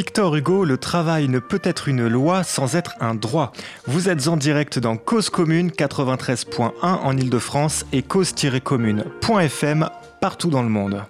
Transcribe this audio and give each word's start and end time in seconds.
Victor 0.00 0.34
Hugo, 0.34 0.64
le 0.64 0.78
travail 0.78 1.28
ne 1.28 1.40
peut 1.40 1.60
être 1.62 1.86
une 1.86 2.08
loi 2.08 2.42
sans 2.42 2.74
être 2.74 2.94
un 3.00 3.14
droit. 3.14 3.52
Vous 3.86 4.08
êtes 4.08 4.28
en 4.28 4.38
direct 4.38 4.78
dans 4.78 4.96
Cause 4.96 5.28
Commune 5.28 5.68
93.1 5.68 6.70
en 6.80 7.16
Ile-de-France 7.18 7.84
et 7.92 8.00
cause-commune.fm 8.00 9.90
partout 10.22 10.48
dans 10.48 10.62
le 10.62 10.70
monde. 10.70 11.04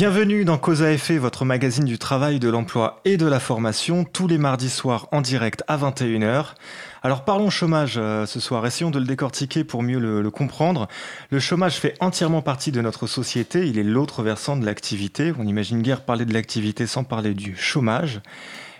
Bienvenue 0.00 0.46
dans 0.46 0.56
Cause 0.56 0.82
à 0.82 0.92
effet, 0.92 1.18
votre 1.18 1.44
magazine 1.44 1.84
du 1.84 1.98
travail, 1.98 2.38
de 2.38 2.48
l'emploi 2.48 3.02
et 3.04 3.18
de 3.18 3.26
la 3.26 3.38
formation, 3.38 4.04
tous 4.04 4.26
les 4.26 4.38
mardis 4.38 4.70
soirs 4.70 5.08
en 5.12 5.20
direct 5.20 5.62
à 5.68 5.76
21h. 5.76 6.54
Alors 7.02 7.26
parlons 7.26 7.50
chômage 7.50 7.96
euh, 7.98 8.24
ce 8.24 8.40
soir, 8.40 8.64
essayons 8.64 8.90
de 8.90 8.98
le 8.98 9.04
décortiquer 9.04 9.62
pour 9.62 9.82
mieux 9.82 9.98
le, 9.98 10.30
comprendre. 10.30 10.88
Le 11.28 11.38
chômage 11.38 11.74
fait 11.74 11.96
entièrement 12.00 12.40
partie 12.40 12.72
de 12.72 12.80
notre 12.80 13.06
société, 13.06 13.68
il 13.68 13.78
est 13.78 13.82
l'autre 13.82 14.22
versant 14.22 14.56
de 14.56 14.64
l'activité. 14.64 15.34
On 15.38 15.46
imagine 15.46 15.82
guère 15.82 16.00
parler 16.00 16.24
de 16.24 16.32
l'activité 16.32 16.86
sans 16.86 17.04
parler 17.04 17.34
du 17.34 17.54
chômage. 17.54 18.22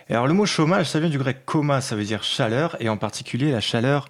alors 0.09 0.25
le 0.25 0.33
mot 0.33 0.47
chômage, 0.47 0.89
ça 0.89 0.99
vient 0.99 1.09
du 1.09 1.19
grec 1.19 1.45
coma, 1.45 1.81
ça 1.81 1.95
veut 1.95 2.03
dire 2.03 2.23
chaleur, 2.23 2.77
et 2.79 2.89
en 2.89 2.97
particulier 2.97 3.51
la 3.51 3.61
chaleur 3.61 4.07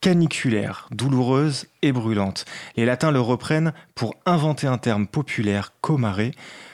caniculaire, 0.00 0.88
douloureuse 0.90 1.66
et 1.82 1.92
brûlante. 1.92 2.44
Les 2.76 2.84
latins 2.84 3.10
le 3.10 3.20
reprennent 3.20 3.72
pour 3.94 4.14
inventer 4.26 4.66
un 4.66 4.78
terme 4.78 5.06
populaire, 5.06 5.72
comare, 5.80 6.30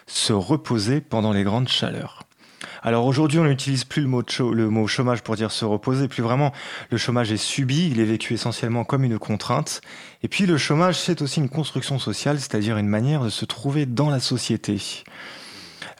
se 0.06 0.32
reposer 0.32 1.00
pendant 1.00 1.32
les 1.32 1.42
grandes 1.42 1.68
chaleurs. 1.68 2.22
Alors 2.82 3.06
aujourd'hui, 3.06 3.38
on 3.38 3.44
n'utilise 3.44 3.84
plus 3.84 4.02
le 4.02 4.08
mot, 4.08 4.22
le 4.52 4.70
mot, 4.70 4.86
chômage 4.86 5.22
pour 5.22 5.34
dire 5.34 5.50
se 5.50 5.64
reposer, 5.64 6.06
plus 6.06 6.22
vraiment. 6.22 6.52
Le 6.90 6.96
chômage 6.96 7.32
est 7.32 7.36
subi, 7.36 7.90
il 7.90 8.00
est 8.00 8.04
vécu 8.04 8.34
essentiellement 8.34 8.84
comme 8.84 9.02
une 9.02 9.18
contrainte. 9.18 9.80
Et 10.22 10.28
puis 10.28 10.46
le 10.46 10.56
chômage, 10.56 10.96
c'est 10.96 11.20
aussi 11.20 11.40
une 11.40 11.48
construction 11.48 11.98
sociale, 11.98 12.38
c'est-à-dire 12.38 12.78
une 12.78 12.88
manière 12.88 13.24
de 13.24 13.28
se 13.28 13.44
trouver 13.44 13.86
dans 13.86 14.08
la 14.08 14.20
société. 14.20 14.80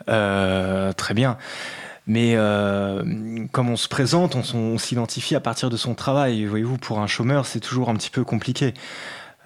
Euh, 0.09 0.93
très 0.93 1.15
bien. 1.15 1.39
Mais 2.07 2.35
euh, 2.37 3.03
comme 3.51 3.69
on 3.69 3.77
se 3.77 3.89
présente, 3.89 4.37
on, 4.55 4.79
s'identifie 4.79 5.35
à 5.35 5.41
partir 5.41 5.71
de 5.71 5.77
son 5.77 5.95
travail. 5.95 6.45
Voyez-vous, 6.45 6.79
pour 6.79 7.01
un 7.01 7.07
chômeur, 7.07 7.47
c'est 7.47 7.61
toujours 7.61 7.89
un 7.89 7.95
petit 7.95 8.11
peu 8.11 8.25
compliqué. 8.25 8.75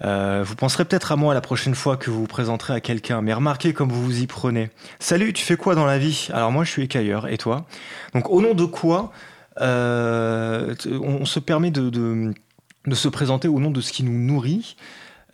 Euh, 0.03 0.43
vous 0.45 0.55
penserez 0.55 0.85
peut-être 0.85 1.11
à 1.11 1.15
moi 1.15 1.33
la 1.33 1.41
prochaine 1.41 1.75
fois 1.75 1.97
que 1.97 2.09
vous 2.09 2.21
vous 2.21 2.27
présenterez 2.27 2.73
à 2.73 2.79
quelqu'un, 2.79 3.21
mais 3.21 3.33
remarquez 3.33 3.73
comme 3.73 3.89
vous 3.89 4.03
vous 4.03 4.21
y 4.21 4.27
prenez. 4.27 4.69
Salut, 4.99 5.33
tu 5.33 5.43
fais 5.43 5.57
quoi 5.57 5.75
dans 5.75 5.85
la 5.85 5.97
vie? 5.97 6.27
Alors 6.33 6.51
moi, 6.51 6.63
je 6.63 6.71
suis 6.71 6.83
écailleur, 6.83 7.27
et 7.27 7.37
toi? 7.37 7.65
Donc 8.13 8.29
au 8.29 8.41
nom 8.41 8.53
de 8.53 8.65
quoi 8.65 9.11
euh, 9.59 10.73
on, 10.85 11.25
se 11.25 11.39
permet 11.39 11.69
de, 11.71 11.89
de 11.89 12.95
se 12.95 13.07
présenter 13.09 13.47
au 13.47 13.59
nom 13.59 13.69
de 13.69 13.81
ce 13.81 13.91
qui 13.91 14.03
nous 14.03 14.17
nourrit? 14.17 14.75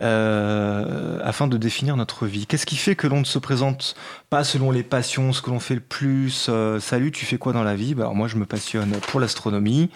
Euh, 0.01 1.19
afin 1.23 1.47
de 1.47 1.57
définir 1.57 1.97
notre 1.97 2.27
vie. 2.27 2.45
Qu'est-ce 2.45 2.65
qui 2.65 2.75
fait 2.75 2.95
que 2.95 3.07
l'on 3.07 3.19
ne 3.19 3.25
se 3.25 3.39
présente 3.39 3.95
pas 4.29 4.43
selon 4.43 4.71
les 4.71 4.83
passions, 4.83 5.33
ce 5.33 5.41
que 5.41 5.49
l'on 5.49 5.59
fait 5.59 5.75
le 5.75 5.81
plus 5.81 6.47
euh, 6.49 6.79
Salut, 6.79 7.11
tu 7.11 7.25
fais 7.25 7.37
quoi 7.37 7.53
dans 7.53 7.63
la 7.63 7.75
vie? 7.75 7.95
Bah, 7.95 8.11
Moi, 8.13 8.27
je 8.27 8.35
me 8.35 8.45
passionne 8.45 8.91
pour 9.07 9.19
l'astronomie. 9.19 9.89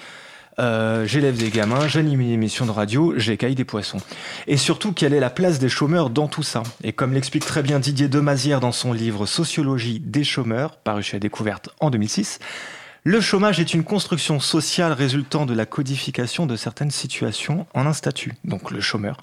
Euh, 0.59 1.05
j'élève 1.05 1.37
des 1.37 1.49
gamins, 1.49 1.87
j'anime 1.87 2.21
une 2.21 2.31
émission 2.31 2.65
de 2.65 2.71
radio, 2.71 3.13
j'écaille 3.17 3.55
des 3.55 3.65
poissons. 3.65 3.99
Et 4.47 4.57
surtout, 4.57 4.91
quelle 4.91 5.13
est 5.13 5.19
la 5.19 5.29
place 5.29 5.59
des 5.59 5.69
chômeurs 5.69 6.09
dans 6.09 6.27
tout 6.27 6.43
ça? 6.43 6.63
Et 6.83 6.93
comme 6.93 7.13
l'explique 7.13 7.45
très 7.45 7.63
bien 7.63 7.79
Didier 7.79 8.07
Demazière 8.07 8.59
dans 8.59 8.71
son 8.71 8.93
livre 8.93 9.25
Sociologie 9.25 9.99
des 9.99 10.23
chômeurs, 10.23 10.77
paru 10.77 11.03
chez 11.03 11.19
Découverte 11.19 11.69
en 11.79 11.89
2006, 11.89 12.39
le 13.03 13.19
chômage 13.19 13.59
est 13.59 13.73
une 13.73 13.83
construction 13.83 14.39
sociale 14.39 14.93
résultant 14.93 15.47
de 15.47 15.55
la 15.55 15.65
codification 15.65 16.45
de 16.45 16.55
certaines 16.55 16.91
situations 16.91 17.65
en 17.73 17.87
un 17.87 17.93
statut, 17.93 18.33
donc 18.43 18.69
le 18.69 18.79
chômeur, 18.79 19.17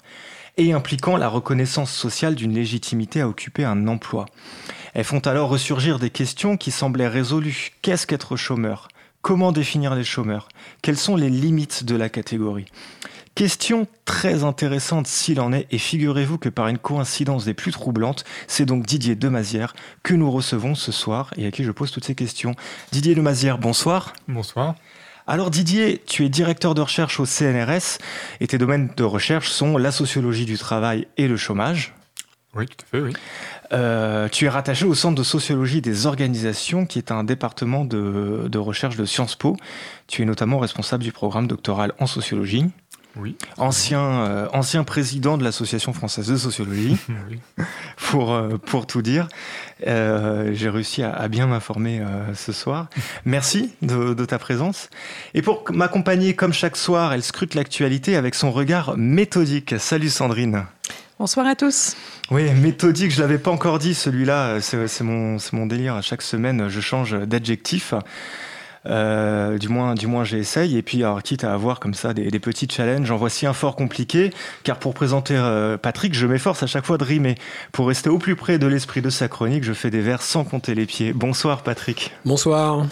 et 0.59 0.73
impliquant 0.73 1.15
la 1.15 1.29
reconnaissance 1.29 1.91
sociale 1.91 2.35
d'une 2.35 2.53
légitimité 2.53 3.21
à 3.21 3.29
occuper 3.29 3.63
un 3.63 3.87
emploi. 3.87 4.25
Elles 4.93 5.05
font 5.05 5.19
alors 5.19 5.49
ressurgir 5.49 5.99
des 5.99 6.09
questions 6.09 6.57
qui 6.57 6.69
semblaient 6.69 7.07
résolues. 7.07 7.71
Qu'est-ce 7.81 8.05
qu'être 8.05 8.35
chômeur? 8.35 8.89
Comment 9.21 9.53
définir 9.53 9.95
les 9.95 10.03
chômeurs? 10.03 10.49
Quelles 10.81 10.97
sont 10.97 11.15
les 11.15 11.29
limites 11.29 11.85
de 11.85 11.95
la 11.95 12.09
catégorie? 12.09 12.65
Question 13.35 13.87
très 14.03 14.43
intéressante 14.43 15.07
s'il 15.07 15.39
en 15.39 15.53
est, 15.53 15.65
et 15.71 15.77
figurez-vous 15.77 16.37
que 16.37 16.49
par 16.49 16.67
une 16.67 16.77
coïncidence 16.77 17.45
des 17.45 17.53
plus 17.53 17.71
troublantes, 17.71 18.25
c'est 18.47 18.65
donc 18.65 18.85
Didier 18.85 19.15
Demazière 19.15 19.73
que 20.03 20.13
nous 20.13 20.29
recevons 20.29 20.75
ce 20.75 20.91
soir 20.91 21.31
et 21.37 21.45
à 21.45 21.51
qui 21.51 21.63
je 21.63 21.71
pose 21.71 21.91
toutes 21.91 22.03
ces 22.03 22.15
questions. 22.15 22.53
Didier 22.91 23.15
Demazière, 23.15 23.59
bonsoir. 23.59 24.11
Bonsoir. 24.27 24.75
Alors 25.29 25.51
Didier, 25.51 26.01
tu 26.07 26.25
es 26.25 26.29
directeur 26.29 26.73
de 26.73 26.81
recherche 26.81 27.19
au 27.19 27.25
CNRS 27.27 27.99
et 28.39 28.47
tes 28.47 28.57
domaines 28.57 28.89
de 28.97 29.03
recherche 29.03 29.51
sont 29.51 29.77
la 29.77 29.91
sociologie 29.91 30.45
du 30.45 30.57
travail 30.57 31.07
et 31.17 31.27
le 31.27 31.37
chômage. 31.37 31.93
Oui, 32.55 32.65
tout 32.65 32.83
à 32.83 32.85
fait, 32.89 32.99
oui. 32.99 33.13
Euh, 33.71 34.27
tu 34.27 34.45
es 34.45 34.49
rattaché 34.49 34.85
au 34.85 34.95
Centre 34.95 35.13
de 35.13 35.23
sociologie 35.23 35.81
des 35.81 36.07
organisations, 36.07 36.87
qui 36.87 36.97
est 36.97 37.11
un 37.11 37.23
département 37.23 37.85
de, 37.85 38.47
de 38.49 38.57
recherche 38.57 38.97
de 38.97 39.05
Sciences 39.05 39.35
Po. 39.35 39.55
Tu 40.07 40.23
es 40.23 40.25
notamment 40.25 40.57
responsable 40.57 41.03
du 41.03 41.11
programme 41.11 41.45
doctoral 41.45 41.93
en 41.99 42.07
sociologie. 42.07 42.65
Oui. 43.15 43.35
Ancien, 43.57 44.01
euh, 44.01 44.47
ancien 44.53 44.83
président 44.83 45.37
de 45.37 45.43
l'Association 45.43 45.93
française 45.93 46.27
de 46.27 46.37
sociologie, 46.37 46.97
pour, 47.97 48.33
euh, 48.33 48.57
pour 48.57 48.85
tout 48.87 49.01
dire. 49.01 49.27
Euh, 49.87 50.51
j'ai 50.53 50.69
réussi 50.69 51.03
à, 51.03 51.27
bien 51.27 51.47
m'informer 51.47 52.01
ce 52.35 52.51
soir. 52.51 52.87
Merci 53.25 53.71
de, 53.81 54.13
de, 54.13 54.25
ta 54.25 54.37
présence. 54.37 54.89
Et 55.33 55.41
pour 55.41 55.63
m'accompagner 55.71 56.35
comme 56.35 56.53
chaque 56.53 56.77
soir, 56.77 57.13
elle 57.13 57.23
scrute 57.23 57.55
l'actualité 57.55 58.15
avec 58.15 58.35
son 58.35 58.51
regard 58.51 58.95
méthodique. 58.97 59.75
Salut 59.79 60.09
Sandrine. 60.09 60.65
Bonsoir 61.17 61.47
à 61.47 61.55
tous. 61.55 61.97
Oui, 62.31 62.49
méthodique, 62.53 63.11
je 63.11 63.19
l'avais 63.19 63.39
pas 63.39 63.51
encore 63.51 63.79
dit, 63.79 63.93
celui-là, 63.93 64.61
c'est 64.61 65.01
mon, 65.01 65.37
mon 65.51 65.65
délire. 65.65 65.95
À 65.95 66.01
chaque 66.01 66.21
semaine, 66.21 66.69
je 66.69 66.79
change 66.79 67.13
d'adjectif. 67.13 67.93
Euh, 68.85 69.57
du 69.57 69.69
moins, 69.69 69.95
du 69.95 70.07
moins 70.07 70.23
j'essaye. 70.23 70.77
Et 70.77 70.81
puis, 70.81 71.03
alors, 71.03 71.21
quitte 71.23 71.43
à 71.43 71.53
avoir 71.53 71.79
comme 71.79 71.93
ça 71.93 72.13
des, 72.13 72.39
petits 72.39 72.67
challenges, 72.69 73.11
en 73.11 73.17
voici 73.17 73.45
un 73.45 73.53
fort 73.53 73.75
compliqué. 73.75 74.31
Car 74.63 74.77
pour 74.79 74.93
présenter 74.93 75.35
euh, 75.35 75.77
Patrick, 75.77 76.13
je 76.13 76.25
m'efforce 76.25 76.63
à 76.63 76.67
chaque 76.67 76.85
fois 76.85 76.97
de 76.97 77.03
rimer. 77.03 77.35
Pour 77.71 77.87
rester 77.87 78.09
au 78.09 78.17
plus 78.17 78.35
près 78.35 78.57
de 78.59 78.67
l'esprit 78.67 79.01
de 79.01 79.09
sa 79.09 79.27
chronique, 79.27 79.63
je 79.63 79.73
fais 79.73 79.89
des 79.89 80.01
vers 80.01 80.21
sans 80.21 80.43
compter 80.43 80.75
les 80.75 80.85
pieds. 80.85 81.13
Bonsoir, 81.13 81.63
Patrick. 81.63 82.11
Bonsoir. 82.25 82.85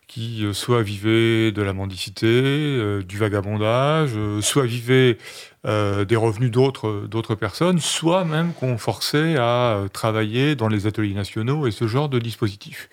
qui 0.07 0.45
soit 0.51 0.81
vivaient 0.81 1.51
de 1.51 1.61
la 1.61 1.73
mendicité, 1.73 2.99
du 3.03 3.17
vagabondage, 3.17 4.11
soit 4.41 4.65
vivaient 4.65 5.17
euh, 5.65 6.05
des 6.05 6.15
revenus 6.15 6.51
d'autres 6.51 7.35
personnes, 7.35 7.79
soit 7.79 8.23
même 8.23 8.53
qu'on 8.53 8.77
forçait 8.77 9.35
à 9.35 9.73
euh, 9.73 9.87
travailler 9.89 10.55
dans 10.55 10.69
les 10.69 10.87
ateliers 10.87 11.13
nationaux 11.13 11.67
et 11.67 11.71
ce 11.71 11.85
genre 11.85 12.07
de 12.07 12.17
dispositifs. 12.17 12.89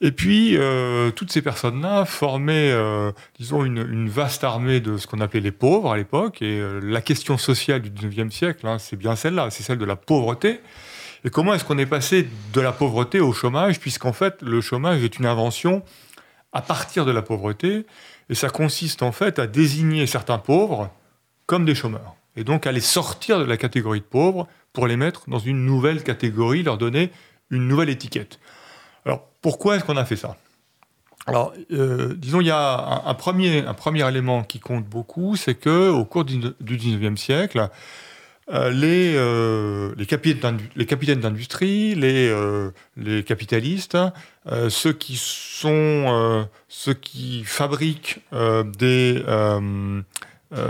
Et 0.00 0.10
puis, 0.10 0.56
euh, 0.56 1.12
toutes 1.12 1.30
ces 1.30 1.40
personnes-là 1.40 2.04
formaient, 2.04 2.74
disons, 3.38 3.64
une, 3.64 4.08
vaste 4.08 4.42
armée 4.42 4.80
de 4.80 4.98
ce 4.98 5.06
qu'on 5.06 5.20
appelait 5.20 5.38
les 5.38 5.52
pauvres 5.52 5.92
à 5.92 5.96
l'époque. 5.96 6.42
Et 6.42 6.60
la 6.82 7.00
question 7.00 7.38
sociale 7.38 7.80
du 7.80 7.90
19e 7.90 8.32
siècle, 8.32 8.66
hein, 8.66 8.78
c'est 8.80 8.96
bien 8.96 9.14
celle-là, 9.14 9.50
c'est 9.50 9.62
celle 9.62 9.78
de 9.78 9.84
la 9.84 9.94
pauvreté. 9.94 10.58
Et 11.24 11.30
comment 11.30 11.54
est-ce 11.54 11.64
qu'on 11.64 11.78
est 11.78 11.86
passé 11.86 12.28
de 12.52 12.60
la 12.60 12.72
pauvreté 12.72 13.20
au 13.20 13.32
chômage, 13.32 13.80
puisqu'en 13.80 14.12
fait, 14.12 14.42
le 14.42 14.60
chômage 14.60 15.02
est 15.02 15.18
une 15.18 15.26
invention 15.26 15.82
à 16.52 16.60
partir 16.60 17.06
de 17.06 17.10
la 17.10 17.22
pauvreté, 17.22 17.86
et 18.28 18.34
ça 18.34 18.50
consiste 18.50 19.02
en 19.02 19.10
fait 19.10 19.38
à 19.38 19.46
désigner 19.46 20.06
certains 20.06 20.38
pauvres 20.38 20.90
comme 21.46 21.64
des 21.64 21.74
chômeurs. 21.74 22.14
Et 22.36 22.44
donc 22.44 22.66
à 22.66 22.72
les 22.72 22.80
sortir 22.80 23.38
de 23.38 23.44
la 23.44 23.56
catégorie 23.56 24.00
de 24.00 24.04
pauvres 24.04 24.46
pour 24.72 24.86
les 24.86 24.96
mettre 24.96 25.28
dans 25.28 25.38
une 25.38 25.64
nouvelle 25.64 26.02
catégorie, 26.02 26.62
leur 26.62 26.78
donner 26.78 27.10
une 27.50 27.68
nouvelle 27.68 27.88
étiquette. 27.88 28.38
Alors 29.04 29.26
pourquoi 29.40 29.76
est-ce 29.76 29.84
qu'on 29.84 29.96
a 29.96 30.04
fait 30.04 30.16
ça? 30.16 30.36
Alors, 31.26 31.54
euh, 31.72 32.14
disons, 32.18 32.42
il 32.42 32.48
y 32.48 32.50
a 32.50 33.02
un, 33.06 33.14
premier, 33.14 33.64
élément 34.06 34.42
qui 34.42 34.60
compte 34.60 34.84
beaucoup, 34.84 35.36
c'est 35.36 35.54
que 35.54 35.88
au 35.88 36.04
cours 36.04 36.24
du, 36.26 36.38
du 36.60 36.76
19e 36.76 37.16
siècle, 37.16 37.70
les, 38.48 39.14
euh, 39.16 39.94
les, 39.96 40.06
capitaines 40.06 41.20
d'industrie, 41.20 41.94
les, 41.94 42.34
les 42.96 43.22
capitalistes, 43.22 43.96
ceux 44.68 44.92
qui 44.92 45.16
sont 45.16 46.46
ceux 46.68 46.94
qui 46.94 47.44
fabriquent 47.44 48.20
des 48.78 49.22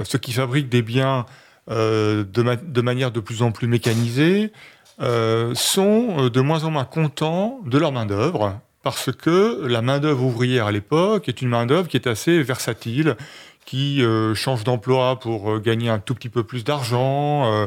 ceux 0.05 0.19
qui 0.19 0.33
fabriquent 0.33 0.69
des 0.69 0.83
biens 0.83 1.27
de, 1.69 2.25
de, 2.33 2.81
manière 2.81 3.11
de 3.11 3.21
plus 3.21 3.43
en 3.43 3.51
plus 3.51 3.67
mécanisée 3.67 4.53
sont 4.99 6.29
de 6.29 6.41
moins 6.41 6.65
en 6.65 6.71
moins 6.71 6.85
contents 6.85 7.61
de 7.67 7.79
leur 7.79 7.93
main 7.93 8.07
d'œuvre 8.07 8.61
parce 8.85 9.11
que 9.11 9.67
la 9.67 9.83
main-d'œuvre 9.83 10.23
ouvrière 10.23 10.67
à 10.67 10.73
l'époque 10.73 11.29
est 11.29 11.43
une 11.43 11.49
main-d'œuvre 11.49 11.89
qui 11.89 11.97
est 11.97 12.07
assez 12.07 12.43
versatile, 12.43 13.17
qui 13.65 14.03
euh, 14.03 14.35
change 14.35 14.65
d'emploi 14.65 15.19
pour 15.19 15.53
euh, 15.53 15.59
gagner 15.61 15.89
un 15.89 15.99
tout 15.99 16.15
petit 16.15 16.29
peu 16.29 16.45
plus 16.45 16.65
d'argent. 16.65 17.53
Euh. 17.53 17.67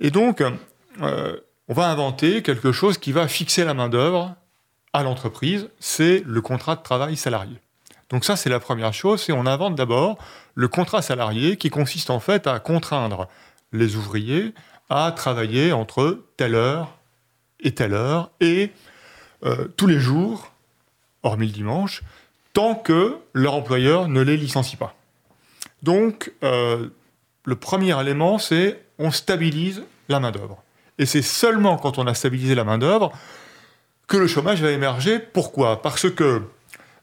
et 0.00 0.10
donc, 0.10 0.42
on 1.00 1.74
va 1.74 1.88
inventer 1.88 2.42
quelque 2.42 2.72
chose 2.72 2.98
qui 2.98 3.12
va 3.12 3.26
fixer 3.26 3.64
la 3.64 3.74
main-d'œuvre 3.74 4.34
à 4.92 5.02
l'entreprise, 5.02 5.68
c'est 5.80 6.22
le 6.24 6.40
contrat 6.40 6.76
de 6.76 6.82
travail 6.82 7.16
salarié. 7.16 7.56
Donc 8.10 8.24
ça, 8.24 8.36
c'est 8.36 8.50
la 8.50 8.60
première 8.60 8.94
chose, 8.94 9.22
c'est 9.22 9.32
on 9.32 9.46
invente 9.46 9.74
d'abord 9.74 10.18
le 10.54 10.68
contrat 10.68 11.02
salarié 11.02 11.56
qui 11.56 11.68
consiste 11.68 12.10
en 12.10 12.20
fait 12.20 12.46
à 12.46 12.60
contraindre 12.60 13.28
les 13.72 13.96
ouvriers 13.96 14.54
à 14.90 15.12
travailler 15.12 15.72
entre 15.72 16.22
telle 16.36 16.54
heure 16.54 16.96
et 17.60 17.74
telle 17.74 17.94
heure 17.94 18.30
et 18.40 18.70
euh, 19.44 19.68
tous 19.76 19.86
les 19.86 19.98
jours, 19.98 20.52
hormis 21.22 21.46
le 21.46 21.52
dimanche, 21.52 22.02
tant 22.52 22.74
que 22.74 23.16
leur 23.32 23.54
employeur 23.54 24.08
ne 24.08 24.20
les 24.20 24.36
licencie 24.36 24.76
pas. 24.76 24.94
Donc, 25.84 26.32
euh, 26.42 26.88
le 27.44 27.56
premier 27.56 27.98
élément, 28.00 28.38
c'est 28.38 28.80
on 28.98 29.10
stabilise 29.10 29.84
la 30.08 30.18
main-d'œuvre. 30.18 30.62
Et 30.98 31.04
c'est 31.04 31.22
seulement 31.22 31.76
quand 31.76 31.98
on 31.98 32.06
a 32.06 32.14
stabilisé 32.14 32.54
la 32.54 32.64
main-d'œuvre 32.64 33.12
que 34.06 34.16
le 34.16 34.26
chômage 34.26 34.62
va 34.62 34.70
émerger. 34.70 35.18
Pourquoi? 35.18 35.82
Parce 35.82 36.10
que 36.10 36.42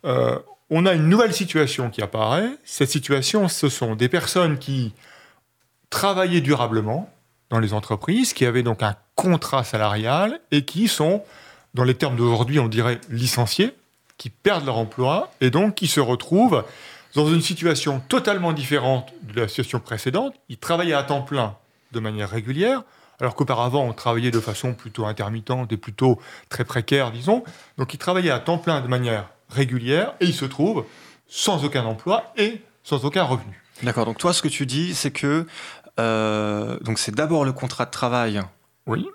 euh, 0.06 0.40
on 0.72 0.88
a 0.88 0.94
une 0.94 1.10
nouvelle 1.10 1.34
situation 1.34 1.92
qui 1.92 2.02
apparaît. 2.02 2.50
Cette 2.64 2.90
situation, 2.90 3.48
ce 3.48 3.70
sont 3.70 3.96
des 3.96 4.10
personnes 4.10 4.58
qui 4.58 4.94
travaillaient 5.92 6.42
durablement 6.42 7.14
dans 7.52 7.60
les 7.60 7.74
entreprises, 7.74 8.34
qui 8.34 8.48
avaient 8.48 8.64
donc 8.64 8.82
un 8.82 8.96
contrat 9.14 9.64
salarial 9.64 10.40
et 10.52 10.66
qui 10.66 10.88
sont 10.88 11.22
dans 11.76 11.84
les 11.84 11.94
termes 11.94 12.16
d'aujourd'hui, 12.16 12.58
on 12.58 12.68
dirait 12.68 13.00
licenciés, 13.10 13.76
qui 14.18 14.30
perdent 14.30 14.66
leur 14.66 14.78
emploi 14.78 15.32
et 15.40 15.52
donc 15.52 15.76
qui 15.76 15.88
se 15.88 16.00
retrouvent 16.00 16.64
dans 17.16 17.28
une 17.28 17.42
situation 17.42 18.02
totalement 18.08 18.54
différente 18.54 19.14
de 19.24 19.42
la 19.42 19.48
situation 19.48 19.80
précédente. 19.80 20.34
Ils 20.50 20.58
travaillaient 20.58 20.94
à 20.94 21.04
temps 21.04 21.22
plein 21.22 21.58
de 21.92 22.00
manière 22.00 22.30
régulière, 22.30 22.84
alors 23.20 23.36
qu'auparavant 23.36 23.84
on 23.84 23.94
travaillait 23.94 24.32
de 24.32 24.40
façon 24.40 24.74
plutôt 24.74 25.06
intermittente 25.06 25.72
et 25.72 25.78
plutôt 25.78 26.20
très 26.50 26.64
précaire, 26.64 27.12
disons. 27.12 27.44
Donc 27.78 27.94
ils 27.94 27.98
travaillaient 27.98 28.32
à 28.32 28.40
temps 28.40 28.58
plein 28.58 28.82
de 28.82 28.88
manière 28.88 29.30
régulière 29.50 30.14
et 30.20 30.26
ils 30.26 30.34
se 30.34 30.46
trouvent 30.46 30.86
sans 31.28 31.64
aucun 31.66 31.84
emploi 31.84 32.34
et 32.38 32.62
sans 32.84 33.06
aucun 33.06 33.24
revenu. 33.24 33.62
D'accord, 33.84 34.06
donc 34.06 34.18
toi 34.18 34.34
ce 34.34 34.42
que 34.42 34.48
tu 34.48 34.66
dis 34.66 34.96
c'est 34.96 35.12
que 35.12 35.46
euh, 36.00 36.80
donc 36.80 37.00
c'est 37.00 37.14
d'abord 37.14 37.46
le 37.46 37.52
contrat 37.52 37.86
de 37.86 37.92
travail 37.92 38.42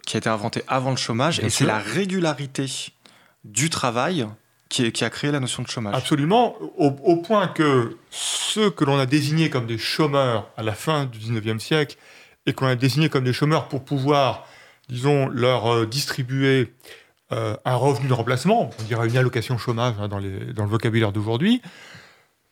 qui 0.07 0.17
a 0.17 0.19
été 0.19 0.29
inventé 0.29 0.63
avant 0.69 0.91
le 0.91 0.97
chômage, 0.97 1.41
et 1.41 1.51
c'est 1.51 1.67
la 1.67 1.79
régularité 1.79 2.67
du 3.45 3.69
travail 3.69 4.27
qui, 4.69 5.05
a 5.05 5.11
créé 5.11 5.31
la 5.31 5.41
notion 5.41 5.63
de 5.63 5.69
chômage. 5.69 5.95
Absolument, 5.95 6.57
au, 6.77 7.17
point 7.17 7.47
que 7.49 7.97
ceux 8.11 8.71
que 8.71 8.85
l'on 8.85 8.99
a 8.99 9.07
désignés 9.07 9.49
comme 9.49 9.67
des 9.67 9.79
chômeurs 9.79 10.51
à 10.57 10.63
la 10.63 10.73
fin 10.73 11.05
du 11.05 11.19
19e 11.19 11.59
siècle, 11.59 11.97
et 12.47 12.53
qu'on 12.53 12.67
a 12.67 12.77
désignés 12.77 13.09
comme 13.09 13.25
des 13.25 13.33
chômeurs 13.33 13.69
pour 13.69 13.85
pouvoir, 13.85 14.47
disons, 14.89 15.29
leur 15.29 15.73
euh, 15.73 15.87
distribuer 15.87 16.73
euh, 17.33 17.57
un 17.65 17.75
revenu 17.75 18.09
de 18.09 18.13
remplacement, 18.13 18.71
on 18.79 18.83
dirait 18.85 19.09
une 19.09 19.17
allocation 19.17 19.59
chômage 19.59 19.95
hein, 20.01 20.09
dans, 20.09 20.19
le 20.19 20.69
vocabulaire 20.69 21.13
d'aujourd'hui, 21.13 21.61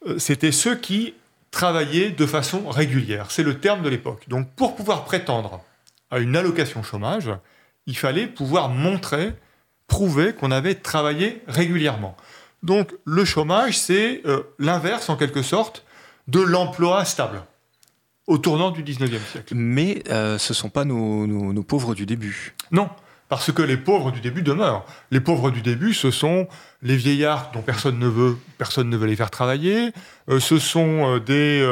euh, 0.07 0.19
c'était 0.19 0.53
ceux 0.53 0.75
qui 0.77 1.15
travaillaient 1.53 2.11
de 2.11 2.27
façon 2.27 2.69
régulière. 2.69 3.31
C'est 3.31 3.45
le 3.45 3.61
terme 3.61 3.83
de 3.83 3.89
l'époque. 3.89 4.25
Donc 4.29 4.51
pour 4.55 4.75
pouvoir 4.75 5.05
prétendre 5.05 5.63
à 6.11 6.19
une 6.19 6.35
allocation 6.35 6.83
chômage, 6.83 7.31
il 7.87 7.97
fallait 7.97 8.27
pouvoir 8.27 8.69
montrer, 8.69 9.33
prouver 9.87 10.33
qu'on 10.33 10.51
avait 10.51 10.75
travaillé 10.75 11.43
régulièrement. 11.47 12.17
Donc 12.63 12.95
le 13.05 13.25
chômage, 13.25 13.79
c'est 13.79 14.23
euh, 14.27 14.43
l'inverse 14.59 15.09
en 15.11 15.17
quelque 15.17 15.43
sorte 15.43 15.85
de 16.29 16.41
l'emploi 16.41 17.05
stable 17.05 17.43
au 18.27 18.39
tournant 18.39 18.71
du 18.71 18.83
19e 18.83 19.19
siècle. 19.31 19.55
Mais 19.55 20.03
euh, 20.09 20.39
ce 20.39 20.53
ne 20.53 20.57
sont 20.57 20.71
pas 20.71 20.87
nos, 20.87 21.63
pauvres 21.63 21.95
du 21.95 22.07
début. 22.07 22.55
Non, 22.71 22.89
parce 23.29 23.53
que 23.53 23.61
les 23.61 23.77
pauvres 23.77 24.11
du 24.11 24.23
début 24.23 24.41
demeurent. 24.41 24.87
Les 25.11 25.21
pauvres 25.21 25.51
du 25.51 25.61
début, 25.61 25.93
ce 25.93 26.11
sont 26.11 26.49
les 26.81 26.97
vieillards 26.97 27.51
dont 27.53 27.61
personne 27.61 27.99
ne 27.99 28.09
veut, 28.09 28.39
personne 28.57 28.89
ne 28.89 28.97
veut 28.97 29.07
les 29.07 29.17
faire 29.17 29.31
travailler. 29.31 29.93
Euh, 30.31 30.41
ce 30.41 30.59
sont 30.59 31.19
des 31.19 31.63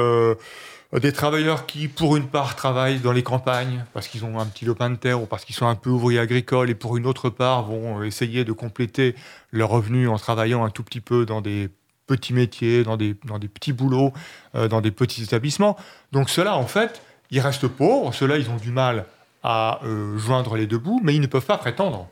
des 1.01 1.13
travailleurs 1.13 1.65
qui, 1.65 1.89
pour 1.89 2.17
une 2.17 2.29
part, 2.29 2.55
travaillent 2.55 2.99
dans 2.99 3.13
les 3.13 3.23
campagnes 3.23 3.85
parce 3.95 4.09
qu'ils 4.09 4.25
ont 4.25 4.39
un 4.39 4.47
petit 4.47 4.65
lopin 4.65 4.91
de 4.91 4.97
terre 4.97 5.23
ou 5.23 5.27
parce 5.27 5.45
qu'ils 5.45 5.55
sont 5.55 5.67
un 5.67 5.75
peu 5.75 5.89
ouvriers 5.89 6.19
agricoles 6.19 6.69
et 6.69 6.75
pour 6.75 6.97
une 6.97 7.07
autre 7.07 7.31
part 7.31 7.65
vont 7.65 8.01
euh, 8.01 8.05
essayer 8.05 8.45
de 8.45 8.53
compléter 8.53 9.15
leurs 9.53 9.71
revenus 9.71 10.09
en 10.09 10.19
travaillant 10.19 10.65
un 10.65 10.71
tout 10.71 10.83
petit 10.83 11.01
peu 11.01 11.25
dans 11.25 11.41
des 11.41 11.71
petits 12.07 12.35
métiers, 12.35 12.85
dans 12.85 12.99
des, 12.99 13.17
dans 13.25 13.39
des 13.39 13.49
petits 13.49 13.73
boulots, 13.73 14.13
euh, 14.55 14.69
dans 14.69 14.83
des 14.83 14.91
petits 14.91 15.23
établissements. 15.23 15.79
Donc 16.13 16.29
ceux-là, 16.29 16.57
en 16.57 16.67
fait, 16.67 17.01
ils 17.31 17.41
restent 17.41 17.69
pauvres, 17.69 18.13
ceux-là, 18.13 18.37
ils 18.37 18.51
ont 18.51 18.57
du 18.57 18.71
mal 18.71 19.07
à 19.43 19.81
joindre 20.19 20.55
les 20.55 20.69
deux 20.69 20.79
bouts, 20.79 21.01
mais 21.03 21.17
ils 21.17 21.21
ne 21.21 21.27
peuvent 21.27 21.47
pas 21.47 21.59
prétendre 21.59 22.09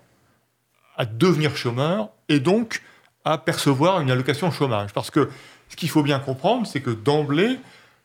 à 0.97 1.05
devenir 1.05 1.57
chômeurs 1.57 2.09
et 2.29 2.41
donc 2.41 2.83
à 3.25 3.39
percevoir 3.39 4.01
une 4.01 4.11
allocation 4.11 4.51
chômage. 4.51 4.93
Parce 4.93 5.11
que 5.11 5.31
ce 5.69 5.77
qu'il 5.77 5.89
faut 5.89 6.03
bien 6.03 6.19
comprendre, 6.19 6.67
c'est 6.67 6.81
que 6.81 6.91
d'emblée, 6.91 7.59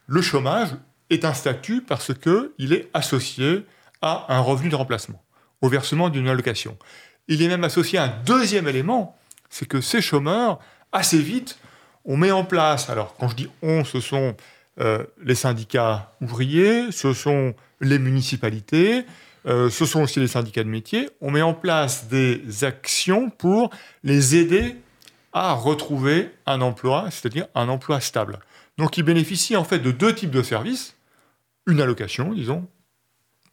le 0.08 0.22
chômage 0.22 0.70
est 1.10 1.26
un 1.26 1.34
statut 1.34 1.82
parce 1.82 2.14
qu'il 2.14 2.74
est 2.74 2.90
associé 2.94 3.66
à 4.02 4.26
un 4.30 4.40
revenu 4.40 4.70
de 4.70 4.76
remplacement, 4.76 5.24
au 5.62 5.70
versement 5.70 6.10
d'une 6.10 6.28
allocation. 6.28 6.78
Il 7.28 7.42
est 7.42 7.48
même 7.48 7.64
associé 7.64 7.98
à 8.00 8.04
un 8.04 8.14
deuxième 8.26 8.68
élément, 8.68 9.18
c'est 9.50 9.68
que 9.68 9.82
ces 9.82 10.02
chômeurs, 10.02 10.60
assez 10.92 11.20
vite, 11.20 11.58
on 12.04 12.18
met 12.18 12.32
en 12.32 12.44
place, 12.44 12.90
alors 12.90 13.16
quand 13.18 13.30
je 13.30 13.36
dis 13.36 13.50
on, 13.62 13.84
ce 13.84 14.00
sont 14.00 14.36
euh, 14.80 15.04
les 15.24 15.36
syndicats 15.36 16.12
ouvriers, 16.22 16.92
ce 16.92 17.14
sont 17.14 17.56
les 17.82 17.98
municipalités, 17.98 19.06
euh, 19.48 19.70
ce 19.70 19.86
sont 19.86 20.02
aussi 20.02 20.20
les 20.20 20.28
syndicats 20.28 20.64
de 20.64 20.70
métier, 20.70 21.10
on 21.22 21.32
met 21.32 21.42
en 21.42 21.54
place 21.54 22.08
des 22.08 22.64
actions 22.64 23.30
pour 23.30 23.70
les 24.04 24.36
aider 24.36 24.76
à 25.34 25.54
retrouver 25.54 26.32
un 26.46 26.62
emploi, 26.62 27.08
c'est-à-dire 27.12 27.48
un 27.56 27.70
emploi 27.70 28.00
stable. 28.00 28.40
Donc 28.78 28.98
ils 28.98 29.04
bénéficient 29.04 29.56
en 29.56 29.64
fait 29.64 29.80
de 29.80 29.92
deux 29.92 30.14
types 30.14 30.32
de 30.32 30.42
services, 30.42 30.96
une 31.68 31.82
allocation, 31.82 32.34
disons, 32.34 32.68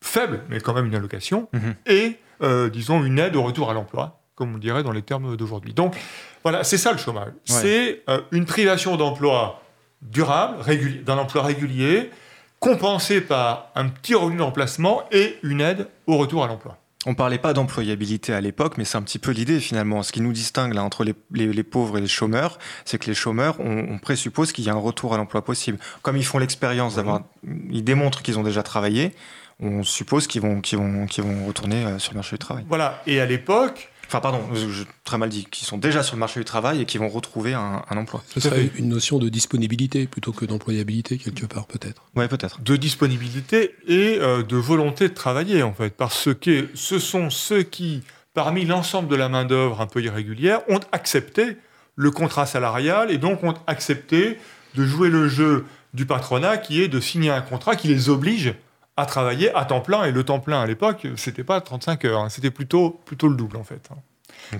faible, 0.00 0.42
mais 0.48 0.60
quand 0.60 0.74
même 0.74 0.86
une 0.86 0.94
allocation, 0.94 1.48
mhm. 1.52 1.74
et, 1.86 2.16
euh, 2.42 2.68
disons, 2.68 3.04
une 3.04 3.18
aide 3.18 3.36
au 3.36 3.42
retour 3.42 3.70
à 3.70 3.74
l'emploi, 3.74 4.20
comme 4.34 4.54
on 4.54 4.58
dirait 4.58 4.82
dans 4.82 4.92
les 4.92 5.02
termes 5.02 5.36
d'aujourd'hui. 5.36 5.74
Donc 5.74 5.96
voilà, 6.42 6.64
c'est 6.64 6.78
ça 6.78 6.92
le 6.92 6.98
chômage. 6.98 7.32
C'est 7.44 8.02
euh, 8.08 8.20
une 8.32 8.44
privation 8.44 8.96
d'emploi 8.96 9.62
durable, 10.02 10.56
d'un 11.04 11.18
emploi 11.18 11.42
régulier, 11.42 12.10
compensé 12.58 13.20
par 13.20 13.70
un 13.74 13.88
petit 13.88 14.14
revenu 14.14 14.38
de 14.38 14.42
remplacement 14.42 15.04
et 15.12 15.38
une 15.42 15.60
aide 15.60 15.88
au 16.06 16.16
retour 16.16 16.44
à 16.44 16.48
l'emploi. 16.48 16.78
On 17.04 17.14
parlait 17.14 17.38
pas 17.38 17.52
d'employabilité 17.52 18.32
à 18.32 18.40
l'époque, 18.40 18.78
mais 18.78 18.84
c'est 18.84 18.96
un 18.96 19.02
petit 19.02 19.18
peu 19.18 19.32
l'idée 19.32 19.58
finalement. 19.58 20.02
Ce 20.02 20.12
qui 20.12 20.20
nous 20.20 20.32
distingue 20.32 20.74
là 20.74 20.84
entre 20.84 21.04
les, 21.04 21.62
pauvres 21.64 21.98
et 21.98 22.00
les 22.00 22.08
chômeurs, 22.08 22.58
c'est 22.84 22.98
que 22.98 23.06
les 23.06 23.14
chômeurs, 23.14 23.56
on, 23.58 23.98
présuppose 23.98 24.52
qu'il 24.52 24.64
y 24.64 24.70
a 24.70 24.72
un 24.72 24.76
retour 24.76 25.14
à 25.14 25.16
l'emploi 25.16 25.44
possible. 25.44 25.78
Comme 26.02 26.16
ils 26.16 26.24
font 26.24 26.38
l'expérience 26.38 26.96
d'avoir, 26.96 27.22
ils 27.70 27.82
démontrent 27.82 28.22
qu'ils 28.22 28.38
ont 28.38 28.42
déjà 28.42 28.62
travaillé, 28.62 29.14
on 29.60 29.82
suppose 29.82 30.26
qu'ils 30.26 30.42
vont, 30.42 30.60
qu'ils 30.60 30.78
vont, 30.78 31.06
qu'ils 31.06 31.24
vont 31.24 31.46
retourner 31.46 31.84
euh, 31.84 31.98
sur 31.98 32.12
le 32.12 32.16
marché 32.16 32.36
du 32.36 32.40
travail. 32.40 32.64
Voilà. 32.68 33.02
Et 33.06 33.20
à 33.20 33.26
l'époque, 33.26 33.91
Enfin, 34.12 34.20
pardon, 34.20 34.42
je, 34.54 34.84
très 35.04 35.16
mal 35.16 35.30
dit, 35.30 35.46
qui 35.50 35.64
sont 35.64 35.78
déjà 35.78 36.02
sur 36.02 36.16
le 36.16 36.20
marché 36.20 36.38
du 36.38 36.44
travail 36.44 36.82
et 36.82 36.84
qui 36.84 36.98
vont 36.98 37.08
retrouver 37.08 37.54
un, 37.54 37.82
emploi. 37.96 38.22
Ce 38.28 38.40
serait 38.40 38.70
une 38.76 38.90
notion 38.90 39.18
de 39.18 39.30
disponibilité 39.30 40.06
plutôt 40.06 40.32
que 40.32 40.44
d'employabilité, 40.44 41.16
quelque 41.16 41.46
part, 41.46 41.66
peut-être. 41.66 42.02
Oui, 42.14 42.28
peut-être. 42.28 42.60
De 42.60 42.76
disponibilité 42.76 43.74
et 43.88 44.18
euh, 44.20 44.42
de 44.42 44.56
volonté 44.58 45.08
de 45.08 45.14
travailler, 45.14 45.62
en 45.62 45.72
fait. 45.72 45.96
Parce 45.96 46.28
que 46.34 46.68
ce 46.74 46.98
sont 46.98 47.30
ceux 47.30 47.62
qui, 47.62 48.02
parmi 48.34 48.66
l'ensemble 48.66 49.08
de 49.08 49.16
la 49.16 49.30
main-d'œuvre 49.30 49.80
un 49.80 49.86
peu 49.86 50.02
irrégulière, 50.02 50.60
ont 50.68 50.80
accepté 50.92 51.56
le 51.96 52.10
contrat 52.10 52.44
salarial 52.44 53.10
et 53.10 53.16
donc 53.16 53.42
ont 53.42 53.54
accepté 53.66 54.36
de 54.74 54.84
jouer 54.84 55.08
le 55.08 55.26
jeu 55.26 55.64
du 55.94 56.04
patronat 56.04 56.58
qui 56.58 56.82
est 56.82 56.88
de 56.88 57.00
signer 57.00 57.30
un 57.30 57.40
contrat 57.40 57.76
qui 57.76 57.88
les 57.88 58.10
oblige 58.10 58.52
à 58.96 59.06
travailler 59.06 59.54
à 59.54 59.64
temps 59.64 59.80
plein. 59.80 60.04
Et 60.04 60.12
le 60.12 60.24
temps 60.24 60.40
plein 60.40 60.60
à 60.60 60.66
l'époque, 60.66 61.06
c'était 61.16 61.44
pas 61.44 61.60
35 61.60 62.04
heures, 62.04 62.20
hein. 62.20 62.28
c'était 62.28 62.50
plutôt, 62.50 63.00
plutôt 63.04 63.28
le 63.28 63.36
double 63.36 63.56
en 63.56 63.64
fait. 63.64 63.88
Hein. 63.90 63.96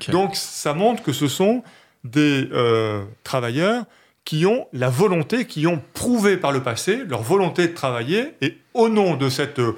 Donc 0.08 0.36
ça 0.36 0.74
montre 0.74 1.02
que 1.02 1.12
ce 1.12 1.28
sont 1.28 1.62
des 2.04 2.48
euh, 2.52 3.04
travailleurs 3.24 3.84
qui 4.24 4.46
ont 4.46 4.66
la 4.72 4.88
volonté, 4.88 5.46
qui 5.46 5.66
ont 5.66 5.82
prouvé 5.94 6.36
par 6.36 6.52
le 6.52 6.62
passé 6.62 7.02
leur 7.08 7.22
volonté 7.22 7.68
de 7.68 7.74
travailler, 7.74 8.34
et 8.40 8.58
au 8.74 8.88
nom 8.88 9.16
de 9.16 9.28
cette, 9.28 9.58
euh, 9.58 9.76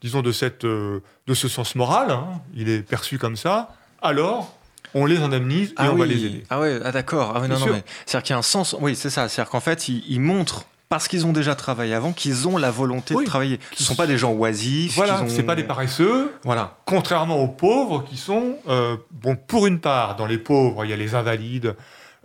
disons 0.00 0.20
de 0.20 0.32
cette, 0.32 0.64
euh, 0.64 1.00
de 1.26 1.34
ce 1.34 1.48
sens 1.48 1.74
moral, 1.76 2.10
hein, 2.10 2.42
il 2.54 2.68
est 2.68 2.82
perçu 2.82 3.18
comme 3.18 3.36
ça. 3.36 3.74
Alors, 4.02 4.56
on 4.94 5.06
les 5.06 5.18
indemnise 5.18 5.70
et 5.70 5.74
ah 5.76 5.92
on 5.92 5.96
va 5.96 6.06
les 6.06 6.24
aider. 6.24 6.42
Ah 6.50 6.60
ouais, 6.60 6.78
ah 6.84 6.92
d'accord. 6.92 7.32
Ah 7.36 7.46
non, 7.46 7.58
non, 7.58 7.66
c'est-à-dire 8.06 8.22
qu'il 8.22 8.30
y 8.30 8.34
a 8.34 8.38
un 8.38 8.42
sens. 8.42 8.76
Oui, 8.80 8.94
c'est 8.94 9.10
ça. 9.10 9.28
C'est-à-dire 9.28 9.50
qu'en 9.50 9.60
fait, 9.60 9.88
ils 9.88 10.20
montrent 10.20 10.66
parce 10.88 11.08
qu'ils 11.08 11.26
ont 11.26 11.32
déjà 11.32 11.54
travaillé 11.54 11.94
avant, 11.94 12.12
qu'ils 12.12 12.46
ont 12.46 12.56
la 12.56 12.70
volonté 12.70 13.14
de 13.14 13.24
travailler. 13.24 13.58
Ce 13.72 13.82
ne 13.82 13.86
sont 13.86 13.94
pas 13.94 14.06
des 14.06 14.18
gens 14.18 14.32
oisifs. 14.32 14.94
Voilà, 14.94 15.22
ont... 15.22 15.28
c'est 15.28 15.42
pas 15.42 15.56
des 15.56 15.64
paresseux. 15.64 16.32
Voilà. 16.44 16.78
Contrairement 16.84 17.42
aux 17.42 17.48
pauvres 17.48 18.04
qui 18.04 18.16
sont, 18.16 18.56
euh, 18.68 18.96
bon, 19.10 19.36
pour 19.36 19.66
une 19.66 19.80
part, 19.80 20.16
dans 20.16 20.26
les 20.26 20.38
pauvres, 20.38 20.84
il 20.84 20.90
y 20.90 20.92
a 20.92 20.96
les 20.96 21.14
invalides, 21.14 21.74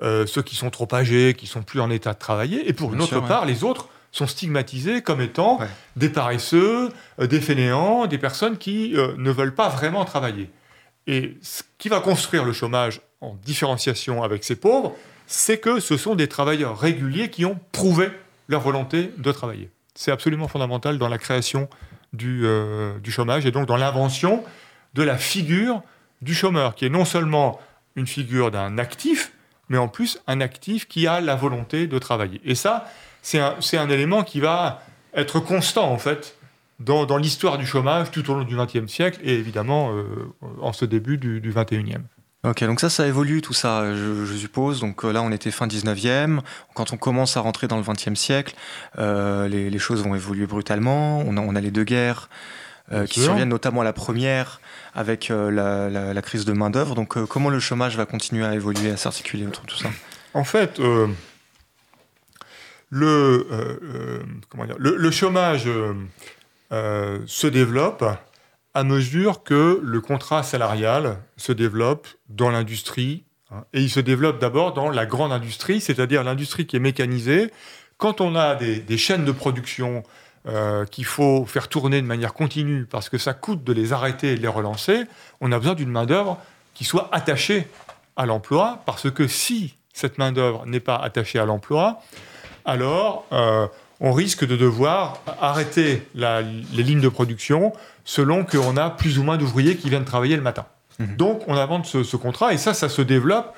euh, 0.02 0.26
ceux 0.26 0.42
qui 0.42 0.56
sont 0.56 0.70
trop 0.70 0.88
âgés, 0.94 1.34
qui 1.34 1.48
sont 1.48 1.62
plus 1.62 1.80
en 1.80 1.90
état 1.90 2.14
de 2.14 2.20
travailler, 2.20 2.70
et 2.70 2.74
pour 2.74 2.94
une 2.94 3.02
autre 3.02 3.20
part, 3.22 3.46
les 3.46 3.64
autres 3.64 3.90
sont 4.12 4.28
stigmatisés 4.28 5.02
comme 5.02 5.22
étant 5.22 5.60
des 5.96 6.10
paresseux, 6.10 6.90
euh, 7.20 7.28
des 7.28 7.42
fainéants, 7.42 8.08
des 8.08 8.18
personnes 8.18 8.58
qui 8.58 8.94
ne 8.94 9.32
veulent 9.32 9.56
pas 9.56 9.70
vraiment 9.70 10.06
travailler. 10.06 10.50
Et 11.08 11.38
ce 11.42 11.64
qui 11.78 11.90
va 11.90 12.02
construire 12.02 12.44
le 12.44 12.54
chômage 12.54 13.02
en 13.22 13.36
différenciation 13.44 14.22
avec 14.22 14.44
ces 14.44 14.56
pauvres, 14.56 14.94
c'est 15.26 15.60
que 15.60 15.80
ce 15.80 15.98
sont 15.98 16.16
des 16.16 16.28
travailleurs 16.28 16.80
réguliers 16.80 17.30
qui 17.30 17.46
ont 17.46 17.60
prouvé 17.72 18.10
leur 18.50 18.62
volonté 18.62 19.14
de 19.18 19.32
travailler. 19.32 19.70
C'est 19.96 20.12
absolument 20.12 20.50
fondamental 20.50 20.98
dans 20.98 21.08
la 21.08 21.18
création 21.18 21.70
du, 22.12 22.42
euh, 22.44 23.00
du 23.00 23.12
chômage 23.12 23.46
et 23.46 23.52
donc 23.52 23.68
dans 23.68 23.78
l'invention 23.78 24.44
de 24.94 25.04
la 25.04 25.18
figure 25.18 25.82
du 26.22 26.34
chômeur, 26.34 26.76
qui 26.76 26.86
est 26.86 26.90
non 26.90 27.06
seulement 27.06 27.60
une 27.96 28.08
figure 28.08 28.52
d'un 28.52 28.78
actif, 28.78 29.32
mais 29.70 29.78
en 29.78 29.88
plus 29.88 30.20
un 30.28 30.42
actif 30.42 30.88
qui 30.88 31.08
a 31.08 31.22
la 31.22 31.36
volonté 31.36 31.88
de 31.88 32.00
travailler. 32.00 32.42
Et 32.44 32.56
ça, 32.56 32.92
c'est 33.22 33.40
un, 33.40 33.90
élément 33.90 34.24
qui 34.24 34.40
va 34.40 34.82
être 35.14 35.40
constant, 35.40 35.92
en 35.92 35.98
fait, 35.98 36.36
dans, 36.80 37.06
dans 37.06 37.18
l'histoire 37.18 37.58
du 37.58 37.66
chômage 37.66 38.10
tout 38.12 38.30
au 38.32 38.34
long 38.34 38.44
du 38.44 38.56
XXe 38.56 38.92
siècle 38.92 39.20
et 39.24 39.34
évidemment 39.34 39.92
euh, 39.94 40.06
en 40.62 40.74
ce 40.74 40.86
début 40.86 41.18
du, 41.18 41.42
du 41.42 41.54
XXIe. 41.54 42.00
Ok, 42.46 42.64
donc 42.64 42.80
ça, 42.80 42.90
ça 42.90 43.06
évolue 43.06 43.42
tout 43.42 43.54
ça, 43.54 43.94
je, 43.94 44.34
suppose. 44.34 44.80
Donc 44.80 45.04
euh, 45.04 45.12
là, 45.12 45.22
on 45.22 45.32
était 45.32 45.52
fin 45.52 45.68
19e. 45.68 46.40
Quand 46.74 46.94
on 46.94 46.98
commence 46.98 47.36
à 47.36 47.42
rentrer 47.42 47.68
dans 47.68 47.76
le 47.76 47.84
20e 47.84 48.16
siècle, 48.16 48.56
euh, 48.98 49.50
les, 49.50 49.80
choses 49.80 50.02
vont 50.04 50.16
évoluer 50.16 50.46
brutalement. 50.46 51.20
On 51.20 51.36
a, 51.36 51.42
on 51.42 51.54
a 51.56 51.60
les 51.60 51.72
deux 51.72 51.84
guerres 51.84 52.30
euh, 52.94 53.06
qui 53.06 53.20
surviennent, 53.20 53.50
notamment 53.50 53.84
la 53.84 53.92
première 53.92 54.62
avec 54.96 55.28
la, 55.28 56.22
crise 56.22 56.46
de 56.46 56.54
main-d'œuvre. 56.54 56.96
Donc 56.96 57.22
comment 57.26 57.50
le 57.50 57.60
chômage 57.60 57.98
va 57.98 58.06
continuer 58.06 58.46
à 58.46 58.56
évoluer, 58.56 58.90
à 58.90 58.98
s'articuler 58.98 59.46
autour 59.46 59.66
de 59.66 59.72
tout 59.72 59.78
ça? 59.78 59.90
En 60.34 60.46
fait, 60.46 60.80
le, 62.90 63.48
comment 64.48 64.66
dire, 64.66 64.78
le, 64.80 65.12
chômage 65.12 65.68
se 66.72 67.48
développe 67.48 68.06
à 68.74 68.84
mesure 68.84 69.44
que 69.44 69.80
le 69.84 70.02
contrat 70.02 70.44
salarial 70.44 71.18
se 71.38 71.52
développe 71.52 72.08
dans 72.30 72.50
l'industrie. 72.50 73.24
Hein, 73.52 73.64
et 73.74 73.82
il 73.82 73.90
se 73.90 74.00
développe 74.00 74.40
d'abord 74.40 74.74
dans 74.74 74.90
la 74.90 75.06
grande 75.06 75.32
industrie, 75.32 75.82
c'est-à-dire 75.82 76.24
l'industrie 76.24 76.68
qui 76.68 76.76
est 76.76 76.80
mécanisée. 76.80 77.52
Quand 77.98 78.22
on 78.22 78.36
a 78.36 78.56
des, 78.56 78.98
chaînes 78.98 79.26
de 79.26 79.32
production 79.32 80.04
euh, 80.48 80.86
qu'il 80.86 81.06
faut 81.06 81.46
faire 81.46 81.68
tourner 81.68 82.02
de 82.02 82.08
manière 82.08 82.34
continue 82.34 82.86
parce 82.86 83.10
que 83.10 83.18
ça 83.18 83.34
coûte 83.34 83.64
de 83.64 83.74
les 83.74 83.92
arrêter 83.92 84.34
et 84.34 84.36
de 84.36 84.42
les 84.42 84.48
relancer, 84.48 85.04
on 85.42 85.52
a 85.52 85.58
besoin 85.58 85.76
d'une 85.76 85.90
main-d'œuvre 85.90 86.38
qui 86.74 86.86
soit 86.86 87.10
attachée 87.12 87.68
à 88.16 88.26
l'emploi, 88.26 88.82
parce 88.86 89.12
que 89.12 89.28
si 89.28 89.76
cette 89.94 90.18
main-d'œuvre 90.18 90.66
n'est 90.66 90.80
pas 90.80 90.96
attachée 90.96 91.40
à 91.40 91.46
l'emploi, 91.46 92.02
alors 92.64 93.26
euh, 93.34 93.68
on 94.00 94.14
risque 94.14 94.46
de 94.46 94.56
devoir 94.56 95.22
arrêter 95.42 96.04
les 96.16 96.84
lignes 96.84 97.02
de 97.02 97.10
production 97.10 97.74
selon 98.06 98.46
qu'on 98.46 98.78
a 98.78 98.90
plus 98.90 99.20
ou 99.20 99.24
moins 99.24 99.38
d'ouvriers 99.38 99.76
qui 99.76 99.90
viennent 99.90 100.06
travailler 100.06 100.36
le 100.36 100.42
matin. 100.42 100.66
Mhm. 101.00 101.16
Donc 101.16 101.44
on 101.48 101.56
invente 101.56 101.86
ce, 101.86 102.16
contrat 102.16 102.54
et 102.54 102.58
ça, 102.58 102.74
ça 102.74 102.90
se 102.90 103.02
développe 103.02 103.56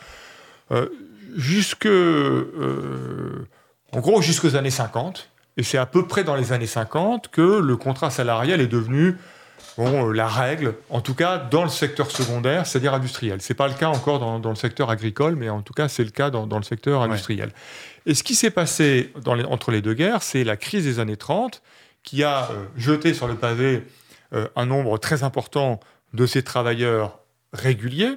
euh, 0.71 0.88
jusque, 1.36 1.86
euh, 1.86 3.48
en 3.93 4.00
gros, 4.00 4.21
jusqu'aux 4.21 4.55
années 4.55 4.71
50. 4.71 5.29
Et 5.57 5.63
c'est 5.63 5.77
à 5.77 5.86
peu 5.86 6.07
près 6.07 6.24
dans 6.24 6.36
les 6.36 6.53
années 6.53 6.67
50 6.67 7.27
que 7.29 7.60
le 7.60 7.75
contrat 7.75 8.10
salarial 8.10 8.62
est 8.62 8.67
devenu 8.67 9.17
bon, 9.77 10.10
euh, 10.10 10.13
la 10.13 10.27
règle, 10.27 10.75
en 10.89 11.01
tout 11.01 11.13
cas 11.13 11.38
dans 11.38 11.63
le 11.63 11.69
secteur 11.69 12.10
secondaire, 12.10 12.65
c'est-à-dire 12.65 12.93
industriel. 12.93 13.41
Ce 13.41 13.51
n'est 13.51 13.57
pas 13.57 13.67
le 13.67 13.74
cas 13.74 13.89
encore 13.89 14.19
dans, 14.19 14.50
le 14.50 14.55
secteur 14.55 14.89
agricole, 14.89 15.36
mais 15.36 15.50
en 15.50 15.62
tout 15.62 15.74
cas 15.74 15.88
c'est 15.88 16.03
le 16.03 16.12
cas 16.12 16.29
dans, 16.29 16.45
le 16.57 16.63
secteur 16.63 17.01
industriel. 17.01 17.51
Et 18.05 18.15
ce 18.15 18.24
qui 18.24 18.36
s'est 18.36 18.51
passé 18.51 19.13
entre 19.25 19.72
les 19.72 19.81
deux 19.81 19.93
guerres, 19.93 20.24
c'est 20.24 20.43
la 20.43 20.58
crise 20.58 20.84
des 20.86 21.00
années 21.00 21.17
30 21.17 21.62
qui 22.03 22.24
a 22.24 22.50
euh, 22.51 22.65
jeté 22.75 23.13
sur 23.13 23.27
le 23.27 23.36
pavé 23.36 23.84
euh, 24.34 24.48
un 24.55 24.65
nombre 24.65 24.98
très 24.98 25.24
important 25.24 25.79
de 26.13 26.25
ces 26.25 26.43
travailleurs 26.43 27.20
réguliers. 27.53 28.15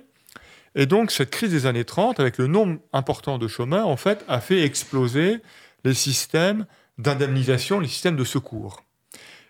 Et 0.74 0.86
donc 0.86 1.10
cette 1.10 1.30
crise 1.30 1.50
des 1.50 1.66
années 1.66 1.84
30, 1.84 2.18
avec 2.18 2.38
le 2.38 2.46
nombre 2.46 2.78
important 2.92 3.38
de 3.38 3.46
chômeurs, 3.46 3.88
en 3.88 3.96
fait, 3.96 4.24
a 4.26 4.40
fait 4.40 4.62
exploser 4.62 5.40
les 5.84 5.94
systèmes 5.94 6.66
d'indemnisation, 6.98 7.80
les 7.80 7.88
systèmes 7.88 8.16
de 8.16 8.24
secours. 8.24 8.82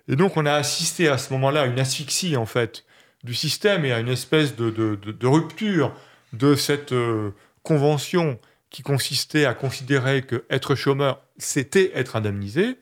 Et 0.09 0.17
donc 0.17 0.37
on 0.37 0.47
a 0.47 0.53
assisté 0.53 1.09
à 1.09 1.17
ce 1.17 1.33
moment-là 1.33 1.63
à 1.63 1.67
une 1.67 1.79
asphyxie, 1.79 2.37
en 2.37 2.47
fait, 2.47 2.85
du 3.23 3.35
système 3.35 3.85
et 3.85 3.93
à 3.93 4.01
une 4.01 4.09
espèce 4.09 4.55
de, 4.57 5.27
rupture 5.27 5.95
de 6.33 6.57
cette 6.57 6.93
euh, 6.93 7.31
convention 7.63 8.39
qui 8.75 8.83
consistait 8.83 9.45
à 9.45 9.55
considérer 9.55 10.23
que 10.23 10.43
être 10.51 10.75
chômeur, 10.75 11.21
c'était 11.39 11.93
être 11.95 12.17
indemnisé. 12.17 12.77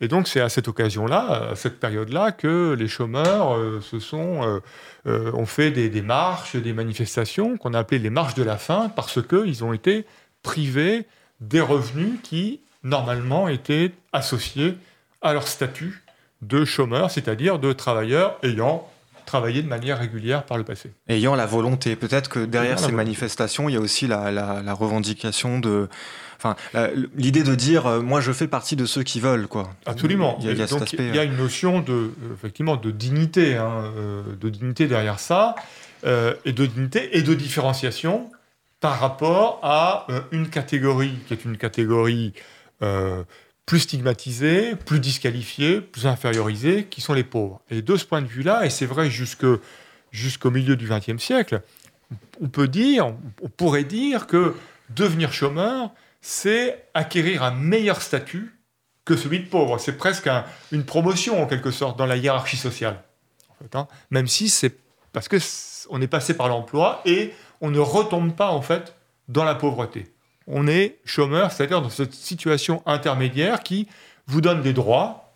Et 0.00 0.08
donc 0.08 0.26
c'est 0.26 0.40
à 0.40 0.48
cette 0.48 0.66
occasion-là, 0.66 1.50
à 1.52 1.54
cette 1.54 1.78
période-là, 1.78 2.32
que 2.32 2.74
les 2.76 2.88
chômeurs 2.88 3.56
euh, 3.56 3.80
se 3.80 4.00
sont, 4.00 4.42
euh, 4.42 4.58
euh, 5.06 5.30
ont 5.32 5.46
fait 5.46 5.70
des, 5.70 6.02
marches, 6.02 6.56
des 6.56 6.72
manifestations 6.72 7.56
qu'on 7.58 7.74
a 7.74 7.78
appelées 7.78 8.00
les 8.00 8.10
marches 8.10 8.34
de 8.34 8.42
la 8.42 8.58
faim, 8.58 8.90
parce 8.96 9.22
qu'ils 9.22 9.62
ont 9.62 9.72
été 9.72 10.04
privés 10.42 11.06
des 11.40 11.60
revenus 11.60 12.18
qui, 12.24 12.60
normalement, 12.82 13.46
étaient 13.46 13.92
associés 14.12 14.76
à 15.22 15.32
leur 15.32 15.46
statut 15.46 16.02
de 16.42 16.64
chômeur, 16.64 17.08
c'est-à-dire 17.08 17.60
de 17.60 17.72
travailleurs 17.72 18.36
ayant 18.42 18.89
travailler 19.30 19.62
de 19.62 19.68
manière 19.68 20.00
régulière 20.00 20.44
par 20.44 20.58
le 20.58 20.64
passé. 20.64 20.90
Ayant 21.08 21.36
la 21.36 21.46
volonté, 21.46 21.94
peut-être 21.94 22.28
que 22.28 22.44
derrière 22.44 22.80
ces 22.80 22.90
manifestations, 22.90 23.68
il 23.68 23.74
y 23.74 23.76
a 23.76 23.80
aussi 23.80 24.08
la, 24.08 24.74
revendication 24.74 25.60
de, 25.60 25.88
enfin, 26.36 26.56
l'idée 27.14 27.44
de 27.44 27.54
dire, 27.54 27.86
euh, 27.86 28.00
moi, 28.00 28.20
je 28.20 28.32
fais 28.32 28.48
partie 28.48 28.74
de 28.74 28.86
ceux 28.86 29.04
qui 29.04 29.20
veulent, 29.20 29.46
quoi. 29.46 29.70
Absolument. 29.86 30.36
Il 30.40 30.46
y 30.46 30.62
a, 30.62 30.66
donc, 30.66 30.92
il 30.94 31.14
y 31.14 31.18
a 31.18 31.22
une 31.22 31.36
notion 31.36 31.78
de, 31.80 32.10
effectivement, 32.34 32.76
de 32.76 32.90
dignité, 32.90 33.56
hein, 33.56 33.92
euh, 33.96 34.22
de 34.40 34.48
dignité 34.48 34.88
derrière 34.88 35.20
ça, 35.20 35.54
euh, 36.04 36.34
et 36.44 36.52
de 36.52 36.66
dignité 36.66 37.16
et 37.16 37.22
de 37.22 37.34
différenciation 37.34 38.30
par 38.80 38.98
rapport 38.98 39.60
à 39.62 40.08
une 40.32 40.48
catégorie 40.48 41.14
qui 41.28 41.34
est 41.34 41.44
une 41.44 41.58
catégorie 41.58 42.32
plus 43.70 43.78
stigmatisés, 43.78 44.74
plus 44.74 44.98
disqualifiés, 44.98 45.80
plus 45.80 46.08
infériorisés, 46.08 46.86
qui 46.90 47.00
sont 47.00 47.12
les 47.12 47.22
pauvres. 47.22 47.60
Et 47.70 47.82
de 47.82 47.96
ce 47.96 48.04
point 48.04 48.20
de 48.20 48.26
vue-là, 48.26 48.66
et 48.66 48.68
c'est 48.68 48.84
vrai 48.84 49.08
jusqu'au 49.10 50.50
milieu 50.50 50.74
du 50.74 50.88
XXe 50.88 51.22
siècle, 51.22 51.62
on 52.40 52.48
peut 52.48 52.66
dire, 52.66 53.14
on 53.40 53.48
pourrait 53.48 53.84
dire 53.84 54.26
que 54.26 54.56
devenir 54.88 55.32
chômeur, 55.32 55.92
c'est 56.20 56.88
acquérir 56.94 57.44
un 57.44 57.52
meilleur 57.52 58.02
statut 58.02 58.58
que 59.04 59.14
celui 59.14 59.38
de 59.38 59.46
pauvre. 59.46 59.78
C'est 59.78 59.96
presque 59.96 60.28
une 60.72 60.84
promotion 60.84 61.40
en 61.40 61.46
quelque 61.46 61.70
sorte 61.70 61.96
dans 61.96 62.06
la 62.06 62.16
hiérarchie 62.16 62.56
sociale. 62.56 63.04
Hein. 63.74 63.86
Même 64.10 64.26
si 64.26 64.48
c'est 64.48 64.78
parce 65.12 65.28
que 65.28 65.36
on 65.90 66.02
est 66.02 66.08
passé 66.08 66.34
par 66.34 66.48
l'emploi 66.48 67.02
et 67.04 67.32
on 67.60 67.70
ne 67.70 67.78
retombe 67.78 68.34
pas 68.34 68.50
en 68.50 68.62
fait 68.62 68.96
dans 69.28 69.44
la 69.44 69.54
pauvreté 69.54 70.12
on 70.52 70.66
est 70.66 70.98
chômeur, 71.04 71.52
c'est-à-dire 71.52 71.82
dans 71.82 71.90
cette 71.90 72.12
situation 72.12 72.82
intermédiaire 72.86 73.62
qui 73.62 73.88
vous 74.26 74.40
donne 74.40 74.62
des 74.62 74.72
droits, 74.72 75.34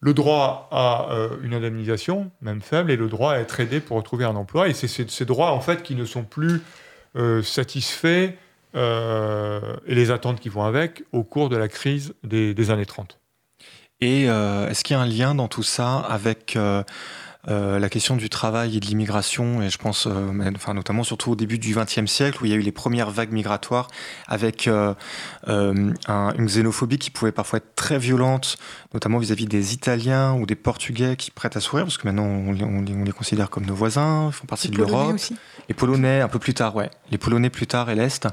le 0.00 0.14
droit 0.14 0.68
à 0.70 1.08
euh, 1.10 1.28
une 1.42 1.54
indemnisation, 1.54 2.30
même 2.40 2.60
faible, 2.60 2.90
et 2.90 2.96
le 2.96 3.08
droit 3.08 3.32
à 3.32 3.38
être 3.38 3.58
aidé 3.60 3.80
pour 3.80 3.96
retrouver 3.96 4.24
un 4.24 4.36
emploi. 4.36 4.68
Et 4.68 4.74
c'est 4.74 4.88
ces 4.88 5.24
droits, 5.24 5.52
en 5.52 5.60
fait, 5.60 5.82
qui 5.82 5.94
ne 5.94 6.04
sont 6.04 6.22
plus 6.22 6.62
euh, 7.16 7.42
satisfaits 7.42 8.32
euh, 8.74 9.60
et 9.86 9.94
les 9.94 10.10
attentes 10.10 10.40
qui 10.40 10.48
vont 10.48 10.64
avec 10.64 11.04
au 11.12 11.24
cours 11.24 11.48
de 11.48 11.56
la 11.56 11.68
crise 11.68 12.14
des, 12.24 12.52
des 12.54 12.70
années 12.70 12.86
30. 12.86 13.18
Et 14.02 14.24
est-ce 14.24 14.84
qu'il 14.84 14.94
y 14.94 14.98
a 14.98 15.02
un 15.02 15.06
lien 15.06 15.34
dans 15.34 15.48
tout 15.48 15.62
ça 15.62 16.00
avec 16.00 16.58
euh, 17.48 17.78
la 17.78 17.88
question 17.88 18.16
du 18.16 18.28
travail 18.28 18.76
et 18.76 18.80
de 18.80 18.86
l'immigration, 18.86 19.62
et 19.62 19.70
je 19.70 19.78
pense, 19.78 20.06
euh, 20.06 20.52
enfin, 20.54 20.74
notamment 20.74 21.04
surtout 21.04 21.32
au 21.32 21.36
début 21.36 21.58
du 21.58 21.74
XXe 21.74 22.06
siècle, 22.06 22.42
où 22.42 22.46
il 22.46 22.50
y 22.50 22.54
a 22.54 22.56
eu 22.56 22.60
les 22.60 22.72
premières 22.72 23.10
vagues 23.10 23.32
migratoires, 23.32 23.88
avec 24.26 24.66
euh, 24.66 24.94
une 25.46 26.46
xénophobie 26.46 26.98
qui 26.98 27.10
pouvait 27.10 27.32
parfois 27.32 27.58
être 27.58 27.74
très 27.76 27.98
violente, 27.98 28.56
notamment 28.94 29.18
vis-à-vis 29.18 29.46
des 29.46 29.74
Italiens 29.74 30.34
ou 30.34 30.46
des 30.46 30.56
Portugais 30.56 31.16
qui 31.16 31.30
prêtent 31.30 31.56
à 31.56 31.60
sourire, 31.60 31.84
parce 31.84 31.98
que 31.98 32.06
maintenant 32.06 32.26
on, 32.26 32.82
les 32.82 33.12
considère 33.12 33.50
comme 33.50 33.66
nos 33.66 33.74
voisins, 33.74 34.28
ils 34.28 34.32
font 34.32 34.46
partie 34.46 34.68
de 34.68 34.76
l'Europe. 34.76 35.16
Les 35.68 35.74
Polonais 35.74 36.20
un 36.20 36.28
peu 36.28 36.38
plus 36.38 36.54
tard, 36.54 36.74
ouais. 36.76 36.90
Les 37.10 37.18
Polonais 37.18 37.50
plus 37.50 37.66
tard 37.66 37.90
et 37.90 37.94
l'Est. 37.94 38.28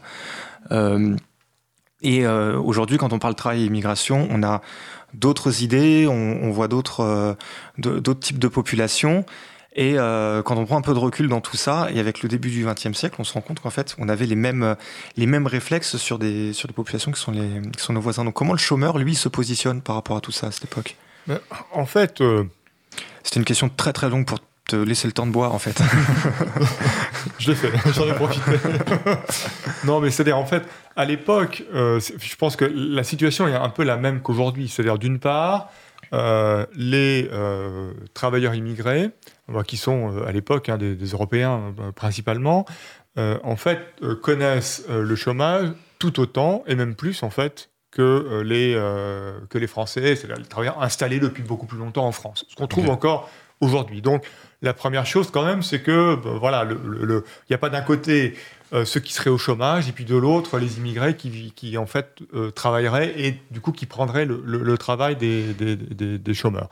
Et 2.04 2.28
aujourd'hui, 2.28 2.98
quand 2.98 3.14
on 3.14 3.20
parle 3.20 3.36
travail 3.36 3.64
et 3.64 3.66
immigration, 3.66 4.28
on 4.30 4.44
a 4.44 4.62
d'autres 5.14 5.62
idées, 5.62 6.08
on, 6.08 6.52
voit 6.52 6.68
d'autres 6.68 7.02
euh, 7.02 7.34
d'autres 7.78 8.20
types 8.20 8.40
de 8.40 8.48
populations. 8.48 9.26
Et 9.76 9.98
euh, 9.98 10.44
quand 10.44 10.56
on 10.56 10.66
prend 10.66 10.78
un 10.78 10.82
peu 10.82 10.94
de 10.94 11.00
recul 11.00 11.28
dans 11.28 11.42
tout 11.42 11.58
ça, 11.58 11.88
et 11.92 12.00
avec 12.00 12.22
le 12.22 12.30
début 12.30 12.50
du 12.50 12.64
XXe 12.64 12.94
siècle, 12.96 13.16
on 13.18 13.24
se 13.24 13.34
rend 13.34 13.42
compte 13.42 13.60
qu'en 13.60 13.72
fait, 13.72 13.96
on 13.98 14.08
avait 14.08 14.28
les 14.28 14.36
mêmes, 14.36 14.76
les 15.18 15.26
mêmes 15.26 15.48
réflexes 15.48 15.98
sur 15.98 16.20
des, 16.20 16.54
sur 16.54 16.68
des 16.68 16.76
populations 16.76 17.12
qui 17.12 17.20
sont, 17.20 17.32
les, 17.32 17.62
qui 17.76 17.84
sont 17.84 17.94
nos 17.94 18.02
voisins. 18.02 18.24
Donc 18.24 18.36
comment 18.36 18.54
le 18.54 18.60
chômeur, 18.60 19.00
lui, 19.00 19.16
se 19.16 19.30
positionne 19.30 19.82
par 19.82 19.96
rapport 19.96 20.18
à 20.18 20.22
tout 20.22 20.32
ça 20.32 20.48
à 20.48 20.52
cette 20.52 20.66
époque? 20.66 20.96
En 21.72 21.86
fait... 21.86 22.22
Euh, 22.22 22.44
C'était 23.24 23.40
une 23.40 23.46
question 23.46 23.70
très 23.70 23.94
très 23.94 24.10
longue 24.10 24.28
pour 24.28 24.40
te 24.66 24.76
laisser 24.76 25.08
le 25.08 25.14
temps 25.14 25.26
de 25.26 25.32
boire, 25.32 25.54
en 25.54 25.60
fait. 25.60 25.82
je 27.40 27.50
l'ai 27.50 27.56
fait, 27.56 27.72
j'en 27.94 28.08
ai 28.08 28.14
profité. 28.14 28.52
non, 29.86 30.00
mais 30.00 30.10
c'est-à-dire, 30.10 30.38
en 30.38 30.46
fait, 30.46 30.64
à 30.96 31.06
l'époque, 31.06 31.64
euh, 31.74 32.00
je 32.00 32.36
pense 32.36 32.56
que 32.56 32.66
la 32.66 33.04
situation 33.04 33.48
est 33.48 33.56
un 33.56 33.70
peu 33.70 33.84
la 33.84 33.98
même 33.98 34.22
qu'aujourd'hui. 34.22 34.68
C'est-à-dire, 34.68 34.98
d'une 34.98 35.20
part, 35.20 35.72
euh, 36.14 36.66
les 36.76 37.30
euh, 37.32 37.92
travailleurs 38.14 38.54
immigrés, 38.54 39.12
qui 39.68 39.78
sont 39.78 40.24
à 40.26 40.32
l'époque 40.32 40.70
hein, 40.70 40.78
des, 40.78 40.96
Européens 40.96 41.74
principalement, 41.96 42.66
en 43.18 43.56
fait, 43.56 43.80
connaissent 44.22 44.86
le 44.90 45.16
chômage 45.16 45.70
tout 46.00 46.20
autant, 46.20 46.64
et 46.66 46.76
même 46.76 46.96
plus, 46.96 47.24
en 47.24 47.30
fait, 47.30 47.70
que, 47.92 48.42
les, 48.42 48.74
que 49.50 49.58
les 49.58 49.68
Français, 49.68 50.16
c'est-à-dire 50.16 50.38
les 50.38 50.46
travailleurs 50.50 50.82
installés 50.82 51.20
depuis 51.20 51.44
beaucoup 51.44 51.66
plus 51.66 51.78
longtemps 51.78 52.08
en 52.08 52.14
France. 52.14 52.46
Ce 52.48 52.56
qu'on 52.56 52.68
trouve 52.68 52.90
encore 52.90 53.30
aujourd'hui. 53.60 54.02
Donc, 54.02 54.26
la 54.62 54.74
première 54.74 55.06
chose, 55.06 55.30
quand 55.30 55.46
même, 55.46 55.62
c'est 55.62 55.82
que, 55.82 56.16
ben, 56.16 56.38
voilà, 56.40 56.66
il 56.70 57.22
n'y 57.50 57.54
a 57.54 57.58
pas 57.58 57.70
d'un 57.70 57.82
côté 57.82 58.36
ceux 58.86 59.00
qui 59.00 59.14
seraient 59.14 59.30
au 59.30 59.38
chômage 59.38 59.88
et 59.88 59.92
puis 59.92 60.06
de 60.06 60.16
l'autre 60.16 60.58
les 60.58 60.78
immigrés 60.78 61.16
qui, 61.16 61.78
en 61.78 61.86
fait 61.86 62.20
euh, 62.34 62.52
travailleraient 62.52 63.14
et 63.20 63.40
du 63.52 63.62
coup 63.62 63.72
qui 63.72 63.86
prendraient 63.86 64.26
le, 64.26 64.78
travail 64.78 65.16
des, 65.16 65.54
des, 65.54 66.34
chômeurs. 66.34 66.70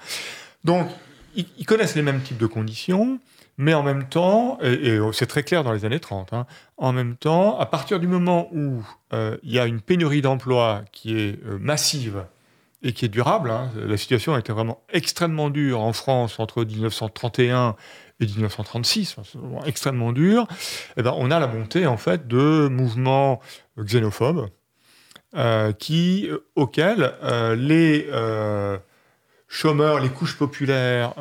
Donc, 0.63 0.89
ils, 1.35 1.65
connaissent 1.65 1.95
les 1.95 2.01
mêmes 2.01 2.21
types 2.21 2.37
de 2.37 2.47
conditions. 2.47 3.19
Mais 3.57 3.73
en 3.75 3.83
même 3.83 4.07
temps, 4.07 4.57
et, 4.63 4.97
c'est 5.13 5.27
très 5.27 5.43
clair 5.43 5.63
dans 5.63 5.73
les 5.73 5.85
années 5.85 5.99
30, 5.99 6.33
hein, 6.33 6.47
en 6.77 6.93
même 6.93 7.15
temps, 7.15 7.59
à 7.59 7.67
partir 7.67 7.99
du 7.99 8.07
moment 8.07 8.47
où 8.51 8.83
euh, 9.13 9.37
il 9.43 9.51
y 9.51 9.59
a 9.59 9.67
une 9.67 9.81
pénurie 9.81 10.21
d'emplois 10.21 10.83
qui 10.91 11.19
est 11.19 11.39
massive 11.59 12.23
et 12.81 12.93
qui 12.93 13.05
est 13.05 13.09
durable. 13.09 13.51
Hein. 13.51 13.69
La 13.75 13.97
situation 13.97 14.33
a 14.33 14.39
été 14.39 14.51
vraiment 14.51 14.81
extrêmement 14.91 15.49
dure 15.49 15.81
en 15.81 15.93
France 15.93 16.39
entre 16.39 16.63
1931 16.63 17.75
et 18.21 18.25
1936, 18.25 19.15
extrêmement 19.65 20.13
dure. 20.13 20.43
Et 20.51 20.93
eh 20.97 21.03
ben, 21.03 21.13
on 21.17 21.31
a 21.31 21.39
la 21.39 21.47
montée 21.47 21.87
en 21.87 21.97
fait 21.97 22.27
de 22.27 22.67
mouvements 22.69 23.41
xénophobes 23.77 24.49
euh, 25.33 25.71
qui, 25.71 26.27
euh, 26.29 26.45
auxquels 26.55 27.13
euh, 27.23 27.55
les 27.55 28.07
chômeurs, 29.47 30.01
les 30.01 30.09
couches 30.09 30.37
populaires 30.37 31.13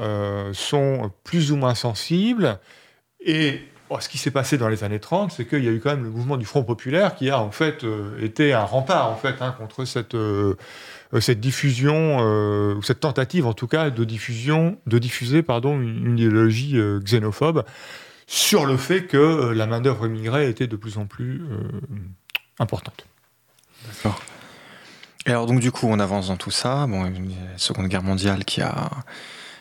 sont 0.52 1.10
plus 1.24 1.52
ou 1.52 1.56
moins 1.56 1.74
sensibles 1.74 2.58
et 3.20 3.60
ce 3.98 4.08
qui 4.08 4.18
s'est 4.18 4.30
passé 4.30 4.56
dans 4.56 4.68
les 4.68 4.84
années 4.84 5.00
30, 5.00 5.32
c'est 5.32 5.44
qu'il 5.44 5.64
y 5.64 5.68
a 5.68 5.72
eu 5.72 5.80
quand 5.80 5.90
même 5.90 6.04
le 6.04 6.10
mouvement 6.10 6.36
du 6.36 6.44
Front 6.44 6.62
populaire 6.62 7.16
qui 7.16 7.28
a 7.28 7.40
en 7.40 7.50
fait 7.50 7.84
été 8.20 8.52
un 8.52 8.62
rempart 8.62 9.10
en 9.10 9.16
fait 9.16 9.34
hein, 9.40 9.52
contre 9.58 9.84
cette 9.84 10.14
cette 11.18 11.40
diffusion, 11.40 12.18
euh, 12.20 12.74
ou 12.74 12.82
cette 12.82 13.00
tentative 13.00 13.46
en 13.46 13.52
tout 13.52 13.66
cas 13.66 13.90
de 13.90 14.04
diffusion, 14.04 14.78
de 14.86 14.98
diffuser 14.98 15.42
pardon, 15.42 15.80
une, 15.80 16.16
idéologie 16.18 16.78
euh, 16.78 17.00
xénophobe 17.00 17.64
sur 18.28 18.64
le 18.64 18.76
fait 18.76 19.06
que 19.06 19.50
la 19.50 19.66
main-d'œuvre 19.66 20.06
immigrée 20.06 20.48
était 20.48 20.68
de 20.68 20.76
plus 20.76 20.98
en 20.98 21.06
plus 21.06 21.42
importante. 22.60 23.06
D'accord. 23.86 24.20
Et 25.26 25.30
alors 25.30 25.46
donc 25.46 25.58
du 25.58 25.72
coup 25.72 25.88
on 25.88 25.98
avance 25.98 26.28
dans 26.28 26.36
tout 26.36 26.52
ça, 26.52 26.86
bon, 26.86 27.06
une 27.06 27.32
Seconde 27.56 27.88
Guerre 27.88 28.04
mondiale 28.04 28.44
qui 28.44 28.62
a 28.62 28.90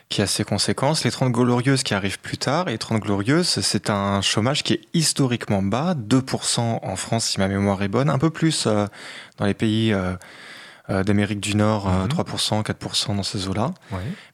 qui 0.09 0.23
a 0.23 0.27
ses 0.27 0.43
conséquences. 0.43 1.03
Les 1.03 1.11
30 1.11 1.31
glorieuses 1.31 1.83
qui 1.83 1.93
arrivent 1.93 2.19
plus 2.19 2.37
tard, 2.37 2.67
et 2.67 2.71
les 2.71 2.77
30 2.77 3.01
glorieuses, 3.01 3.47
c'est 3.47 3.89
un 3.91 4.21
chômage 4.21 4.63
qui 4.63 4.73
est 4.73 4.81
historiquement 4.93 5.61
bas, 5.61 5.93
2% 5.93 6.79
en 6.81 6.95
France 6.95 7.27
si 7.27 7.39
ma 7.39 7.47
mémoire 7.47 7.81
est 7.83 7.87
bonne, 7.87 8.09
un 8.09 8.17
peu 8.17 8.31
plus 8.31 8.65
dans 8.65 9.45
les 9.45 9.53
pays 9.53 9.93
euh, 9.93 10.15
d'Amérique 10.89 11.39
du 11.39 11.55
Nord, 11.55 11.87
3%, 12.07 12.59
euh, 12.59 12.61
4% 12.63 13.11
mhm. 13.11 13.17
dans 13.17 13.23
ces 13.23 13.47
eaux-là. 13.47 13.73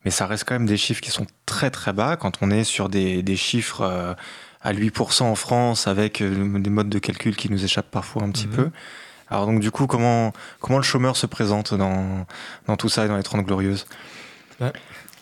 Mais 0.05 0.11
ça 0.11 0.25
reste 0.25 0.45
quand 0.45 0.55
même 0.55 0.65
des 0.65 0.77
chiffres 0.77 1.01
qui 1.01 1.11
sont 1.11 1.27
très 1.45 1.69
très 1.69 1.93
bas 1.93 2.15
quand 2.15 2.37
on 2.41 2.49
est 2.49 2.63
sur 2.63 2.89
des, 2.89 3.21
des 3.21 3.35
chiffres 3.35 3.81
euh, 3.81 4.13
à 4.61 4.73
8% 4.73 5.23
en 5.23 5.35
France 5.35 5.87
avec 5.87 6.23
des 6.23 6.69
modes 6.69 6.89
de 6.89 6.99
calcul 6.99 7.35
qui 7.35 7.51
nous 7.51 7.63
échappent 7.63 7.91
parfois 7.91 8.23
un 8.23 8.31
petit 8.31 8.47
mhm. 8.47 8.55
peu. 8.55 8.69
Alors 9.29 9.47
donc 9.47 9.59
du 9.59 9.71
coup, 9.71 9.87
comment, 9.87 10.33
comment 10.59 10.77
le 10.77 10.83
chômeur 10.83 11.17
se 11.17 11.25
présente 11.25 11.73
dans, 11.73 12.25
dans 12.67 12.77
tout 12.77 12.89
ça 12.89 13.05
et 13.05 13.07
dans 13.07 13.17
les 13.17 13.23
30 13.23 13.45
glorieuses? 13.45 13.85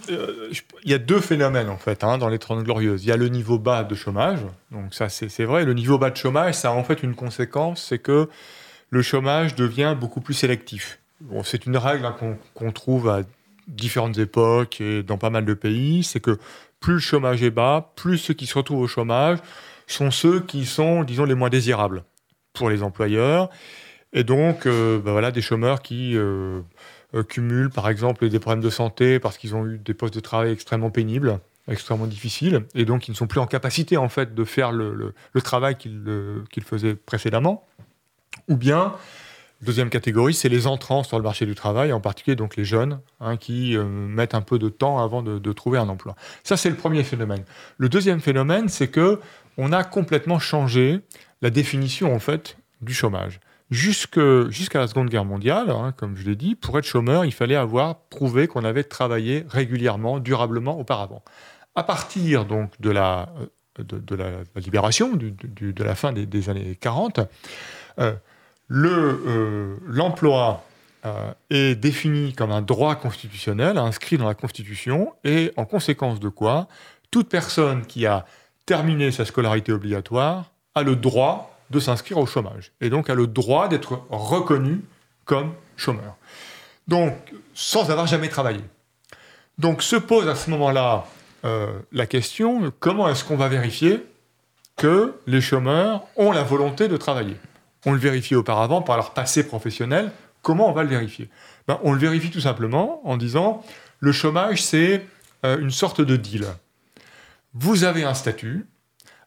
Il 0.10 0.92
y 0.92 0.94
a 0.94 0.98
deux 0.98 1.22
phénomènes 1.22 1.70
en 1.70 1.78
fait 1.78 2.04
hein, 2.04 2.18
dans 2.18 2.30
les 2.30 2.40
30 2.40 2.64
glorieuses. 2.64 3.04
Il 3.06 3.08
y 3.08 3.12
a 3.12 3.18
le 3.18 3.30
niveau 3.30 3.58
bas 3.58 3.84
de 3.84 3.96
chômage, 3.96 4.40
donc 4.72 4.94
ça 4.94 5.10
c'est 5.10 5.46
vrai. 5.46 5.64
Le 5.66 5.74
niveau 5.74 5.98
bas 5.98 6.10
de 6.10 6.18
chômage, 6.18 6.56
ça 6.56 6.70
a 6.70 6.72
en 6.72 6.84
fait 6.84 7.02
une 7.02 7.16
conséquence, 7.16 7.86
c'est 7.90 8.00
que 8.00 8.30
le 8.90 9.02
chômage 9.02 9.56
devient 9.56 9.96
beaucoup 10.00 10.22
plus 10.22 10.34
sélectif 10.34 11.00
c'est 11.44 11.66
une 11.66 11.78
règle 11.78 12.06
hein, 12.06 12.16
qu'on 12.54 12.72
trouve 12.72 13.10
à 13.10 13.22
différentes 13.68 14.18
époques 14.18 14.82
et 14.82 15.04
dans 15.04 15.18
pas 15.18 15.30
mal 15.30 15.46
de 15.46 15.54
pays, 15.54 16.04
c'est 16.04 16.20
que 16.20 16.38
plus 16.80 16.94
le 16.94 17.00
chômage 17.00 17.42
est 17.44 17.52
bas, 17.52 17.94
plus 17.96 18.18
ceux 18.18 18.34
qui 18.34 18.46
se 18.46 18.56
retrouvent 18.58 18.82
au 18.82 18.88
chômage 18.88 19.40
sont 19.88 20.12
ceux 20.12 20.40
qui 20.40 20.66
sont, 20.66 21.04
disons, 21.04 21.26
les 21.26 21.36
moins 21.36 21.50
désirables 21.50 22.04
pour 22.54 22.70
les 22.70 22.84
employeurs. 22.84 23.50
Et 24.12 24.24
donc, 24.24 24.66
euh, 24.66 25.00
bah 25.00 25.12
voilà, 25.12 25.32
des 25.32 25.42
chômeurs 25.42 25.82
qui 25.82 26.16
euh, 26.16 26.62
euh, 27.16 27.24
cumulent, 27.24 27.70
par 27.70 27.90
exemple, 27.90 28.30
des 28.30 28.40
problèmes 28.40 28.64
de 28.64 28.70
santé 28.70 29.20
parce 29.20 29.38
qu'ils 29.38 29.56
ont 29.56 29.66
eu 29.66 29.80
des 29.80 29.94
postes 29.94 30.14
de 30.14 30.20
travail 30.20 30.52
extrêmement 30.52 30.92
pénibles, 30.92 31.40
extrêmement 31.68 32.06
difficiles, 32.06 32.66
et 32.76 32.86
donc 32.86 33.08
ils 33.08 33.12
ne 33.12 33.16
sont 33.16 33.28
plus 33.28 33.40
en 33.40 33.48
capacité, 33.48 33.98
en 33.98 34.10
fait, 34.10 34.36
de 34.36 34.44
faire 34.44 34.72
le, 34.72 35.14
travail 35.44 35.76
qu'ils 35.78 36.64
faisaient 36.64 36.96
précédemment. 36.96 37.66
Ou 38.50 38.58
bien 38.58 38.94
Deuxième 39.64 39.90
catégorie, 39.90 40.34
c'est 40.34 40.50
les 40.50 40.68
entrants 40.68 41.04
sur 41.04 41.18
le 41.18 41.24
marché 41.24 41.46
du 41.46 41.56
travail, 41.56 41.94
en 41.94 42.02
particulier 42.02 42.36
donc 42.36 42.58
les 42.58 42.66
jeunes, 42.66 43.00
hein, 43.22 43.38
qui 43.38 43.78
euh, 43.78 43.86
mettent 43.86 44.36
un 44.36 44.42
peu 44.42 44.60
de 44.60 44.68
temps 44.68 45.00
avant 45.00 45.24
de, 45.24 45.54
trouver 45.54 45.80
un 45.80 45.88
emploi. 45.88 46.16
Ça, 46.44 46.58
c'est 46.58 46.70
le 46.70 46.76
premier 46.76 47.02
phénomène. 47.04 47.46
Le 47.78 47.88
deuxième 47.88 48.20
phénomène, 48.20 48.68
c'est 48.68 48.90
que 48.90 49.22
on 49.58 49.72
a 49.72 49.86
complètement 49.86 50.38
changé 50.38 51.00
la 51.42 51.50
définition 51.50 52.14
en 52.14 52.20
fait 52.20 52.58
du 52.82 52.94
chômage. 52.94 53.40
Jusqu'à 53.72 54.80
la 54.80 54.88
Seconde 54.88 55.10
Guerre 55.10 55.24
mondiale, 55.24 55.70
hein, 55.70 55.94
comme 55.96 56.18
je 56.18 56.26
l'ai 56.26 56.36
dit, 56.36 56.56
pour 56.56 56.78
être 56.78 56.86
chômeur, 56.86 57.24
il 57.24 57.32
fallait 57.32 57.56
avoir 57.56 58.02
prouvé 58.10 58.48
qu'on 58.48 58.66
avait 58.66 58.84
travaillé 58.84 59.46
régulièrement, 59.48 60.20
durablement 60.20 60.78
auparavant. 60.78 61.24
À 61.76 61.84
partir 61.84 62.44
donc 62.44 62.70
de 62.82 62.90
la, 62.90 63.30
euh, 63.80 63.84
de, 63.84 64.16
la, 64.16 64.44
libération, 64.58 65.16
de 65.16 65.84
la 65.84 65.96
fin 65.96 66.12
des, 66.12 66.50
années 66.50 66.78
40, 66.80 67.22
euh, 68.00 68.14
l'emploi 68.70 70.64
euh, 71.06 71.34
est 71.50 71.76
défini 71.76 72.34
comme 72.34 72.52
un 72.52 72.62
droit 72.62 72.96
constitutionnel 72.96 73.78
inscrit 73.78 74.18
dans 74.18 74.28
la 74.28 74.36
Constitution 74.36 75.14
et 75.24 75.52
en 75.58 75.66
conséquence 75.66 76.20
de 76.20 76.30
quoi 76.30 76.68
toute 77.12 77.30
personne 77.30 77.86
qui 77.86 78.06
a 78.06 78.26
terminé 78.66 79.12
sa 79.12 79.26
scolarité 79.26 79.72
obligatoire 79.72 80.52
a 80.76 80.84
le 80.84 80.96
droit 80.96 81.60
de 81.70 81.80
s'inscrire 81.80 82.18
au 82.18 82.26
chômage 82.26 82.72
et 82.80 82.90
donc 82.90 83.10
a 83.10 83.16
le 83.16 83.28
droit 83.28 83.68
d'être 83.68 84.02
reconnu 84.10 84.82
comme 85.26 85.54
chômeur. 85.76 86.16
Donc, 86.88 87.14
sans 87.54 87.92
avoir 87.92 88.08
jamais 88.08 88.30
travaillé. 88.30 88.62
Donc 89.58 89.84
se 89.84 89.96
pose 89.96 90.28
à 90.28 90.36
ce 90.36 90.50
moment-là 90.52 91.06
euh, 91.46 91.68
la 91.92 92.06
question 92.06 92.72
comment 92.80 93.10
est-ce 93.10 93.24
qu'on 93.24 93.38
va 93.38 93.50
vérifier 93.50 94.06
que 94.78 95.14
les 95.28 95.42
chômeurs 95.42 96.04
ont 96.16 96.32
la 96.32 96.44
volonté 96.44 96.88
de 96.88 96.98
travailler? 96.98 97.36
On 97.86 97.92
le 97.92 98.00
vérifiait 98.00 98.36
auparavant 98.36 98.82
par 98.82 98.98
leur 98.98 99.12
passé 99.14 99.46
professionnel. 99.46 100.12
Comment 100.42 100.70
on 100.70 100.74
va 100.74 100.84
le 100.84 100.90
vérifier? 100.90 101.30
Ben, 101.68 101.80
On 101.84 101.94
le 101.94 102.00
vérifie 102.00 102.30
tout 102.30 102.42
simplement 102.42 103.02
en 103.08 103.18
disant 103.18 103.64
le 104.00 104.12
chômage, 104.12 104.62
c'est 104.62 105.06
euh, 105.46 105.60
une 105.60 105.72
sorte 105.72 106.02
de 106.02 106.18
deal. 106.18 106.46
Vous 107.54 107.84
avez 107.84 108.04
un 108.04 108.14
statut 108.14 108.66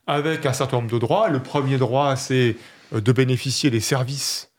avec 0.06 0.46
un 0.46 0.52
certain 0.52 0.78
nombre 0.78 0.90
de 0.90 0.98
droits. 0.98 1.28
Le 1.28 1.40
premier 1.40 1.78
droit, 1.78 2.16
c'est 2.16 2.56
euh, 2.92 3.00
de 3.00 3.12
bénéficier 3.12 3.70
des 3.70 3.80
services 3.80 4.50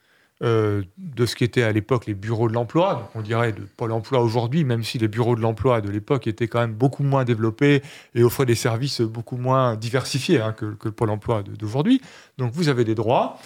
euh, 0.43 0.83
de 0.99 1.25
ce 1.25 1.35
qu'étaient 1.35 1.63
à 1.63 1.71
l'époque 1.71 2.05
les 2.05 2.13
bureaux 2.13 2.47
de 2.47 2.53
l'emploi, 2.53 3.09
on 3.15 3.21
dirait 3.21 3.53
de 3.53 3.63
Pôle 3.75 3.91
emploi 3.91 4.21
aujourd'hui, 4.21 4.63
même 4.65 4.83
si 4.83 4.99
les 4.99 5.07
bureaux 5.07 5.35
de 5.35 5.41
l'emploi 5.41 5.81
de 5.81 5.89
l'époque 5.89 6.27
étaient 6.27 6.47
quand 6.47 6.59
même 6.59 6.75
beaucoup 6.75 7.01
moins 7.01 7.25
développés 7.25 7.81
et 8.13 8.23
offraient 8.23 8.45
des 8.45 8.53
services 8.53 9.01
beaucoup 9.01 9.37
moins 9.37 9.75
diversifiés 9.75 10.39
hein, 10.39 10.53
que, 10.53 10.75
le 10.83 10.91
Pôle 10.91 11.09
emploi 11.09 11.41
d'aujourd'hui. 11.41 12.01
Donc 12.37 12.51
vous 12.53 12.69
avez 12.69 12.83
des 12.83 12.93
droits, 12.93 13.39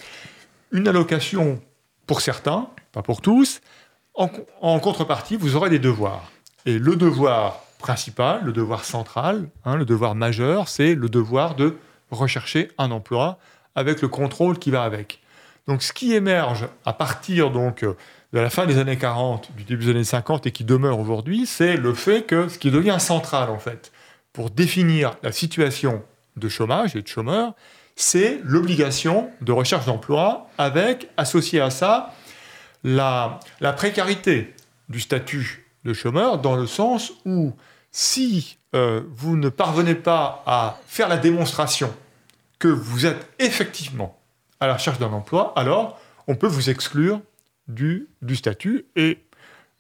une 0.72 0.88
allocation 0.88 1.62
pour 2.08 2.22
certains, 2.22 2.68
pas 2.92 3.02
pour 3.02 3.22
tous. 3.22 3.62
En, 4.14 4.80
contrepartie, 4.80 5.38
vous 5.38 5.56
aurez 5.56 5.70
des 5.70 5.80
devoirs. 5.80 6.32
Et 6.66 6.78
le 6.78 6.96
devoir 6.96 7.64
principal, 7.80 8.42
le 8.44 8.52
devoir 8.52 8.84
central, 8.84 9.50
hein, 9.66 9.78
le 9.78 9.86
devoir 9.86 10.16
majeur, 10.16 10.68
c'est 10.68 10.94
le 10.94 11.10
devoir 11.10 11.56
de 11.56 11.78
rechercher 12.12 12.70
un 12.78 12.92
emploi 12.92 13.40
avec 13.74 14.02
le 14.02 14.10
contrôle 14.10 14.60
qui 14.60 14.70
va 14.70 14.84
avec. 14.84 15.22
Donc 15.68 15.82
ce 15.82 15.94
qui 15.94 16.14
émerge 16.14 16.68
à 16.86 16.94
partir 16.94 17.52
donc 17.52 17.84
de 17.84 18.40
la 18.40 18.50
fin 18.50 18.66
des 18.66 18.78
années 18.78 18.98
40, 18.98 19.52
du 19.56 19.64
début 19.64 19.86
des 19.86 19.92
années 19.92 20.04
50 20.04 20.46
et 20.48 20.52
qui 20.52 20.64
demeure 20.64 21.00
aujourd'hui, 21.00 21.46
c'est 21.46 21.78
le 21.78 21.94
fait 21.94 22.24
que 22.24 22.50
ce 22.50 22.60
qui 22.60 22.70
devient 22.70 22.98
central 23.00 23.50
en 23.50 23.60
fait 23.60 23.92
pour 24.34 24.50
définir 24.50 25.14
la 25.24 25.32
situation 25.32 26.04
de 26.38 26.50
chômage 26.50 26.96
et 26.96 27.02
de 27.02 27.08
chômeurs, 27.08 27.54
c'est 28.02 28.42
l'obligation 28.44 29.30
de 29.42 29.52
recherche 29.52 29.86
d'emploi 29.86 30.50
avec 30.58 31.10
associé 31.18 31.62
à 31.62 31.70
ça 31.70 32.14
la, 32.84 33.40
précarité 33.78 34.56
du 34.90 35.00
statut 35.00 35.68
de 35.86 35.94
chômeur 35.94 36.40
dans 36.40 36.56
le 36.56 36.66
sens 36.66 37.14
où 37.26 37.54
si 37.92 38.58
euh, 38.74 39.02
vous 39.16 39.38
ne 39.38 39.50
parvenez 39.50 39.96
pas 39.96 40.44
à 40.48 40.80
faire 40.88 41.10
la 41.10 41.18
démonstration 41.18 41.94
que 42.58 42.68
vous 42.68 43.06
êtes 43.06 43.30
effectivement 43.38 44.20
à 44.60 44.68
la 44.68 44.74
recherche 44.76 44.98
d'un 44.98 45.12
emploi, 45.12 45.54
alors 45.56 46.00
on 46.28 46.36
peut 46.36 46.48
vous 46.48 46.70
exclure 46.70 47.22
du, 47.68 48.08
statut 48.34 48.86
et 48.96 49.20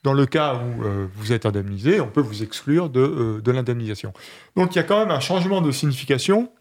dans 0.03 0.13
le 0.13 0.27
cas 0.27 0.55
où 0.55 0.83
euh, 0.83 1.07
vous 1.15 1.33
êtes 1.33 1.45
indemnisé, 1.45 1.99
on 2.01 2.07
peut 2.07 2.21
vous 2.21 2.43
exclure 2.43 2.91
euh, 2.95 3.41
de 3.41 3.51
l'indemnisation. 3.51 4.13
Donc 4.55 4.75
il 4.75 4.77
y 4.77 4.79
a 4.79 4.83
quand 4.83 4.99
même 4.99 5.11
un 5.11 5.19
changement 5.19 5.61
de 5.61 5.71
signification 5.71 6.51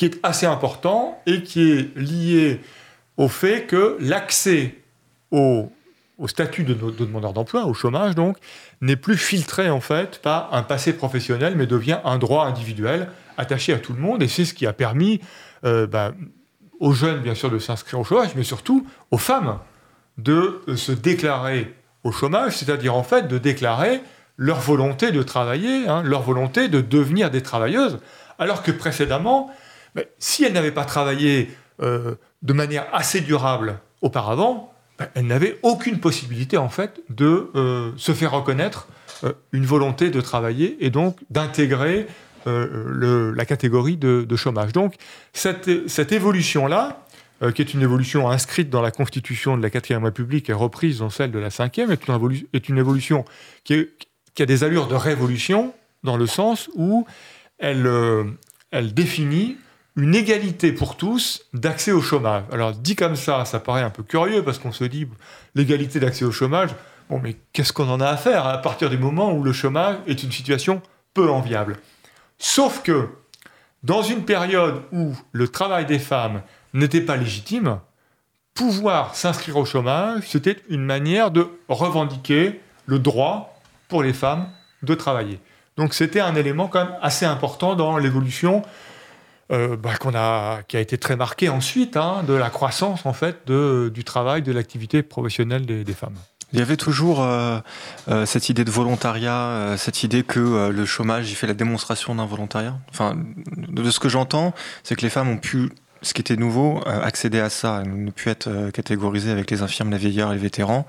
qui 0.00 0.06
est 0.06 0.18
assez 0.22 0.46
important 0.46 1.20
et 1.26 1.42
qui 1.42 1.72
est 1.72 1.94
lié 1.94 2.62
au 3.18 3.28
fait 3.28 3.66
que 3.66 3.98
l'accès 4.00 4.76
au, 5.30 5.70
statut 6.24 6.64
de, 6.64 6.72
de 6.72 7.04
demandeur 7.04 7.34
d'emploi, 7.34 7.66
au 7.66 7.74
chômage 7.74 8.14
donc, 8.14 8.38
n'est 8.80 8.96
plus 8.96 9.18
filtré 9.18 9.68
en 9.68 9.82
fait 9.82 10.22
par 10.22 10.54
un 10.54 10.62
passé 10.62 10.94
professionnel, 10.94 11.52
mais 11.54 11.66
devient 11.66 11.98
un 12.06 12.16
droit 12.16 12.46
individuel 12.46 13.10
attaché 13.36 13.74
à 13.74 13.78
tout 13.78 13.92
le 13.92 14.00
monde. 14.00 14.22
Et 14.22 14.28
c'est 14.28 14.46
ce 14.46 14.54
qui 14.54 14.66
a 14.66 14.72
permis 14.72 15.20
euh, 15.66 15.86
bah, 15.86 16.14
aux 16.78 16.94
jeunes, 16.94 17.20
bien 17.20 17.34
sûr, 17.34 17.50
de 17.50 17.58
s'inscrire 17.58 18.00
au 18.00 18.04
chômage, 18.04 18.30
mais 18.36 18.42
surtout 18.42 18.86
aux 19.10 19.18
femmes 19.18 19.58
de 20.16 20.62
se 20.76 20.92
déclarer 20.92 21.74
au 22.04 22.10
chômage, 22.10 22.56
c'est-à-dire 22.56 22.94
en 22.94 23.02
fait 23.02 23.28
de 23.28 23.36
déclarer 23.36 24.00
leur 24.38 24.60
volonté 24.60 25.12
de 25.12 25.22
travailler, 25.22 25.86
hein, 25.88 26.02
leur 26.02 26.22
volonté 26.22 26.68
de 26.68 26.80
devenir 26.80 27.30
des 27.30 27.42
travailleuses, 27.42 27.98
alors 28.38 28.62
que 28.62 28.70
précédemment, 28.70 29.50
si 30.18 30.44
elles 30.44 30.52
n'avaient 30.52 30.72
pas 30.72 30.84
travaillé 30.84 31.50
euh, 31.82 32.14
de 32.42 32.52
manière 32.52 32.86
assez 32.92 33.20
durable 33.20 33.78
auparavant, 34.02 34.72
ben, 34.98 35.08
elles 35.14 35.26
n'avaient 35.26 35.58
aucune 35.62 35.98
possibilité 35.98 36.56
en 36.56 36.68
fait 36.68 37.00
de 37.08 37.50
euh, 37.54 37.92
se 37.96 38.12
faire 38.12 38.32
reconnaître 38.32 38.88
euh, 39.24 39.32
une 39.52 39.64
volonté 39.64 40.10
de 40.10 40.20
travailler 40.20 40.76
et 40.80 40.90
donc 40.90 41.18
d'intégrer 41.30 42.06
la 42.46 43.44
catégorie 43.44 43.98
de, 43.98 44.36
chômage. 44.36 44.72
Donc 44.72 44.94
cette, 45.34 45.68
évolution-là, 46.10 47.04
qui 47.54 47.60
est 47.60 47.74
une 47.74 47.82
évolution 47.82 48.30
inscrite 48.30 48.70
dans 48.70 48.80
la 48.80 48.90
Constitution 48.90 49.58
de 49.58 49.62
la 49.62 49.68
4 49.68 50.02
République 50.02 50.48
et 50.48 50.54
reprise 50.54 51.00
dans 51.00 51.10
celle 51.10 51.32
de 51.32 51.38
la 51.38 51.50
5 51.50 51.78
est 51.78 52.68
une, 52.68 52.78
évolution 52.78 53.26
qui, 53.62 53.86
a 54.38 54.46
des 54.46 54.64
allures 54.64 54.88
de 54.88 54.94
révolution 54.94 55.74
dans 56.02 56.16
le 56.16 56.26
sens 56.26 56.70
où 56.74 57.06
elle, 57.58 57.86
elle 58.70 58.94
définit 58.94 59.58
une 59.96 60.14
égalité 60.14 60.72
pour 60.72 60.96
tous 60.96 61.46
d'accès 61.52 61.92
au 61.92 62.00
chômage. 62.00 62.44
Alors 62.52 62.72
dit 62.72 62.96
comme 62.96 63.16
ça, 63.16 63.44
ça 63.44 63.60
paraît 63.60 63.82
un 63.82 63.90
peu 63.90 64.02
curieux 64.02 64.42
parce 64.42 64.58
qu'on 64.58 64.72
se 64.72 64.84
dit 64.84 65.06
l'égalité 65.54 66.00
d'accès 66.00 66.24
au 66.24 66.32
chômage, 66.32 66.70
bon 67.08 67.20
mais 67.22 67.36
qu'est-ce 67.52 67.72
qu'on 67.72 67.88
en 67.88 68.00
a 68.00 68.08
à 68.08 68.16
faire 68.16 68.46
à 68.46 68.58
partir 68.58 68.90
du 68.90 68.98
moment 68.98 69.32
où 69.32 69.42
le 69.42 69.52
chômage 69.52 69.96
est 70.06 70.22
une 70.22 70.32
situation 70.32 70.80
peu 71.14 71.28
enviable 71.30 71.78
Sauf 72.38 72.82
que, 72.82 73.08
dans 73.82 74.02
une 74.02 74.24
période 74.24 74.82
où 74.92 75.14
le 75.32 75.48
travail 75.48 75.86
des 75.86 75.98
femmes 75.98 76.42
n'était 76.72 77.00
pas 77.00 77.16
légitime, 77.16 77.80
pouvoir 78.54 79.14
s'inscrire 79.14 79.56
au 79.56 79.64
chômage, 79.64 80.22
c'était 80.26 80.56
une 80.68 80.84
manière 80.84 81.30
de 81.30 81.48
revendiquer 81.68 82.60
le 82.86 82.98
droit 82.98 83.60
pour 83.88 84.02
les 84.02 84.12
femmes 84.12 84.48
de 84.82 84.94
travailler. 84.94 85.40
Donc 85.76 85.94
c'était 85.94 86.20
un 86.20 86.34
élément 86.34 86.68
quand 86.68 86.84
même 86.84 86.96
assez 87.02 87.26
important 87.26 87.74
dans 87.74 87.96
l'évolution 87.96 88.62
euh, 89.50 89.76
bah, 89.76 89.92
a, 90.14 90.60
qui 90.68 90.76
a 90.76 90.80
été 90.80 90.98
très 90.98 91.16
marquée 91.16 91.48
ensuite 91.48 91.96
hein, 91.96 92.22
de 92.26 92.34
la 92.34 92.50
croissance 92.50 93.06
en 93.06 93.12
fait 93.12 93.50
du 93.50 94.04
travail, 94.04 94.42
de 94.42 94.52
l'activité 94.52 95.02
professionnelle 95.02 95.66
des 95.66 95.94
femmes. 95.94 96.16
Il 96.52 96.58
y 96.58 96.62
avait 96.62 96.76
toujours 96.76 97.22
euh, 97.22 97.60
euh, 98.08 98.26
cette 98.26 98.48
idée 98.48 98.64
de 98.64 98.70
volontariat, 98.70 99.34
euh, 99.34 99.76
cette 99.76 100.02
idée 100.02 100.24
que 100.24 100.70
le 100.70 100.84
chômage, 100.84 101.30
il 101.30 101.34
fait 101.34 101.46
la 101.46 101.54
démonstration 101.54 102.14
d'un 102.14 102.26
volontariat. 102.26 102.76
Enfin, 102.90 103.16
de 103.56 103.90
ce 103.90 104.00
que 104.00 104.08
j'entends, 104.08 104.52
c'est 104.82 104.96
que 104.96 105.02
les 105.02 105.10
femmes 105.10 105.28
ont 105.28 105.36
pu, 105.36 105.70
ce 106.02 106.12
qui 106.12 106.20
était 106.20 106.36
nouveau, 106.36 106.80
accéder 106.86 107.38
à 107.38 107.50
ça, 107.50 107.82
ne 107.84 108.10
plus 108.10 108.30
être 108.30 108.70
catégorisées 108.70 109.30
avec 109.30 109.50
les 109.50 109.62
infirmes, 109.62 109.90
les 109.90 109.98
vieillards, 109.98 110.32
les 110.32 110.38
vétérans, 110.38 110.86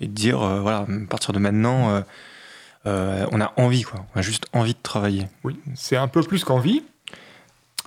et 0.00 0.06
de 0.06 0.12
dire, 0.12 0.38
voilà, 0.38 0.80
à 0.80 1.06
partir 1.08 1.32
de 1.32 1.38
maintenant, 1.38 2.02
on 2.84 3.40
a 3.40 3.52
envie, 3.56 3.82
quoi. 3.82 4.04
On 4.14 4.18
a 4.18 4.22
juste 4.22 4.46
envie 4.52 4.74
de 4.74 4.82
travailler. 4.82 5.28
Oui, 5.44 5.58
c'est 5.74 5.96
un 5.96 6.08
peu 6.08 6.22
plus 6.22 6.44
qu'envie, 6.44 6.82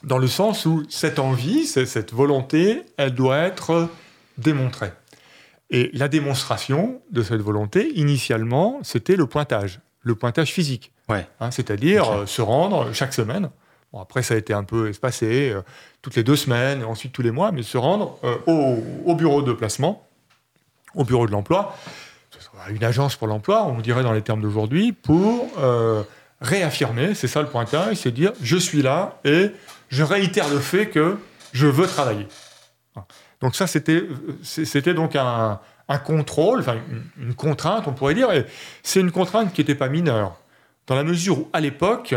dans 0.04 0.18
le 0.18 0.28
sens 0.28 0.66
où 0.66 0.84
cette 0.90 1.20
envie, 1.20 1.66
cette 1.66 2.14
volonté, 2.14 2.84
elle 2.98 3.14
doit 3.14 3.38
être 3.38 3.90
démontrée. 4.38 4.92
Et 5.70 5.90
la 5.94 6.08
démonstration 6.08 7.02
de 7.12 7.24
cette 7.24 7.42
volonté, 7.42 7.92
initialement, 7.96 8.80
c'était 8.84 9.16
le 9.16 9.26
pointage, 9.26 9.80
le 10.02 10.16
pointage 10.16 10.52
physique. 10.52 10.92
Ouais. 11.10 11.26
Hein, 11.40 11.52
c'est-à-dire 11.52 12.10
euh, 12.10 12.26
se 12.26 12.42
rendre 12.42 12.94
chaque 12.94 13.14
semaine. 13.14 13.50
Bon, 13.92 14.02
après, 14.02 14.24
ça 14.24 14.34
a 14.34 14.38
été 14.38 14.54
un 14.54 14.64
peu 14.64 14.90
espacé, 14.90 15.52
euh, 15.52 15.62
toutes 16.02 16.16
les 16.16 16.24
deux 16.24 16.36
semaines, 16.36 16.82
et 16.82 16.86
ensuite 16.86 17.14
tous 17.14 17.22
les 17.22 17.32
mois, 17.32 17.52
mais 17.52 17.64
se 17.64 17.78
rendre 17.78 18.20
euh, 18.24 18.38
au, 19.06 19.16
bureau 19.16 19.42
de 19.42 19.54
placement, 19.54 20.06
au 20.96 21.06
bureau 21.06 21.26
de 21.28 21.32
l'emploi, 21.32 21.76
une 22.70 22.84
agence 22.84 23.16
pour 23.16 23.28
l'emploi, 23.28 23.66
on 23.66 23.80
dirait 23.80 24.04
dans 24.04 24.14
les 24.14 24.22
termes 24.22 24.42
d'aujourd'hui, 24.42 24.94
pour 24.94 25.50
réaffirmer, 26.40 27.14
c'est 27.14 27.28
ça 27.28 27.42
le 27.42 27.48
pointage, 27.48 27.98
c'est 27.98 28.12
dire 28.12 28.32
je 28.42 28.58
suis 28.58 28.82
là 28.82 29.20
et 29.26 29.52
je 29.90 30.04
réitère 30.04 30.50
le 30.50 30.60
fait 30.60 30.88
que 30.90 31.18
je 31.52 31.68
veux 31.68 31.88
travailler. 31.88 32.28
Donc 33.42 33.56
ça, 33.56 33.68
c'était, 33.68 34.04
donc 34.94 35.16
un, 35.16 35.60
contrôle, 36.06 36.60
enfin 36.60 36.78
une, 37.20 37.36
contrainte, 37.36 37.88
on 37.88 37.94
pourrait 37.94 38.16
dire. 38.16 38.32
Et 38.32 38.46
c'est 38.84 39.00
une 39.00 39.12
contrainte 39.12 39.54
qui 39.54 39.62
n'était 39.62 39.76
pas 39.76 39.90
mineure, 39.90 40.38
dans 40.88 40.96
la 40.96 41.04
mesure 41.04 41.40
où, 41.40 41.50
à 41.54 41.60
l'époque, 41.60 42.16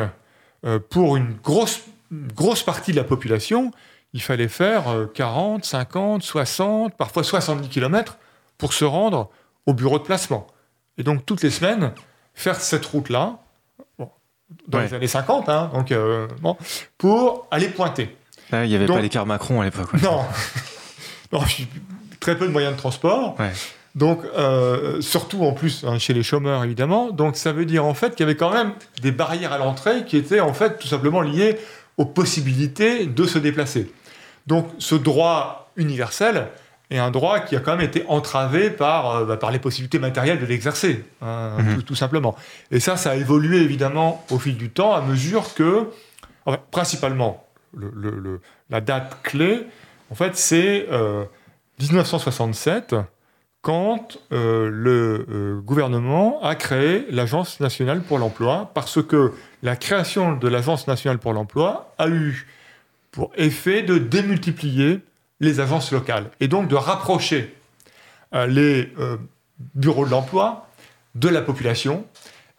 euh, 0.64 0.79
pour 0.79 1.16
une 1.16 1.35
grosse, 1.35 1.83
grosse 2.12 2.62
partie 2.62 2.92
de 2.92 2.96
la 2.96 3.05
population, 3.05 3.72
il 4.12 4.22
fallait 4.22 4.48
faire 4.48 4.85
40, 5.14 5.64
50, 5.64 6.22
60, 6.22 6.96
parfois 6.96 7.22
70 7.22 7.68
km 7.68 8.18
pour 8.57 8.72
se 8.72 8.85
rendre 8.85 9.31
au 9.66 9.74
bureau 9.74 9.98
de 9.98 10.05
placement. 10.05 10.46
Et 10.96 11.02
donc, 11.02 11.26
toutes 11.26 11.42
les 11.42 11.50
semaines, 11.50 11.92
faire 12.35 12.61
cette 12.61 12.87
route-là, 12.87 13.38
dans 14.68 14.80
les 14.80 14.94
années 14.94 15.06
50, 15.06 15.48
hein, 15.48 15.70
donc, 15.74 15.92
euh, 15.92 16.28
bon, 16.40 16.56
pour 16.98 17.46
aller 17.50 17.68
pointer. 17.68 18.16
il 18.52 18.68
n'y 18.68 18.74
avait 18.74 18.87
pas 18.87 19.00
l'écart 19.00 19.26
Macron 19.26 19.61
à 19.61 19.64
l'époque. 19.64 19.92
Non, 20.02 20.24
très 22.20 22.37
peu 22.37 22.46
de 22.46 22.52
moyens 22.52 22.74
de 22.74 22.78
transport. 22.78 23.37
Donc, 23.94 24.20
euh, 24.37 25.00
surtout 25.00 25.42
en 25.44 25.52
plus 25.52 25.85
hein, 25.85 25.98
chez 25.98 26.12
les 26.12 26.22
chômeurs, 26.22 26.62
évidemment. 26.64 27.11
Donc, 27.11 27.37
ça 27.37 27.52
veut 27.52 27.64
dire 27.64 27.85
en 27.85 27.94
fait 27.94 28.11
qu'il 28.11 28.20
y 28.20 28.28
avait 28.28 28.37
quand 28.37 28.52
même 28.52 28.72
des 29.00 29.11
barrières 29.11 29.52
à 29.52 29.59
l'entrée 29.59 30.04
qui 30.04 30.18
étaient 30.18 30.40
en 30.40 30.52
fait 30.52 30.78
tout 30.78 30.87
simplement 30.87 31.22
liées 31.22 31.59
aux 31.96 32.04
possibilités 32.04 33.06
de 33.06 33.24
se 33.24 33.38
déplacer. 33.38 33.90
Donc, 34.46 34.68
ce 34.78 34.94
droit 34.94 35.72
universel 35.76 36.48
est 36.90 36.99
un 36.99 37.11
droit 37.11 37.40
qui 37.40 37.57
a 37.57 37.61
quand 37.61 37.77
même 37.77 37.87
été 37.87 38.05
entravé 38.09 38.70
par, 38.70 39.16
euh, 39.16 39.25
bah, 39.25 39.37
par 39.37 39.51
les 39.51 39.59
possibilités 39.59 39.99
matérielles 39.99 40.40
de 40.40 40.46
l'exercer, 40.46 41.05
hein, 41.20 41.57
mhm. 41.59 41.83
tout, 41.83 41.94
simplement. 41.94 42.37
Et 42.70 42.81
ça, 42.81 42.96
ça 42.96 43.11
a 43.11 43.14
évolué 43.16 43.59
évidemment 43.59 44.25
au 44.31 44.38
fil 44.38 44.57
du 44.57 44.70
temps 44.70 44.94
à 44.94 45.01
mesure 45.01 45.55
que, 45.55 45.88
principalement, 46.70 47.46
le, 47.77 48.40
la 48.70 48.81
date 48.81 49.18
clé, 49.22 49.66
en 50.11 50.14
fait, 50.14 50.37
c'est 50.37 50.87
1967 51.81 52.92
euh, 52.92 53.03
quand 53.66 54.18
euh, 54.31 54.70
le 54.72 55.27
euh, 55.29 55.61
gouvernement 55.61 56.40
a 56.42 56.55
créé 56.55 57.05
l'Agence 57.11 57.59
nationale 57.59 58.01
pour 58.01 58.18
l'emploi, 58.18 58.70
parce 58.75 59.03
que 59.03 59.33
la 59.64 59.75
création 59.75 60.37
de 60.37 60.46
l'Agence 60.46 60.87
nationale 60.87 61.18
pour 61.18 61.33
l'emploi 61.33 61.92
a 61.99 62.09
eu 62.09 62.46
pour 63.11 63.33
effet 63.37 63.83
de 63.83 63.99
démultiplier 63.99 65.01
les 65.40 65.61
agences 65.61 65.92
locales, 65.92 66.31
et 66.40 66.49
donc 66.49 66.68
de 66.68 66.75
rapprocher 66.75 67.55
les 68.33 68.92
bureaux 69.75 70.05
de 70.05 70.11
l'emploi 70.11 70.68
de 71.14 71.29
la 71.29 71.42
population. 71.42 72.07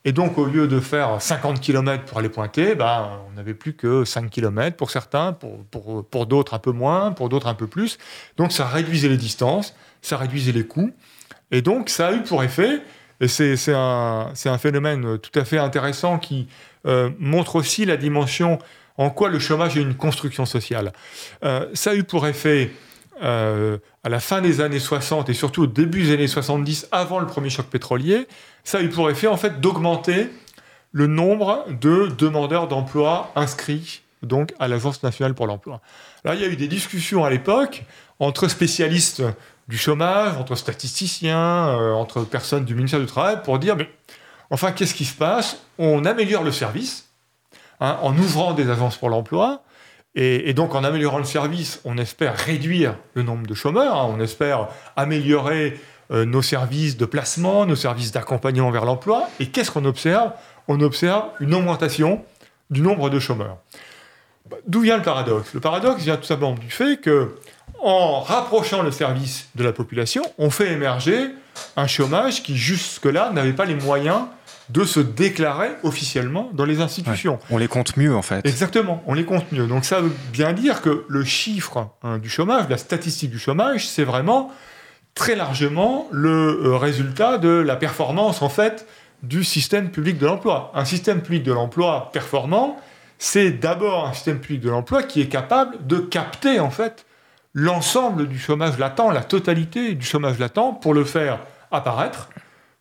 Et 0.05 0.13
donc, 0.13 0.37
au 0.37 0.45
lieu 0.45 0.67
de 0.67 0.79
faire 0.79 1.21
50 1.21 1.59
km 1.59 2.05
pour 2.05 2.19
aller 2.19 2.29
pointer, 2.29 2.75
ben, 2.75 3.19
on 3.29 3.35
n'avait 3.35 3.53
plus 3.53 3.73
que 3.73 4.05
5 4.05 4.29
km 4.29 4.77
pour 4.77 4.89
certains, 4.89 5.33
pour, 5.33 5.65
pour, 5.65 6.05
pour 6.05 6.25
d'autres 6.27 6.53
un 6.53 6.59
peu 6.59 6.71
moins, 6.71 7.11
pour 7.11 7.27
d'autres 7.29 7.47
un 7.47 7.53
peu 7.53 7.67
plus. 7.67 7.97
Donc, 8.37 8.53
ça 8.53 8.65
réduisait 8.65 9.09
les 9.09 9.17
distances, 9.17 9.75
ça 10.01 10.17
réduisait 10.17 10.53
les 10.53 10.65
coûts. 10.65 10.91
Et 11.51 11.61
donc, 11.61 11.89
ça 11.89 12.07
a 12.07 12.13
eu 12.13 12.21
pour 12.23 12.43
effet, 12.43 12.81
et 13.19 13.27
c'est 13.27 13.73
un, 13.73 14.31
un, 14.45 14.57
phénomène 14.57 15.17
tout 15.17 15.37
à 15.37 15.43
fait 15.43 15.57
intéressant 15.57 16.19
qui 16.19 16.47
euh, 16.85 17.09
montre 17.19 17.55
aussi 17.55 17.83
la 17.83 17.97
dimension 17.97 18.59
en 18.97 19.09
quoi 19.09 19.29
le 19.29 19.39
chômage 19.39 19.77
est 19.77 19.81
une 19.81 19.95
construction 19.95 20.45
sociale. 20.45 20.93
Euh, 21.43 21.67
ça 21.73 21.91
a 21.91 21.95
eu 21.95 22.03
pour 22.03 22.27
effet, 22.27 22.71
euh, 23.23 23.77
à 24.03 24.09
la 24.09 24.19
fin 24.19 24.41
des 24.41 24.61
années 24.61 24.79
60 24.79 25.29
et 25.29 25.33
surtout 25.33 25.63
au 25.63 25.67
début 25.67 26.03
des 26.03 26.13
années 26.13 26.27
70, 26.27 26.87
avant 26.91 27.19
le 27.19 27.27
premier 27.27 27.49
choc 27.49 27.67
pétrolier, 27.67 28.27
ça 28.63 28.79
a 28.79 28.81
eu 28.81 28.89
pour 28.89 29.09
effet 29.09 29.27
en 29.27 29.37
fait 29.37 29.61
d'augmenter 29.61 30.29
le 30.91 31.07
nombre 31.07 31.65
de 31.69 32.07
demandeurs 32.17 32.67
d'emploi 32.67 33.31
inscrits 33.35 34.01
donc 34.23 34.53
à 34.59 34.67
l'Agence 34.67 35.03
nationale 35.03 35.35
pour 35.35 35.47
l'emploi. 35.47 35.81
Là, 36.23 36.35
il 36.35 36.41
y 36.41 36.43
a 36.43 36.47
eu 36.47 36.55
des 36.55 36.67
discussions 36.67 37.23
à 37.23 37.29
l'époque 37.29 37.83
entre 38.19 38.47
spécialistes 38.47 39.23
du 39.67 39.77
chômage, 39.77 40.35
entre 40.37 40.55
statisticiens, 40.55 41.67
euh, 41.69 41.91
entre 41.93 42.23
personnes 42.23 42.65
du 42.65 42.73
ministère 42.73 42.99
du 42.99 43.05
Travail, 43.05 43.41
pour 43.43 43.59
dire, 43.59 43.75
mais 43.75 43.89
enfin, 44.49 44.71
qu'est-ce 44.71 44.93
qui 44.93 45.05
se 45.05 45.13
passe? 45.13 45.61
On 45.77 46.05
améliore 46.05 46.43
le 46.43 46.51
service 46.51 47.06
hein, 47.79 47.97
en 48.01 48.17
ouvrant 48.17 48.53
des 48.53 48.69
agences 48.69 48.97
pour 48.97 49.09
l'emploi, 49.09 49.63
et, 50.19 50.53
donc 50.55 50.73
en 50.73 50.83
améliorant 50.83 51.19
le 51.19 51.25
service, 51.25 51.79
on 51.85 51.99
espère 51.99 52.35
réduire 52.35 52.95
le 53.13 53.21
nombre 53.21 53.45
de 53.45 53.53
chômeurs, 53.53 53.95
hein, 53.95 54.11
on 54.11 54.19
espère 54.19 54.67
améliorer 54.95 55.79
euh, 56.11 56.25
nos 56.25 56.41
services 56.41 56.97
de 56.97 57.05
placement, 57.05 57.67
nos 57.67 57.75
services 57.75 58.11
d'accompagnement 58.11 58.71
vers 58.71 58.85
l'emploi, 58.85 59.29
et 59.39 59.47
qu'est-ce 59.47 59.69
qu'on 59.69 59.85
observe? 59.85 60.31
On 60.67 60.81
observe 60.81 61.25
une 61.39 61.53
augmentation 61.53 62.23
du 62.71 62.81
nombre 62.81 63.11
de 63.11 63.19
chômeurs. 63.19 63.57
D'où 64.65 64.81
vient 64.81 64.97
le 64.97 65.03
paradoxe? 65.03 65.53
Le 65.53 65.59
paradoxe 65.59 66.01
vient 66.01 66.17
tout 66.17 66.23
simplement 66.23 66.53
du 66.53 66.71
fait 66.71 66.99
que 66.99 67.35
en 67.79 68.21
rapprochant 68.21 68.81
le 68.81 68.91
service 68.91 69.49
de 69.55 69.63
la 69.63 69.71
population, 69.71 70.23
on 70.37 70.49
fait 70.49 70.71
émerger 70.71 71.29
un 71.75 71.87
chômage 71.87 72.41
qui 72.41 72.57
jusque-là 72.57 73.31
n'avait 73.31 73.53
pas 73.53 73.65
les 73.65 73.75
moyens 73.75 74.21
de 74.69 74.83
se 74.83 74.99
déclarer 74.99 75.69
officiellement 75.83 76.49
dans 76.53 76.65
les 76.65 76.81
institutions. 76.81 77.39
on 77.49 77.57
les 77.57 77.67
compte 77.67 77.95
mieux 77.95 78.15
en 78.15 78.21
fait. 78.21 78.45
Exactement, 78.45 79.01
on 79.05 79.13
les 79.13 79.25
compte 79.25 79.51
mieux. 79.51 79.67
Donc 79.67 79.85
ça 79.85 80.01
veut 80.01 80.11
bien 80.31 80.53
dire 80.53 80.81
que 80.81 81.05
le 81.07 81.23
chiffre 81.23 81.89
hein, 82.03 82.17
du 82.17 82.29
chômage, 82.29 82.65
la 82.69 82.77
statistique 82.77 83.31
du 83.31 83.39
chômage, 83.39 83.87
c'est 83.87 84.03
vraiment 84.03 84.51
très 85.15 85.35
largement 85.35 86.07
le 86.11 86.29
euh, 86.63 86.77
résultat 86.77 87.37
de 87.37 87.49
la 87.49 87.75
performance 87.75 88.41
en 88.41 88.49
fait 88.49 88.85
du 89.23 89.43
système 89.43 89.89
public 89.89 90.17
de 90.17 90.25
l'emploi. 90.25 90.71
Un 90.75 90.85
système 90.85 91.21
public 91.21 91.43
de 91.43 91.53
l'emploi 91.53 92.09
performant, 92.13 92.77
c'est 93.17 93.51
d'abord 93.51 94.05
un 94.05 94.13
système 94.13 94.39
public 94.39 94.61
de 94.61 94.69
l'emploi 94.69 95.01
qui 95.01 95.21
est 95.21 95.27
capable 95.27 95.87
de 95.87 95.97
capter 95.97 96.59
en 96.59 96.69
fait 96.69 97.05
l'ensemble 97.53 98.27
du 98.27 98.37
chômage 98.37 98.77
latent, 98.77 99.11
la 99.11 99.23
totalité 99.23 99.95
du 99.95 100.05
chômage 100.05 100.37
latent, 100.37 100.79
pour 100.81 100.93
le 100.93 101.03
faire 101.03 101.39
apparaître, 101.71 102.29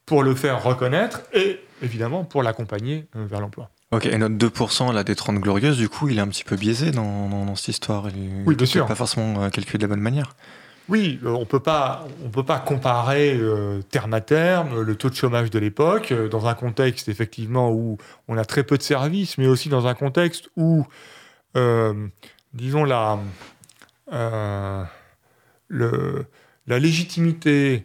pour 0.04 0.22
le 0.22 0.34
faire 0.34 0.62
reconnaître 0.62 1.22
et 1.32 1.60
évidemment 1.82 2.24
pour 2.24 2.42
l'accompagner 2.42 3.06
euh, 3.16 3.26
vers 3.26 3.40
l'emploi. 3.40 3.70
Ok, 3.92 4.06
et 4.06 4.18
notre 4.18 4.34
2% 4.34 4.92
là, 4.92 5.04
des 5.04 5.14
30 5.14 5.38
glorieuses, 5.38 5.78
du 5.78 5.88
coup, 5.88 6.08
il 6.08 6.18
est 6.18 6.20
un 6.20 6.28
petit 6.28 6.44
peu 6.44 6.56
biaisé 6.56 6.90
dans, 6.90 7.54
cette 7.54 7.68
histoire. 7.68 8.08
oui, 8.46 8.56
bien 8.56 8.66
sûr. 8.66 8.86
pas 8.86 8.94
forcément 8.94 9.42
euh, 9.42 9.48
calculé 9.48 9.78
de 9.78 9.82
la 9.82 9.88
bonne 9.88 10.00
manière. 10.00 10.34
Oui, 10.88 11.20
euh, 11.24 11.30
on 11.30 11.40
ne 11.40 11.44
peut 11.44 11.60
pas 11.60 12.58
comparer 12.64 13.40
terme 13.90 14.14
à 14.14 14.20
terme 14.20 14.80
le 14.80 14.94
taux 14.94 15.10
de 15.10 15.14
chômage 15.14 15.50
de 15.50 15.58
l'époque, 15.58 16.12
dans 16.30 16.46
un 16.46 16.54
contexte 16.54 17.08
effectivement 17.08 17.72
où 17.72 17.98
on 18.28 18.36
a 18.36 18.44
très 18.44 18.62
peu 18.62 18.76
de 18.76 18.82
services, 18.82 19.36
mais 19.38 19.46
aussi 19.46 19.68
dans 19.68 19.86
un 19.86 19.94
contexte 19.94 20.48
où, 20.56 20.86
disons, 22.54 22.84
la, 22.84 23.18
le, 25.68 26.24
la 26.68 26.78
légitimité 26.78 27.84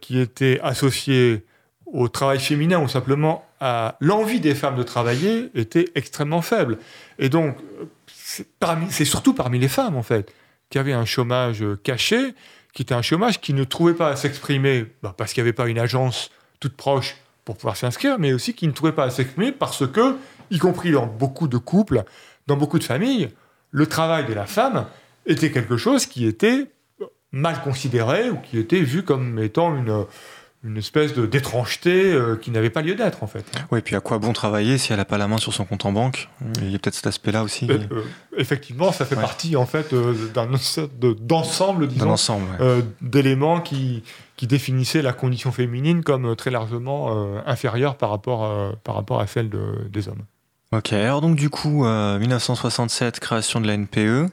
qui 0.00 0.18
était 0.18 0.60
associée 0.62 1.44
au 1.86 2.08
travail 2.08 2.40
féminin 2.40 2.80
ou 2.80 2.88
simplement 2.88 3.44
à 3.60 3.96
l'envie 4.00 4.40
des 4.40 4.54
femmes 4.54 4.76
de 4.76 4.82
travailler 4.82 5.50
était 5.54 5.86
extrêmement 5.94 6.42
faible. 6.42 6.78
Et 7.18 7.28
donc, 7.28 7.56
c'est 8.06 9.04
surtout 9.04 9.34
parmi 9.34 9.58
les 9.58 9.68
femmes, 9.68 9.96
en 9.96 10.02
fait, 10.02 10.32
qui 10.68 10.78
avaient 10.78 10.92
un 10.92 11.04
chômage 11.04 11.64
caché, 11.84 12.34
qui 12.72 12.82
était 12.82 12.94
un 12.94 13.02
chômage 13.02 13.40
qui 13.40 13.54
ne 13.54 13.64
trouvait 13.64 13.94
pas 13.94 14.10
à 14.10 14.16
s'exprimer, 14.16 14.86
bah, 15.02 15.14
parce 15.16 15.32
qu'il 15.32 15.42
n'y 15.42 15.48
avait 15.48 15.54
pas 15.54 15.68
une 15.68 15.78
agence 15.78 16.30
toute 16.60 16.76
proche 16.76 17.16
pour 17.44 17.56
pouvoir 17.56 17.76
s'inscrire, 17.76 18.18
mais 18.18 18.32
aussi 18.32 18.54
qui 18.54 18.66
ne 18.66 18.72
trouvait 18.72 18.92
pas 18.92 19.04
à 19.04 19.10
s'exprimer 19.10 19.52
parce 19.52 19.86
que, 19.86 20.16
y 20.50 20.58
compris 20.58 20.90
dans 20.90 21.06
beaucoup 21.06 21.48
de 21.48 21.56
couples, 21.56 22.04
dans 22.46 22.56
beaucoup 22.56 22.78
de 22.78 22.84
familles, 22.84 23.30
le 23.70 23.86
travail 23.86 24.26
de 24.26 24.32
la 24.34 24.46
femme 24.46 24.86
était 25.26 25.50
quelque 25.50 25.76
chose 25.76 26.06
qui 26.06 26.26
était 26.26 26.66
mal 27.32 27.60
considéré 27.62 28.30
ou 28.30 28.36
qui 28.36 28.58
était 28.58 28.80
vu 28.80 29.02
comme 29.02 29.38
étant 29.38 29.76
une, 29.76 30.04
une 30.66 30.76
espèce 30.76 31.14
d'étrangeté 31.14 32.12
euh, 32.12 32.36
qui 32.36 32.50
n'avait 32.50 32.70
pas 32.70 32.82
lieu 32.82 32.94
d'être 32.94 33.22
en 33.22 33.26
fait. 33.26 33.44
Oui, 33.70 33.78
et 33.78 33.82
puis 33.82 33.94
à 33.94 34.00
quoi 34.00 34.18
bon 34.18 34.32
travailler 34.32 34.78
si 34.78 34.92
elle 34.92 34.98
n'a 34.98 35.04
pas 35.04 35.18
la 35.18 35.28
main 35.28 35.38
sur 35.38 35.54
son 35.54 35.64
compte 35.64 35.86
en 35.86 35.92
banque? 35.92 36.28
Il 36.60 36.70
y 36.70 36.74
a 36.74 36.78
peut-être 36.78 36.94
cet 36.94 37.06
aspect-là 37.06 37.42
aussi. 37.42 37.66
Euh, 37.70 37.78
euh, 37.92 38.02
effectivement, 38.36 38.92
ça 38.92 39.04
fait 39.04 39.16
partie 39.16 39.56
en 39.56 39.66
fait 39.66 39.94
d'un 40.34 40.48
d'ensemble, 41.20 41.88
disons, 41.88 42.16
d'éléments 43.00 43.60
qui, 43.60 44.02
qui 44.36 44.46
définissaient 44.46 45.02
la 45.02 45.12
condition 45.12 45.52
féminine 45.52 46.02
comme 46.02 46.34
très 46.36 46.50
largement 46.50 47.36
inférieure 47.46 47.96
par 47.96 48.10
rapport, 48.10 48.76
par 48.82 48.94
rapport 48.94 49.20
à 49.20 49.26
celle 49.26 49.48
de, 49.48 49.88
des 49.90 50.08
hommes. 50.08 50.24
Ok, 50.72 50.92
alors 50.92 51.20
donc 51.20 51.36
du 51.36 51.48
coup, 51.50 51.84
1967, 51.84 53.20
création 53.20 53.60
de 53.60 53.66
la 53.66 53.76
NPE. 53.76 54.30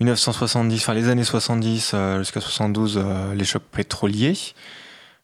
1970, 0.00 0.76
enfin 0.76 0.94
les 0.94 1.08
années 1.08 1.24
70 1.24 1.92
euh, 1.94 2.18
jusqu'à 2.18 2.40
72, 2.40 3.00
euh, 3.02 3.34
les 3.34 3.44
chocs 3.44 3.62
pétroliers. 3.62 4.34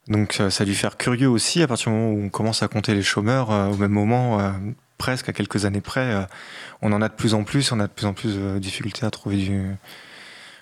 Donc 0.08 0.38
euh, 0.40 0.50
ça 0.50 0.62
a 0.62 0.64
dû 0.66 0.74
faire 0.74 0.96
curieux 0.96 1.28
aussi 1.28 1.62
à 1.62 1.66
partir 1.66 1.90
du 1.90 1.98
moment 1.98 2.12
où 2.12 2.24
on 2.24 2.28
commence 2.28 2.62
à 2.62 2.68
compter 2.68 2.94
les 2.94 3.02
chômeurs. 3.02 3.50
au 3.50 3.76
même 3.76 3.92
moment, 3.92 4.54
presque 4.98 5.28
à 5.28 5.32
quelques 5.32 5.64
années 5.64 5.80
près, 5.80 6.26
on 6.82 6.92
en 6.92 7.02
a 7.02 7.08
de 7.08 7.14
plus 7.14 7.34
en 7.34 7.44
plus, 7.44 7.72
on 7.72 7.80
a 7.80 7.86
de 7.86 7.92
plus 7.92 8.06
en 8.06 8.12
plus 8.12 8.36
de 8.36 8.58
difficultés 8.58 9.06
à 9.06 9.10
trouver 9.10 9.36
du, 9.36 9.76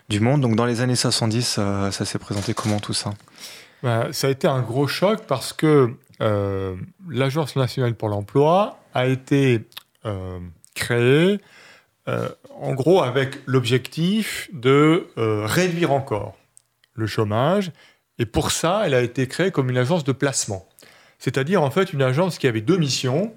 du 0.08 0.20
monde. 0.20 0.40
Donc 0.40 0.56
dans 0.56 0.66
les 0.66 0.80
années 0.80 0.96
70, 0.96 1.44
ça 1.44 1.90
s'est 1.90 2.18
présenté 2.18 2.54
comment 2.54 2.78
tout 2.78 2.94
ça? 2.94 3.14
Bah, 3.82 4.08
Ça 4.12 4.28
a 4.28 4.30
été 4.30 4.46
un 4.46 4.62
gros 4.62 4.86
choc 4.86 5.22
parce 5.26 5.52
que 5.52 5.94
l'Agence 7.08 7.56
nationale 7.56 7.94
pour 7.94 8.08
l'emploi 8.08 8.78
a 8.94 9.06
été 9.06 9.64
créée 10.74 11.40
euh, 12.08 12.28
en 12.60 12.74
gros 12.74 13.02
avec 13.02 13.38
l'objectif 13.46 14.50
de 14.52 15.06
euh, 15.18 15.46
réduire 15.46 15.92
encore 15.92 16.36
le 16.94 17.06
chômage. 17.06 17.70
Et 18.22 18.24
pour 18.24 18.52
ça, 18.52 18.82
elle 18.84 18.94
a 18.94 19.00
été 19.00 19.26
créée 19.26 19.50
comme 19.50 19.68
une 19.68 19.76
agence 19.76 20.04
de 20.04 20.12
placement. 20.12 20.64
C'est-à-dire 21.18 21.60
en 21.60 21.72
fait 21.72 21.92
une 21.92 22.02
agence 22.02 22.38
qui 22.38 22.46
avait 22.46 22.60
deux 22.60 22.76
missions, 22.76 23.32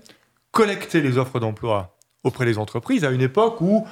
collecter 0.52 1.02
les 1.02 1.18
offres 1.18 1.40
d'emploi 1.40 1.98
auprès 2.24 2.46
des 2.46 2.60
entreprises 2.60 3.04
à 3.04 3.10
une 3.10 3.22
époque 3.22 3.62
où 3.62 3.88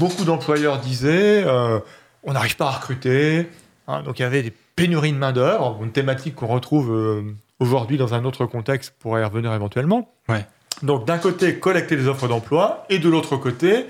beaucoup 0.00 0.24
d'employeurs 0.24 0.80
disaient 0.80 1.44
euh, 1.46 1.78
on 2.24 2.32
n'arrive 2.32 2.56
pas 2.56 2.66
à 2.66 2.70
recruter. 2.72 3.46
Hein, 3.86 4.02
donc 4.02 4.18
il 4.18 4.22
y 4.22 4.24
avait 4.24 4.42
des 4.42 4.52
pénuries 4.74 5.12
de 5.12 5.16
main-d'œuvre, 5.16 5.78
une 5.80 5.92
thématique 5.92 6.34
qu'on 6.34 6.48
retrouve 6.48 7.24
aujourd'hui 7.60 7.96
dans 7.96 8.12
un 8.12 8.24
autre 8.24 8.44
contexte 8.46 8.94
pour 8.98 9.16
y 9.20 9.22
revenir 9.22 9.54
éventuellement. 9.54 10.12
Ouais. 10.28 10.44
Donc 10.82 11.04
d'un 11.06 11.18
côté, 11.18 11.60
collecter 11.60 11.94
les 11.94 12.08
offres 12.08 12.26
d'emploi 12.26 12.84
et 12.90 12.98
de 12.98 13.08
l'autre 13.08 13.36
côté, 13.36 13.86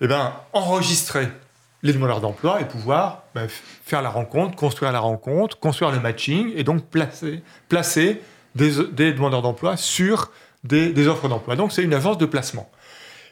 eh 0.00 0.08
ben, 0.08 0.32
enregistrer 0.52 1.28
les 1.82 1.92
demandeurs 1.92 2.20
d'emploi 2.20 2.60
et 2.60 2.64
pouvoir 2.64 3.24
ben, 3.34 3.48
faire 3.48 4.02
la 4.02 4.10
rencontre, 4.10 4.56
construire 4.56 4.92
la 4.92 5.00
rencontre, 5.00 5.58
construire 5.58 5.90
le 5.90 6.00
matching 6.00 6.52
et 6.54 6.64
donc 6.64 6.86
placer, 6.86 7.42
placer 7.68 8.20
des, 8.54 9.12
demandeurs 9.12 9.42
d'emploi 9.42 9.76
sur 9.76 10.30
des, 10.64 11.08
offres 11.08 11.28
d'emploi. 11.28 11.56
Donc 11.56 11.72
c'est 11.72 11.82
une 11.82 11.94
agence 11.94 12.18
de 12.18 12.26
placement. 12.26 12.70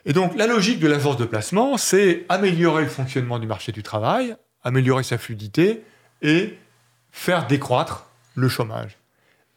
Et 0.04 0.12
donc 0.12 0.36
la 0.36 0.46
logique 0.46 0.80
de 0.80 0.88
l'agence 0.88 1.16
de 1.16 1.24
placement, 1.24 1.76
c'est 1.76 2.24
améliorer 2.28 2.82
le 2.82 2.88
fonctionnement 2.88 3.38
du 3.38 3.46
marché 3.46 3.70
du 3.70 3.82
travail, 3.82 4.34
améliorer 4.64 5.02
sa 5.02 5.18
fluidité 5.18 5.84
et 6.22 6.58
faire 7.12 7.46
décroître 7.46 8.06
le 8.34 8.48
chômage. 8.48 8.96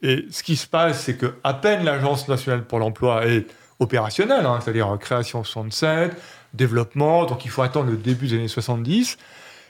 Et 0.02 0.26
ce 0.30 0.44
qui 0.44 0.58
se 0.58 0.68
passe, 0.68 1.02
c'est 1.04 1.18
que 1.18 1.36
à 1.44 1.54
peine 1.54 1.84
l'agence 1.86 2.28
nationale 2.28 2.66
pour 2.66 2.78
l'emploi 2.78 3.26
est 3.26 3.48
opérationnelle, 3.80 4.46
hein, 4.46 4.60
c'est-à-dire 4.62 4.96
création 5.00 5.44
67, 5.44 6.16
développement, 6.54 7.26
donc 7.26 7.46
il 7.46 7.52
faut 7.52 7.62
attendre 7.62 7.90
le 7.90 7.98
début 7.98 8.28
des 8.28 8.36
années 8.36 8.48
70, 8.48 9.18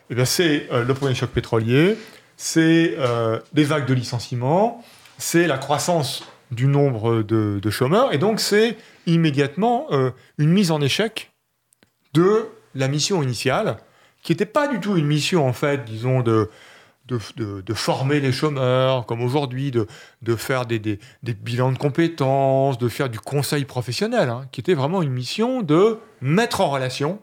eh 0.10 0.26
c'est 0.26 0.68
euh, 0.72 0.84
le 0.84 0.94
premier 0.94 1.16
choc 1.16 1.30
pétrolier, 1.30 1.98
c'est 2.38 2.96
euh, 2.98 3.40
des 3.54 3.64
vagues 3.64 3.86
de 3.86 3.94
licenciements, 3.94 4.84
c'est 5.18 5.48
la 5.48 5.58
croissance 5.58 6.28
du 6.52 6.68
nombre 6.68 7.24
de, 7.24 7.70
chômeurs, 7.70 8.14
et 8.14 8.18
donc 8.18 8.40
c'est 8.40 8.78
immédiatement 9.08 9.88
euh, 9.92 10.12
une 10.38 10.52
mise 10.52 10.72
en 10.72 10.82
échec 10.82 11.32
de 12.14 12.48
la 12.76 12.88
mission 12.88 13.24
initiale, 13.24 13.78
qui 14.22 14.32
n'était 14.32 14.46
pas 14.46 14.68
du 14.68 14.80
tout 14.80 14.96
une 14.98 15.08
mission, 15.08 15.48
en 15.48 15.54
fait, 15.54 15.84
disons, 15.86 16.22
de, 16.22 16.50
de, 17.08 17.74
former 17.74 18.20
les 18.20 18.32
chômeurs, 18.32 19.06
comme 19.06 19.22
aujourd'hui, 19.22 19.72
de, 19.72 19.88
de 20.22 20.36
faire 20.36 20.66
des, 20.66 20.80
des, 20.80 21.00
bilans 21.34 21.72
de 21.72 21.78
compétences, 21.78 22.78
de 22.78 22.88
faire 22.88 23.10
du 23.10 23.20
conseil 23.20 23.66
professionnel, 23.66 24.30
hein, 24.30 24.46
qui 24.52 24.62
était 24.62 24.74
vraiment 24.74 25.02
une 25.02 25.12
mission 25.12 25.62
de 25.62 25.98
mettre 26.22 26.62
en 26.62 26.70
relation 26.70 27.20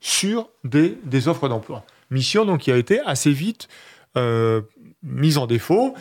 sur 0.00 0.48
des, 0.64 0.98
des 1.04 1.28
offres 1.28 1.48
d'emploi. 1.48 1.84
Mission 2.10 2.44
donc 2.44 2.60
qui 2.60 2.72
a 2.72 2.76
été 2.76 3.00
assez 3.00 3.32
vite 3.32 3.68
euh, 4.16 4.62
mise 5.02 5.38
en 5.38 5.46
défaut, 5.46 5.94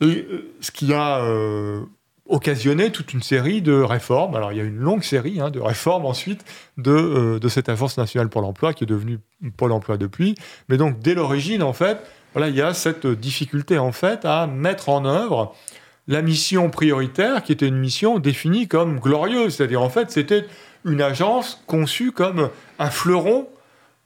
et, 0.00 0.06
euh, 0.06 0.52
ce 0.60 0.70
qui 0.70 0.92
a 0.94 1.18
euh, 1.18 1.82
occasionné 2.26 2.90
toute 2.92 3.12
une 3.12 3.22
série 3.22 3.60
de 3.60 3.72
réformes. 3.72 4.36
Alors 4.36 4.52
il 4.52 4.58
y 4.58 4.60
a 4.60 4.64
une 4.64 4.78
longue 4.78 5.02
série 5.02 5.40
hein, 5.40 5.50
de 5.50 5.60
réformes 5.60 6.06
ensuite 6.06 6.44
de, 6.76 7.38
de 7.40 7.48
cette 7.48 7.68
Agence 7.68 7.98
nationale 7.98 8.28
pour 8.28 8.40
l'emploi 8.40 8.72
qui 8.72 8.84
est 8.84 8.86
devenue 8.86 9.18
Pôle 9.56 9.72
emploi 9.72 9.96
depuis. 9.96 10.34
Mais 10.68 10.76
donc 10.76 10.98
dès 11.00 11.14
l'origine, 11.14 11.62
en 11.62 11.72
fait, 11.72 11.98
voilà, 12.34 12.48
il 12.48 12.56
y 12.56 12.62
a 12.62 12.74
cette 12.74 13.06
difficulté 13.06 13.78
en 13.78 13.92
fait 13.92 14.24
à 14.24 14.46
mettre 14.46 14.88
en 14.88 15.04
œuvre 15.04 15.54
la 16.06 16.22
mission 16.22 16.70
prioritaire 16.70 17.42
qui 17.42 17.52
était 17.52 17.68
une 17.68 17.78
mission 17.78 18.18
définie 18.18 18.68
comme 18.68 18.98
glorieuse. 18.98 19.56
C'est-à-dire 19.56 19.82
en 19.82 19.90
fait 19.90 20.10
c'était 20.10 20.46
une 20.84 21.02
agence 21.02 21.62
conçue 21.66 22.12
comme 22.12 22.50
un 22.78 22.90
fleuron 22.90 23.48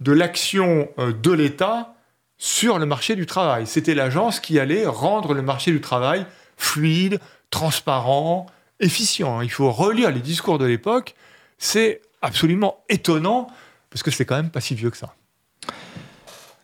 de 0.01 0.13
l'action 0.13 0.89
euh, 0.99 1.13
de 1.13 1.31
l'État 1.31 1.95
sur 2.39 2.79
le 2.79 2.87
marché 2.87 3.15
du 3.15 3.27
travail. 3.27 3.67
C'était 3.67 3.95
l'agence 3.95 4.41
qui 4.41 4.59
allait 4.59 4.87
rendre 4.87 5.33
le 5.33 5.43
marché 5.43 5.71
du 5.71 5.81
travail 5.81 6.27
fluide, 6.57 7.21
transparent, 7.51 8.47
efficient. 8.81 9.41
Il 9.43 9.51
faut 9.51 9.71
relire 9.71 10.11
les 10.11 10.21
discours 10.21 10.59
de 10.59 10.65
l'époque. 10.65 11.15
C'est 11.59 12.01
absolument 12.21 12.83
étonnant 12.89 13.49
parce 13.91 14.03
que 14.03 14.11
c'est 14.11 14.25
quand 14.25 14.37
même 14.37 14.51
pas 14.51 14.61
si 14.61 14.75
vieux 14.75 14.91
que 14.91 14.97
ça. 14.97 15.15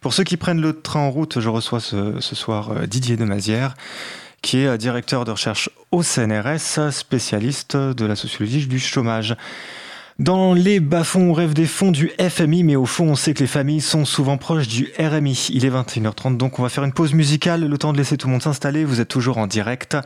Pour 0.00 0.14
ceux 0.14 0.24
qui 0.24 0.38
prennent 0.38 0.62
le 0.62 0.80
train 0.80 1.00
en 1.00 1.10
route, 1.10 1.40
je 1.40 1.50
reçois 1.50 1.80
ce, 1.80 2.20
ce 2.20 2.34
soir 2.34 2.86
Didier 2.86 3.18
Demazière, 3.18 3.74
qui 4.40 4.60
est 4.60 4.78
directeur 4.78 5.26
de 5.26 5.32
recherche 5.32 5.68
au 5.90 6.02
CNRS, 6.02 6.90
spécialiste 6.90 7.76
de 7.76 8.06
la 8.06 8.16
sociologie 8.16 8.66
du 8.66 8.78
chômage. 8.78 9.36
Dans 10.20 10.54
les 10.54 10.78
bas-fonds, 10.78 11.30
on 11.30 11.32
rêve 11.32 11.54
des 11.54 11.66
fonds 11.66 11.90
du 11.90 12.12
FMI, 12.20 12.62
mais 12.62 12.76
au 12.76 12.86
fond, 12.86 13.08
on 13.08 13.16
sait 13.16 13.34
que 13.34 13.40
les 13.40 13.48
familles 13.48 13.80
sont 13.80 14.04
souvent 14.04 14.36
proches 14.36 14.68
du 14.68 14.92
RMI. 14.96 15.48
Il 15.50 15.64
est 15.64 15.70
21h30, 15.70 16.36
donc 16.36 16.60
on 16.60 16.62
va 16.62 16.68
faire 16.68 16.84
une 16.84 16.92
pause 16.92 17.14
musicale, 17.14 17.66
le 17.66 17.78
temps 17.78 17.92
de 17.92 17.98
laisser 17.98 18.16
tout 18.16 18.28
le 18.28 18.32
monde 18.32 18.42
s'installer. 18.42 18.84
Vous 18.84 19.00
êtes 19.00 19.08
toujours 19.08 19.38
en 19.38 19.48
direct. 19.48 19.96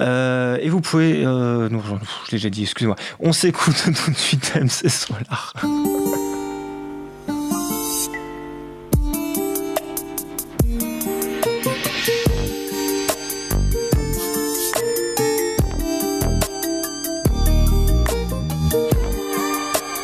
Euh, 0.00 0.58
et 0.60 0.68
vous 0.68 0.80
pouvez... 0.80 1.24
Euh, 1.24 1.68
non, 1.68 1.80
je 2.26 2.32
l'ai 2.32 2.38
déjà 2.38 2.50
dit, 2.50 2.62
excusez-moi. 2.62 2.96
On 3.20 3.32
s'écoute 3.32 3.76
tout 4.04 4.10
de 4.10 4.16
suite 4.16 4.52
MC 4.56 4.90
Solar. 4.90 5.52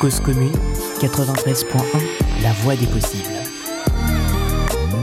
Cause 0.03 0.19
commune 0.19 0.51
93.1, 1.01 1.65
la 2.43 2.53
voix 2.65 2.75
des 2.75 2.87
possibles. 2.87 3.23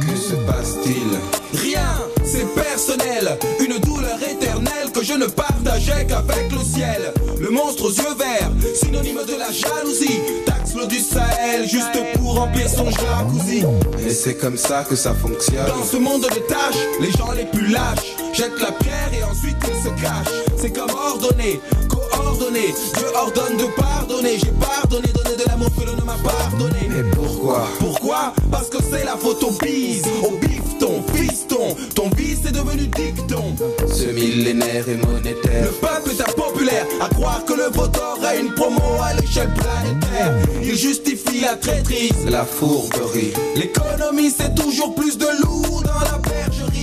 Que 0.01 0.13
se 0.13 0.35
passe-t-il? 0.45 1.57
Rien, 1.57 1.87
c'est 2.25 2.53
personnel, 2.53 3.39
une 3.61 3.79
douleur 3.79 4.19
éternelle 4.21 4.91
que 4.93 5.01
je 5.01 5.13
ne 5.13 5.27
partageais 5.27 6.05
qu'avec 6.05 6.51
le 6.51 6.59
ciel. 6.65 7.13
Le 7.39 7.49
monstre 7.49 7.85
aux 7.85 7.93
yeux 7.93 8.13
verts, 8.17 8.51
synonyme 8.75 9.21
de 9.25 9.39
la 9.39 9.53
jalousie, 9.53 10.19
taxe 10.45 10.75
l'eau 10.75 10.85
du 10.85 10.99
Sahel 10.99 11.65
juste 11.65 11.97
pour 12.17 12.35
remplir 12.35 12.69
son 12.69 12.89
jacuzzi. 12.91 13.63
Et 14.05 14.09
c'est 14.09 14.35
comme 14.35 14.57
ça 14.57 14.83
que 14.83 14.97
ça 14.97 15.13
fonctionne. 15.13 15.65
Dans 15.65 15.85
ce 15.85 15.95
monde 15.95 16.23
de 16.23 16.39
tâches, 16.41 16.85
les 16.99 17.11
gens 17.11 17.31
les 17.31 17.45
plus 17.45 17.67
lâches 17.67 18.17
jettent 18.33 18.61
la 18.61 18.73
pierre 18.73 19.11
et 19.17 19.23
ensuite 19.23 19.55
ils 19.65 19.81
se 19.81 20.01
cachent. 20.01 20.48
C'est 20.61 20.71
comme 20.71 20.89
ordonné, 20.89 21.61
coordonné, 21.87 22.73
Dieu 22.97 23.07
ordonne 23.15 23.55
de 23.57 23.63
pardonner. 23.79 24.37
J'ai 24.39 24.51
pardonné, 24.51 25.07
donné 25.07 25.37
de 25.37 25.47
l'amour 25.47 25.69
que 25.73 25.85
l'on 25.85 25.95
ne 25.95 26.01
m'a 26.01 26.17
pardonné. 26.21 26.89
Mais 26.89 27.09
pourquoi? 27.11 27.67
Pourquoi? 27.79 28.33
Parce 28.51 28.67
que 28.67 28.77
c'est 28.91 29.05
la 29.05 29.15
photo 29.15 29.51
bise 29.63 30.03
au 30.21 30.31
bifton, 30.37 31.01
fiston. 31.13 31.77
Ton 31.95 32.09
vice 32.09 32.45
est 32.45 32.51
devenu 32.51 32.87
dicton. 32.87 33.55
Ce 33.87 34.03
millénaire 34.11 34.89
est 34.89 34.97
monétaire. 34.97 35.63
Le 35.63 35.71
peuple 35.71 36.11
est 36.11 36.21
impopulaire 36.21 36.85
à 36.99 37.07
croire 37.07 37.45
que 37.45 37.53
le 37.53 37.69
vote 37.71 37.97
aura 37.97 38.35
une 38.35 38.53
promo 38.53 38.81
à 39.01 39.13
l'échelle 39.13 39.53
planétaire. 39.53 40.35
Il 40.61 40.75
justifie 40.75 41.39
la 41.41 41.55
traîtrise, 41.55 42.25
la 42.27 42.43
fourberie. 42.43 43.31
L'économie, 43.55 44.29
c'est 44.37 44.55
toujours 44.55 44.93
plus 44.93 45.17
de 45.17 45.27
loup 45.41 45.81
dans 45.83 45.99
la 46.11 46.19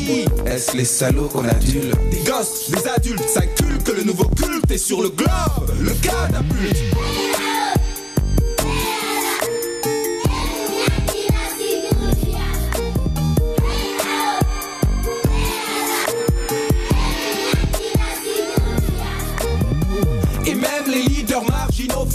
Est-ce 0.08 0.76
les 0.76 0.84
salauds 0.84 1.28
qu'on 1.28 1.44
adule? 1.44 1.92
Des 2.10 2.18
gosses, 2.18 2.70
des 2.70 2.86
adultes, 2.88 3.28
ça 3.28 3.40
que 3.84 3.90
le 3.92 4.04
nouveau 4.04 4.24
culte 4.28 4.70
est 4.70 4.78
sur 4.78 5.02
le 5.02 5.08
globe, 5.08 5.72
le 5.80 5.90
catapulte. 5.94 7.45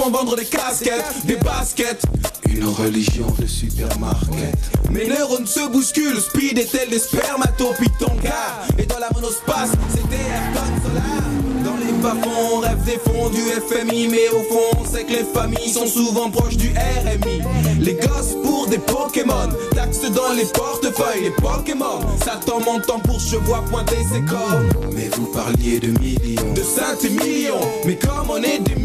Vendre 0.09 0.35
des 0.35 0.45
casquettes, 0.45 1.25
des 1.25 1.35
baskets. 1.35 2.03
Une 2.45 2.65
religion 2.65 3.27
de 3.37 3.45
supermarket. 3.45 4.57
Mes 4.89 5.07
neurones 5.07 5.45
se 5.45 5.67
bousculent, 5.69 6.19
speed 6.19 6.57
est 6.57 6.71
tel 6.71 6.89
des 6.89 6.99
spermatopitongas. 6.99 8.67
Et 8.77 8.85
dans 8.85 8.99
la 8.99 9.09
monospace, 9.13 9.71
c'était 9.89 10.15
Ayrton 10.15 10.81
Solar. 10.83 11.63
Dans 11.63 11.77
les 11.77 11.91
bas-fonds, 12.01 12.55
on 12.55 12.59
rêve 12.59 12.83
des 12.83 12.99
fonds 12.99 13.29
du 13.29 13.41
FMI. 13.41 14.07
Mais 14.07 14.27
au 14.29 14.41
fond, 14.43 14.79
on 14.79 14.85
sait 14.85 15.03
que 15.03 15.11
les 15.11 15.25
familles 15.33 15.71
sont 15.71 15.87
souvent 15.87 16.29
proches 16.29 16.57
du 16.57 16.69
RMI. 16.69 17.41
Les 17.79 17.93
gosses 17.93 18.35
pour 18.43 18.67
des 18.67 18.79
Pokémon, 18.79 19.49
taxes 19.75 20.01
dans 20.11 20.33
les 20.33 20.45
portefeuilles, 20.45 21.23
les 21.23 21.31
Pokémon. 21.31 21.99
Satan 22.25 22.59
montant 22.59 22.99
pour 22.99 23.19
je 23.19 23.37
vois 23.37 23.63
pointer 23.69 23.97
ses 24.11 24.21
cornes. 24.21 24.69
Mais 24.93 25.09
vous 25.15 25.27
parliez 25.27 25.79
de 25.79 25.97
millions, 25.99 26.53
de 26.53 26.63
centaines 26.63 27.15
millions. 27.23 27.61
Mais 27.85 27.95
comme 27.95 28.29
on 28.29 28.37
est 28.37 28.59
des 28.59 28.75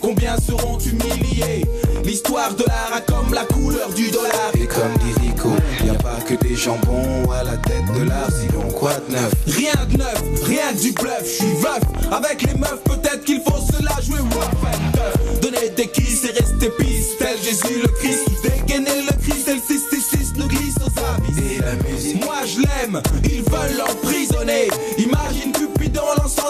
combien 0.00 0.36
seront 0.38 0.78
humiliés? 0.78 1.64
L'histoire 2.04 2.54
de 2.54 2.64
l'art 2.64 2.92
a 2.94 3.00
comme 3.00 3.34
la 3.34 3.44
couleur 3.44 3.92
du 3.92 4.10
dollar. 4.10 4.50
Et 4.54 4.66
comme 4.66 4.94
dit 4.98 5.28
Rico, 5.28 5.50
y 5.84 5.90
a 5.90 5.94
pas 5.94 6.18
que 6.26 6.34
des 6.34 6.54
jambons 6.54 7.30
à 7.30 7.44
la 7.44 7.56
tête 7.58 7.84
de 7.94 8.04
l'art, 8.04 8.30
sinon 8.30 8.68
quoi 8.72 8.94
de 9.08 9.12
neuf. 9.12 9.32
Rien 9.46 9.74
de 9.90 9.98
neuf, 9.98 10.22
rien 10.44 10.72
que 10.72 10.80
du 10.80 10.92
bluff, 10.92 11.22
je 11.22 11.44
suis 11.44 11.54
veuf. 11.54 11.80
Avec 12.10 12.42
les 12.42 12.54
meufs, 12.54 12.82
peut-être 12.84 13.24
qu'il 13.24 13.40
faut 13.42 13.60
se 13.60 13.82
la 13.82 14.00
jouer. 14.00 14.18
Rough 14.18 14.64
and 14.64 15.40
Donner 15.42 15.70
des 15.76 15.88
kisses 15.88 16.24
et 16.24 16.32
rester 16.32 16.70
pisse, 16.78 17.18
tel 17.18 17.36
Jésus 17.42 17.80
le 17.82 17.88
Christ. 17.88 18.24
Dégainer 18.42 19.02
le 19.02 19.16
Christ, 19.22 19.48
et 19.48 19.54
le 19.54 19.60
666 19.60 20.32
nous 20.36 20.48
glisse 20.48 20.76
aux 20.76 21.00
abysses. 21.00 21.38
Et 21.38 21.60
la 21.60 21.74
musique. 21.88 22.24
Moi 22.24 22.36
je 22.46 22.60
l'aime, 22.60 23.02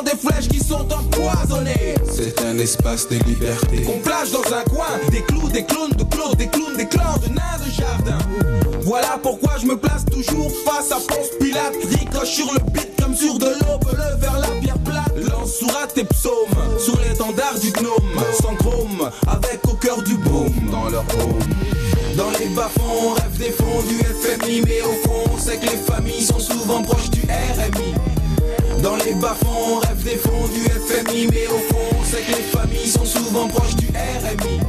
Des 0.05 0.17
flèches 0.17 0.49
qui 0.49 0.61
sont 0.61 0.87
empoisonnées. 0.93 1.97
C'est 2.09 2.41
un 2.43 2.57
espace 2.59 3.09
de 3.09 3.17
liberté. 3.25 3.85
On 3.89 3.99
plage 3.99 4.31
dans 4.31 4.55
un 4.55 4.63
coin 4.63 4.87
des 5.11 5.23
clous, 5.23 5.49
des 5.49 5.65
clones 5.65 5.91
de 5.91 6.05
clos, 6.05 6.35
des 6.37 6.47
clowns, 6.47 6.77
des 6.77 6.87
clans 6.87 7.19
de 7.21 7.29
nains 7.29 7.59
de 7.67 7.71
jardin. 7.71 8.19
Voilà 8.83 9.19
pourquoi 9.21 9.55
je 9.61 9.67
me 9.67 9.77
place 9.77 10.05
toujours 10.11 10.53
face 10.65 10.93
à 10.93 10.97
Ponce 10.97 11.31
Pilate. 11.41 11.75
Ricoche 11.91 12.29
sur 12.29 12.47
le 12.53 12.61
beat 12.71 12.89
comme 13.03 13.17
sur 13.17 13.39
de 13.39 13.47
l'aube, 13.47 13.91
le 13.91 14.21
vers 14.21 14.39
la 14.39 14.47
pierre 14.61 14.79
plate. 14.79 15.13
Lance 15.31 15.57
sourate 15.59 15.99
et 15.99 16.05
psaume 16.05 16.79
sur 16.79 16.99
l'étendard 17.01 17.59
du 17.61 17.73
gnome. 17.73 18.25
Sans 18.41 18.55
chrome, 18.55 19.11
avec 19.27 19.67
au 19.67 19.75
cœur 19.75 20.01
du 20.03 20.15
boom 20.15 20.53
dans 20.71 20.89
leur 20.89 21.05
home. 21.19 21.41
Dans 22.17 22.31
les 22.39 22.47
bas-fonds, 22.55 23.11
on 23.11 23.15
rêve 23.15 23.37
des 23.37 23.51
fonds 23.51 23.83
du 23.89 23.99
FMI, 23.99 24.63
mais 24.65 24.81
au 24.83 25.09
fond, 25.09 25.25
on 25.35 25.39
sait 25.39 25.57
que 25.57 25.67
les 25.67 25.77
familles 25.77 26.25
sont 26.25 26.39
souvent 26.39 26.83
proches 26.83 27.11
du 27.11 27.23
RMI. 27.23 28.18
Dans 28.83 28.97
les 28.97 29.15
bas-fonds, 29.15 29.77
on 29.77 29.79
rêve 29.79 30.03
des 30.05 30.17
fonds 30.17 30.49
du 30.49 30.65
FMI, 30.65 31.27
mais 31.33 31.47
au 31.47 31.59
fond, 31.59 31.97
on 32.01 32.05
sait 32.05 32.23
que 32.23 32.37
les 32.37 32.43
familles 32.43 32.89
sont 32.89 33.05
souvent 33.05 33.49
proches 33.49 33.77
du 33.77 33.89
RMI. 33.89 34.61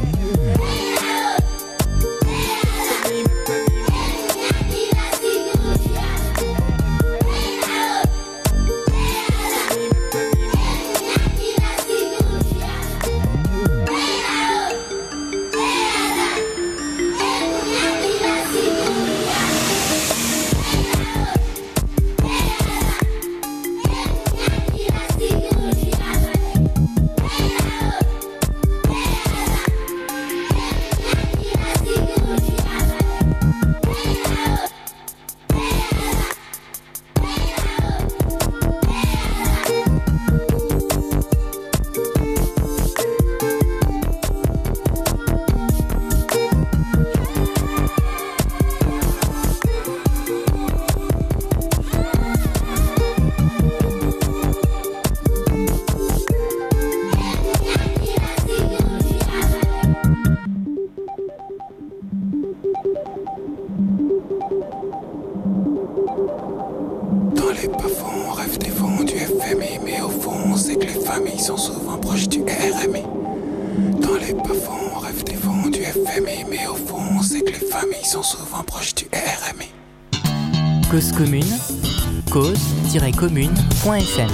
cause-commune.fm. 83.19 84.29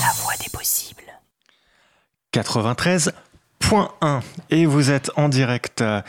La 0.00 0.12
voix 0.22 0.34
des 0.38 0.48
possibles. 0.52 1.02
93.1 2.32 4.20
et 4.50 4.64
vous 4.64 4.90
êtes 4.92 5.10
en 5.16 5.28
direct 5.28 5.80
euh, 5.80 6.02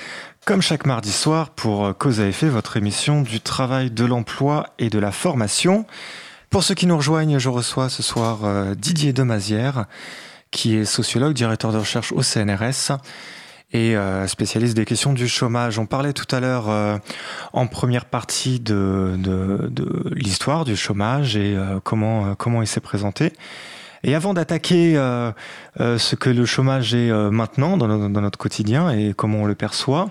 comme 0.46 0.62
chaque 0.62 0.86
mardi 0.86 1.12
soir 1.12 1.50
pour 1.50 1.86
euh, 1.86 1.94
Cause 1.94 2.22
à 2.22 2.28
effet, 2.28 2.50
votre 2.50 2.78
émission 2.78 3.24
du 3.24 3.42
travail, 3.42 3.90
de 3.90 4.06
l'emploi 4.06 4.68
et 4.78 4.92
de 4.92 5.00
la 5.00 5.12
formation. 5.12 5.88
Pour 6.52 6.64
ceux 6.64 6.76
qui 6.76 6.86
nous 6.86 6.98
rejoignent, 6.98 7.40
je 7.40 7.50
reçois 7.50 7.90
ce 7.90 8.04
soir 8.04 8.42
euh, 8.44 8.76
Didier 8.76 9.12
Demazière, 9.12 9.86
qui 10.52 10.76
est 10.76 10.86
sociologue, 10.86 11.34
directeur 11.34 11.72
de 11.72 11.80
recherche 11.80 12.12
au 12.12 12.22
CNRS 12.22 12.92
et 13.74 13.96
euh, 13.96 14.28
spécialiste 14.28 14.76
des 14.76 14.86
questions 14.86 15.14
du 15.14 15.28
chômage. 15.28 15.80
On 15.80 15.86
parlait 15.86 16.14
tout 16.14 16.36
à 16.36 16.40
l'heure 16.40 16.70
euh, 16.70 16.98
en 17.54 17.68
première 17.68 18.06
partie 18.06 18.60
de, 18.60 19.18
l'histoire 20.12 20.66
du 20.66 20.76
chômage 20.76 21.36
et 21.38 21.56
euh, 21.56 21.80
comment, 21.84 22.62
il 22.62 22.68
s'est 22.68 22.82
présenté. 22.82 23.34
Et 24.04 24.16
avant 24.16 24.34
d'attaquer 24.34 24.96
ce 25.78 26.16
que 26.16 26.32
le 26.32 26.46
chômage 26.46 26.96
est 26.96 27.12
maintenant 27.30 27.78
dans, 27.78 27.88
no- 27.88 28.10
dans 28.10 28.22
notre 28.22 28.40
quotidien 28.40 28.90
et 28.90 29.14
comment 29.16 29.44
on 29.44 29.46
le 29.46 29.54
perçoit, 29.54 30.10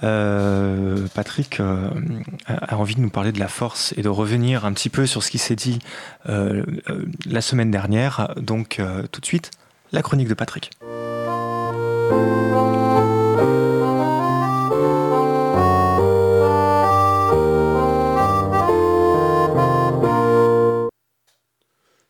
Patrick 0.00 1.60
a 1.60 2.76
envie 2.78 2.94
de 2.94 3.00
nous 3.00 3.10
parler 3.10 3.32
de 3.32 3.38
la 3.38 3.48
force 3.48 3.92
et 3.98 4.02
de 4.02 4.08
revenir 4.08 4.64
un 4.64 4.72
petit 4.72 4.88
peu 4.88 5.04
sur 5.04 5.22
ce 5.22 5.30
qui 5.30 5.36
s'est 5.36 5.56
dit 5.56 5.78
la 6.24 7.40
semaine 7.42 7.70
dernière. 7.70 8.32
Donc 8.38 8.80
tout 9.12 9.20
de 9.20 9.26
suite, 9.26 9.50
la 9.92 10.00
chronique 10.00 10.28
de 10.28 10.34
Patrick. 10.34 10.70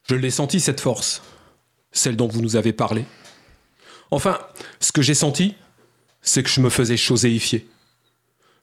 Je 0.09 0.15
l'ai 0.15 0.31
senti, 0.31 0.59
cette 0.59 0.81
force, 0.81 1.23
celle 1.93 2.17
dont 2.17 2.29
vous 2.29 2.41
nous 2.41 2.57
avez 2.57 2.73
parlé. 2.73 3.05
Enfin, 4.11 4.39
ce 4.81 4.91
que 4.91 5.03
j'ai 5.03 5.15
senti, 5.15 5.55
c'est 6.23 6.43
que 6.43 6.49
je 6.49 6.61
me 6.61 6.71
faisais 6.71 6.97
choséifier. 6.97 7.69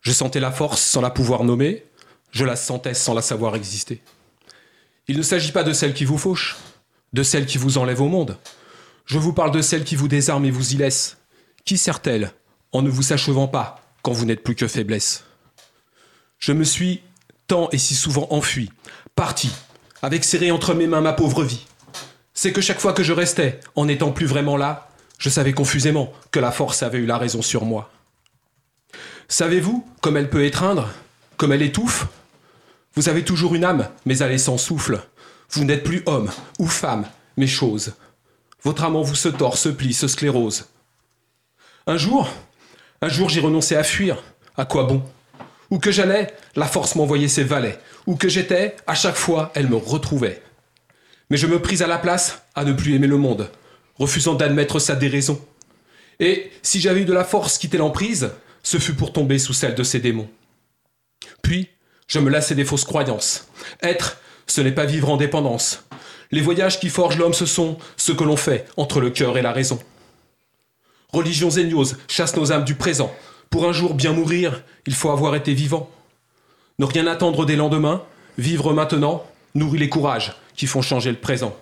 Je 0.02 0.12
sentais 0.12 0.40
la 0.40 0.52
force 0.52 0.82
sans 0.82 1.02
la 1.02 1.12
pouvoir 1.12 1.44
nommer, 1.44 1.86
je 2.32 2.46
la 2.46 2.56
sentais 2.56 2.96
sans 2.96 3.14
la 3.14 3.22
savoir 3.22 3.56
exister. 3.56 4.02
Il 5.08 5.18
ne 5.18 5.22
s'agit 5.22 5.52
pas 5.52 5.64
de 5.64 5.72
celle 5.72 5.94
qui 5.94 6.04
vous 6.04 6.18
fauche, 6.18 6.58
de 7.14 7.22
celle 7.22 7.46
qui 7.46 7.60
vous 7.60 7.78
enlève 7.78 8.02
au 8.02 8.08
monde. 8.08 8.40
Je 9.06 9.20
vous 9.20 9.34
parle 9.34 9.52
de 9.52 9.62
celle 9.62 9.84
qui 9.84 9.96
vous 9.96 10.08
désarme 10.08 10.46
et 10.46 10.52
vous 10.52 10.74
y 10.74 10.78
laisse. 10.78 11.18
Qui 11.64 11.78
sert-elle 11.78 12.34
en 12.72 12.82
ne 12.82 12.90
vous 12.90 13.04
s'achevant 13.04 13.48
pas 13.48 13.82
quand 14.02 14.12
vous 14.12 14.26
n'êtes 14.26 14.44
plus 14.44 14.56
que 14.56 14.68
faiblesse 14.68 15.24
Je 16.40 16.54
me 16.54 16.64
suis 16.64 17.04
tant 17.46 17.70
et 17.72 17.78
si 17.78 17.94
souvent 17.94 18.28
enfui, 18.32 18.72
parti, 19.16 19.52
avec 20.02 20.24
serré 20.24 20.52
entre 20.52 20.74
mes 20.74 20.88
mains 20.88 21.02
ma 21.02 21.14
pauvre 21.14 21.44
vie. 21.44 21.66
C'est 22.34 22.52
que 22.52 22.62
chaque 22.62 22.80
fois 22.80 22.94
que 22.94 23.04
je 23.04 23.14
restais, 23.14 23.60
en 23.76 23.86
n'étant 23.86 24.12
plus 24.12 24.26
vraiment 24.26 24.58
là, 24.58 24.90
je 25.18 25.30
savais 25.30 25.54
confusément 25.54 26.12
que 26.32 26.40
la 26.40 26.52
force 26.52 26.84
avait 26.84 26.98
eu 26.98 27.06
la 27.06 27.18
raison 27.18 27.42
sur 27.42 27.66
moi. 27.66 27.90
Savez-vous 29.28 29.88
comme 30.02 30.18
elle 30.18 30.30
peut 30.30 30.46
étreindre, 30.46 30.90
comme 31.38 31.52
elle 31.52 31.62
étouffe? 31.62 32.08
Vous 32.96 33.10
avez 33.10 33.24
toujours 33.24 33.56
une 33.56 33.66
âme, 33.66 33.90
mais 34.06 34.18
elle 34.20 34.32
est 34.32 34.38
sans 34.38 34.58
souffle. 34.58 35.02
Vous 35.52 35.64
n'êtes 35.64 35.84
plus 35.84 36.04
homme 36.06 36.32
ou 36.60 36.68
femme, 36.68 37.06
mais 37.38 37.48
chose. 37.48 37.94
Votre 38.64 38.84
en 38.84 39.02
vous 39.02 39.16
se 39.16 39.30
tord, 39.30 39.58
se 39.58 39.70
plie, 39.70 39.94
se 39.94 40.08
sclérose. 40.08 40.66
Un 41.88 41.98
jour, 41.98 42.30
un 43.02 43.10
jour 43.10 43.30
j'ai 43.30 43.42
renoncé 43.42 43.76
à 43.76 43.84
fuir. 43.84 44.24
À 44.58 44.66
quoi 44.66 44.86
bon? 44.86 45.04
Où 45.72 45.80
que 45.80 45.92
j'allais, 45.92 46.34
la 46.56 46.68
force 46.68 46.96
m'envoyait 46.96 47.28
ses 47.28 47.44
valets. 47.44 47.80
Où 48.06 48.16
que 48.16 48.30
j'étais, 48.30 48.76
à 48.88 48.96
chaque 48.96 49.16
fois, 49.16 49.52
elle 49.56 49.68
me 49.68 49.76
retrouvait. 49.76 50.42
Mais 51.30 51.38
je 51.38 51.48
me 51.48 51.62
pris 51.62 51.82
à 51.82 51.88
la 51.88 51.98
place 51.98 52.44
à 52.54 52.64
ne 52.64 52.74
plus 52.74 52.94
aimer 52.94 53.08
le 53.08 53.18
monde, 53.18 53.50
refusant 53.96 54.36
d'admettre 54.36 54.80
sa 54.80 54.96
déraison. 54.96 55.44
Et 56.20 56.52
si 56.62 56.80
j'avais 56.80 57.02
eu 57.02 57.06
de 57.06 57.14
la 57.14 57.24
force 57.24 57.58
quitter 57.58 57.78
l'emprise, 57.78 58.30
ce 58.64 58.78
fut 58.78 58.94
pour 58.94 59.12
tomber 59.12 59.40
sous 59.40 59.54
celle 59.54 59.76
de 59.76 59.84
ses 59.84 60.00
démons. 60.00 60.30
Puis, 61.42 61.70
je 62.08 62.20
me 62.20 62.30
lassais 62.30 62.56
des 62.56 62.66
fausses 62.66 62.86
croyances. 62.86 63.48
Être, 63.82 64.18
ce 64.48 64.62
n'est 64.62 64.72
pas 64.72 64.86
vivre 64.86 65.10
en 65.10 65.18
dépendance. 65.18 65.84
Les 66.32 66.42
voyages 66.42 66.80
qui 66.80 66.90
forgent 66.90 67.18
l'homme, 67.18 67.34
ce 67.34 67.46
sont 67.46 67.78
ce 67.98 68.12
que 68.12 68.24
l'on 68.24 68.38
fait 68.38 68.66
entre 68.78 69.00
le 69.00 69.10
cœur 69.10 69.38
et 69.38 69.42
la 69.42 69.52
raison. 69.52 69.80
Religions 71.10 71.50
et 71.50 71.64
news 71.66 71.86
chassent 72.08 72.36
nos 72.36 72.52
âmes 72.52 72.66
du 72.66 72.76
présent. 72.76 73.16
Pour 73.50 73.68
un 73.68 73.74
jour 73.74 73.94
bien 73.94 74.14
mourir, 74.14 74.64
il 74.86 74.94
faut 74.94 75.10
avoir 75.10 75.36
été 75.36 75.54
vivant. 75.54 75.90
Ne 76.80 76.86
rien 76.86 77.08
attendre 77.08 77.46
des 77.46 77.56
lendemains, 77.56 78.04
vivre 78.38 78.74
maintenant, 78.74 79.24
nourrit 79.54 79.80
les 79.80 79.90
courages 79.90 80.36
qui 80.56 80.68
font 80.68 80.82
changer 80.82 81.12
le 81.12 81.18
présent. 81.18 81.56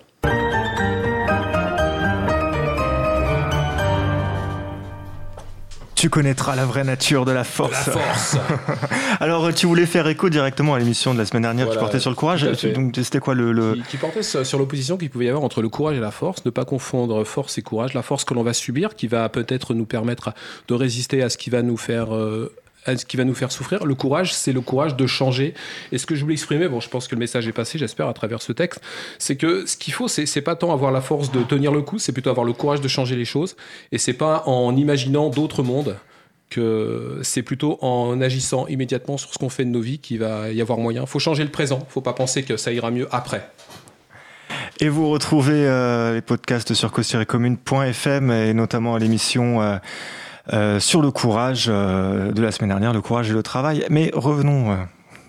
Tu 6.04 6.10
connaîtras 6.10 6.54
la 6.54 6.66
vraie 6.66 6.84
nature 6.84 7.24
de 7.24 7.30
la 7.30 7.38
La 7.38 7.44
force. 7.44 7.88
force 7.88 8.36
Alors, 9.20 9.54
tu 9.54 9.64
voulais 9.64 9.86
faire 9.86 10.06
écho 10.06 10.28
directement 10.28 10.74
à 10.74 10.78
l'émission 10.78 11.14
de 11.14 11.18
la 11.18 11.24
semaine 11.24 11.44
dernière 11.44 11.64
Voilà, 11.64 11.78
qui 11.80 11.82
portait 11.82 11.98
sur 11.98 12.10
le 12.10 12.14
courage. 12.16 12.42
Donc, 12.74 12.94
c'était 13.02 13.20
quoi 13.20 13.32
le, 13.34 13.52
le- 13.52 13.72
qui, 13.76 13.82
qui 13.92 13.96
portait 13.96 14.22
sur 14.22 14.44
sur 14.44 14.58
l'opposition 14.58 14.98
qu'il 14.98 15.08
pouvait 15.08 15.24
y 15.24 15.28
avoir 15.30 15.42
entre 15.44 15.62
le 15.62 15.70
courage 15.70 15.96
et 15.96 16.00
la 16.00 16.10
force, 16.10 16.44
ne 16.44 16.50
pas 16.50 16.66
confondre 16.66 17.24
force 17.24 17.56
et 17.56 17.62
courage. 17.62 17.94
La 17.94 18.02
force 18.02 18.26
que 18.26 18.34
l'on 18.34 18.42
va 18.42 18.52
subir, 18.52 18.96
qui 18.96 19.06
va 19.06 19.30
peut-être 19.30 19.72
nous 19.72 19.86
permettre 19.86 20.34
de 20.68 20.74
résister 20.74 21.22
à 21.22 21.30
ce 21.30 21.38
qui 21.38 21.48
va 21.48 21.62
nous 21.62 21.78
faire 21.78 22.14
euh, 22.14 22.52
ce 22.86 23.04
qui 23.04 23.16
va 23.16 23.24
nous 23.24 23.34
faire 23.34 23.52
souffrir. 23.52 23.84
Le 23.84 23.94
courage, 23.94 24.34
c'est 24.34 24.52
le 24.52 24.60
courage 24.60 24.96
de 24.96 25.06
changer. 25.06 25.54
Et 25.92 25.98
ce 25.98 26.06
que 26.06 26.14
je 26.14 26.22
voulais 26.22 26.34
exprimer, 26.34 26.68
bon, 26.68 26.80
je 26.80 26.88
pense 26.88 27.08
que 27.08 27.14
le 27.14 27.18
message 27.18 27.48
est 27.48 27.52
passé, 27.52 27.78
j'espère, 27.78 28.08
à 28.08 28.14
travers 28.14 28.42
ce 28.42 28.52
texte, 28.52 28.80
c'est 29.18 29.36
que 29.36 29.66
ce 29.66 29.76
qu'il 29.76 29.92
faut, 29.92 30.08
c'est 30.08 30.42
pas 30.42 30.56
tant 30.56 30.72
avoir 30.72 30.92
la 30.92 31.00
force 31.00 31.30
de 31.30 31.42
tenir 31.42 31.72
le 31.72 31.82
coup, 31.82 31.98
c'est 31.98 32.12
plutôt 32.12 32.30
avoir 32.30 32.46
le 32.46 32.52
courage 32.52 32.80
de 32.80 32.88
changer 32.88 33.16
les 33.16 33.24
choses. 33.24 33.56
Et 33.92 33.98
c'est 33.98 34.12
pas 34.12 34.42
en 34.46 34.76
imaginant 34.76 35.28
d'autres 35.30 35.62
mondes 35.62 35.96
que 36.50 37.18
c'est 37.22 37.42
plutôt 37.42 37.78
en 37.80 38.20
agissant 38.20 38.66
immédiatement 38.68 39.16
sur 39.16 39.32
ce 39.32 39.38
qu'on 39.38 39.48
fait 39.48 39.64
de 39.64 39.70
nos 39.70 39.80
vies 39.80 39.98
qu'il 39.98 40.20
va 40.20 40.50
y 40.52 40.60
avoir 40.60 40.78
moyen. 40.78 41.06
faut 41.06 41.18
changer 41.18 41.42
le 41.42 41.50
présent, 41.50 41.84
faut 41.88 42.00
pas 42.00 42.12
penser 42.12 42.44
que 42.44 42.56
ça 42.56 42.72
ira 42.72 42.90
mieux 42.90 43.08
après. 43.10 43.50
Et 44.80 44.88
vous 44.88 45.08
retrouvez 45.08 45.66
euh, 45.66 46.14
les 46.14 46.20
podcasts 46.20 46.74
sur 46.74 46.92
cause-commune.fm 46.92 48.30
et 48.30 48.54
notamment 48.54 48.96
l'émission 48.96 49.62
euh, 49.62 49.76
euh, 50.52 50.80
sur 50.80 51.00
le 51.00 51.10
courage 51.10 51.66
euh, 51.68 52.32
de 52.32 52.42
la 52.42 52.52
semaine 52.52 52.70
dernière, 52.70 52.92
le 52.92 53.00
courage 53.00 53.30
et 53.30 53.32
le 53.32 53.42
travail. 53.42 53.84
Mais 53.90 54.10
revenons 54.14 54.72
euh, 54.72 54.76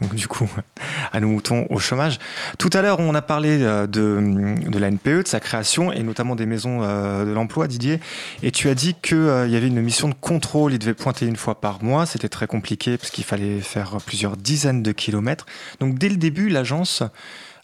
donc, 0.01 0.13
du 0.13 0.28
coup 0.28 0.49
à 1.13 1.20
nos 1.20 1.28
moutons 1.28 1.66
au 1.70 1.80
chômage. 1.80 2.20
Tout 2.57 2.70
à 2.74 2.82
l'heure, 2.82 2.99
on 2.99 3.16
a 3.16 3.22
parlé 3.22 3.61
euh, 3.61 3.88
de, 3.88 4.55
de 4.70 4.80
la 4.80 4.91
NPE, 4.91 5.24
de 5.24 5.28
sa 5.28 5.39
création 5.39 5.91
et 5.91 6.03
notamment 6.03 6.36
des 6.36 6.45
maisons 6.45 6.82
euh, 6.84 7.26
de 7.26 7.32
l'emploi, 7.32 7.68
Didier. 7.68 7.99
Et 8.43 8.51
tu 8.51 8.70
as 8.70 8.76
dit 8.76 8.95
qu'il 9.01 9.18
y 9.18 9.55
avait 9.55 9.68
une 9.68 9.82
mission 9.82 10.09
de 10.09 10.16
contrôle, 10.20 10.74
il 10.74 10.80
devait 10.80 10.93
pointer 10.93 11.26
une 11.26 11.38
fois 11.38 11.55
par 11.55 11.84
mois. 11.84 12.05
C'était 12.05 12.30
très 12.30 12.47
compliqué 12.47 12.97
parce 12.97 13.11
qu'il 13.11 13.24
fallait 13.24 13.61
faire 13.61 13.97
plusieurs 14.05 14.38
dizaines 14.38 14.84
de 14.84 14.91
kilomètres. 14.91 15.45
Donc 15.80 15.97
dès 15.97 16.09
le 16.09 16.18
début, 16.18 16.49
l'agence 16.49 17.03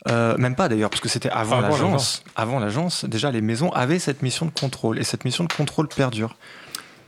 euh, 0.08 0.36
même 0.38 0.56
pas 0.56 0.68
d'ailleurs, 0.68 0.90
parce 0.90 1.02
que 1.02 1.10
c'était 1.10 1.30
avant, 1.30 1.58
Avant 1.58 1.70
l'agence. 1.70 2.24
Avant 2.36 2.60
l'agence, 2.60 3.06
déjà 3.06 3.30
les 3.30 3.42
maisons 3.42 3.70
avaient 3.72 4.00
cette 4.00 4.24
mission 4.24 4.48
de 4.48 4.52
contrôle 4.52 4.98
et 4.98 5.04
cette 5.04 5.26
mission 5.26 5.44
de 5.44 5.54
contrôle 5.54 5.88
perdure. 5.88 6.36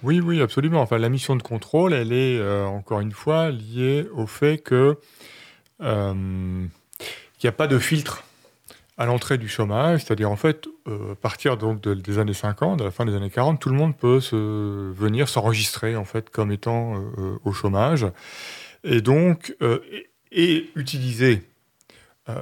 Oui, 0.04 0.20
oui, 0.20 0.42
absolument. 0.42 0.82
Enfin, 0.82 0.98
la 0.98 1.08
mission 1.10 1.36
de 1.38 1.42
contrôle, 1.42 1.94
elle 1.94 2.12
est 2.12 2.38
euh, 2.38 2.66
encore 2.66 3.00
une 3.00 3.14
fois 3.14 3.52
liée 3.52 4.06
au 4.14 4.28
fait 4.28 4.58
que 4.58 4.98
euh, 5.82 6.66
qu'il 7.38 7.48
n'y 7.48 7.50
a 7.50 7.54
pas 7.54 7.68
de 7.68 7.80
filtre 7.80 8.24
à 8.98 9.06
l'entrée 9.06 9.38
du 9.38 9.48
chômage, 9.48 10.04
c'est-à-dire 10.04 10.30
en 10.30 10.36
fait, 10.36 10.68
euh, 10.88 11.14
à 11.14 11.16
partir 11.16 11.58
donc 11.58 11.82
de- 11.82 11.94
des 11.94 12.20
années 12.20 12.34
50, 12.34 12.82
à 12.82 12.84
la 12.84 12.92
fin 12.92 13.06
des 13.06 13.16
années 13.16 13.30
40, 13.30 13.60
tout 13.62 13.70
le 13.70 13.76
monde 13.76 13.96
peut 13.96 14.20
se, 14.20 14.92
venir 14.92 15.30
s'enregistrer 15.30 15.96
en 15.96 16.06
fait 16.06 16.30
comme 16.30 16.52
étant 16.52 16.96
au 17.44 17.54
chômage, 17.54 18.06
et 18.84 19.02
donc 19.02 19.56
et, 20.32 20.70
utiliser 20.76 21.42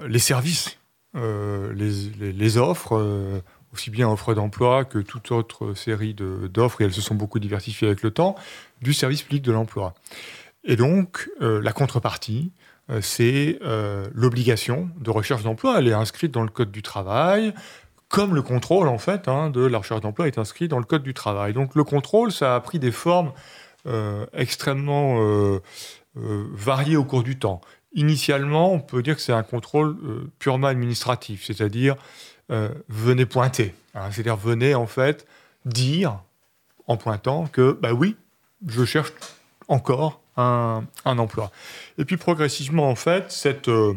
les 0.08 0.20
services, 0.20 0.78
les, 1.14 2.58
offres, 2.58 3.42
aussi 3.74 3.90
bien 3.90 4.10
offres 4.10 4.34
d'emploi 4.34 4.86
que 4.86 5.00
toute 5.00 5.32
autre 5.32 5.74
série 5.74 6.14
d'offres, 6.14 6.82
et 6.82 6.86
elles 6.86 6.94
se 6.94 7.02
sont 7.02 7.16
beaucoup 7.16 7.40
diversifiées 7.40 7.88
avec 7.88 8.02
le 8.02 8.12
temps, 8.12 8.36
du 8.82 8.94
service 8.94 9.22
public 9.24 9.42
de 9.44 9.52
l'emploi. 9.52 9.94
Et 10.64 10.76
donc, 10.76 11.30
euh, 11.42 11.62
la 11.62 11.74
contrepartie, 11.74 12.52
euh, 12.90 13.02
c'est 13.02 13.60
euh, 13.64 14.08
l'obligation 14.14 14.90
de 15.00 15.10
recherche 15.10 15.44
d'emploi. 15.44 15.80
Elle 15.80 15.88
est 15.88 15.94
inscrite 15.94 16.32
dans 16.32 16.44
le 16.44 16.50
Code 16.50 16.72
du 16.72 16.82
travail, 16.82 17.54
comme 18.10 18.36
le 18.36 18.42
contrôle, 18.42 18.88
en 18.88 18.98
fait, 18.98 19.28
hein, 19.28 19.50
de 19.50 19.62
la 19.62 19.78
recherche 19.78 20.02
d'emploi 20.02 20.28
est 20.28 20.38
inscrit 20.38 20.68
dans 20.68 20.80
le 20.80 20.86
Code 20.86 21.04
du 21.04 21.14
travail. 21.14 21.54
Donc, 21.54 21.76
le 21.76 21.84
contrôle, 21.84 22.32
ça 22.32 22.56
a 22.56 22.60
pris 22.60 22.80
des 22.80 22.92
formes 22.92 23.32
extrêmement 24.34 25.60
variées 26.14 26.98
au 26.98 27.04
cours 27.04 27.24
du 27.24 27.40
temps. 27.40 27.62
initialement, 27.94 28.72
on 28.72 28.80
peut 28.80 29.02
dire 29.02 29.16
que 29.16 29.22
c'est 29.22 29.34
un 29.34 29.42
contrôle 29.42 29.98
purement 30.38 30.68
administratif, 30.68 31.46
c'est-à-dire 31.46 31.96
venez 32.90 33.26
pointer. 33.26 33.74
Hein. 33.96 34.12
c'est-à-dire 34.12 34.36
venez 34.36 34.76
en 34.76 34.88
fait 34.88 35.26
dire 35.66 36.20
en 36.88 36.98
pointant 36.98 37.48
que 37.48 37.78
bah 37.82 37.94
oui, 37.94 38.16
je 38.68 38.86
cherche 38.86 39.14
encore 39.68 40.22
un, 40.38 40.84
emploi. 41.06 41.52
Et 41.98 42.06
puis 42.06 42.18
progressivement, 42.18 42.90
en 42.90 42.96
fait, 42.96 43.32
cette, 43.32 43.68
euh, 43.68 43.94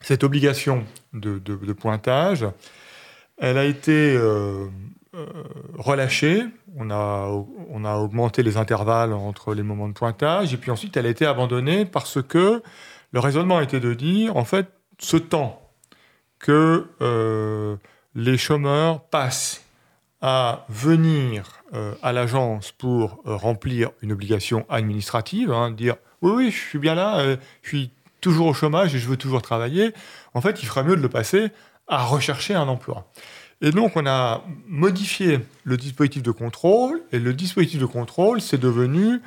cette 0.00 0.24
obligation 0.24 0.84
de, 1.12 1.38
pointage, 1.72 2.46
elle 3.38 3.58
a 3.58 3.64
été 3.64 4.14
euh, 4.14 4.66
euh, 5.14 5.26
relâchée. 5.78 6.44
On 6.76 6.90
a, 6.90 7.28
on 7.70 7.84
a 7.84 7.96
augmenté 7.96 8.42
les 8.42 8.56
intervalles 8.56 9.12
entre 9.12 9.54
les 9.54 9.62
moments 9.62 9.88
de 9.88 9.94
pointage, 9.94 10.54
et 10.54 10.56
puis 10.56 10.70
ensuite, 10.70 10.96
elle 10.96 11.06
a 11.06 11.10
été 11.10 11.26
abandonnée 11.26 11.84
parce 11.84 12.22
que 12.22 12.62
le 13.12 13.20
raisonnement 13.20 13.60
était 13.60 13.80
de 13.80 13.94
dire, 13.94 14.36
en 14.36 14.44
fait, 14.44 14.68
ce 14.98 15.16
temps 15.16 15.61
que 16.42 17.78
les 18.14 18.36
chômeurs 18.36 19.04
passent 19.08 19.62
à 20.22 20.64
venir 20.68 21.64
euh, 21.74 21.94
à 22.00 22.12
l'agence 22.12 22.70
pour 22.70 23.20
euh, 23.26 23.34
remplir 23.34 23.90
une 24.02 24.12
obligation 24.12 24.64
administrative, 24.68 25.50
hein, 25.50 25.72
dire 25.72 25.96
oui, 26.22 26.32
oui, 26.36 26.50
je 26.52 26.56
suis 26.56 26.78
bien 26.78 26.94
là, 26.94 27.18
euh, 27.18 27.36
je 27.62 27.68
suis 27.68 27.90
toujours 28.20 28.46
au 28.46 28.54
chômage 28.54 28.94
et 28.94 29.00
je 29.00 29.08
veux 29.08 29.16
toujours 29.16 29.42
travailler, 29.42 29.92
en 30.32 30.40
fait, 30.40 30.62
il 30.62 30.66
ferait 30.66 30.84
mieux 30.84 30.96
de 30.96 31.02
le 31.02 31.08
passer 31.08 31.50
à 31.88 32.04
rechercher 32.04 32.54
un 32.54 32.68
emploi. 32.68 33.10
Et 33.60 33.72
donc, 33.72 33.96
on 33.96 34.06
a 34.06 34.44
modifié 34.66 35.40
le 35.64 35.76
dispositif 35.76 36.22
de 36.22 36.30
contrôle, 36.30 37.02
et 37.10 37.18
le 37.18 37.34
dispositif 37.34 37.80
de 37.80 37.86
contrôle, 37.86 38.40
c'est 38.40 38.58
devenu 38.58 39.20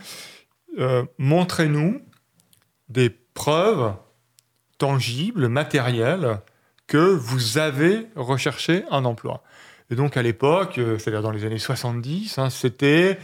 montrez-nous 1.17 2.01
des 2.89 3.09
preuves 3.09 3.93
tangibles, 4.77 5.47
matérielles, 5.47 6.41
que 6.87 6.97
vous 6.97 7.57
avez 7.57 8.07
recherché 8.15 8.83
un 8.91 9.05
emploi. 9.05 9.43
Et 9.91 9.95
donc 9.95 10.17
à 10.17 10.21
l'époque, 10.21 10.77
euh, 10.77 10.97
c'est-à-dire 10.97 11.21
dans 11.21 11.31
les 11.31 11.45
années 11.45 11.59
70, 11.59 12.37
hein, 12.37 12.49
c'était, 12.49 13.19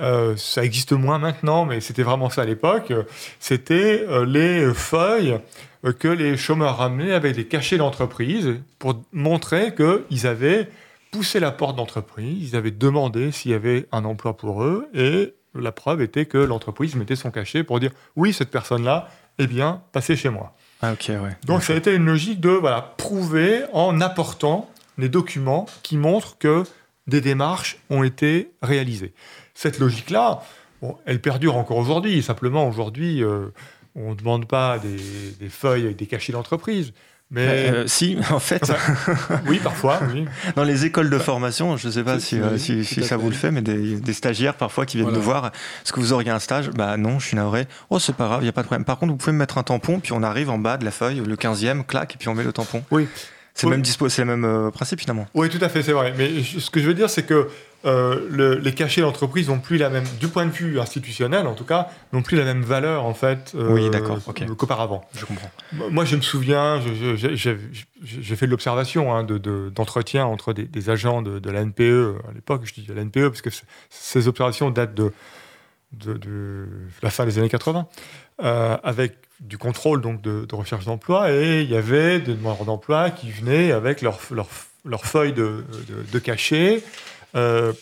euh, 0.00 0.34
ça 0.36 0.64
existe 0.64 0.92
moins 0.92 1.18
maintenant, 1.18 1.64
mais 1.64 1.80
c'était 1.80 2.02
vraiment 2.02 2.30
ça 2.30 2.42
à 2.42 2.44
l'époque, 2.44 2.92
c'était 3.38 4.04
euh, 4.08 4.24
les 4.24 4.72
feuilles 4.72 5.38
que 5.98 6.08
les 6.08 6.36
chômeurs 6.36 6.78
ramenaient 6.78 7.12
avec 7.12 7.36
des 7.36 7.46
cachets 7.46 7.76
d'entreprise 7.76 8.56
pour 8.78 9.02
montrer 9.12 9.74
qu'ils 9.74 10.26
avaient 10.26 10.68
poussé 11.10 11.38
la 11.38 11.52
porte 11.52 11.76
d'entreprise, 11.76 12.50
ils 12.50 12.56
avaient 12.56 12.70
demandé 12.70 13.30
s'il 13.30 13.52
y 13.52 13.54
avait 13.54 13.86
un 13.92 14.04
emploi 14.04 14.36
pour 14.36 14.64
eux, 14.64 14.88
et 14.94 15.34
la 15.54 15.72
preuve 15.72 16.02
était 16.02 16.26
que 16.26 16.38
l'entreprise 16.38 16.96
mettait 16.96 17.16
son 17.16 17.30
cachet 17.30 17.62
pour 17.62 17.78
dire 17.78 17.92
oui, 18.16 18.32
cette 18.32 18.50
personne-là, 18.50 19.08
eh 19.38 19.46
bien, 19.46 19.82
passez 19.92 20.16
chez 20.16 20.28
moi. 20.28 20.54
Ah, 20.82 20.92
ok, 20.92 21.08
ouais. 21.08 21.36
Donc 21.46 21.62
ça 21.62 21.72
a 21.72 21.76
été 21.76 21.94
une 21.94 22.04
logique 22.04 22.40
de 22.40 22.50
voilà, 22.50 22.94
prouver 22.96 23.64
en 23.72 24.00
apportant 24.00 24.70
des 24.98 25.08
documents 25.08 25.66
qui 25.82 25.96
montrent 25.96 26.36
que 26.38 26.64
des 27.06 27.20
démarches 27.20 27.78
ont 27.90 28.02
été 28.02 28.50
réalisées. 28.62 29.12
Cette 29.54 29.78
logique-là, 29.78 30.42
elle 31.06 31.20
perdure 31.20 31.56
encore 31.56 31.78
aujourd'hui. 31.78 32.22
Simplement, 32.22 32.68
aujourd'hui, 32.68 33.22
euh, 33.22 33.48
on 33.94 34.10
ne 34.10 34.14
demande 34.14 34.46
pas 34.46 34.78
des, 34.78 35.48
feuilles 35.48 35.84
avec 35.84 35.96
des 35.96 36.06
cachets 36.06 36.32
d'entreprise. 36.32 36.92
Mais 37.30 37.70
euh, 37.70 37.86
si, 37.88 38.16
en 38.30 38.38
fait. 38.38 38.72
oui, 39.48 39.58
parfois. 39.62 40.00
Dans 40.54 40.64
les 40.64 40.84
écoles 40.84 41.10
de 41.10 41.18
formation, 41.18 41.76
je 41.76 41.88
ne 41.88 41.92
sais 41.92 42.04
pas 42.04 42.20
si, 42.20 42.40
euh, 42.40 42.56
si, 42.56 42.84
ça 42.84 43.16
vous 43.16 43.28
le 43.28 43.34
fait, 43.34 43.50
mais 43.50 43.62
des, 43.62 44.12
stagiaires 44.12 44.54
parfois 44.54 44.86
qui 44.86 44.98
viennent 44.98 45.10
nous 45.10 45.20
voir. 45.20 45.46
Est-ce 45.46 45.92
que 45.92 46.00
vous 46.00 46.12
auriez 46.12 46.30
un 46.30 46.38
stage? 46.38 46.70
Bah 46.70 46.96
non, 46.96 47.18
je 47.18 47.26
suis 47.26 47.36
navré. 47.36 47.66
Oh, 47.90 47.98
c'est 47.98 48.14
pas 48.14 48.26
grave, 48.26 48.40
il 48.42 48.44
n'y 48.44 48.48
a 48.48 48.52
pas 48.52 48.62
de 48.62 48.66
problème. 48.66 48.84
Par 48.84 48.98
contre, 48.98 49.12
vous 49.12 49.18
pouvez 49.18 49.32
me 49.32 49.38
mettre 49.38 49.58
un 49.58 49.62
tampon, 49.62 50.00
puis 50.00 50.12
on 50.12 50.22
arrive 50.22 50.50
en 50.50 50.58
bas 50.58 50.76
de 50.76 50.84
la 50.84 50.90
feuille, 50.90 51.22
le 51.24 51.36
15e, 51.36 51.84
clac, 51.84 52.14
et 52.14 52.18
puis 52.18 52.28
on 52.28 52.34
met 52.34 52.44
le 52.44 52.52
tampon. 52.52 52.82
Oui. 52.90 53.08
C'est 53.56 53.66
le 53.66 53.70
même 53.70 53.82
dispo, 53.82 54.10
c'est 54.10 54.22
le 54.22 54.36
même 54.36 54.44
euh, 54.44 54.70
principe 54.70 55.00
finalement. 55.00 55.26
Oui, 55.32 55.48
tout 55.48 55.62
à 55.62 55.70
fait, 55.70 55.82
c'est 55.82 55.92
vrai. 55.92 56.12
Mais 56.18 56.42
ce 56.42 56.68
que 56.68 56.78
je 56.78 56.86
veux 56.86 56.94
dire, 56.94 57.08
c'est 57.08 57.22
que 57.22 57.48
euh, 57.84 58.58
les 58.58 58.72
cachets 58.72 59.00
d'entreprise 59.00 59.48
n'ont 59.48 59.60
plus 59.60 59.76
la 59.76 59.90
même, 59.90 60.04
du 60.18 60.28
point 60.28 60.46
de 60.46 60.50
vue 60.50 60.80
institutionnel 60.80 61.46
en 61.46 61.54
tout 61.54 61.64
cas, 61.64 61.88
n'ont 62.12 62.22
plus 62.22 62.36
la 62.36 62.44
même 62.44 62.62
valeur 62.62 63.04
en 63.04 63.14
fait 63.14 63.52
euh, 63.54 63.72
oui, 63.72 63.90
d'accord, 63.90 64.18
qu'auparavant. 64.56 65.04
Je 65.14 65.24
comprends. 65.24 65.50
Moi, 65.72 66.04
je 66.04 66.16
me 66.16 66.22
souviens, 66.22 66.80
j'ai 66.80 68.36
fait 68.36 68.46
de 68.46 68.50
l'observation 68.50 69.14
hein, 69.14 69.24
d'entretien 69.24 70.26
entre 70.26 70.52
des, 70.52 70.90
agents 70.90 71.22
de, 71.22 71.50
la 71.50 71.64
NPE 71.64 72.16
à 72.28 72.32
l'époque, 72.34 72.62
je 72.64 72.74
dis 72.74 72.86
de 72.86 72.94
la 72.94 73.04
NPE 73.04 73.28
parce 73.28 73.42
que 73.42 73.50
ces 73.90 74.28
observations 74.28 74.70
datent 74.70 74.94
de, 74.94 75.12
de, 75.92 76.66
la 77.02 77.10
fin 77.10 77.24
des 77.24 77.38
années 77.38 77.48
80, 77.48 77.86
avec 78.38 79.16
du 79.40 79.58
contrôle 79.58 80.00
donc 80.00 80.22
de, 80.22 80.46
recherche 80.54 80.86
d'emploi 80.86 81.30
et 81.30 81.62
il 81.62 81.70
y 81.70 81.76
avait 81.76 82.20
des 82.20 82.34
demandeurs 82.34 82.64
d'emploi 82.64 83.10
qui 83.10 83.30
venaient 83.30 83.72
avec 83.72 84.02
leur, 84.02 84.18
leur, 84.30 84.48
leur 84.84 85.04
feuille 85.04 85.32
de, 85.32 85.64
de, 86.12 86.18
cachet. 86.18 86.82
Euh, 87.36 87.72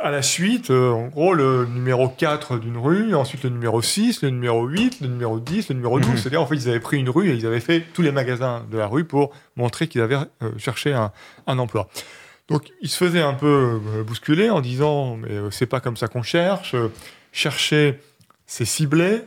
à 0.00 0.10
la 0.10 0.22
suite, 0.22 0.70
euh, 0.70 0.92
en 0.92 1.08
gros, 1.08 1.34
le 1.34 1.66
numéro 1.66 2.08
4 2.08 2.58
d'une 2.58 2.76
rue, 2.76 3.14
ensuite 3.14 3.42
le 3.42 3.50
numéro 3.50 3.82
6, 3.82 4.22
le 4.22 4.30
numéro 4.30 4.64
8, 4.64 5.00
le 5.00 5.08
numéro 5.08 5.40
10, 5.40 5.70
le 5.70 5.74
numéro 5.74 5.98
12. 5.98 6.08
Mhm. 6.08 6.16
C'est-à-dire, 6.16 6.42
en 6.42 6.46
fait, 6.46 6.54
ils 6.54 6.68
avaient 6.68 6.80
pris 6.80 6.98
une 6.98 7.10
rue 7.10 7.30
et 7.30 7.34
ils 7.34 7.46
avaient 7.46 7.60
fait 7.60 7.84
tous 7.94 8.02
les 8.02 8.12
magasins 8.12 8.64
de 8.70 8.78
la 8.78 8.86
rue 8.86 9.04
pour 9.04 9.32
montrer 9.56 9.88
qu'ils 9.88 10.00
avaient 10.00 10.18
euh, 10.42 10.50
cherché 10.56 10.92
un, 10.92 11.10
un, 11.46 11.58
emploi. 11.58 11.88
Donc, 12.48 12.70
ils 12.80 12.88
se 12.88 12.96
faisaient 13.04 13.22
un 13.22 13.34
peu 13.34 13.80
bousculer 14.06 14.50
en 14.50 14.60
disant, 14.60 15.16
mais 15.16 15.28
c'est 15.50 15.66
pas 15.66 15.80
comme 15.80 15.96
ça 15.98 16.08
qu'on 16.08 16.22
cherche. 16.22 16.74
chercher, 17.30 18.00
c'est 18.46 18.64
cibler. 18.64 19.22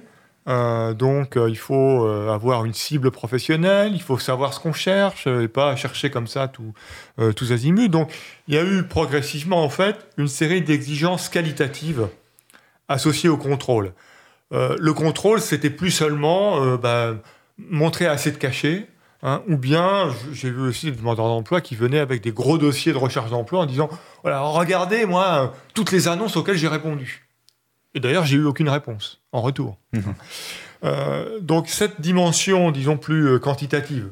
Euh, 0.48 0.94
donc 0.94 1.38
euh, 1.38 1.50
il 1.50 1.58
faut 1.58 2.04
euh, 2.06 2.30
avoir 2.30 2.66
une 2.66 2.74
cible 2.74 3.12
professionnelle, 3.12 3.94
il 3.94 4.02
faut 4.02 4.18
savoir 4.18 4.54
ce 4.54 4.60
qu'on 4.60 4.74
cherche 4.74 5.28
et 5.28 5.48
pas 5.48 5.76
chercher 5.76 6.10
comme 6.10 6.28
ça 6.28 6.48
tout, 6.48 6.74
tous 7.36 7.52
azimuts. 7.52 7.90
Donc 7.90 8.12
il 8.48 8.56
y 8.56 8.58
a 8.58 8.64
eu 8.64 8.84
progressivement 8.84 9.64
en 9.64 9.70
fait 9.70 10.08
une 10.18 10.28
série 10.28 10.62
d'exigences 10.62 11.30
qualitatives 11.30 12.08
associées 12.88 13.30
au 13.30 13.38
contrôle. 13.38 13.94
le 14.52 14.92
contrôle, 14.94 15.40
c'était 15.40 15.70
plus 15.70 15.92
seulement 15.92 16.76
bah, 16.78 17.16
montrer 17.58 18.06
assez 18.06 18.32
de 18.32 18.38
cachets, 18.38 18.88
hein, 19.24 19.44
ou 19.48 19.58
bien 19.58 20.14
j'ai 20.34 20.50
vu 20.50 20.62
aussi 20.62 20.92
des 20.92 20.98
demandeurs 20.98 21.28
d'emploi 21.28 21.62
qui 21.62 21.76
venaient 21.76 22.00
avec 22.00 22.22
des 22.22 22.32
gros 22.32 22.58
dossiers 22.58 22.92
de 22.92 22.98
recherche 22.98 23.30
d'emploi 23.30 23.62
en 23.62 23.66
disant 23.66 23.90
voilà 24.24 24.42
regardez 24.42 25.06
moi 25.06 25.54
toutes 25.74 25.92
les 25.92 26.08
annonces 26.08 26.36
auxquelles 26.36 26.58
j'ai 26.58 26.68
répondu. 26.68 27.28
Et 27.94 28.00
d'ailleurs, 28.00 28.26
j'ai 28.26 28.38
eu 28.38 28.46
aucune 28.46 28.70
réponse 28.70 29.21
en 29.32 29.42
retour. 29.42 29.78
Mhm. 29.94 30.16
Euh, 30.84 31.40
donc 31.40 31.70
cette 31.70 32.02
dimension, 32.02 32.72
disons 32.72 32.98
plus 32.98 33.28
euh, 33.28 33.40
quantitative, 33.40 34.10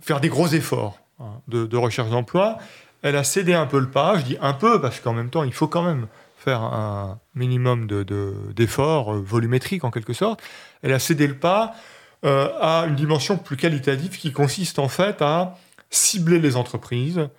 faire 0.00 0.20
des 0.20 0.28
gros 0.28 0.48
efforts 0.48 0.98
hein, 1.18 1.40
de, 1.48 1.76
recherche 1.76 2.10
d'emploi, 2.10 2.58
elle 3.02 3.16
a 3.16 3.24
cédé 3.24 3.54
un 3.54 3.66
peu 3.66 3.78
le 3.78 3.88
pas. 3.88 4.18
Je 4.18 4.24
dis 4.24 4.36
un 4.40 4.52
peu 4.52 4.80
parce 4.80 5.00
qu'en 5.00 5.14
même 5.14 5.30
temps, 5.30 5.44
il 5.44 5.52
faut 5.52 5.68
quand 5.68 5.82
même 5.82 6.06
faire 6.36 6.60
un 6.60 7.18
minimum 7.34 7.86
d'efforts 7.86 9.12
de, 9.12 9.18
euh, 9.18 9.22
volumétriques 9.22 9.84
en 9.84 9.90
quelque 9.90 10.12
sorte. 10.12 10.42
Elle 10.82 10.92
a 10.92 10.98
cédé 10.98 11.26
le 11.26 11.36
pas 11.36 11.74
à 12.22 12.84
une 12.86 12.96
dimension 12.96 13.38
plus 13.38 13.56
qualitative 13.56 14.18
qui 14.18 14.30
consiste 14.30 14.78
en 14.78 14.88
fait 14.88 15.22
à 15.22 15.56
cibler 15.88 16.38
les 16.38 16.54
entreprises, 16.54 17.30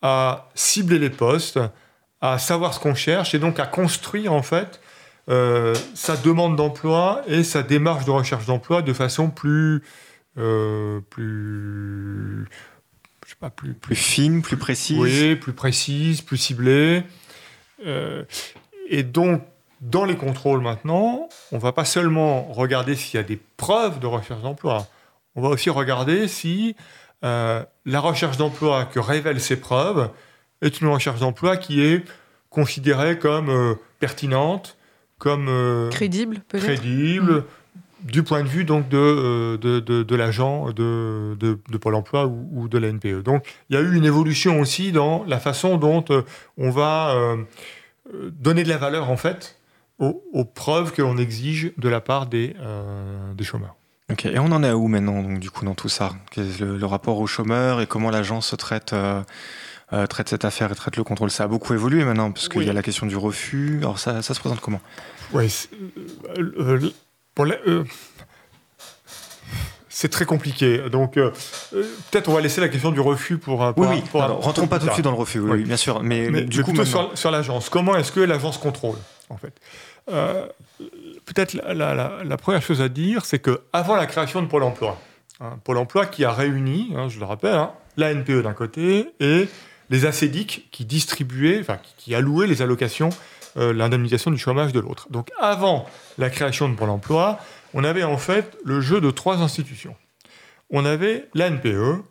à 0.00 0.48
cibler 0.54 1.00
les 1.00 1.10
postes, 1.10 1.58
à 2.20 2.38
savoir 2.38 2.72
ce 2.72 2.78
qu'on 2.78 2.94
cherche 2.94 3.34
et 3.34 3.40
donc 3.40 3.58
à 3.58 3.66
construire 3.66 4.32
en 4.32 4.42
fait 4.42 4.80
euh, 5.28 5.74
sa 5.94 6.16
demande 6.16 6.56
d'emploi 6.56 7.22
et 7.26 7.44
sa 7.44 7.62
démarche 7.62 8.06
de 8.06 8.10
recherche 8.10 8.46
d'emploi 8.46 8.80
de 8.80 8.94
façon 8.94 9.28
plus, 9.28 9.82
euh, 10.38 11.00
plus, 11.10 12.46
je 13.26 13.30
sais 13.30 13.36
pas, 13.38 13.50
plus, 13.50 13.74
plus 13.74 13.94
fine, 13.94 14.40
plus 14.40 14.56
précise. 14.56 14.98
Oui, 14.98 15.36
plus 15.36 15.52
précise, 15.52 16.22
plus 16.22 16.38
ciblée. 16.38 17.02
Euh, 17.84 18.24
et 18.88 19.02
donc, 19.02 19.42
dans 19.82 20.06
les 20.06 20.16
contrôles 20.16 20.62
maintenant, 20.62 21.28
on 21.52 21.58
va 21.58 21.72
pas 21.72 21.84
seulement 21.84 22.44
regarder 22.44 22.96
s'il 22.96 23.18
y 23.18 23.20
a 23.20 23.26
des 23.26 23.38
preuves 23.58 24.00
de 24.00 24.06
recherche 24.06 24.40
d'emploi, 24.40 24.86
on 25.34 25.42
va 25.42 25.50
aussi 25.50 25.68
regarder 25.68 26.26
si 26.26 26.74
la 27.22 27.66
recherche 28.00 28.36
d'emploi 28.36 28.86
que 28.86 28.98
révèlent 28.98 29.40
ces 29.40 29.56
preuves 29.56 30.10
est 30.62 30.80
une 30.80 30.88
recherche 30.88 31.20
d'emploi 31.20 31.56
qui 31.56 31.82
est 31.82 32.04
considérée 32.48 33.18
comme 33.18 33.76
pertinente, 34.00 34.77
comme 35.18 35.48
euh, 35.48 35.90
crédible, 35.90 36.38
crédible 36.48 37.44
mm. 38.04 38.10
du 38.10 38.22
point 38.22 38.42
de 38.42 38.48
vue 38.48 38.64
donc 38.64 38.88
de, 38.88 38.96
euh, 38.96 39.56
de, 39.56 39.80
de, 39.80 40.16
l'agent 40.16 40.70
de, 40.70 41.36
de, 41.38 41.78
Pôle 41.78 41.94
Emploi 41.94 42.26
ou, 42.26 42.68
de 42.68 42.78
la 42.78 42.92
NPE. 42.92 43.22
Donc 43.22 43.46
il 43.68 43.76
y 43.76 43.78
a 43.78 43.82
eu 43.82 43.94
une 43.94 44.04
évolution 44.04 44.60
aussi 44.60 44.92
dans 44.92 45.24
la 45.24 45.38
façon 45.38 45.76
dont 45.76 46.04
euh, 46.10 46.22
on 46.56 46.70
va 46.70 47.36
donner 48.32 48.62
de 48.62 48.68
la 48.68 48.78
valeur 48.78 49.10
en 49.10 49.16
fait 49.16 49.56
aux, 49.98 50.44
preuves 50.44 50.92
que 50.92 51.02
l'on 51.02 51.18
exige 51.18 51.72
de 51.76 51.88
la 51.88 52.00
part 52.00 52.26
des, 52.26 52.54
des 53.36 53.44
chômeurs. 53.44 53.74
Ok, 54.10 54.24
et 54.24 54.38
on 54.38 54.46
en 54.52 54.62
est 54.62 54.72
où 54.72 54.88
maintenant, 54.88 55.22
donc, 55.22 55.38
du 55.38 55.50
coup, 55.50 55.66
dans 55.66 55.74
tout 55.74 55.90
ça? 55.90 56.12
Le, 56.36 56.78
le, 56.78 56.86
rapport 56.86 57.18
aux 57.18 57.26
chômeurs 57.26 57.82
et 57.82 57.86
comment 57.86 58.10
l'agence 58.10 58.54
traite 58.58 58.94
euh, 58.94 59.22
traite 60.08 60.28
cette 60.28 60.44
affaire 60.44 60.70
et 60.70 60.74
traite 60.74 60.96
le 60.96 61.04
contrôle. 61.04 61.30
Ça 61.30 61.44
a 61.44 61.46
beaucoup 61.48 61.72
évolué 61.74 62.04
maintenant, 62.04 62.30
parce 62.32 62.48
qu'il 62.48 62.62
y 62.64 62.70
a 62.70 62.72
la 62.72 62.82
question 62.82 63.06
du 63.06 63.16
refus. 63.16 63.78
Alors 63.80 63.98
ça, 63.98 64.22
ça 64.22 64.34
se 64.34 64.40
présente 64.40 64.60
comment? 64.60 64.80
Oui, 65.32 65.50
euh, 66.38 66.90
euh, 67.66 67.84
c'est 69.88 70.08
très 70.10 70.24
compliqué. 70.26 70.78
Donc, 70.90 71.16
euh, 71.16 71.32
euh, 71.74 71.82
peut-être 72.10 72.28
on 72.28 72.32
va 72.34 72.40
laisser 72.40 72.60
la 72.60 72.68
question 72.68 72.90
du 72.92 73.00
refus 73.00 73.38
pour 73.38 73.64
un. 73.64 73.70
Oui, 73.70 73.74
pour 73.76 73.86
un- 73.86 73.94
oui. 73.94 74.02
pour 74.10 74.22
un- 74.22 74.26
rentrons 74.28 74.66
pas 74.68 74.78
tout 74.78 74.86
de 74.86 74.92
suite 74.92 75.04
dans 75.04 75.10
le 75.10 75.16
refus, 75.16 75.40
oui, 75.40 75.64
bien 75.64 75.76
sûr. 75.76 76.02
Mais, 76.02 76.28
Mais 76.30 76.42
du 76.42 76.58
mais 76.58 76.64
coup, 76.64 76.72
maintenant- 76.72 77.08
sur, 77.08 77.18
sur 77.18 77.30
l'agence. 77.30 77.68
Comment 77.68 77.96
est-ce 77.96 78.12
que 78.12 78.20
l'agence 78.20 78.58
contrôle, 78.58 78.96
en 79.30 79.36
fait? 79.36 79.52
Euh, 80.10 80.46
Peut-être 81.26 81.52
la, 81.54 81.74
la- 81.74 81.94
la- 81.94 82.12
la 82.24 82.36
première 82.38 82.62
chose 82.62 82.80
à 82.80 82.88
dire, 82.88 83.24
c'est 83.26 83.40
que 83.40 83.60
avant 83.74 83.96
la 83.96 84.06
création 84.06 84.40
de 84.40 84.46
Pôle 84.46 84.62
Emploi, 84.62 84.96
hein, 85.40 85.58
Pôle 85.64 85.76
Emploi 85.76 86.06
qui 86.06 86.24
a 86.24 86.32
réuni, 86.32 86.92
hein, 86.96 87.08
je 87.10 87.18
le 87.18 87.26
rappelle, 87.26 87.54
hein, 87.56 87.72
la 87.98 88.12
NPE 88.12 88.40
d'un 88.42 88.54
côté 88.54 89.10
et 89.20 89.48
les 89.90 90.06
ACEDIC 90.06 90.68
qui 90.70 90.84
distribuaient, 90.84 91.60
enfin 91.60 91.78
qui, 91.96 92.14
allouaient 92.14 92.46
les 92.46 92.62
allocations, 92.62 93.10
euh, 93.56 93.72
l'indemnisation 93.72 94.30
du 94.30 94.38
chômage 94.38 94.72
de 94.72 94.80
l'autre. 94.80 95.08
Donc 95.10 95.30
avant 95.38 95.86
la 96.18 96.30
création 96.30 96.68
de 96.68 96.74
Pôle 96.74 96.90
Emploi, 96.90 97.38
on 97.74 97.84
avait 97.84 98.04
en 98.04 98.18
fait 98.18 98.56
le 98.64 98.80
jeu 98.80 99.00
de 99.00 99.10
trois 99.10 99.38
institutions. 99.38 99.96
On 100.70 100.84
avait 100.84 101.28
la 101.34 101.50
NPE 101.50 102.02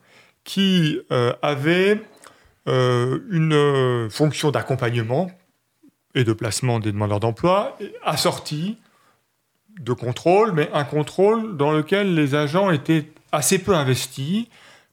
qui 0.44 1.00
euh, 1.12 1.34
avait 1.42 2.02
euh, 2.68 3.20
une 3.30 4.10
fonction 4.10 4.52
d'accompagnement 4.52 5.30
et 6.16 6.24
de 6.24 6.34
placement 6.34 6.80
des 6.80 6.92
demandeurs 6.92 7.20
d'emploi, 7.20 7.78
assortie 8.04 8.78
de 9.80 9.94
contrôle, 9.94 10.52
mais 10.54 10.70
un 10.74 10.84
contrôle 10.84 11.58
dans 11.58 11.72
lequel 11.72 12.16
les 12.16 12.34
agents 12.34 12.72
étaient 12.72 13.06
assez 13.32 13.60
peu 13.60 13.76
investis 13.76 14.48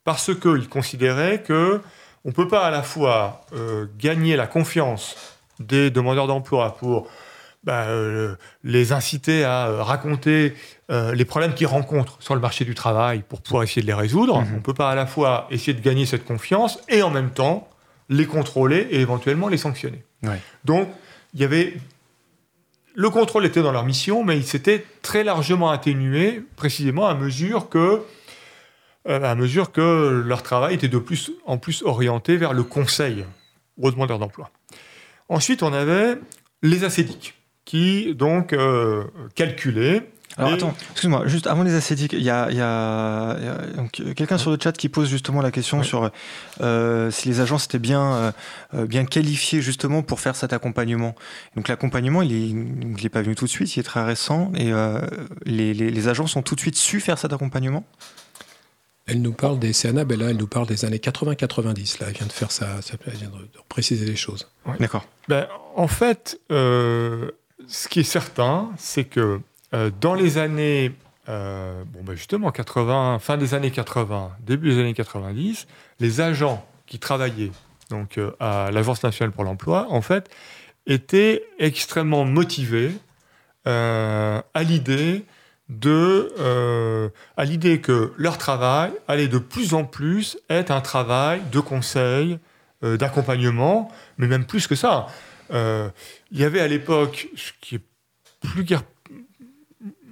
parce 0.04 0.34
qu'ils 0.34 0.68
considéraient 0.68 1.42
que 1.42 1.80
on 2.24 2.30
ne 2.30 2.34
peut 2.34 2.48
pas 2.48 2.66
à 2.66 2.70
la 2.70 2.82
fois 2.82 3.44
euh, 3.54 3.86
gagner 3.98 4.36
la 4.36 4.46
confiance 4.46 5.16
des 5.60 5.90
demandeurs 5.90 6.26
d'emploi 6.26 6.76
pour 6.76 7.08
bah, 7.64 7.84
euh, 7.84 8.34
les 8.62 8.92
inciter 8.92 9.42
à 9.42 9.68
euh, 9.68 9.82
raconter 9.82 10.54
euh, 10.90 11.14
les 11.14 11.24
problèmes 11.24 11.54
qu'ils 11.54 11.66
rencontrent 11.66 12.16
sur 12.20 12.34
le 12.34 12.40
marché 12.40 12.66
du 12.66 12.74
travail 12.74 13.22
pour 13.26 13.40
pouvoir 13.40 13.62
essayer 13.62 13.80
de 13.80 13.86
les 13.86 13.94
résoudre. 13.94 14.40
Mhm. 14.40 14.48
On 14.52 14.56
ne 14.56 14.60
peut 14.60 14.74
pas 14.74 14.90
à 14.90 14.94
la 14.94 15.06
fois 15.06 15.46
essayer 15.50 15.72
de 15.72 15.80
gagner 15.80 16.04
cette 16.04 16.26
confiance 16.26 16.78
et 16.90 17.02
en 17.02 17.10
même 17.10 17.30
temps 17.30 17.68
les 18.10 18.26
contrôler 18.26 18.86
et 18.90 19.00
éventuellement 19.00 19.48
les 19.48 19.56
sanctionner. 19.56 20.04
Ouais. 20.22 20.40
Donc, 20.64 20.88
il 21.32 21.40
y 21.40 21.44
avait. 21.44 21.74
Le 22.96 23.10
contrôle 23.10 23.44
était 23.46 23.62
dans 23.62 23.72
leur 23.72 23.84
mission, 23.84 24.22
mais 24.22 24.36
il 24.36 24.44
s'était 24.44 24.84
très 25.02 25.24
largement 25.24 25.70
atténué, 25.70 26.44
précisément 26.56 27.08
à 27.08 27.14
mesure 27.14 27.68
que, 27.68 28.02
à 29.06 29.34
mesure 29.34 29.70
que 29.72 30.22
leur 30.26 30.42
travail 30.42 30.74
était 30.74 30.88
de 30.88 30.98
plus 30.98 31.30
en 31.46 31.58
plus 31.58 31.82
orienté 31.82 32.36
vers 32.36 32.52
le 32.54 32.62
conseil 32.62 33.24
aux 33.80 33.90
demandeurs 33.90 34.18
d'emploi. 34.18 34.50
Ensuite, 35.28 35.62
on 35.62 35.72
avait 35.72 36.16
les 36.62 36.84
acédiques, 36.84 37.34
qui 37.64 38.14
donc 38.14 38.52
euh, 38.52 39.04
calculaient. 39.34 40.10
Alors 40.36 40.50
Et- 40.50 40.54
attends, 40.54 40.74
excuse-moi, 40.92 41.26
juste 41.28 41.46
avant 41.46 41.62
les 41.62 41.74
acédiques, 41.74 42.12
il 42.12 42.22
y 42.22 42.30
a, 42.30 42.50
y 42.50 42.60
a- 42.60 43.36
il 43.38 43.44
y 43.44 43.48
a 43.48 43.56
donc, 43.76 44.00
euh, 44.00 44.14
quelqu'un 44.14 44.36
sur 44.36 44.50
le 44.50 44.58
chat 44.60 44.72
qui 44.72 44.88
pose 44.88 45.08
justement 45.08 45.40
la 45.42 45.52
question 45.52 45.82
sur 45.84 46.10
euh, 46.60 47.10
si 47.12 47.28
les 47.28 47.40
agences 47.40 47.66
étaient 47.66 47.78
bien, 47.78 48.02
euh, 48.14 48.32
euh, 48.74 48.86
bien 48.86 49.04
qualifiées 49.04 49.60
justement 49.62 50.02
pour 50.02 50.18
faire 50.20 50.34
cet 50.34 50.52
accompagnement. 50.52 51.14
Donc 51.54 51.68
l'accompagnement, 51.68 52.22
il 52.22 52.54
n'est 53.00 53.08
pas 53.10 53.22
venu 53.22 53.36
tout 53.36 53.44
de 53.44 53.50
suite, 53.50 53.76
il 53.76 53.80
est 53.80 53.84
très 53.84 54.02
récent 54.02 54.50
et 54.56 54.72
euh, 54.72 55.00
les, 55.44 55.72
les, 55.72 55.90
les 55.90 56.08
agences 56.08 56.34
ont 56.36 56.42
tout 56.42 56.56
de 56.56 56.60
suite 56.60 56.76
su 56.76 56.98
faire 57.00 57.16
cet 57.18 57.32
accompagnement. 57.32 57.84
Elle 59.06 59.20
nous 59.20 59.32
parle 59.32 59.58
des 59.58 59.72
c'est 59.72 59.88
Annabella, 59.88 60.30
elle 60.30 60.36
nous 60.36 60.46
parle 60.46 60.66
des 60.66 60.84
années 60.84 60.98
80-90. 60.98 62.00
Là, 62.00 62.06
elle 62.08 62.14
vient 62.14 62.26
de 62.26 62.32
faire 62.32 62.50
ça, 62.50 62.80
ça 62.80 62.94
elle 63.06 63.14
vient 63.14 63.28
de, 63.28 63.38
de 63.38 63.60
préciser 63.68 64.06
les 64.06 64.16
choses. 64.16 64.48
D'accord. 64.80 65.04
Ben, 65.28 65.46
en 65.76 65.88
fait, 65.88 66.40
euh, 66.50 67.30
ce 67.66 67.88
qui 67.88 68.00
est 68.00 68.04
certain, 68.04 68.70
c'est 68.78 69.04
que 69.04 69.40
euh, 69.74 69.90
dans 70.00 70.14
les 70.14 70.38
années, 70.38 70.92
euh, 71.28 71.82
bon, 71.92 72.00
ben 72.02 72.14
justement, 72.14 72.50
80, 72.50 73.18
fin 73.18 73.36
des 73.36 73.54
années 73.54 73.70
80, 73.70 74.32
début 74.40 74.70
des 74.70 74.80
années 74.80 74.94
90, 74.94 75.66
les 76.00 76.20
agents 76.20 76.66
qui 76.86 76.98
travaillaient 76.98 77.52
donc, 77.90 78.18
euh, 78.18 78.32
à 78.40 78.70
l'Agence 78.72 79.02
nationale 79.02 79.32
pour 79.32 79.44
l'emploi, 79.44 79.86
en 79.90 80.00
fait, 80.00 80.30
étaient 80.86 81.44
extrêmement 81.58 82.24
motivés 82.24 82.92
euh, 83.66 84.40
à 84.52 84.62
l'idée 84.62 85.24
euh, 85.70 87.08
à 87.36 87.44
l'idée 87.44 87.80
que 87.80 88.12
leur 88.16 88.38
travail 88.38 88.92
allait 89.08 89.28
de 89.28 89.38
plus 89.38 89.74
en 89.74 89.84
plus 89.84 90.38
être 90.50 90.70
un 90.70 90.80
travail 90.80 91.40
de 91.52 91.60
conseil, 91.60 92.38
euh, 92.82 92.96
d'accompagnement, 92.96 93.90
mais 94.18 94.26
même 94.26 94.44
plus 94.44 94.66
que 94.66 94.74
ça. 94.74 95.06
Euh, 95.52 95.88
il 96.30 96.40
y 96.40 96.44
avait 96.44 96.60
à 96.60 96.68
l'époque, 96.68 97.28
ce 97.36 97.52
qui 97.60 97.76
est 97.76 97.82
plus 98.40 98.64
guère 98.64 98.82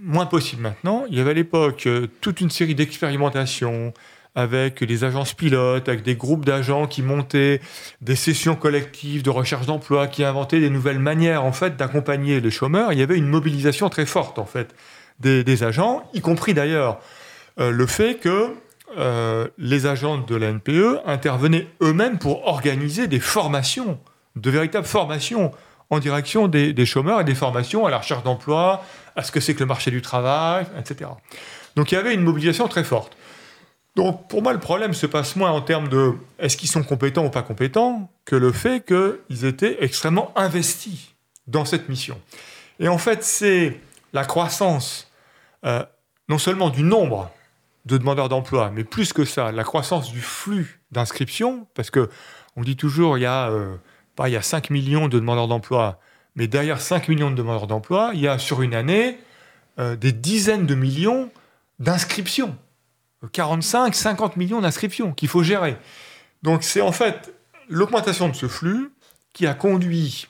moins 0.01 0.27
possible 0.27 0.63
maintenant, 0.63 1.05
il 1.09 1.17
y 1.17 1.21
avait 1.21 1.31
à 1.31 1.35
l'époque 1.35 1.89
toute 2.21 2.41
une 2.41 2.51
série 2.51 2.75
d'expérimentations 2.75 3.95
avec 4.35 4.83
des 4.83 5.05
agences 5.05 5.35
pilotes, 5.35 5.89
avec 5.89 6.03
des 6.03 6.17
groupes 6.17 6.45
d'agents 6.45 6.87
qui 6.87 7.03
montaient 7.03 7.61
des 8.01 8.17
sessions 8.17 8.57
collectives 8.57 9.23
de 9.23 9.31
recherche 9.31 9.67
d'emploi, 9.67 10.09
qui 10.09 10.25
inventaient 10.25 10.59
des 10.59 10.71
nouvelles 10.71 10.99
manières 10.99 11.45
en 11.45 11.53
fait 11.53 11.77
d'accompagner 11.77 12.41
les 12.41 12.51
chômeurs. 12.51 12.93
Il 12.93 12.99
y 12.99 13.03
avait 13.03 13.19
une 13.19 13.29
mobilisation 13.29 13.91
très 13.91 14.07
forte 14.07 14.39
en 14.39 14.47
fait 14.47 14.75
des, 15.21 15.63
agents, 15.63 16.03
y 16.15 16.21
compris 16.21 16.55
d'ailleurs 16.55 16.99
euh, 17.61 17.71
le 17.71 17.87
fait 17.87 18.17
que 18.17 18.55
euh, 18.97 19.49
les 19.59 19.87
agents 19.87 20.19
de 20.19 20.37
la 20.37 20.53
NPE 20.53 21.01
intervenaient 21.07 21.67
eux-mêmes 21.81 22.19
pour 22.19 22.47
organiser 22.47 23.07
des 23.07 23.21
formations, 23.21 23.99
de 24.37 24.51
véritables 24.51 24.87
formations 24.87 25.53
en 25.91 25.99
direction 25.99 26.49
des, 26.49 26.73
des 26.73 26.87
chômeurs 26.87 27.21
et 27.21 27.25
des 27.25 27.35
formations 27.35 27.87
à 27.87 27.91
la 27.91 27.99
recherche 27.99 28.23
d'emploi, 28.23 28.85
à 29.17 29.23
ce 29.23 29.33
que 29.33 29.41
c'est 29.41 29.55
que 29.55 29.61
le 29.61 29.67
marché 29.67 29.91
du 29.91 30.03
travail, 30.03 30.67
etc. 30.79 31.11
Donc 31.77 31.93
il 31.93 31.95
y 31.95 31.99
avait 31.99 32.15
une 32.15 32.23
mobilisation 32.23 32.69
très 32.69 32.85
forte. 32.85 33.17
Donc 33.97 34.29
pour 34.29 34.43
moi, 34.43 34.53
le 34.53 34.61
problème 34.61 34.95
se 34.95 35.07
passe 35.07 35.37
moins 35.37 35.51
en 35.51 35.61
termes 35.61 35.89
de 35.89 36.15
est-ce 36.39 36.57
qu'ils 36.57 36.71
sont 36.71 36.83
compétents 36.83 37.27
ou 37.27 37.31
pas 37.31 37.43
compétents 37.43 38.11
que 38.25 38.37
le 38.37 38.53
fait 38.53 38.85
qu'ils 38.85 39.45
étaient 39.45 39.85
extrêmement 39.85 40.33
investis 40.37 41.15
dans 41.47 41.65
cette 41.65 41.89
mission. 41.89 42.19
Et 42.81 42.89
en 42.89 42.99
fait, 42.99 43.23
c'est 43.23 43.81
la 44.13 44.25
croissance 44.25 45.11
euh, 45.65 45.85
non 46.29 46.39
seulement 46.39 46.71
du 46.71 46.83
nombre 46.83 47.31
de 47.85 47.99
demandeurs 47.99 48.29
d'emploi, 48.29 48.71
mais 48.73 48.85
plus 48.85 49.13
que 49.13 49.25
ça, 49.25 49.53
la 49.53 49.65
croissance 49.65 50.13
du 50.13 50.21
flux 50.21 50.81
d'inscriptions, 50.93 51.67
parce 51.75 51.91
que 51.91 52.09
on 52.57 52.63
dit 52.63 52.77
toujours 52.77 53.19
il 53.19 53.23
y 53.23 53.27
a, 53.27 53.51
euh, 53.51 53.77
pas, 54.15 54.29
il 54.29 54.33
y 54.33 54.37
a 54.37 54.43
5 54.43 54.71
millions 54.71 55.09
de 55.09 55.19
demandeurs 55.19 55.49
d'emploi, 55.49 55.99
mais 56.37 56.47
derrière 56.47 56.81
5 56.81 57.09
millions 57.09 57.31
de 57.31 57.37
demandeurs 57.37 57.67
d'emploi, 57.67 58.13
il 58.15 58.21
y 58.21 58.29
a 58.29 58.39
sur 58.39 58.63
une 58.63 58.75
année 58.75 59.19
euh, 59.79 59.97
des 59.97 60.13
dizaines 60.13 60.67
de 60.67 60.75
millions 60.75 61.31
d'inscriptions. 61.79 62.57
45, 63.33 63.95
50 63.95 64.37
millions 64.37 64.61
d'inscriptions 64.61 65.13
qu'il 65.13 65.29
faut 65.29 65.43
gérer. 65.43 65.77
Donc 66.43 66.65
c'est 66.65 66.81
en 66.81 66.93
fait 66.93 67.33
l'augmentation 67.69 68.29
de 68.29 68.35
ce 68.35 68.49
flux 68.49 68.93
qui 69.33 69.47
a 69.47 69.55
conduit 69.55 70.27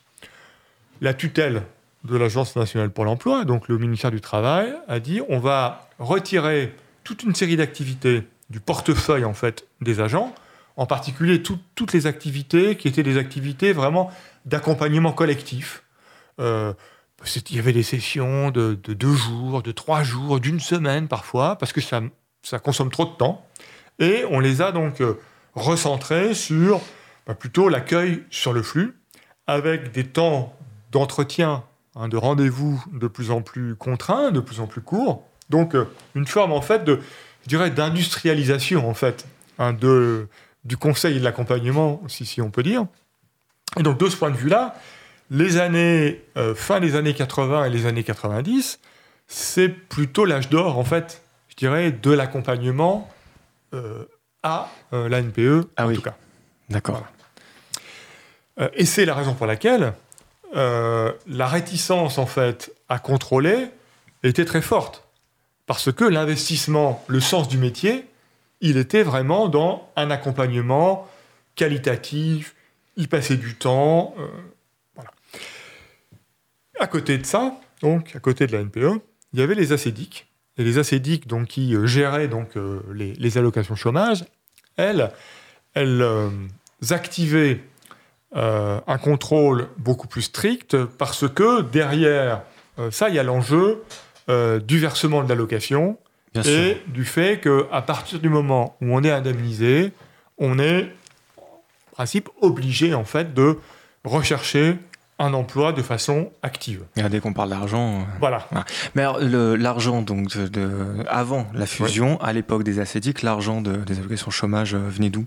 la 1.01 1.14
tutelle 1.14 1.62
de 2.05 2.16
l'Agence 2.16 2.57
nationale 2.57 2.90
pour 2.90 3.05
l'emploi, 3.05 3.44
donc 3.44 3.68
le 3.68 3.78
ministère 3.78 4.11
du 4.11 4.20
Travail, 4.20 4.72
a 4.88 4.98
dit 5.00 5.20
on 5.28 5.38
va 5.38 5.88
retirer 5.98 6.74
toute 7.05 7.22
une 7.22 7.34
série 7.34 7.57
d'activités 7.57 8.24
du 8.50 8.61
portefeuille 8.61 9.24
en 9.24 9.34
fait 9.34 9.66
des 9.80 10.00
agents, 10.00 10.34
en 10.76 10.86
particulier 10.86 11.42
tout- 11.42 11.59
toutes 11.74 11.92
les 11.92 12.07
activités 12.07 12.76
qui 12.76 12.88
étaient 12.88 13.03
des 13.03 13.18
activités 13.18 13.72
vraiment 13.72 14.11
d'accompagnement 14.46 15.12
collectif. 15.12 15.84
Euh, 16.40 16.72
il 17.50 17.57
y 17.57 17.59
avait 17.61 17.72
des 17.72 17.84
sessions 17.84 18.50
de, 18.50 18.76
de 18.82 18.94
deux 18.94 19.14
jours, 19.14 19.62
de 19.62 19.70
trois 19.70 20.03
jours, 20.03 20.40
d'une 20.40 20.59
semaine 20.59 21.07
parfois, 21.07 21.57
parce 21.57 21.72
que 21.72 21.80
ça, 21.80 22.00
ça 22.42 22.59
consomme 22.59 22.90
trop 22.90 23.05
de 23.05 23.12
temps. 23.12 23.46
Et 24.00 24.24
on 24.28 24.40
les 24.40 24.61
a 24.61 24.72
donc 24.72 25.00
euh, 25.00 25.20
recentrés 25.55 26.34
sur 26.34 26.80
bah, 27.28 27.34
plutôt 27.34 27.68
l'accueil 27.68 28.24
sur 28.30 28.53
le 28.53 28.62
flux, 28.62 28.98
avec 29.46 29.92
des 29.92 30.05
temps 30.05 30.53
d'entretien, 30.90 31.62
hein, 31.97 32.09
de 32.09 32.16
rendez-vous 32.16 32.82
de 32.93 33.07
plus 33.07 33.30
en 33.30 33.43
plus 33.43 33.74
contraints, 33.74 34.30
de 34.30 34.40
plus 34.40 34.61
en 34.61 34.66
plus 34.66 34.80
courts. 34.80 35.26
Donc 35.51 35.74
euh, 35.74 35.84
une 36.14 36.26
forme 36.26 36.53
en 36.53 36.62
fait 36.62 36.84
de, 36.84 37.01
je 37.45 37.49
dirais, 37.49 37.70
d'industrialisation 37.70 38.88
en 38.88 38.95
fait 38.95 39.26
hein, 39.59 39.72
de, 39.72 40.28
du 40.64 40.76
conseil 40.76 41.16
et 41.16 41.18
de 41.18 41.24
l'accompagnement, 41.24 42.03
si, 42.09 42.24
si 42.24 42.40
on 42.40 42.51
peut 42.51 42.62
dire. 42.62 42.86
Et 43.78 43.82
donc 43.82 43.99
de 43.99 44.09
ce 44.09 44.16
point 44.16 44.30
de 44.30 44.36
vue-là, 44.36 44.74
les 45.30 45.57
années 45.57 46.22
euh, 46.36 46.55
fin 46.55 46.78
des 46.78 46.95
années 46.95 47.14
80 47.14 47.64
et 47.64 47.70
les 47.70 47.86
années 47.86 48.05
90, 48.05 48.78
c'est 49.26 49.68
plutôt 49.68 50.24
l'âge 50.24 50.51
d'or 50.51 50.78
en 50.78 50.84
fait, 50.84 51.22
je 51.49 51.57
dirais, 51.57 51.90
de 51.90 52.11
l'accompagnement 52.11 53.11
euh, 53.72 54.05
à 54.43 54.68
euh, 54.93 55.09
la 55.09 55.22
NPE 55.22 55.68
Ah 55.76 55.86
en 55.86 55.88
oui. 55.88 55.97
tout 55.97 56.03
cas. 56.03 56.14
D'accord. 56.68 57.05
Et 58.74 58.84
c'est 58.84 59.07
la 59.07 59.14
raison 59.14 59.34
pour 59.34 59.47
laquelle 59.47 59.95
euh, 60.55 61.12
la 61.26 61.46
réticence, 61.46 62.18
en 62.18 62.26
fait, 62.26 62.72
à 62.88 62.98
contrôler 62.98 63.68
était 64.22 64.44
très 64.44 64.62
forte. 64.62 65.05
Parce 65.66 65.92
que 65.92 66.05
l'investissement, 66.05 67.03
le 67.09 67.20
sens 67.20 67.48
du 67.48 67.59
métier, 67.59 68.05
il 68.61 68.76
était 68.76 69.03
vraiment 69.03 69.48
dans 69.48 69.88
un 69.96 70.11
accompagnement 70.11 71.09
qualitatif, 71.55 72.55
y 72.96 73.07
passer 73.07 73.36
du 73.36 73.55
temps. 73.55 74.14
euh. 74.18 75.03
À 76.80 76.86
côté 76.86 77.16
de 77.16 77.24
ça, 77.24 77.55
donc, 77.80 78.14
à 78.14 78.18
côté 78.20 78.46
de 78.46 78.53
la 78.53 78.61
NPE, 78.61 79.00
il 79.32 79.40
y 79.40 79.42
avait 79.42 79.55
les 79.55 79.72
acédiques 79.72 80.28
et 80.59 80.64
les 80.64 80.78
ACDIC 80.78 81.26
donc, 81.26 81.48
qui 81.48 81.74
euh, 81.74 81.86
géraient 81.86 82.28
donc, 82.28 82.50
les, 82.92 83.14
les 83.14 83.38
allocations 83.38 83.76
chômage, 83.76 84.24
elles, 84.76 85.11
elles 85.74 86.05
activaient 86.90 87.61
euh, 88.37 88.80
un 88.87 88.99
contrôle 88.99 89.68
beaucoup 89.76 90.09
plus 90.09 90.22
strict 90.22 90.76
parce 90.85 91.28
que 91.28 91.62
derrière 91.62 92.43
euh, 92.78 92.91
ça, 92.91 93.09
il 93.09 93.14
y 93.14 93.18
a 93.18 93.22
l'enjeu 93.22 93.83
euh, 94.28 94.59
du 94.59 94.78
versement 94.78 95.22
de 95.22 95.28
l'allocation 95.28 95.99
sûr. 96.35 96.47
et 96.47 96.83
du 96.87 97.05
fait 97.05 97.41
qu'à 97.41 97.83
partir 97.83 98.18
du 98.20 98.28
moment 98.30 98.76
où 98.80 98.95
on 98.97 99.03
est 99.05 99.11
indemnisé, 99.11 99.93
on 100.39 100.59
est 100.59 100.91
en 101.37 101.95
principe 101.95 102.28
obligé 102.41 102.95
en 102.95 103.05
fait 103.05 103.35
de 103.35 103.59
rechercher 104.05 104.78
un 105.18 105.35
emploi 105.35 105.72
de 105.72 105.83
façon 105.83 106.30
active. 106.43 106.83
Et 106.97 107.03
Dès 107.03 107.20
qu'on 107.20 107.33
parle 107.35 107.51
d'argent. 107.51 108.07
Voilà. 108.18 108.49
Mais 108.95 109.05
l'argent, 109.59 110.03
donc, 110.03 110.37
de, 110.37 110.49
de- 110.49 111.05
avant 111.07 111.47
la 111.55 111.66
fusion, 111.66 112.20
à 112.22 112.33
l'époque 112.33 112.64
des 112.64 112.80
ACDIC, 112.80 113.22
l'argent 113.22 113.61
de- 113.61 113.76
des 113.76 113.99
allocations 114.01 114.30
chômage 114.33 114.74
venait 114.74 115.11
d'où? 115.11 115.26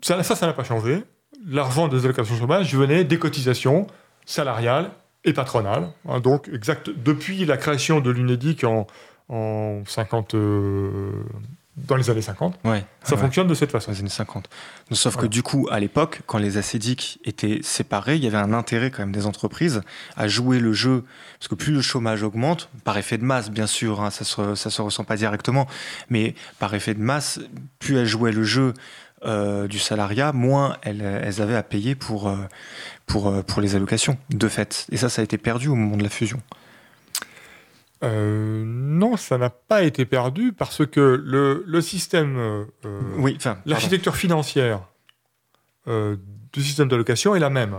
Ça, 0.00 0.22
ça, 0.22 0.34
ça 0.36 0.46
n'a 0.46 0.52
pas 0.52 0.64
changé. 0.64 1.02
L'argent 1.46 1.88
des 1.88 2.04
allocations 2.04 2.36
chômage 2.36 2.74
venait 2.74 3.04
des 3.04 3.18
cotisations 3.18 3.86
salariales 4.26 4.90
et 5.24 5.32
patronales. 5.32 5.88
Hein, 6.08 6.20
donc, 6.20 6.48
exact, 6.52 6.90
depuis 6.90 7.44
la 7.44 7.56
création 7.56 8.00
de 8.00 8.10
l'UNEDIC 8.10 8.64
en, 8.64 8.86
en 9.28 9.82
50, 9.86 10.34
euh, 10.34 11.10
dans 11.76 11.96
les 11.96 12.10
années 12.10 12.20
50, 12.22 12.58
Ouais. 12.64 12.84
ça 13.02 13.14
ouais. 13.14 13.20
fonctionne 13.20 13.46
de 13.46 13.54
cette 13.54 13.70
façon. 13.70 13.90
Dans 13.90 13.94
les 13.94 14.00
années 14.00 14.08
50. 14.10 14.48
Donc, 14.90 14.98
sauf 14.98 15.14
Voilà. 15.14 15.28
que 15.28 15.32
du 15.32 15.42
coup, 15.42 15.68
à 15.70 15.80
l'époque, 15.80 16.20
quand 16.26 16.38
les 16.38 16.58
ACDIC 16.58 17.20
étaient 17.24 17.60
séparés, 17.62 18.16
il 18.16 18.22
y 18.24 18.26
avait 18.26 18.36
un 18.36 18.52
intérêt 18.52 18.90
quand 18.90 19.02
même 19.02 19.12
des 19.12 19.26
entreprises 19.26 19.80
à 20.16 20.28
jouer 20.28 20.60
le 20.60 20.72
jeu, 20.72 21.04
parce 21.38 21.48
que 21.48 21.54
plus 21.54 21.72
le 21.72 21.80
chômage 21.82 22.22
augmente, 22.22 22.68
par 22.84 22.98
effet 22.98 23.16
de 23.16 23.24
masse, 23.24 23.50
bien 23.50 23.66
sûr, 23.66 24.00
hein, 24.02 24.10
ça 24.10 24.24
se, 24.24 24.54
ça 24.54 24.70
se 24.70 24.82
ressent 24.82 25.04
pas 25.04 25.16
directement, 25.16 25.66
mais 26.10 26.34
par 26.58 26.74
effet 26.74 26.94
de 26.94 27.00
masse, 27.00 27.40
plus 27.78 27.96
elles 27.96 28.06
jouaient 28.06 28.32
le 28.32 28.44
jeu 28.44 28.74
euh, 29.24 29.68
du 29.68 29.78
salariat, 29.78 30.32
moins 30.32 30.76
elles, 30.82 31.02
elles 31.02 31.40
avaient 31.40 31.56
à 31.56 31.62
payer 31.62 31.94
pour, 31.94 32.28
euh, 32.28 32.36
pour, 33.06 33.28
euh, 33.28 33.42
pour 33.42 33.60
les 33.60 33.76
allocations, 33.76 34.18
de 34.30 34.48
fait. 34.48 34.86
Et 34.90 34.96
ça, 34.96 35.08
ça 35.08 35.22
a 35.22 35.24
été 35.24 35.38
perdu 35.38 35.68
au 35.68 35.74
moment 35.74 35.96
de 35.96 36.02
la 36.02 36.08
fusion. 36.08 36.40
Euh, 38.02 38.64
non, 38.66 39.16
ça 39.16 39.38
n'a 39.38 39.50
pas 39.50 39.84
été 39.84 40.04
perdu 40.04 40.52
parce 40.52 40.84
que 40.84 41.22
le, 41.24 41.62
le 41.66 41.80
système, 41.80 42.36
euh, 42.36 42.64
Oui, 43.16 43.38
l'architecture 43.64 44.16
financière 44.16 44.80
euh, 45.86 46.16
du 46.52 46.62
système 46.62 46.88
d'allocation 46.88 47.36
est 47.36 47.40
la 47.40 47.50
même. 47.50 47.76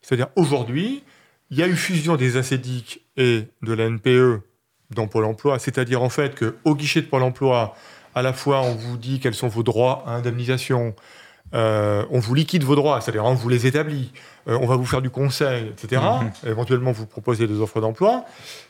C'est-à-dire 0.00 0.28
aujourd'hui, 0.36 1.02
il 1.50 1.58
y 1.58 1.62
a 1.62 1.66
eu 1.66 1.74
fusion 1.74 2.16
des 2.16 2.36
ACDIC 2.36 3.04
et 3.16 3.48
de 3.62 3.72
la 3.72 3.88
NPE 3.90 4.42
dans 4.90 5.08
Pôle 5.08 5.24
emploi, 5.24 5.58
c'est-à-dire 5.58 6.02
en 6.02 6.08
fait 6.08 6.38
qu'au 6.38 6.74
guichet 6.74 7.02
de 7.02 7.06
Pôle 7.06 7.22
emploi, 7.22 7.74
à 8.14 8.22
la 8.22 8.32
fois 8.32 8.62
on 8.62 8.74
vous 8.74 8.96
dit 8.96 9.20
quels 9.20 9.34
sont 9.34 9.48
vos 9.48 9.62
droits 9.62 10.04
à 10.06 10.12
indemnisation, 10.12 10.94
euh, 11.54 12.04
on 12.10 12.18
vous 12.18 12.34
liquide 12.34 12.64
vos 12.64 12.74
droits, 12.74 13.00
c'est-à-dire 13.00 13.24
on 13.24 13.34
vous 13.34 13.48
les 13.48 13.66
établit, 13.66 14.12
euh, 14.48 14.58
on 14.60 14.66
va 14.66 14.76
vous 14.76 14.86
faire 14.86 15.02
du 15.02 15.10
conseil, 15.10 15.68
etc. 15.68 16.02
Éventuellement 16.46 16.92
vous 16.92 17.06
proposer 17.06 17.46
des 17.46 17.60
offres 17.60 17.80
d'emploi, 17.80 18.24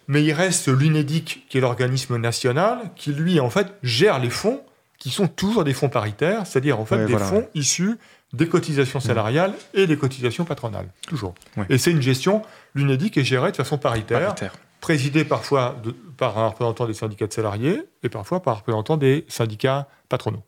mais 0.08 0.22
il 0.22 0.32
reste 0.32 0.68
l'UNEDIC 0.68 1.46
qui 1.48 1.58
est 1.58 1.60
l'organisme 1.60 2.16
national 2.16 2.78
qui 2.96 3.12
lui 3.12 3.40
en 3.40 3.50
fait 3.50 3.68
gère 3.82 4.18
les 4.18 4.30
fonds 4.30 4.60
qui 4.98 5.10
sont 5.10 5.28
toujours 5.28 5.64
des 5.64 5.74
fonds 5.74 5.88
paritaires, 5.88 6.46
c'est-à-dire 6.46 6.80
en 6.80 6.84
fait 6.84 7.04
des 7.04 7.12
voilà, 7.12 7.26
fonds 7.26 7.46
issus 7.54 7.98
des 8.34 8.48
cotisations 8.48 9.00
salariales 9.00 9.54
et 9.74 9.86
des 9.86 9.96
cotisations 9.96 10.44
patronales, 10.44 10.88
toujours. 11.06 11.34
Et 11.68 11.78
c'est 11.78 11.92
une 11.92 12.02
gestion, 12.02 12.42
l'UNEDIC 12.74 13.16
est 13.16 13.24
gérée 13.24 13.52
de 13.52 13.56
façon 13.56 13.78
paritaire, 13.78 14.34
Paritaire. 14.34 14.52
Présidée 14.84 15.24
parfois 15.24 15.80
par 16.18 16.36
un 16.36 16.48
représentant 16.48 16.86
des 16.86 16.92
syndicats 16.92 17.26
de 17.26 17.32
salariés 17.32 17.80
et 18.02 18.10
parfois 18.10 18.42
par 18.42 18.52
un 18.52 18.56
représentant 18.58 18.98
des 18.98 19.24
syndicats 19.28 19.88
patronaux. 20.10 20.42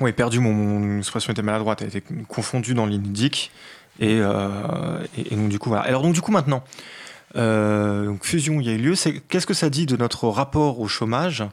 Oui, 0.00 0.10
perdu, 0.10 0.40
mon, 0.40 0.98
expression 0.98 1.32
était 1.32 1.42
maladroite, 1.42 1.80
elle 1.80 1.86
été 1.86 2.02
confondue 2.26 2.74
dans 2.74 2.86
l'INDIC. 2.86 3.52
Et, 4.00 4.18
euh, 4.20 4.98
donc, 5.30 5.48
du 5.48 5.60
coup. 5.60 5.72
Alors, 5.76 6.02
donc, 6.02 6.12
du 6.12 6.20
coup, 6.20 6.32
maintenant, 6.32 6.64
euh, 7.36 8.12
fusion, 8.20 8.60
il 8.60 8.66
y 8.66 8.70
a 8.70 8.72
eu 8.72 8.78
lieu. 8.78 8.94
Qu'est-ce 9.28 9.46
que 9.46 9.54
ça 9.54 9.70
dit 9.70 9.86
de 9.86 9.96
notre 9.96 10.26
rapport 10.26 10.80
au 10.80 10.88
chômage 10.88 11.44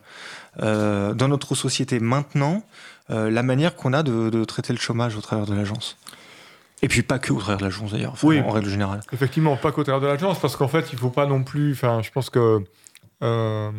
euh, 0.64 1.14
dans 1.14 1.28
notre 1.28 1.54
société 1.54 2.00
maintenant, 2.00 2.64
la 3.10 3.44
manière 3.44 3.76
qu'on 3.76 3.94
a 3.94 4.02
de 4.02 4.44
traiter 4.46 4.74
le 4.74 4.80
chômage 4.80 5.16
au 5.16 5.22
travers 5.22 5.46
de 5.46 5.54
l'agence? 5.54 5.96
Et 6.84 6.88
puis, 6.88 7.02
pas 7.02 7.18
que 7.18 7.32
au 7.34 7.40
travers 7.40 7.58
de 7.58 7.64
l'agence, 7.64 7.92
d'ailleurs, 7.94 8.12
enfin, 8.12 8.28
Oui. 8.28 8.40
en 8.42 8.50
règle 8.52 8.70
générale. 8.70 9.00
Effectivement, 9.14 9.56
pas 9.56 9.72
qu'au 9.72 9.84
travers 9.84 10.02
de 10.02 10.08
l'agence, 10.08 10.38
parce 10.40 10.56
qu'en 10.56 10.68
fait, 10.68 10.92
il 10.92 10.96
ne 10.96 11.00
faut 11.00 11.10
pas 11.10 11.26
non 11.26 11.44
plus. 11.44 11.72
Enfin, 11.72 12.02
je 12.04 12.12
pense 12.12 12.30
que 12.30 12.60
euh, 13.24 13.72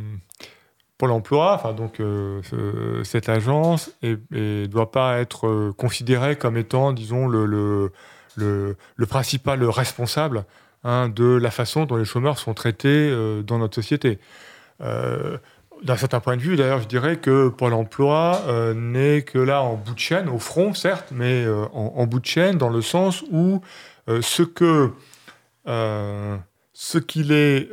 Pôle 0.97 1.11
emploi, 1.11 1.55
enfin, 1.55 1.73
donc, 1.75 2.01
euh, 2.01 2.41
ce- 2.45 3.03
cette 3.05 3.29
agence, 3.29 3.91
ne 4.03 4.67
doit 4.67 4.91
pas 4.91 5.19
être 5.19 5.47
euh, 5.49 5.73
considérée 5.77 6.37
comme 6.37 6.57
étant, 6.57 6.93
disons, 6.93 7.27
le, 7.27 7.45
le, 7.47 7.93
le, 8.37 8.77
le 8.97 9.07
principal 9.07 9.63
responsable 9.65 10.45
hein, 10.85 11.09
de 11.09 11.25
la 11.37 11.51
façon 11.51 11.85
dont 11.85 11.97
les 11.97 12.05
chômeurs 12.05 12.39
sont 12.39 12.55
traités 12.55 12.89
euh, 13.11 13.43
dans 13.43 13.59
notre 13.59 13.75
société. 13.75 14.19
D'un 15.85 15.99
certain 15.99 16.21
point 16.21 16.39
de 16.39 16.41
vue, 16.41 16.57
d'ailleurs, 16.57 16.81
je 16.81 16.89
dirais 16.89 17.19
que 17.19 17.49
Pôle 17.49 17.75
emploi 17.75 18.41
euh, 18.49 18.73
n'est 18.73 19.21
que 19.21 19.39
là 19.39 19.61
en 19.61 19.75
bout 19.75 19.93
de 19.93 19.99
chaîne, 19.99 20.31
au 20.31 20.39
front, 20.39 20.73
certes, 20.73 21.09
mais 21.13 21.45
euh, 21.45 21.67
en, 21.75 22.07
bout 22.07 22.21
de 22.21 22.25
chaîne, 22.25 22.57
dans 22.57 22.71
le 22.71 22.81
sens 22.81 23.23
où 23.31 23.61
euh, 24.09 24.23
ce 24.23 24.43
que 24.43 24.91
ce 26.77 26.99
qu'il 26.99 27.33
est 27.33 27.71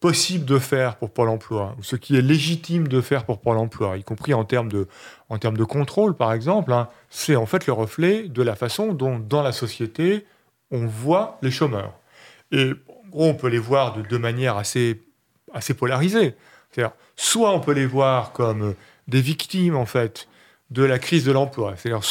possible 0.00 0.44
de 0.44 0.58
faire 0.58 0.96
pour 0.96 1.10
Pôle 1.10 1.28
emploi, 1.28 1.74
ou 1.78 1.82
ce 1.82 1.96
qui 1.96 2.16
est 2.16 2.22
légitime 2.22 2.86
de 2.86 3.00
faire 3.00 3.24
pour 3.24 3.40
Pôle 3.40 3.58
emploi, 3.58 3.96
y 3.96 4.04
compris 4.04 4.32
en 4.32 4.44
termes 4.44 4.70
de, 4.70 4.86
en 5.28 5.38
termes 5.38 5.56
de 5.56 5.64
contrôle, 5.64 6.14
par 6.14 6.32
exemple, 6.32 6.72
hein, 6.72 6.88
c'est 7.10 7.34
en 7.34 7.46
fait 7.46 7.66
le 7.66 7.72
reflet 7.72 8.28
de 8.28 8.42
la 8.42 8.54
façon 8.54 8.92
dont, 8.92 9.18
dans 9.18 9.42
la 9.42 9.52
société, 9.52 10.24
on 10.70 10.86
voit 10.86 11.38
les 11.42 11.50
chômeurs. 11.50 11.94
Et 12.52 12.72
en 12.88 13.08
gros, 13.10 13.24
on 13.24 13.34
peut 13.34 13.48
les 13.48 13.58
voir 13.58 13.94
de 13.94 14.02
deux 14.02 14.18
manières 14.18 14.56
assez, 14.56 15.02
assez 15.52 15.74
polarisées. 15.74 16.34
C'est-à-dire, 16.70 16.94
soit 17.16 17.52
on 17.52 17.60
peut 17.60 17.72
les 17.72 17.86
voir 17.86 18.32
comme 18.32 18.62
euh, 18.62 18.76
des 19.08 19.20
victimes, 19.20 19.76
en 19.76 19.86
fait, 19.86 20.28
de 20.70 20.82
la 20.82 20.98
crise 20.98 21.24
de 21.24 21.32
l'emploi. 21.32 21.74
C'est-à-dire 21.76 22.04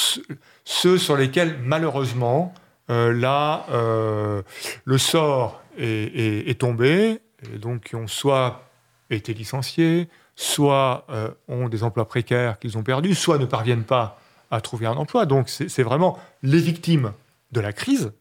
ceux- 0.64 0.98
sur 0.98 1.18
lesquels, 1.18 1.58
malheureusement, 1.62 2.54
euh, 2.90 3.14
là, 3.14 3.66
euh, 3.72 4.42
le 4.86 4.98
sort 4.98 5.62
est, 5.78 6.60
tombé, 6.60 7.20
et 7.52 7.58
donc 7.58 7.86
qui 7.86 7.96
ont 7.96 8.08
soit 8.08 8.70
été 9.10 9.34
licenciés, 9.34 10.08
soit 10.36 11.08
ont 11.48 11.68
des 11.68 11.84
emplois 11.84 12.08
précaires 12.08 12.60
qu'ils 12.60 12.78
ont 12.78 12.84
perdus, 12.84 13.16
soit 13.16 13.40
ne 13.40 13.46
parviennent 13.46 13.84
pas 13.84 14.20
à 14.52 14.62
trouver 14.62 14.86
un 14.86 14.94
emploi. 14.94 15.26
Donc 15.26 15.50
c'est 15.50 15.84
vraiment 15.84 16.20
les 16.44 16.60
victimes 16.60 17.14
de 17.52 17.60
la 17.60 17.74
crise, 17.74 18.12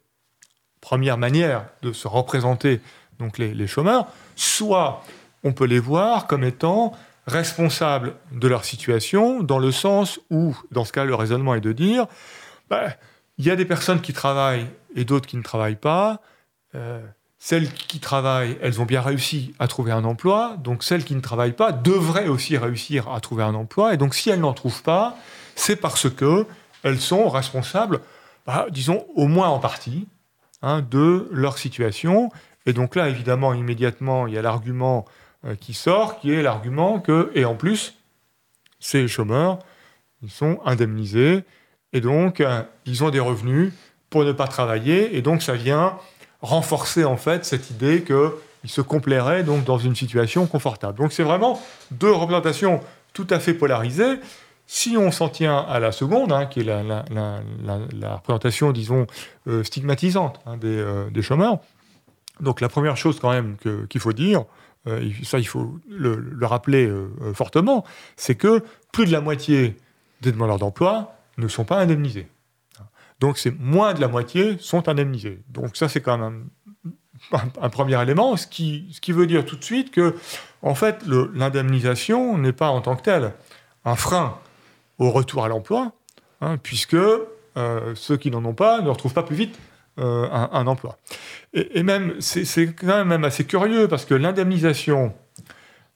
première 0.80 1.18
manière 1.18 1.66
de 1.82 1.92
se 1.92 2.08
représenter 2.08 2.80
donc 3.18 3.36
les 3.36 3.66
chômeurs, 3.66 4.06
soit 4.34 5.04
on 5.44 5.52
peut 5.52 5.64
les 5.64 5.78
voir 5.78 6.26
comme 6.26 6.44
étant 6.44 6.92
responsables 7.26 8.14
de 8.32 8.48
leur 8.48 8.64
situation, 8.64 9.42
dans 9.42 9.58
le 9.58 9.70
sens 9.70 10.20
où, 10.30 10.56
dans 10.70 10.84
ce 10.84 10.92
cas, 10.92 11.04
le 11.04 11.14
raisonnement 11.14 11.54
est 11.54 11.60
de 11.60 11.72
dire, 11.72 12.06
bah, 12.68 12.88
il 13.38 13.44
y 13.44 13.50
a 13.50 13.56
des 13.56 13.64
personnes 13.64 14.00
qui 14.00 14.12
travaillent 14.12 14.66
et 14.94 15.04
d'autres 15.04 15.26
qui 15.26 15.36
ne 15.36 15.42
travaillent 15.42 15.76
pas. 15.76 16.20
Euh, 16.74 17.00
celles 17.38 17.72
qui 17.72 17.98
travaillent, 17.98 18.56
elles 18.62 18.80
ont 18.80 18.84
bien 18.84 19.00
réussi 19.00 19.54
à 19.58 19.66
trouver 19.66 19.92
un 19.92 20.04
emploi. 20.04 20.56
Donc 20.62 20.84
celles 20.84 21.04
qui 21.04 21.14
ne 21.14 21.20
travaillent 21.20 21.52
pas 21.52 21.72
devraient 21.72 22.28
aussi 22.28 22.56
réussir 22.56 23.10
à 23.10 23.20
trouver 23.20 23.42
un 23.42 23.54
emploi. 23.54 23.94
Et 23.94 23.96
donc 23.96 24.14
si 24.14 24.30
elles 24.30 24.40
n'en 24.40 24.52
trouvent 24.52 24.82
pas, 24.82 25.16
c'est 25.56 25.76
parce 25.76 26.08
que 26.08 26.46
elles 26.82 27.00
sont 27.00 27.28
responsables, 27.28 28.00
bah, 28.46 28.66
disons 28.70 29.06
au 29.14 29.26
moins 29.26 29.48
en 29.48 29.58
partie, 29.58 30.06
hein, 30.62 30.84
de 30.88 31.28
leur 31.32 31.58
situation. 31.58 32.30
Et 32.66 32.72
donc 32.72 32.94
là, 32.94 33.08
évidemment, 33.08 33.54
immédiatement, 33.54 34.26
il 34.26 34.34
y 34.34 34.38
a 34.38 34.42
l'argument 34.42 35.04
qui 35.60 35.74
sort, 35.74 36.20
qui 36.20 36.32
est 36.32 36.42
l'argument 36.42 37.00
que, 37.00 37.30
et 37.34 37.44
en 37.44 37.54
plus, 37.54 37.94
ces 38.82 39.08
chômeurs, 39.08 39.58
ils 40.22 40.30
sont 40.30 40.60
indemnisés, 40.64 41.44
et 41.92 42.00
donc 42.00 42.40
euh, 42.40 42.62
ils 42.84 43.04
ont 43.04 43.10
des 43.10 43.20
revenus 43.20 43.72
pour 44.10 44.24
ne 44.24 44.32
pas 44.32 44.46
travailler, 44.46 45.16
et 45.16 45.22
donc 45.22 45.42
ça 45.42 45.54
vient 45.54 45.96
renforcer 46.42 47.04
en 47.04 47.16
fait 47.16 47.44
cette 47.44 47.70
idée 47.70 48.02
qu'ils 48.02 48.70
se 48.70 48.80
complairaient 48.80 49.44
donc 49.44 49.64
dans 49.64 49.78
une 49.78 49.94
situation 49.94 50.46
confortable. 50.46 50.98
Donc 50.98 51.12
c'est 51.12 51.22
vraiment 51.22 51.60
deux 51.90 52.10
représentations 52.10 52.80
tout 53.12 53.26
à 53.30 53.38
fait 53.38 53.54
polarisées. 53.54 54.18
Si 54.66 54.96
on 54.96 55.10
s'en 55.10 55.28
tient 55.28 55.58
à 55.58 55.78
la 55.80 55.92
seconde, 55.92 56.32
hein, 56.32 56.46
qui 56.46 56.60
est 56.60 56.64
la, 56.64 58.14
représentation, 58.14 58.72
disons, 58.72 59.06
euh, 59.46 59.62
stigmatisante 59.64 60.40
hein, 60.46 60.56
des, 60.56 60.78
euh, 60.78 61.10
des 61.10 61.22
chômeurs, 61.22 61.58
donc 62.40 62.60
la 62.60 62.68
première 62.68 62.96
chose 62.96 63.20
quand 63.20 63.30
même 63.30 63.56
qu'il 63.88 64.00
faut 64.00 64.12
dire, 64.12 64.44
euh, 64.88 65.10
ça 65.22 65.38
il 65.38 65.46
faut 65.46 65.78
le, 65.88 66.16
le 66.16 66.46
rappeler 66.46 66.86
euh, 66.86 67.08
euh, 67.22 67.34
fortement, 67.34 67.84
c'est 68.16 68.34
que 68.34 68.62
plus 68.92 69.06
de 69.06 69.12
la 69.12 69.20
moitié 69.20 69.76
des 70.22 70.32
demandeurs 70.32 70.58
d'emploi 70.58 71.14
ne 71.38 71.48
sont 71.48 71.64
pas 71.64 71.78
indemnisés. 71.78 72.28
Donc 73.20 73.38
c'est 73.38 73.56
moins 73.56 73.94
de 73.94 74.00
la 74.00 74.08
moitié 74.08 74.56
sont 74.58 74.88
indemnisés. 74.88 75.40
Donc 75.48 75.76
ça 75.76 75.88
c'est 75.88 76.00
quand 76.00 76.18
même 76.18 76.48
un, 77.60 77.68
premier 77.68 78.00
élément, 78.02 78.36
ce 78.36 78.48
qui, 78.48 78.98
veut 79.08 79.26
dire 79.28 79.44
tout 79.44 79.54
de 79.54 79.62
suite 79.62 79.92
que, 79.92 80.16
en 80.62 80.74
fait, 80.74 81.04
l'indemnisation 81.06 82.36
n'est 82.36 82.52
pas 82.52 82.68
en 82.68 82.80
tant 82.80 82.96
que 82.96 83.02
telle 83.02 83.32
un 83.84 83.94
frein 83.94 84.40
au 84.98 85.12
retour 85.12 85.44
à 85.44 85.48
l'emploi, 85.48 85.92
hein, 86.40 86.56
puisque 86.60 86.96
ceux 87.94 88.16
qui 88.16 88.32
n'en 88.32 88.44
ont 88.44 88.54
pas 88.54 88.80
ne 88.80 88.88
retrouvent 88.88 89.14
pas 89.14 89.22
plus 89.22 89.36
vite 89.36 89.56
euh, 89.98 90.28
un, 90.30 90.66
emploi. 90.66 90.96
Et, 91.52 91.82
même, 91.82 92.14
c'est 92.20 92.72
quand 92.74 93.04
même 93.04 93.24
assez 93.24 93.44
curieux, 93.44 93.88
parce 93.88 94.04
que 94.04 94.14
l'indemnisation, 94.14 95.12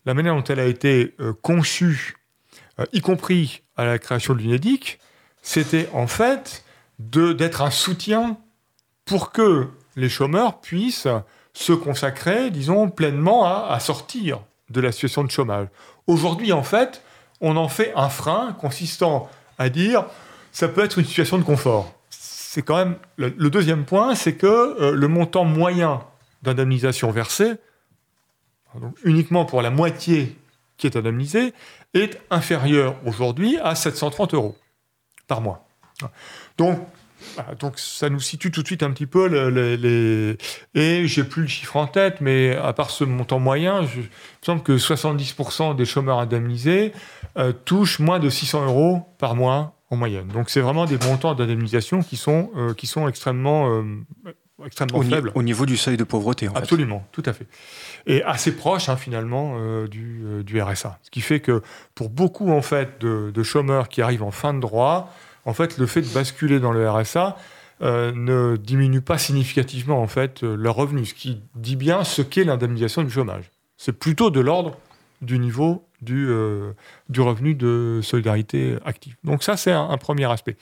la 0.05 0.15
manière 0.15 0.35
dont 0.35 0.45
elle 0.45 0.61
a 0.61 0.67
été 0.67 1.15
euh, 1.21 1.33
conçue, 1.33 2.17
y 2.93 3.01
compris 3.01 3.63
à 3.77 3.87
la 3.87 3.99
création 3.99 4.35
de 4.35 4.41
l'UNEDIC, 4.41 4.99
c'était 5.43 5.89
en 5.95 6.07
fait 6.07 6.65
d'être 6.99 7.63
un 7.63 7.71
soutien 7.71 8.37
pour 9.07 9.33
que 9.33 9.69
les 9.97 10.09
chômeurs 10.09 10.61
puissent 10.61 11.09
se 11.55 11.73
consacrer, 11.73 12.51
disons, 12.51 12.91
pleinement 12.91 13.47
à, 13.47 13.81
sortir 13.81 14.41
de 14.69 14.81
la 14.81 14.93
situation 14.93 15.25
de 15.25 15.31
chômage. 15.31 15.69
Aujourd'hui, 16.07 16.53
en 16.53 16.63
fait, 16.63 17.03
on 17.41 17.57
en 17.57 17.69
fait 17.69 17.93
un 17.97 18.11
frein 18.11 18.55
consistant 18.61 19.31
à 19.59 19.71
dire 19.71 20.05
ça 20.53 20.69
peut 20.69 20.85
être 20.85 20.99
une 20.99 21.07
situation 21.07 21.39
de 21.39 21.45
confort. 21.45 21.96
C'est 22.57 22.63
quand 22.63 22.79
même 22.79 22.97
le, 23.19 23.51
deuxième 23.51 23.85
point, 23.85 24.15
c'est 24.15 24.35
que 24.35 24.47
euh, 24.47 24.93
le 24.93 25.09
montant 25.09 25.45
moyen 25.45 26.01
d'indemnisation 26.41 27.11
versé, 27.11 27.57
uniquement 29.05 29.45
pour 29.45 29.61
la 29.61 29.69
moitié 29.69 30.39
qui 30.79 30.87
est 30.87 30.97
indemnisée, 30.97 31.53
est 31.93 32.19
inférieur 32.31 32.97
aujourd'hui 33.05 33.59
à 33.63 33.75
730 33.75 34.33
euros 34.33 34.57
par 35.29 35.43
mois. 35.43 35.69
Donc, 36.57 36.79
donc 37.59 37.79
ça 37.79 38.09
nous 38.09 38.21
situe 38.21 38.51
tout 38.51 38.63
de 38.63 38.67
suite 38.67 38.83
un 38.83 38.91
petit 38.91 39.05
peu 39.05 39.27
les, 39.27 39.77
les... 39.77 40.39
et 40.75 41.07
j'ai 41.07 41.25
plus 41.25 41.43
le 41.43 41.49
chiffre 41.49 41.77
en 41.77 41.87
tête, 41.87 42.23
mais 42.23 42.57
à 42.57 42.73
part 42.73 42.89
ce 42.89 43.05
montant 43.05 43.39
moyen, 43.39 43.85
je... 43.85 44.01
il 44.01 44.01
me 44.01 44.07
semble 44.41 44.63
que 44.63 44.79
70% 44.79 45.77
des 45.77 45.85
chômeurs 45.85 46.21
indemnisés 46.21 46.95
euh, 47.37 47.53
touchent 47.53 47.99
moins 47.99 48.19
de 48.19 48.31
600 48.31 48.65
euros 48.65 49.03
par 49.19 49.35
mois 49.35 49.76
en 49.91 49.97
moyenne. 49.97 50.29
Donc 50.29 50.51
c'est 50.51 50.61
vraiment 50.61 50.85
des 50.85 50.99
montants 50.99 51.35
d'indemnisation 51.35 52.03
qui 52.03 52.17
sont 52.17 52.51
euh, 52.57 52.75
qui 52.75 52.87
sont 52.87 53.09
extrêmement 53.09 53.71
euh, 53.71 53.85
extrêmement 54.65 55.03
faibles. 55.03 55.33
au 55.35 55.43
niveau 55.43 55.67
du 55.67 55.77
seuil 55.77 55.97
de 55.97 56.05
pauvreté. 56.05 56.49
En 56.49 56.55
Absolument, 56.55 57.07
tout 57.13 57.23
à 57.27 57.33
fait. 57.33 57.47
Et 58.07 58.23
assez 58.23 58.57
proche 58.57 58.89
hein, 58.89 58.97
finalement 58.97 59.85
du, 59.87 60.43
du, 60.45 60.63
RSA. 60.63 60.99
Ce 61.03 61.11
qui 61.11 61.21
fait 61.21 61.41
que 61.41 61.63
pour 61.95 62.09
beaucoup 62.09 62.51
en 62.51 62.63
fait 62.63 63.01
de, 63.01 63.31
de 63.33 63.43
chômeurs 63.43 63.89
qui 63.89 64.03
arrivent 64.03 64.23
en 64.23 64.31
fin 64.31 64.55
de 64.55 64.61
droit, 64.61 65.13
en 65.47 65.55
fait, 65.55 65.79
le 65.79 65.87
fait 65.87 66.03
de 66.03 66.09
basculer 66.09 66.61
dans 66.61 66.73
le 66.73 66.91
RSA 66.91 67.37
euh, 67.83 68.11
ne 68.15 68.57
diminue 68.57 69.01
pas 69.01 69.17
significativement 69.17 70.01
en 70.01 70.07
fait 70.07 70.43
euh, 70.43 70.57
leur 70.57 70.75
revenu, 70.75 71.05
ce 71.05 71.15
qui 71.15 71.43
dit 71.55 71.77
bien 71.77 72.05
ce 72.05 72.21
qu'est 72.21 72.45
l'indemnisation 72.45 73.03
du 73.03 73.11
chômage. 73.11 73.51
C'est 73.77 73.93
plutôt 73.93 74.31
de 74.31 74.41
l'ordre 74.41 74.79
du 75.23 75.39
niveau 75.39 75.87
du, 76.03 76.29
euh, 76.29 76.73
du, 77.09 77.21
revenu 77.21 77.55
de 77.55 78.01
solidarité 78.03 78.77
active. 78.85 79.17
Donc 79.25 79.43
ça, 79.43 79.57
c'est 79.57 79.73
un, 79.73 79.97
premier 79.97 80.31
aspect. 80.31 80.57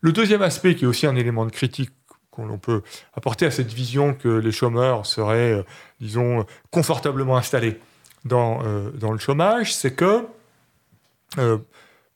Le 0.00 0.12
deuxième 0.12 0.42
aspect, 0.42 0.74
qui 0.74 0.84
est 0.84 0.86
aussi 0.86 1.06
un 1.06 1.16
élément 1.16 1.46
de 1.46 1.50
critique 1.50 1.90
qu'on 2.30 2.58
peut 2.58 2.82
apporter 3.14 3.46
à 3.46 3.50
cette 3.50 3.72
vision 3.72 4.12
que 4.12 4.28
les 4.28 4.52
chômeurs 4.52 5.06
seraient, 5.06 5.64
disons, 6.00 6.44
confortablement 6.70 7.36
installés 7.36 7.78
dans, 8.24 8.60
dans 8.94 9.12
le 9.12 9.18
chômage, 9.18 9.72
c'est 9.72 9.94
que 9.94 10.26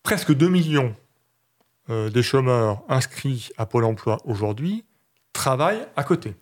presque 0.02 0.34
2 0.34 0.48
millions 0.48 0.94
euh, 1.90 2.10
des 2.10 2.22
chômeurs 2.22 2.82
inscrits 2.90 3.48
à 3.56 3.64
Pôle 3.64 3.84
emploi 3.84 4.18
aujourd'hui 4.24 4.84
travaillent 5.32 5.86
à 5.96 6.04
côté. 6.04 6.34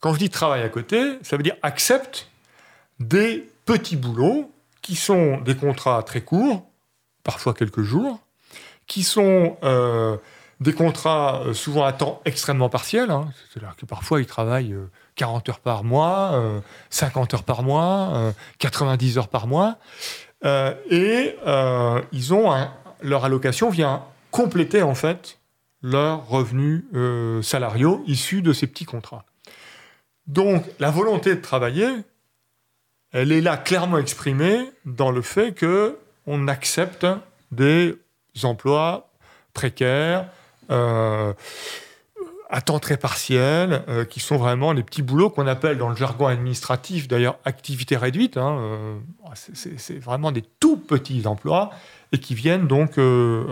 Quand 0.00 0.12
je 0.12 0.18
dis 0.18 0.28
travail 0.28 0.62
à 0.62 0.68
côté, 0.68 1.18
ça 1.22 1.38
veut 1.38 1.42
dire 1.42 1.56
acceptent 1.62 2.28
des 3.00 3.48
petits 3.64 3.96
boulots 3.96 4.50
qui 4.82 4.96
sont 4.96 5.40
des 5.40 5.56
contrats 5.56 6.02
très 6.02 6.20
courts, 6.20 6.66
parfois 7.22 7.54
quelques 7.54 7.82
jours, 7.82 8.20
qui 8.86 9.02
sont 9.02 9.56
euh, 9.62 10.16
des 10.60 10.72
contrats 10.72 11.42
euh, 11.42 11.54
souvent 11.54 11.84
à 11.84 11.92
temps 11.92 12.20
extrêmement 12.24 12.68
partiel, 12.68 13.10
hein. 13.10 13.28
c'est-à-dire 13.48 13.76
que 13.76 13.86
parfois 13.86 14.20
ils 14.20 14.26
travaillent 14.26 14.76
40 15.16 15.48
heures 15.48 15.60
par 15.60 15.84
mois, 15.84 16.40
50 16.90 17.34
heures 17.34 17.44
par 17.44 17.62
mois, 17.62 18.32
90 18.58 19.18
heures 19.18 19.28
par 19.28 19.46
mois, 19.46 19.78
et 20.44 21.36
ils 22.12 22.34
ont 22.34 22.50
leur 23.00 23.24
allocation 23.24 23.70
vient 23.70 24.02
compléter 24.30 24.82
en 24.82 24.94
fait 24.94 25.38
leurs 25.82 26.26
revenus 26.26 26.84
euh, 26.94 27.42
salariaux 27.42 28.02
issus 28.06 28.42
de 28.42 28.52
ces 28.52 28.66
petits 28.66 28.86
contrats. 28.86 29.24
Donc 30.26 30.64
la 30.80 30.90
volonté 30.90 31.36
de 31.36 31.40
travailler, 31.40 31.86
elle 33.14 33.32
est 33.32 33.40
là 33.40 33.56
clairement 33.56 33.98
exprimée 33.98 34.70
dans 34.84 35.10
le 35.10 35.22
fait 35.22 35.52
que 35.52 35.96
on 36.26 36.48
accepte 36.48 37.06
des 37.52 37.96
emplois 38.42 39.10
précaires, 39.54 40.26
euh, 40.70 41.32
à 42.50 42.60
temps 42.60 42.78
très 42.78 42.96
partiel, 42.96 43.82
euh, 43.88 44.04
qui 44.04 44.20
sont 44.20 44.36
vraiment 44.36 44.72
les 44.72 44.82
petits 44.82 45.02
boulots 45.02 45.30
qu'on 45.30 45.46
appelle 45.46 45.78
dans 45.78 45.88
le 45.88 45.96
jargon 45.96 46.26
administratif, 46.26 47.08
d'ailleurs, 47.08 47.38
activité 47.44 47.96
réduite. 47.96 48.36
Hein, 48.36 48.98
c'est 49.34 49.98
vraiment 49.98 50.32
des 50.32 50.42
tout 50.60 50.76
petits 50.76 51.26
emplois 51.26 51.70
et 52.14 52.18
qui 52.18 52.34
viennent 52.34 52.68
donc 52.68 52.96
euh, 52.98 53.44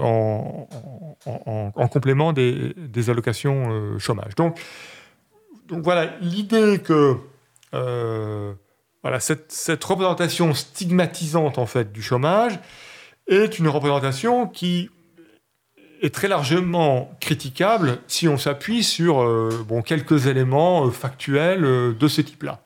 en, 1.26 1.88
complément 1.88 2.32
des, 2.32 2.74
allocations 3.08 3.70
euh, 3.70 3.98
chômage. 3.98 4.34
Donc, 4.36 4.60
voilà, 5.68 6.12
l'idée 6.20 6.78
que 6.78 7.16
euh, 7.74 8.52
voilà, 9.02 9.20
cette, 9.20 9.82
représentation 9.84 10.54
stigmatisante 10.54 11.58
en 11.58 11.66
fait 11.66 11.92
du 11.92 12.02
chômage 12.02 12.58
est 13.26 13.58
une 13.58 13.68
représentation 13.68 14.46
qui 14.46 14.90
est 16.02 16.14
très 16.14 16.28
largement 16.28 17.16
critiquable 17.20 17.98
si 18.08 18.28
on 18.28 18.36
s'appuie 18.38 18.82
sur 18.82 19.24
bon, 19.64 19.82
quelques 19.82 20.26
éléments 20.26 20.90
factuels 20.90 21.96
de 21.96 22.08
ce 22.08 22.20
type-là. 22.20 22.62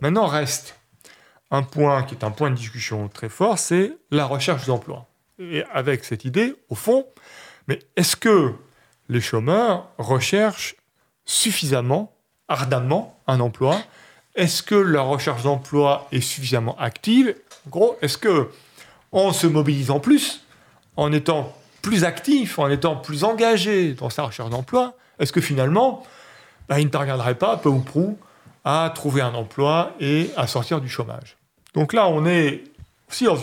Maintenant 0.00 0.26
reste 0.26 0.78
un 1.50 1.62
point 1.62 2.02
qui 2.04 2.14
est 2.14 2.24
un 2.24 2.30
point 2.30 2.50
de 2.50 2.56
discussion 2.56 3.08
très 3.08 3.28
fort, 3.28 3.58
c'est 3.58 3.96
la 4.10 4.26
recherche 4.26 4.66
d'emploi 4.66 5.06
et 5.38 5.64
avec 5.72 6.04
cette 6.04 6.24
idée, 6.24 6.54
au 6.68 6.74
fond, 6.74 7.06
mais 7.68 7.78
est-ce 7.96 8.16
que 8.16 8.54
les 9.08 9.20
chômeurs 9.20 9.88
recherchent 9.98 10.76
suffisamment, 11.24 12.16
ardemment, 12.48 13.20
un 13.26 13.40
emploi 13.40 13.80
Est-ce 14.34 14.62
que 14.62 14.74
leur 14.74 15.06
recherche 15.06 15.42
d'emploi 15.42 16.08
est 16.12 16.20
suffisamment 16.20 16.76
active? 16.78 17.34
En 17.66 17.70
gros, 17.70 17.96
est-ce 18.02 18.18
que 18.18 18.48
en 19.12 19.32
se 19.32 19.46
mobilisant 19.46 20.00
plus, 20.00 20.44
en 20.96 21.12
étant 21.12 21.54
plus 21.82 22.04
actif, 22.04 22.58
en 22.58 22.70
étant 22.70 22.96
plus 22.96 23.24
engagé 23.24 23.92
dans 23.92 24.08
sa 24.08 24.24
recherche 24.24 24.50
d'emploi, 24.50 24.94
est-ce 25.18 25.32
que 25.32 25.40
finalement, 25.40 26.04
bah, 26.68 26.80
il 26.80 26.86
ne 26.86 26.90
parviendrait 26.90 27.34
pas, 27.34 27.56
peu 27.56 27.68
ou 27.68 27.80
prou, 27.80 28.18
à 28.64 28.90
trouver 28.94 29.20
un 29.20 29.34
emploi 29.34 29.94
et 30.00 30.30
à 30.36 30.46
sortir 30.46 30.80
du 30.80 30.88
chômage? 30.88 31.36
Donc 31.74 31.92
là, 31.92 32.08
on 32.08 32.24
est 32.24 32.64
aussi 33.10 33.24
dans 33.24 33.36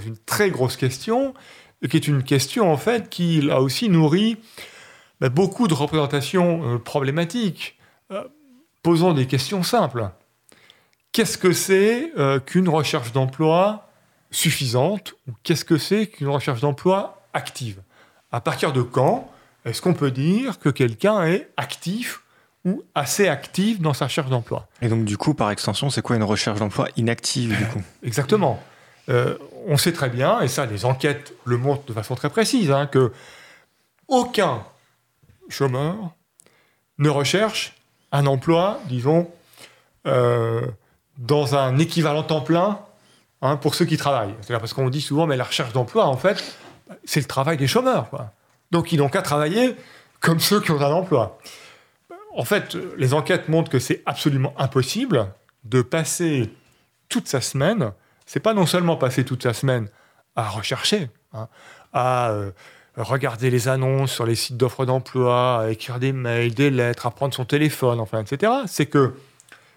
une 0.00 0.16
très 0.26 0.50
grosse 0.50 0.76
question, 0.76 1.34
qui 1.88 1.96
est 1.96 2.08
une 2.08 2.22
question 2.22 2.70
en 2.70 2.76
fait 2.76 3.08
qui 3.08 3.40
là 3.40 3.60
aussi 3.60 3.88
nourrit 3.88 4.36
bah, 5.20 5.28
beaucoup 5.28 5.68
de 5.68 5.74
représentations 5.74 6.74
euh, 6.74 6.78
problématiques. 6.78 7.78
Euh, 8.10 8.24
posons 8.82 9.12
des 9.12 9.26
questions 9.26 9.62
simples. 9.62 10.10
Qu'est-ce 11.12 11.38
que 11.38 11.52
c'est 11.52 12.12
euh, 12.18 12.38
qu'une 12.40 12.68
recherche 12.68 13.12
d'emploi 13.12 13.88
suffisante 14.30 15.14
ou 15.28 15.32
qu'est-ce 15.42 15.64
que 15.64 15.78
c'est 15.78 16.06
qu'une 16.06 16.28
recherche 16.28 16.60
d'emploi 16.60 17.22
active? 17.32 17.82
À 18.32 18.40
partir 18.40 18.72
de 18.72 18.82
quand 18.82 19.30
est-ce 19.64 19.82
qu'on 19.82 19.94
peut 19.94 20.10
dire 20.10 20.58
que 20.58 20.68
quelqu'un 20.68 21.24
est 21.24 21.50
actif 21.56 22.22
ou 22.64 22.82
assez 22.94 23.28
actif 23.28 23.80
dans 23.80 23.92
sa 23.92 24.06
recherche 24.06 24.30
d'emploi? 24.30 24.68
Et 24.80 24.88
donc 24.88 25.04
du 25.04 25.16
coup, 25.16 25.34
par 25.34 25.50
extension, 25.50 25.90
c'est 25.90 26.02
quoi 26.02 26.16
une 26.16 26.22
recherche 26.22 26.58
d'emploi 26.58 26.88
inactive 26.96 27.56
du 27.56 27.66
coup? 27.66 27.82
Exactement. 28.02 28.62
Euh, 29.08 29.36
on 29.66 29.76
sait 29.76 29.92
très 29.92 30.08
bien, 30.08 30.40
et 30.40 30.48
ça 30.48 30.66
les 30.66 30.84
enquêtes 30.84 31.34
le 31.44 31.56
montrent 31.56 31.84
de 31.84 31.92
façon 31.92 32.14
très 32.14 32.30
précise, 32.30 32.70
hein, 32.70 32.86
que 32.86 33.12
aucun 34.08 34.62
chômeur 35.48 36.14
ne 36.98 37.08
recherche 37.08 37.74
un 38.12 38.26
emploi, 38.26 38.80
disons, 38.86 39.30
euh, 40.06 40.66
dans 41.18 41.54
un 41.54 41.78
équivalent 41.78 42.22
temps 42.22 42.40
plein 42.40 42.80
hein, 43.42 43.56
pour 43.56 43.74
ceux 43.74 43.84
qui 43.84 43.96
travaillent. 43.96 44.34
C'est-à-dire 44.40 44.60
parce 44.60 44.72
qu'on 44.72 44.88
dit 44.88 45.00
souvent, 45.00 45.26
mais 45.26 45.36
la 45.36 45.44
recherche 45.44 45.72
d'emploi, 45.72 46.06
en 46.06 46.16
fait, 46.16 46.56
c'est 47.04 47.20
le 47.20 47.26
travail 47.26 47.56
des 47.56 47.66
chômeurs. 47.66 48.08
Donc 48.70 48.92
ils 48.92 48.98
n'ont 48.98 49.08
qu'à 49.08 49.22
travailler 49.22 49.76
comme 50.20 50.40
ceux 50.40 50.60
qui 50.60 50.70
ont 50.70 50.80
un 50.80 50.92
emploi. 50.92 51.38
En 52.36 52.44
fait, 52.44 52.76
les 52.96 53.14
enquêtes 53.14 53.48
montrent 53.48 53.70
que 53.70 53.78
c'est 53.78 54.02
absolument 54.06 54.54
impossible 54.56 55.32
de 55.64 55.82
passer 55.82 56.50
toute 57.08 57.28
sa 57.28 57.40
semaine 57.40 57.92
c'est 58.30 58.38
pas 58.38 58.54
non 58.54 58.64
seulement 58.64 58.96
passer 58.96 59.24
toute 59.24 59.42
sa 59.42 59.52
semaine 59.52 59.88
à 60.36 60.48
rechercher, 60.48 61.10
hein, 61.32 61.48
à 61.92 62.30
euh, 62.30 62.52
regarder 63.02 63.50
les 63.50 63.68
annonces 63.68 64.12
sur 64.12 64.26
les 64.26 64.34
sites 64.34 64.56
d'offres 64.56 64.84
d'emploi, 64.84 65.66
écrire 65.70 65.98
des 65.98 66.12
mails, 66.12 66.54
des 66.54 66.70
lettres, 66.70 67.06
à 67.06 67.10
prendre 67.10 67.34
son 67.34 67.44
téléphone, 67.44 68.00
enfin, 68.00 68.22
etc. 68.22 68.52
C'est 68.66 68.86
que 68.86 69.14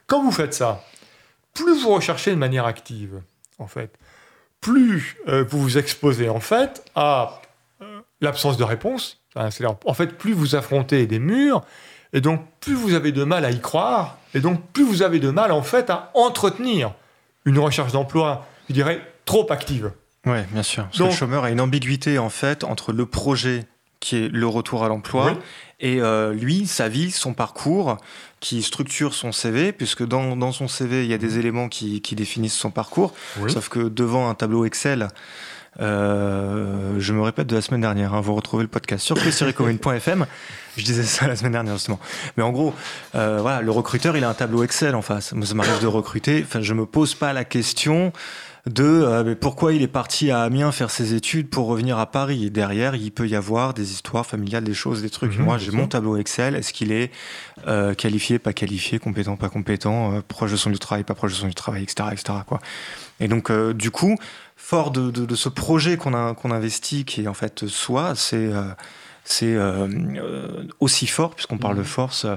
quand 0.07 0.23
vous 0.23 0.31
faites 0.31 0.53
ça, 0.53 0.83
plus 1.53 1.83
vous 1.83 1.93
recherchez 1.93 2.31
de 2.31 2.35
manière 2.35 2.65
active, 2.65 3.21
en 3.59 3.67
fait, 3.67 3.93
plus 4.61 5.17
euh, 5.27 5.43
vous 5.47 5.61
vous 5.61 5.77
exposez 5.77 6.29
en 6.29 6.39
fait 6.39 6.83
à 6.95 7.41
euh, 7.81 8.01
l'absence 8.21 8.57
de 8.57 8.63
réponse. 8.63 9.19
En 9.35 9.93
fait, 9.93 10.17
plus 10.17 10.33
vous 10.33 10.55
affrontez 10.55 11.07
des 11.07 11.19
murs, 11.19 11.63
et 12.13 12.21
donc 12.21 12.41
plus 12.59 12.75
vous 12.75 12.93
avez 12.93 13.11
de 13.11 13.23
mal 13.23 13.45
à 13.45 13.51
y 13.51 13.59
croire, 13.59 14.17
et 14.35 14.39
donc 14.39 14.61
plus 14.71 14.83
vous 14.83 15.01
avez 15.01 15.19
de 15.19 15.31
mal 15.31 15.51
en 15.51 15.63
fait 15.63 15.89
à 15.89 16.11
entretenir 16.13 16.93
une 17.45 17.57
recherche 17.59 17.91
d'emploi, 17.91 18.45
je 18.69 18.73
dirais, 18.73 19.01
trop 19.25 19.51
active. 19.51 19.91
Oui, 20.25 20.37
bien 20.51 20.63
sûr. 20.63 20.83
Parce 20.85 20.97
Donc- 20.97 21.07
que 21.09 21.13
le 21.13 21.17
chômeur 21.17 21.43
a 21.43 21.49
une 21.49 21.59
ambiguïté 21.61 22.17
en 22.17 22.29
fait 22.29 22.63
entre 22.63 22.93
le 22.93 23.05
projet 23.05 23.65
qui 23.99 24.17
est 24.17 24.29
le 24.29 24.47
retour 24.47 24.83
à 24.83 24.89
l'emploi 24.89 25.27
Oui. 25.27 25.37
et 25.79 26.01
euh, 26.01 26.33
lui, 26.33 26.67
sa 26.67 26.89
vie, 26.89 27.09
son 27.11 27.33
parcours 27.33 27.97
qui 28.41 28.61
structure 28.61 29.13
son 29.13 29.31
CV, 29.31 29.71
puisque 29.71 30.05
dans, 30.05 30.35
dans 30.35 30.51
son 30.51 30.67
CV, 30.67 31.05
il 31.05 31.09
y 31.09 31.13
a 31.13 31.17
des 31.17 31.39
éléments 31.39 31.69
qui, 31.69 32.01
qui 32.01 32.15
définissent 32.15 32.53
son 32.57 32.69
parcours, 32.69 33.13
Oui. 33.39 33.49
sauf 33.49 33.69
que 33.69 33.79
devant 33.87 34.29
un 34.29 34.35
tableau 34.35 34.65
Excel, 34.65 35.07
euh, 35.79 36.95
je 36.99 37.13
me 37.13 37.21
répète 37.21 37.47
de 37.47 37.55
la 37.55 37.61
semaine 37.61 37.81
dernière, 37.81 38.13
hein, 38.13 38.21
vous 38.21 38.35
retrouvez 38.35 38.63
le 38.63 38.69
podcast 38.69 39.05
sur 39.05 39.15
q-commune.fm, 39.17 40.25
je 40.77 40.83
disais 40.83 41.03
ça 41.03 41.27
la 41.27 41.35
semaine 41.35 41.53
dernière 41.53 41.73
justement. 41.75 41.99
Mais 42.37 42.43
en 42.43 42.51
gros, 42.51 42.73
euh, 43.15 43.39
voilà, 43.41 43.61
le 43.61 43.71
recruteur, 43.71 44.15
il 44.17 44.23
a 44.23 44.29
un 44.29 44.33
tableau 44.33 44.63
Excel 44.63 44.95
en 44.95 45.01
face. 45.01 45.33
Moi, 45.33 45.45
ça 45.45 45.53
m'arrive 45.53 45.81
de 45.81 45.87
recruter, 45.87 46.43
enfin, 46.45 46.61
je 46.61 46.73
me 46.73 46.85
pose 46.85 47.15
pas 47.15 47.33
la 47.33 47.43
question 47.45 48.11
de 48.65 48.83
euh, 48.85 49.35
pourquoi 49.35 49.73
il 49.73 49.81
est 49.81 49.87
parti 49.89 50.31
à 50.31 50.41
Amiens 50.43 50.71
faire 50.71 50.89
ses 50.89 51.13
études 51.13 51.49
pour 51.49 51.67
revenir 51.67 51.97
à 51.99 52.05
Paris? 52.09 52.45
Et 52.45 52.49
derrière, 52.49 52.95
il 52.95 53.11
peut 53.11 53.27
y 53.27 53.35
avoir 53.35 53.73
des 53.73 53.91
histoires 53.91 54.25
familiales, 54.25 54.63
des 54.63 54.73
choses, 54.73 55.01
des 55.01 55.09
trucs. 55.09 55.37
Mhm, 55.37 55.43
Moi, 55.43 55.57
j'ai 55.57 55.71
mon 55.71 55.87
tableau 55.87 56.15
Excel. 56.15 56.55
Est-ce 56.55 56.71
qu'il 56.71 56.91
est 56.93 57.11
euh, 57.67 57.93
qualifié, 57.93 58.39
pas 58.39 58.53
qualifié, 58.53 58.99
compétent, 58.99 59.35
pas 59.35 59.49
compétent, 59.49 60.13
euh, 60.13 60.21
proche 60.25 60.51
de 60.51 60.55
son 60.55 60.69
de 60.69 60.77
travail, 60.77 61.03
pas 61.03 61.13
proche 61.13 61.31
de 61.33 61.37
son 61.37 61.49
de 61.49 61.53
travail, 61.53 61.83
etc. 61.83 62.09
etc. 62.13 62.39
quoi. 62.47 62.59
Et 63.19 63.27
donc, 63.27 63.51
euh, 63.51 63.73
du 63.73 63.91
coup, 63.91 64.17
fort 64.55 64.91
de, 64.91 65.11
de- 65.11 65.25
de 65.25 65.35
ce 65.35 65.49
projet 65.49 65.97
qu'on 65.97 66.33
qu'on 66.33 66.51
investit, 66.51 67.03
qui 67.03 67.23
est 67.23 67.27
en 67.27 67.33
fait 67.33 67.67
soi, 67.67 68.13
c'est 68.15 68.37
euh, 68.37 68.63
c'est 69.25 69.55
euh, 69.55 69.87
euh, 70.17 70.63
aussi 70.81 71.07
fort, 71.07 71.33
puisqu'on 71.35 71.57
parle 71.57 71.77
de 71.77 71.83
force, 71.83 72.25
euh, 72.25 72.35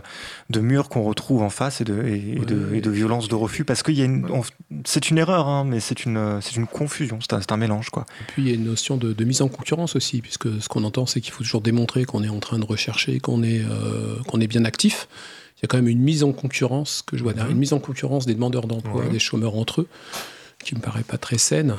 de 0.50 0.60
murs 0.60 0.88
qu'on 0.88 1.02
retrouve 1.02 1.42
en 1.42 1.50
face 1.50 1.80
et 1.80 1.84
de, 1.84 2.00
et, 2.04 2.36
et 2.40 2.44
de, 2.44 2.74
et 2.74 2.80
de 2.80 2.90
violence 2.90 3.28
de 3.28 3.34
refus, 3.34 3.64
parce 3.64 3.82
on- 4.30 4.42
c'est 4.84 5.10
une 5.10 5.18
erreur, 5.18 5.48
hein, 5.48 5.64
mais 5.64 5.80
c'est 5.80 6.04
une, 6.04 6.40
confusion, 6.72 7.18
c'est 7.20 7.52
un, 7.52 7.56
mélange, 7.56 7.90
quoi. 7.90 8.06
Et 8.20 8.24
puis 8.28 8.42
il 8.42 8.48
y 8.48 8.52
a 8.52 8.54
une 8.54 8.64
notion 8.64 8.96
de, 8.96 9.12
de 9.12 9.24
mise 9.24 9.42
en 9.42 9.48
concurrence 9.48 9.96
aussi, 9.96 10.20
puisque 10.20 10.48
ce 10.60 10.68
qu'on 10.68 10.84
entend, 10.84 11.06
c'est 11.06 11.20
qu'il 11.20 11.32
faut 11.32 11.42
toujours 11.42 11.60
démontrer 11.60 12.04
qu'on 12.04 12.22
est 12.22 12.28
en 12.28 12.38
train 12.40 12.58
de 12.58 12.64
rechercher, 12.64 13.18
qu'on 13.18 13.42
est, 13.42 13.62
euh, 13.62 14.16
qu'on 14.28 14.40
est 14.40 14.46
bien 14.46 14.64
actif. 14.64 15.08
Il 15.56 15.62
y 15.62 15.64
a 15.64 15.68
quand 15.68 15.78
même 15.78 15.88
une 15.88 16.02
mise 16.02 16.22
en 16.22 16.32
concurrence 16.32 17.02
que 17.04 17.16
je 17.16 17.22
vois 17.22 17.32
derrière, 17.32 17.50
une 17.50 17.58
mise 17.58 17.72
en 17.72 17.78
concurrence 17.80 18.26
des 18.26 18.34
demandeurs 18.34 18.66
d'emploi, 18.66 19.02
Ouais. 19.02 19.08
des 19.08 19.18
chômeurs 19.18 19.56
entre 19.56 19.80
eux, 19.82 19.88
qui 20.62 20.74
me 20.74 20.80
paraît 20.80 21.02
pas 21.02 21.18
très 21.18 21.38
saine 21.38 21.74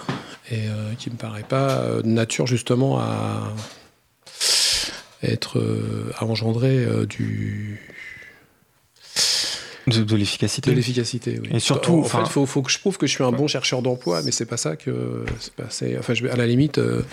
et 0.51 0.67
euh, 0.67 0.93
qui 0.97 1.09
me 1.11 1.15
paraît 1.15 1.43
pas 1.47 2.01
de 2.03 2.07
nature 2.07 2.47
justement 2.47 2.99
à 2.99 3.53
être 5.23 5.59
euh, 5.59 6.11
à 6.17 6.25
engendrer 6.25 6.83
euh, 6.85 7.05
du 7.05 7.79
De, 9.87 10.03
de 10.03 10.15
l'efficacité. 10.15 10.69
de 10.71 10.75
l'efficacité. 10.75 11.39
Oui. 11.41 11.49
Et 11.53 11.59
surtout, 11.59 11.99
en 11.99 12.03
fait, 12.03 12.27
faut, 12.29 12.45
faut 12.45 12.61
que 12.61 12.71
je 12.71 12.77
prouve 12.79 12.97
que 12.97 13.07
je 13.07 13.13
suis 13.13 13.23
un 13.23 13.31
bon 13.31 13.47
chercheur 13.47 13.81
d'emploi, 13.81 14.21
mais 14.23 14.31
c'est 14.31 14.45
pas 14.45 14.57
ça 14.57 14.75
que. 14.75 15.25
c'est 15.39 15.53
Pas, 15.53 15.65
c'est- 15.69 15.97
enfin, 15.97 16.13
je, 16.13 16.27
à 16.27 16.35
la 16.35 16.45
limite, 16.45 16.77
euh, 16.77 17.03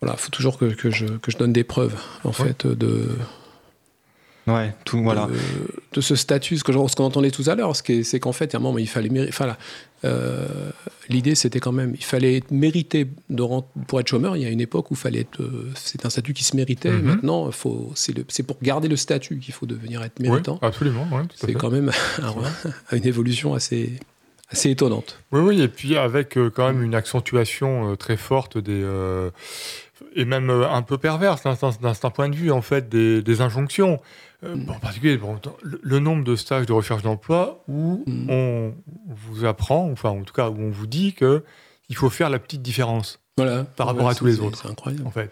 voilà, 0.00 0.16
faut 0.16 0.30
toujours 0.30 0.58
que, 0.58 0.66
que 0.66 0.90
je, 0.92 1.06
que 1.06 1.30
je 1.32 1.36
donne 1.38 1.52
des 1.52 1.64
preuves, 1.64 1.96
en 2.22 2.32
fait, 2.32 2.66
de, 2.68 3.08
Ouais, 4.48 4.74
tout, 4.84 5.02
voilà. 5.02 5.26
de, 5.26 5.34
de 5.92 6.00
ce 6.00 6.14
statut, 6.16 6.56
ce 6.56 6.64
que 6.64 6.72
je- 6.72 6.78
ce 6.88 6.96
qu'on 6.96 7.04
entendait 7.04 7.30
tout 7.30 7.44
à 7.46 7.54
l'heure, 7.54 7.74
ce 7.76 7.82
qui 7.82 7.92
est- 7.94 8.02
c'est 8.02 8.18
qu'en 8.20 8.32
fait, 8.32 8.46
il 8.46 8.52
y 8.54 8.56
a 8.56 8.58
un 8.58 8.62
moment, 8.62 8.78
il 8.78 8.88
fallait 8.88 9.08
méri- 9.08 9.28
enfin, 9.28 9.46
là, 9.46 9.58
euh, 10.04 10.46
l'idée, 11.08 11.34
c'était 11.34 11.60
quand 11.60 11.72
même, 11.72 11.92
il 11.96 12.04
fallait 12.04 12.36
être 12.36 12.50
mérité 12.50 13.06
de 13.30 13.42
rent- 13.42 13.68
pour 13.86 14.00
être 14.00 14.08
chômeur. 14.08 14.36
Il 14.36 14.42
y 14.42 14.46
a 14.46 14.50
une 14.50 14.60
époque 14.60 14.90
où 14.90 14.94
fallait 14.94 15.20
être, 15.20 15.40
euh, 15.42 15.70
c'est 15.74 16.06
un 16.06 16.10
statut 16.10 16.32
qui 16.32 16.44
se 16.44 16.56
méritait. 16.56 16.90
Mhm. 16.90 17.02
Maintenant, 17.02 17.50
faut, 17.50 17.92
c'est, 17.94 18.16
le- 18.16 18.24
pour 18.44 18.56
garder 18.62 18.88
le 18.88 18.96
statut 18.96 19.38
qu'il 19.38 19.52
faut 19.54 19.66
devenir 19.66 20.02
être 20.02 20.14
Oui, 20.20 20.28
méritant. 20.28 20.58
absolument. 20.62 21.02
ouais, 21.12 21.22
tout 21.22 21.36
à 21.42 21.46
c'est 21.46 21.54
quand 21.54 21.70
même 21.70 21.90
un- 22.22 22.34
une 22.96 23.06
évolution 23.06 23.54
assez, 23.54 23.92
assez 24.50 24.70
étonnante. 24.70 25.18
Oui, 25.32 25.40
oui, 25.40 25.60
et 25.62 25.68
puis 25.68 25.96
avec 25.96 26.38
euh, 26.38 26.48
quand 26.50 26.66
même 26.68 26.82
une 26.82 26.94
accentuation 26.94 27.92
euh, 27.92 27.96
très 27.96 28.16
forte 28.16 28.56
des. 28.58 28.80
euh, 28.82 29.30
et 30.14 30.24
même 30.24 30.48
euh, 30.48 30.68
un 30.70 30.82
peu 30.82 30.96
perverse 30.96 31.42
d'un 31.42 31.54
d'un 31.80 32.10
point 32.10 32.28
de 32.28 32.36
vue, 32.36 32.50
en 32.52 32.62
fait, 32.62 32.88
des, 32.88 33.20
des 33.20 33.40
injonctions. 33.40 34.00
Euh, 34.44 34.54
Mm. 34.56 34.70
En 34.70 34.78
particulier, 34.78 35.16
bon, 35.16 35.36
le, 35.62 35.80
le 35.82 35.98
nombre 35.98 36.22
de 36.24 36.36
stages 36.36 36.66
de 36.66 36.72
recherche 36.72 37.02
d'emploi 37.02 37.62
où 37.68 38.04
Mm. 38.06 38.30
on 38.30 38.72
vous 39.06 39.44
apprend, 39.44 39.90
enfin, 39.90 40.10
en 40.10 40.22
tout 40.22 40.32
cas, 40.34 40.48
où 40.48 40.56
on 40.60 40.70
vous 40.70 40.86
dit 40.86 41.12
que 41.14 41.42
il 41.88 41.96
faut 41.96 42.10
faire 42.10 42.30
la 42.30 42.38
petite 42.38 42.62
différence, 42.62 43.18
Voilà. 43.36 43.64
Par 43.64 43.86
rapport 43.88 44.04
Ouais, 44.04 44.12
à 44.12 44.14
tous 44.14 44.26
les 44.26 44.40
autres. 44.40 44.60
C'est 44.62 44.68
incroyable. 44.68 45.06
en 45.06 45.10
fait. 45.10 45.30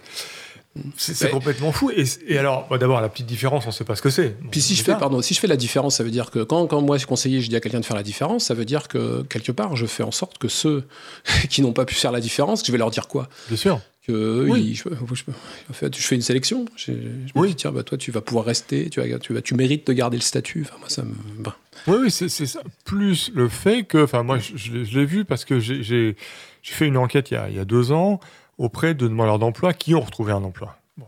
C'est 0.99 1.15
c'est 1.15 1.31
complètement 1.31 1.73
fou. 1.73 1.91
Et, 1.91 2.05
et 2.29 2.37
alors, 2.39 2.67
bah, 2.69 2.77
d'abord, 2.77 3.01
la 3.01 3.09
petite 3.09 3.25
différence, 3.27 3.65
on 3.65 3.69
ne 3.69 3.73
sait 3.73 3.85
pas 3.85 3.97
ce 3.97 4.03
que 4.03 4.11
c'est. 4.11 4.37
Puis 4.51 4.61
si 4.61 4.75
je 4.75 4.83
fais, 4.85 4.95
pardon, 4.95 5.23
si 5.23 5.33
je 5.33 5.41
fais 5.41 5.47
la 5.47 5.57
différence, 5.57 5.97
ça 5.97 6.05
veut 6.05 6.11
dire 6.11 6.31
que 6.31 6.43
quand, 6.43 6.67
quand 6.67 6.83
moi, 6.83 6.99
je 6.99 7.07
conseiller, 7.07 7.41
je 7.41 7.49
dis 7.49 7.57
à 7.57 7.61
quelqu'un 7.61 7.81
de 7.81 7.85
faire 7.87 7.97
la 7.97 8.03
différence, 8.03 8.45
ça 8.45 8.53
veut 8.55 8.67
dire 8.67 8.87
que 8.89 9.23
quelque 9.23 9.53
part, 9.53 9.75
je 9.75 9.87
fais 9.87 10.03
en 10.03 10.11
sorte 10.11 10.37
que 10.39 10.49
ceux 10.49 10.85
qui 11.49 11.63
n'ont 11.63 11.73
pas 11.73 11.87
pu 11.87 11.95
faire 11.95 12.13
la 12.13 12.21
différence, 12.21 12.63
je 12.67 12.71
vais 12.73 12.79
leur 12.79 12.91
dire 12.91 13.09
quoi? 13.09 13.29
Bien 13.49 13.57
sûr. 13.57 13.81
Que 14.07 14.47
Oui. 14.49 14.75
je, 14.75 14.85
je- 15.15 15.25
en 15.69 15.73
fait, 15.73 15.97
je 15.97 16.03
fais 16.03 16.15
une 16.15 16.23
sélection. 16.23 16.65
Je, 16.77 16.93
je 16.93 17.41
me 17.41 17.47
dis 17.49 17.57
tiens, 17.57 17.73
bah 17.73 17.83
toi, 17.83 17.99
tu 17.99 18.13
vas 18.13 18.21
pouvoir 18.21 18.45
rester, 18.45 18.89
tu 18.89 19.01
vas, 19.01 19.19
tu 19.19 19.33
vas, 19.33 19.43
tu 19.43 19.55
mérites 19.57 19.85
de 19.89 19.93
garder 19.93 20.17
le 20.17 20.23
statut. 20.23 20.63
Enfin, 20.63 20.77
moi, 20.79 20.89
ça 20.89 21.03
me. 21.03 21.13
bah. 21.41 21.57
Oui, 21.89 21.97
oui, 22.03 22.11
c'est 22.11 22.29
ça. 22.29 22.61
Plus 22.85 23.33
le 23.35 23.49
fait 23.49 23.83
que, 23.83 24.05
enfin, 24.05 24.23
moi, 24.23 24.39
je, 24.39 24.57
je 24.57 24.99
l'ai- 24.99 25.05
vu 25.07 25.25
parce 25.25 25.45
que 25.45 25.59
j'ai 25.59 26.17
fait 26.63 26.87
une 26.87 26.97
enquête 26.97 27.31
il 27.33 27.35
y, 27.35 27.37
a, 27.37 27.49
il 27.51 27.57
y 27.57 27.59
a 27.59 27.65
deux 27.65 27.91
ans 27.91 28.21
auprès 28.59 28.95
de 28.95 29.09
demandeurs 29.09 29.39
d'emploi 29.41 29.73
qui 29.75 29.95
ont 29.97 30.01
retrouvé 30.01 30.33
un 30.33 30.43
emploi. 30.45 30.79
Bon, 30.97 31.07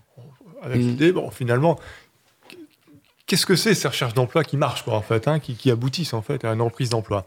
avec 0.62 0.78
Mm. 0.78 0.80
l'idée, 0.88 1.12
bon, 1.12 1.30
finalement, 1.30 1.78
qu'est-ce 3.26 3.46
que 3.46 3.54
c'est 3.56 3.74
ces 3.74 3.86
recherches 3.88 4.14
d'emploi 4.14 4.42
qui 4.44 4.56
marchent, 4.56 4.82
quoi, 4.82 4.94
en 4.94 5.02
fait, 5.02 5.28
hein, 5.28 5.38
qui, 5.38 5.54
qui 5.54 5.70
aboutissent 5.70 6.14
en 6.14 6.22
fait 6.22 6.44
à 6.44 6.52
une 6.52 6.60
emprise 6.60 6.90
d'emploi? 6.90 7.26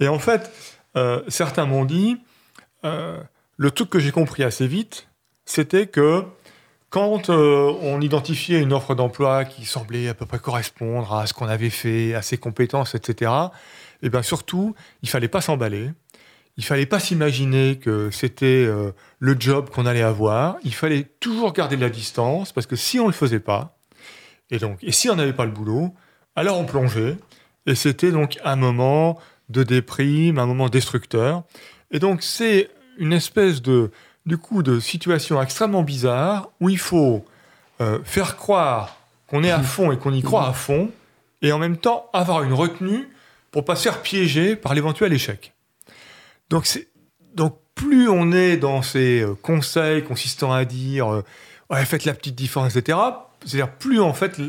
Et 0.00 0.08
en 0.08 0.18
fait, 0.20 0.50
euh, 0.96 1.22
certains 1.28 1.66
m'ont 1.66 1.84
dit, 1.84 2.18
euh, 2.84 3.18
le 3.56 3.70
truc 3.72 3.90
que 3.90 3.98
j'ai 3.98 4.12
compris 4.12 4.44
assez 4.44 4.66
vite, 4.68 5.07
c'était 5.48 5.86
que 5.86 6.24
quand 6.90 7.30
euh, 7.30 7.72
on 7.80 8.02
identifiait 8.02 8.60
une 8.60 8.74
offre 8.74 8.94
d'emploi 8.94 9.46
qui 9.46 9.64
semblait 9.64 10.08
à 10.08 10.14
peu 10.14 10.26
près 10.26 10.38
correspondre 10.38 11.14
à 11.14 11.26
ce 11.26 11.32
qu'on 11.32 11.48
avait 11.48 11.70
fait, 11.70 12.14
à 12.14 12.20
ses 12.20 12.36
compétences, 12.36 12.94
etc., 12.94 13.32
et 14.02 14.10
bien 14.10 14.22
surtout, 14.22 14.74
il 15.02 15.08
fallait 15.08 15.28
pas 15.28 15.40
s'emballer. 15.40 15.90
Il 16.58 16.64
fallait 16.64 16.86
pas 16.86 17.00
s'imaginer 17.00 17.78
que 17.78 18.10
c'était 18.10 18.66
euh, 18.66 18.92
le 19.20 19.36
job 19.38 19.70
qu'on 19.70 19.86
allait 19.86 20.02
avoir. 20.02 20.58
Il 20.64 20.74
fallait 20.74 21.04
toujours 21.18 21.54
garder 21.54 21.76
de 21.76 21.80
la 21.80 21.90
distance 21.90 22.52
parce 22.52 22.66
que 22.66 22.76
si 22.76 23.00
on 23.00 23.06
le 23.06 23.14
faisait 23.14 23.40
pas, 23.40 23.78
et 24.50 24.58
donc, 24.58 24.78
et 24.82 24.92
si 24.92 25.08
on 25.08 25.16
n'avait 25.16 25.32
pas 25.32 25.46
le 25.46 25.52
boulot, 25.52 25.94
alors 26.36 26.58
on 26.58 26.66
plongeait. 26.66 27.16
Et 27.64 27.74
c'était 27.74 28.12
donc 28.12 28.38
un 28.44 28.56
moment 28.56 29.18
de 29.48 29.62
déprime, 29.62 30.38
un 30.38 30.46
moment 30.46 30.68
destructeur. 30.68 31.44
Et 31.90 32.00
donc, 32.00 32.22
c'est 32.22 32.68
une 32.98 33.14
espèce 33.14 33.62
de, 33.62 33.90
du 34.28 34.38
coup, 34.38 34.62
de 34.62 34.78
situation 34.78 35.42
extrêmement 35.42 35.82
bizarre 35.82 36.50
où 36.60 36.68
il 36.68 36.78
faut 36.78 37.24
euh, 37.80 37.98
faire 38.04 38.36
croire 38.36 38.98
qu'on 39.26 39.42
est 39.42 39.50
à 39.50 39.60
fond 39.74 39.90
et 39.90 39.98
qu'on 39.98 40.12
y 40.12 40.22
croit 40.22 40.46
à 40.46 40.52
fond, 40.52 40.90
et 41.42 41.50
en 41.50 41.58
même 41.58 41.76
temps 41.76 42.08
avoir 42.12 42.42
une 42.42 42.52
retenue 42.52 43.08
pour 43.50 43.64
pas 43.64 43.74
se 43.74 43.84
faire 43.84 44.02
piéger 44.02 44.54
par 44.54 44.74
l'éventuel 44.74 45.12
échec. 45.12 45.52
Donc, 46.50 46.66
c'est, 46.66 46.88
donc 47.34 47.58
plus 47.74 48.08
on 48.08 48.32
est 48.32 48.56
dans 48.56 48.82
ces 48.82 49.22
euh, 49.22 49.34
conseils 49.34 50.04
consistant 50.04 50.52
à 50.52 50.64
dire 50.64 51.12
euh, 51.12 51.24
ouais, 51.70 51.84
faites 51.84 52.04
la 52.04 52.14
petite 52.14 52.34
différence, 52.34 52.76
etc., 52.76 52.98
c'est-à-dire 53.44 53.70
plus 53.70 54.00
en 54.00 54.12
fait 54.12 54.40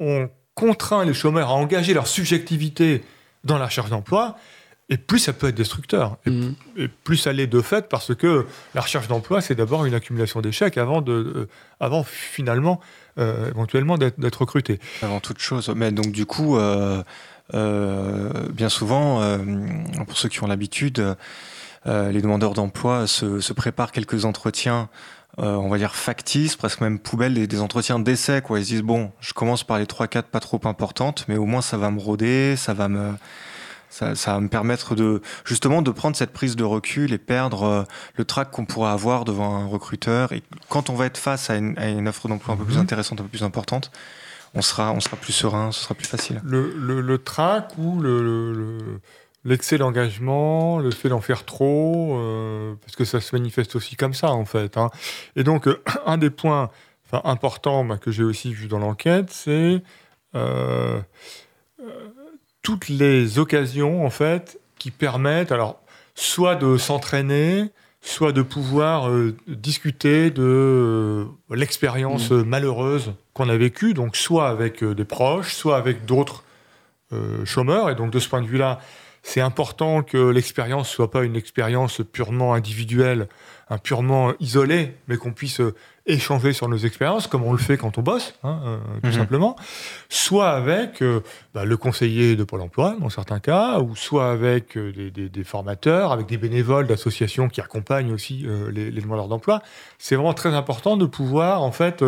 on 0.00 0.28
contraint 0.54 1.04
les 1.04 1.14
chômeurs 1.14 1.50
à 1.50 1.54
engager 1.54 1.94
leur 1.94 2.06
subjectivité 2.06 3.04
dans 3.44 3.58
la 3.58 3.66
recherche 3.66 3.90
d'emploi, 3.90 4.36
et 4.90 4.96
plus 4.98 5.18
ça 5.20 5.32
peut 5.32 5.48
être 5.48 5.54
destructeur. 5.54 6.18
Et, 6.26 6.30
Mhm. 6.30 6.54
et 6.76 6.88
plus 6.88 7.16
ça 7.16 7.32
l'est 7.32 7.46
de 7.46 7.60
fait, 7.62 7.88
parce 7.88 8.14
que 8.14 8.46
la 8.74 8.80
recherche 8.82 9.08
d'emploi, 9.08 9.40
c'est 9.40 9.54
d'abord 9.54 9.86
une 9.86 9.94
accumulation 9.94 10.40
d'échecs 10.42 10.76
avant, 10.76 11.00
de, 11.00 11.12
euh, 11.12 11.48
avant 11.80 12.02
finalement, 12.04 12.80
euh, 13.18 13.48
éventuellement, 13.48 13.96
d'être 13.98 14.40
recruté. 14.40 14.78
Avant 15.02 15.20
toute 15.20 15.38
chose. 15.38 15.72
Mais 15.74 15.90
donc, 15.92 16.10
du 16.12 16.26
coup, 16.26 16.56
euh, 16.58 17.02
euh, 17.54 18.30
bien 18.52 18.68
souvent, 18.68 19.22
euh, 19.22 19.38
pour 20.06 20.16
ceux 20.18 20.28
qui 20.28 20.42
ont 20.42 20.46
l'habitude, 20.46 21.16
euh, 21.86 22.10
les 22.12 22.20
demandeurs 22.22 22.52
d'emploi 22.54 23.06
se, 23.06 23.40
se 23.40 23.52
préparent 23.52 23.92
quelques 23.92 24.24
entretiens, 24.24 24.88
euh, 25.38 25.54
on 25.54 25.68
va 25.68 25.78
dire 25.78 25.94
factices, 25.94 26.56
presque 26.56 26.80
même 26.80 26.98
poubelles, 26.98 27.34
des, 27.34 27.46
des 27.46 27.60
entretiens 27.60 27.98
d'essai. 27.98 28.42
Quoi. 28.42 28.58
Ils 28.58 28.64
se 28.64 28.70
disent, 28.70 28.82
bon, 28.82 29.12
je 29.20 29.32
commence 29.32 29.64
par 29.64 29.78
les 29.78 29.86
3-4 29.86 30.24
pas 30.24 30.40
trop 30.40 30.60
importantes, 30.64 31.24
mais 31.28 31.36
au 31.36 31.46
moins 31.46 31.62
ça 31.62 31.76
va 31.78 31.90
me 31.90 32.00
rôder, 32.00 32.56
ça 32.56 32.74
va 32.74 32.88
me. 32.88 33.12
Ça, 33.90 34.14
ça 34.14 34.34
va 34.34 34.40
me 34.40 34.48
permettre 34.48 34.94
de 34.94 35.20
justement 35.44 35.82
de 35.82 35.90
prendre 35.90 36.14
cette 36.16 36.32
prise 36.32 36.54
de 36.56 36.62
recul 36.64 37.12
et 37.12 37.18
perdre 37.18 37.62
euh, 37.64 37.82
le 38.16 38.24
trac 38.24 38.50
qu'on 38.52 38.64
pourrait 38.64 38.92
avoir 38.92 39.24
devant 39.24 39.56
un 39.56 39.66
recruteur. 39.66 40.32
Et 40.32 40.42
quand 40.68 40.90
on 40.90 40.94
va 40.94 41.06
être 41.06 41.18
face 41.18 41.50
à 41.50 41.56
une, 41.56 41.76
à 41.76 41.88
une 41.88 42.06
offre 42.08 42.28
d'emploi 42.28 42.54
un 42.54 42.56
peu 42.56 42.64
plus 42.64 42.76
Mhm. 42.76 42.82
intéressante, 42.82 43.20
un 43.20 43.24
peu 43.24 43.28
plus 43.28 43.42
importante, 43.42 43.90
on 44.54 44.62
sera, 44.62 44.92
on 44.92 45.00
sera 45.00 45.16
plus 45.16 45.32
serein, 45.32 45.72
ce 45.72 45.80
sera 45.82 45.94
plus 45.94 46.06
facile. 46.06 46.40
Le, 46.44 46.72
le, 46.78 47.00
le 47.00 47.18
trac 47.18 47.72
ou 47.78 48.00
le, 48.00 48.52
le- 48.52 49.00
l'excès 49.44 49.76
d'engagement, 49.78 50.78
le 50.78 50.90
fait 50.92 51.08
d'en 51.08 51.20
faire 51.20 51.44
trop, 51.44 52.16
euh, 52.18 52.74
parce 52.84 52.94
que 52.94 53.04
ça 53.04 53.20
se 53.20 53.34
manifeste 53.34 53.74
aussi 53.74 53.96
comme 53.96 54.14
ça 54.14 54.30
en 54.30 54.44
fait. 54.44 54.76
hein. 54.76 54.90
Et 55.34 55.42
donc 55.44 55.66
euh, 55.66 55.82
un 56.06 56.16
des 56.18 56.30
points 56.30 56.70
enfin, 57.10 57.22
importants 57.28 57.84
bah, 57.84 57.98
que 57.98 58.10
j'ai 58.12 58.22
aussi 58.24 58.52
vu 58.52 58.68
dans 58.68 58.78
l'enquête, 58.78 59.30
c'est 59.30 59.82
euh, 60.36 61.00
toutes 62.62 62.88
les 62.88 63.38
occasions 63.38 64.04
en 64.04 64.10
fait 64.10 64.60
qui 64.78 64.90
permettent 64.90 65.52
alors 65.52 65.80
soit 66.14 66.56
de 66.56 66.76
s'entraîner, 66.76 67.70
soit 68.00 68.32
de 68.32 68.42
pouvoir 68.42 69.08
euh, 69.08 69.36
discuter 69.46 70.30
de 70.30 70.42
euh, 70.42 71.24
l'expérience 71.50 72.32
euh, 72.32 72.44
malheureuse 72.44 73.12
qu'on 73.34 73.48
a 73.48 73.56
vécue, 73.56 73.94
donc 73.94 74.16
soit 74.16 74.48
avec 74.48 74.82
euh, 74.82 74.94
des 74.94 75.04
proches, 75.04 75.54
soit 75.54 75.76
avec 75.76 76.04
d'autres 76.04 76.44
chômeurs. 77.44 77.90
Et 77.90 77.96
donc 77.96 78.12
de 78.12 78.20
ce 78.20 78.28
point 78.28 78.40
de 78.40 78.46
vue-là, 78.46 78.78
c'est 79.24 79.40
important 79.40 80.04
que 80.04 80.16
l'expérience 80.16 80.88
soit 80.88 81.10
pas 81.10 81.24
une 81.24 81.34
expérience 81.34 82.02
purement 82.12 82.54
individuelle, 82.54 83.26
purement 83.78 84.32
isolée, 84.40 84.94
mais 85.08 85.16
qu'on 85.16 85.32
puisse 85.32 85.60
euh, 85.60 85.74
échanger 86.06 86.52
sur 86.52 86.68
nos 86.68 86.76
expériences, 86.78 87.26
comme 87.28 87.44
on 87.44 87.52
le 87.52 87.58
fait 87.58 87.76
quand 87.76 87.98
on 87.98 88.02
bosse, 88.02 88.34
hein, 88.42 88.60
euh, 88.64 88.76
tout 89.02 89.06
Mhm. 89.08 89.12
simplement. 89.12 89.56
Soit 90.08 90.50
avec 90.50 91.02
euh, 91.02 91.20
bah, 91.54 91.64
le 91.64 91.76
conseiller 91.76 92.34
de 92.36 92.42
Pôle 92.44 92.62
Emploi, 92.62 92.96
dans 92.98 93.10
certains 93.10 93.38
cas, 93.38 93.78
ou 93.78 93.94
soit 93.94 94.30
avec 94.30 94.76
euh, 94.76 94.92
des, 94.92 95.10
des- 95.10 95.28
des 95.28 95.44
formateurs, 95.44 96.10
avec 96.10 96.26
des 96.26 96.36
bénévoles 96.38 96.86
d'associations 96.88 97.48
qui 97.48 97.60
accompagnent 97.60 98.12
aussi 98.12 98.44
les, 98.72 98.90
les 98.90 99.00
demandeurs 99.00 99.28
d'emploi. 99.28 99.62
C'est 99.98 100.16
vraiment 100.16 100.34
très 100.34 100.54
important 100.54 100.96
de 100.96 101.06
pouvoir, 101.06 101.62
en 101.62 101.70
fait, 101.72 102.02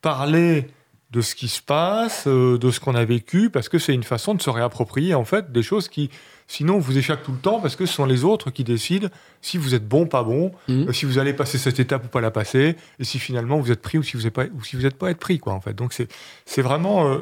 parler 0.00 0.66
de 1.14 1.20
ce 1.22 1.34
qui 1.34 1.48
se 1.48 1.62
passe, 1.62 2.24
euh, 2.26 2.58
de 2.58 2.70
ce 2.70 2.80
qu'on 2.80 2.94
a 2.94 3.04
vécu, 3.04 3.48
parce 3.48 3.68
que 3.70 3.78
c'est 3.78 3.94
une 3.94 4.02
façon 4.02 4.34
de 4.34 4.42
se 4.42 4.50
réapproprier 4.50 5.14
en 5.14 5.24
fait 5.24 5.52
des 5.52 5.62
choses 5.62 5.88
qui, 5.88 6.10
sinon, 6.48 6.78
vous 6.78 6.98
échappent 6.98 7.22
tout 7.22 7.32
le 7.32 7.38
temps, 7.38 7.60
parce 7.60 7.76
que 7.76 7.86
ce 7.86 7.94
sont 7.94 8.04
les 8.04 8.24
autres 8.24 8.50
qui 8.50 8.64
décident 8.64 9.08
si 9.40 9.56
vous 9.56 9.74
êtes 9.74 9.86
bon, 9.88 10.06
pas 10.06 10.22
bon, 10.24 10.52
Mhm. 10.68 10.88
euh, 10.88 10.92
si 10.92 11.06
vous 11.06 11.18
allez 11.18 11.32
passer 11.32 11.56
cette 11.56 11.78
étape 11.80 12.04
ou 12.04 12.08
pas 12.08 12.20
la 12.20 12.30
passer, 12.32 12.76
et 12.98 13.04
si 13.04 13.18
finalement 13.18 13.58
vous 13.60 13.70
êtes 13.70 13.80
pris 13.80 13.96
ou 13.96 14.02
si 14.02 14.16
vous 14.16 14.24
n'êtes 14.24 14.34
pas, 14.34 14.44
ou 14.46 14.62
si 14.64 14.76
vous 14.76 14.82
n'êtes 14.82 14.98
pas 14.98 15.10
être 15.10 15.18
pris, 15.20 15.38
quoi, 15.38 15.52
en 15.54 15.60
fait. 15.60 15.72
Donc 15.74 15.92
c'est 15.92 16.08
c'est 16.44 16.62
vraiment 16.62 17.08
euh, 17.08 17.18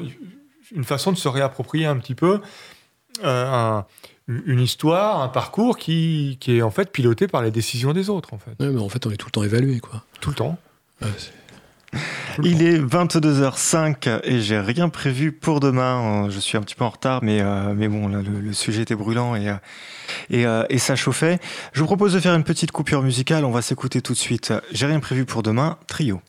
une 0.75 0.85
façon 0.85 1.13
de 1.13 1.19
se 1.19 1.29
réapproprier 1.29 1.85
un 1.87 1.99
petit 1.99 2.15
peu 2.15 2.41
un- 3.23 3.85
une 4.29 4.61
histoire, 4.61 5.21
un 5.21 5.29
parcours 5.29 5.77
qui, 5.77 6.39
qui 6.41 6.57
est 6.57 6.63
en 6.63 6.71
fait 6.71 6.91
piloté 6.91 7.27
par 7.27 7.43
les 7.43 7.51
décisions 7.51 7.93
des 7.93 8.09
autres, 8.09 8.33
en 8.33 8.39
fait, 8.39 8.53
Ouais, 8.61 8.71
mais 8.71 8.81
en 8.81 8.89
fait, 8.89 9.05
on 9.07 9.11
est 9.11 9.17
tout 9.17 9.27
le 9.27 9.33
temps 9.33 9.43
évalué, 9.43 9.81
quoi. 9.81 10.03
tout 10.21 10.31
le 10.31 10.37
temps. 10.37 10.59
Ouais, 11.03 11.09
c'est- 11.19 11.33
Il 12.43 12.63
est 12.63 12.79
22h05 12.79 14.21
et 14.25 14.41
j'ai 14.41 14.59
rien 14.59 14.89
prévu 14.89 15.33
pour 15.33 15.61
demain. 15.61 16.29
Je 16.31 16.39
suis 16.39 16.57
un 16.57 16.63
petit 16.63 16.75
peu 16.75 16.85
en 16.85 16.91
retard, 16.91 17.23
mais, 17.23 17.41
euh, 17.41 17.75
mais 17.77 17.89
bon, 17.89 18.09
là, 18.09 18.23
le, 18.23 18.41
le 18.41 18.53
sujet 18.53 18.83
était 18.83 18.95
brûlant 18.95 19.35
et, 19.37 19.49
euh, 19.49 19.55
et, 20.31 20.47
euh, 20.47 20.65
et 20.71 20.79
ça 20.79 20.97
chauffait. 20.97 21.39
Je 21.73 21.81
vous 21.81 21.87
propose 21.87 22.15
de 22.15 22.21
faire 22.21 22.35
une 22.35 22.45
petite 22.45 22.73
coupure 22.73 23.03
musicale. 23.03 23.45
On 23.45 23.51
va 23.51 23.63
s'écouter 23.63 24.01
tout 24.01 24.15
de 24.15 24.19
suite. 24.19 24.53
J'ai 24.73 24.87
rien 24.87 25.01
prévu 25.01 25.25
pour 25.25 25.43
demain. 25.43 25.79
Trio. 25.87 26.21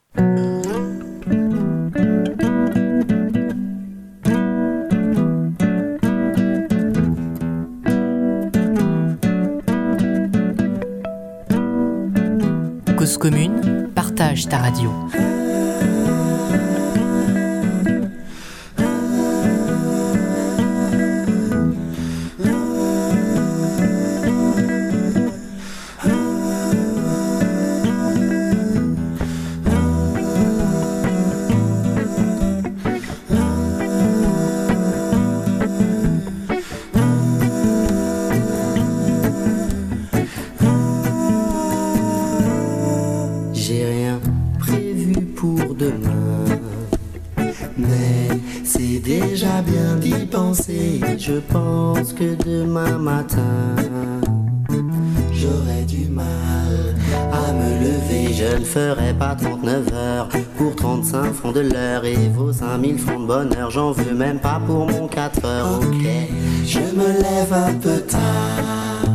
Cause 12.97 13.17
commune, 13.17 13.89
partage 13.95 14.47
ta 14.47 14.57
radio. 14.57 14.91
Je 51.25 51.39
pense 51.39 52.11
que 52.11 52.35
demain 52.43 52.97
matin, 52.97 53.77
j'aurai 55.31 55.85
du 55.87 56.09
mal 56.09 56.95
à 57.31 57.53
me 57.53 57.79
lever. 57.79 58.33
Je 58.33 58.57
ne 58.57 58.65
ferai 58.65 59.13
pas 59.13 59.33
39 59.33 59.93
heures 59.93 60.27
pour 60.57 60.75
35 60.75 61.31
francs 61.31 61.55
de 61.55 61.61
l'heure 61.61 62.03
et 62.03 62.27
vos 62.27 62.51
5000 62.51 62.99
francs 62.99 63.21
de 63.21 63.27
bonheur. 63.27 63.71
J'en 63.71 63.93
veux 63.93 64.13
même 64.13 64.39
pas 64.39 64.59
pour 64.67 64.85
mon 64.85 65.07
4 65.07 65.45
heures. 65.45 65.79
Ok, 65.79 66.05
je 66.65 66.79
me 66.79 67.07
lève 67.07 67.53
un 67.53 67.73
peu 67.75 68.01
tard. 68.01 69.05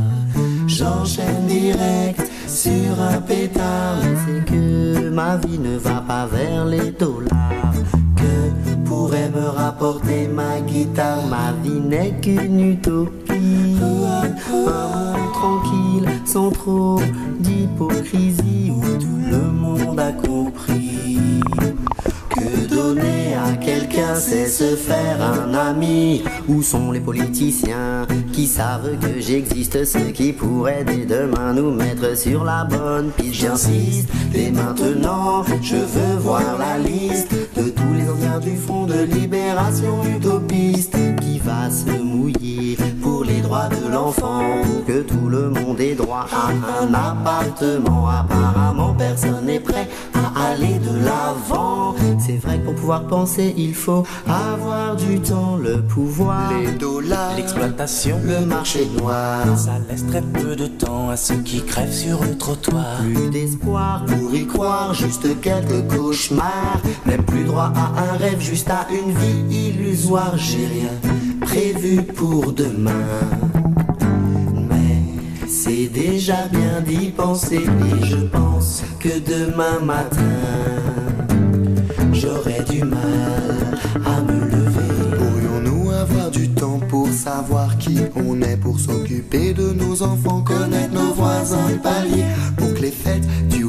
J'enchaîne 0.67 1.47
direct 1.47 2.23
sur 2.47 3.03
un 3.03 3.21
pétard. 3.21 3.99
C'est 4.25 4.47
que 4.47 5.11
ma 5.11 5.37
vie 5.37 5.59
ne 5.59 5.77
va 5.77 6.03
pas 6.09 6.25
vers 6.25 6.65
les 6.65 6.91
dollars. 6.91 7.29
Rapporter 9.79 10.27
ma 10.27 10.61
guitare 10.61 11.25
Ma 11.31 11.53
vie 11.63 11.79
n'est 11.79 12.11
qu'une 12.21 12.73
utopie. 12.73 13.77
Un 13.81 14.29
monde 14.51 15.33
tranquille, 15.33 16.09
sans 16.25 16.51
trop 16.51 17.01
d'hypocrisie, 17.39 18.73
où 18.73 18.81
tout 18.99 19.21
le 19.31 19.53
monde 19.53 20.01
a 20.01 20.11
compris. 20.11 20.88
Donner 22.69 23.35
à 23.35 23.57
quelqu'un, 23.57 24.15
c'est 24.15 24.47
se 24.47 24.77
faire 24.77 25.21
un 25.23 25.55
ami. 25.55 26.23
Où 26.49 26.63
sont 26.63 26.91
les 26.93 27.01
politiciens 27.01 28.07
qui 28.33 28.47
savent 28.47 28.99
que 29.01 29.21
j'existe, 29.21 29.85
ceux 29.85 30.11
qui 30.13 30.33
pourraient 30.33 30.85
dès 30.85 31.05
demain 31.05 31.53
nous 31.53 31.71
mettre 31.71 32.17
sur 32.17 32.45
la 32.45 32.65
bonne 32.65 33.11
piste 33.11 33.35
J'insiste, 33.35 34.09
dès 34.33 34.51
maintenant, 34.51 35.45
je 35.63 35.77
veux 35.77 36.17
voir 36.19 36.59
la 36.59 36.79
liste 36.79 37.33
de 37.57 37.71
tous 37.71 37.93
les 37.95 38.09
anciens 38.09 38.41
du 38.41 38.57
front 38.57 38.87
de 38.87 39.03
libération 39.03 40.03
utopiste 40.05 40.97
qui 41.21 41.39
va 41.39 41.71
se 41.71 42.03
mouiller 42.03 42.77
pour 43.01 43.25
les 43.25 43.41
droits 43.41 43.69
de 43.69 43.93
l'enfant, 43.93 44.43
que 44.87 45.03
tout 45.03 45.29
le 45.29 45.51
monde 45.51 45.81
ait 45.81 45.95
droit 45.95 46.27
à 46.33 46.83
un 46.83 46.93
appartement. 46.95 48.09
Apparemment, 48.09 48.95
personne 48.95 49.47
n'est 49.47 49.61
prêt 49.61 49.89
aller 50.39 50.79
de 50.79 51.05
l'avant. 51.05 51.95
C'est 52.19 52.37
vrai 52.37 52.59
que 52.59 52.65
pour 52.67 52.75
pouvoir 52.75 53.07
penser, 53.07 53.55
il 53.57 53.75
faut 53.75 54.05
avoir 54.27 54.97
du 54.97 55.21
temps, 55.21 55.57
le 55.57 55.83
pouvoir, 55.83 56.53
les 56.61 56.73
dollars, 56.73 57.35
L'exploitation, 57.37 58.19
le 58.25 58.45
marché 58.45 58.87
noir. 58.99 59.45
ça 59.57 59.79
laisse 59.89 60.07
très 60.07 60.23
peu 60.23 60.57
de 60.57 60.67
temps 60.67 61.11
à 61.11 61.17
ceux 61.17 61.37
qui 61.43 61.63
crèvent 61.65 61.93
sur 61.93 62.23
le 62.23 62.37
trottoir. 62.37 62.99
Plus 63.01 63.31
d'espoir 63.31 64.05
pour 64.07 64.35
y 64.35 64.47
croire, 64.47 64.95
juste 64.95 65.41
quelques 65.41 65.87
cauchemars. 65.89 66.81
Même 67.07 67.25
plus 67.25 67.45
droit 67.45 67.73
à 67.75 68.13
un 68.13 68.17
rêve, 68.17 68.41
juste 68.41 68.71
à 68.71 68.87
une 68.91 69.13
vie 69.13 69.69
illusoire. 69.69 70.37
J'ai 70.37 70.67
rien 70.67 70.91
prévu 71.41 72.03
pour 72.03 72.53
demain. 72.53 72.93
C'est 75.61 75.89
déjà 75.89 76.47
bien 76.53 76.81
d'y 76.87 77.11
penser. 77.11 77.57
Et 77.57 78.07
je 78.07 78.19
pense 78.19 78.85
que 79.01 79.09
demain 79.19 79.81
matin, 79.81 80.39
j'aurai 82.13 82.63
du 82.71 82.85
mal 82.85 83.01
à 84.07 84.21
me 84.21 84.39
lever. 84.39 85.17
Pourrions-nous 85.19 85.91
avoir 85.91 86.31
du 86.31 86.49
temps 86.51 86.79
pour 86.89 87.09
savoir 87.09 87.77
qui 87.79 87.99
on 88.15 88.41
est, 88.41 88.57
pour 88.57 88.79
s'occuper 88.79 89.53
de 89.53 89.73
nos 89.73 90.01
enfants, 90.01 90.43
connaître 90.43 90.95
nos 90.95 91.13
voisins 91.13 91.71
de 91.71 91.79
palier, 91.79 92.27
pour 92.57 92.73
que 92.75 92.83
les 92.83 92.93
fêtes 92.93 93.27
du 93.49 93.65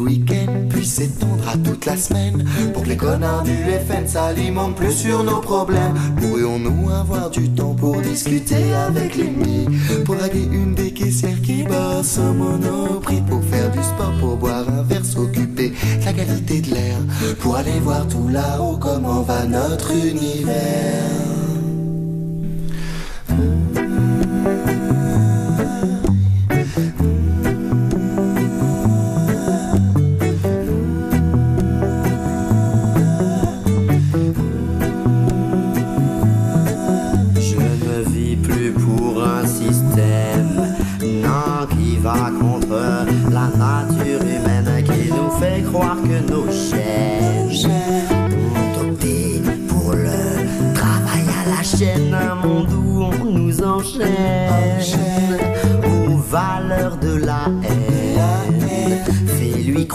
à 1.48 1.58
toute 1.58 1.86
la 1.86 1.96
semaine, 1.96 2.44
pour 2.74 2.84
que 2.84 2.90
les 2.90 2.98
connards 2.98 3.44
du 3.44 3.54
FN 3.54 4.08
s'alimentent 4.08 4.76
plus 4.76 4.92
sur 4.92 5.24
nos 5.24 5.40
problèmes. 5.40 5.94
Pourrions-nous 6.20 6.90
avoir 6.90 7.30
du 7.30 7.48
temps 7.50 7.76
pour 7.76 8.02
discuter 8.02 8.74
avec 8.88 9.16
l'ennemi, 9.16 9.68
pour 10.04 10.16
draguer 10.16 10.48
une 10.52 10.74
des 10.74 10.92
caissières 10.92 11.42
qui 11.44 11.64
bosse 11.64 12.18
au 12.18 12.34
monoprix, 12.34 13.22
pour 13.30 13.44
faire 13.44 13.70
du 13.72 13.80
sport, 13.84 14.14
pour 14.20 14.38
boire 14.38 14.68
un 14.68 14.82
verre, 14.84 15.06
s'occuper 15.06 15.70
de 15.70 16.06
la 16.06 16.14
qualité 16.14 16.62
de 16.62 16.72
l'air, 16.72 16.98
pour 17.40 17.56
aller 17.56 17.80
voir 17.82 18.08
tout 18.08 18.28
là-haut 18.28 18.78
comment 18.78 19.22
va 19.22 19.46
notre 19.46 19.92
univers? 19.92 21.20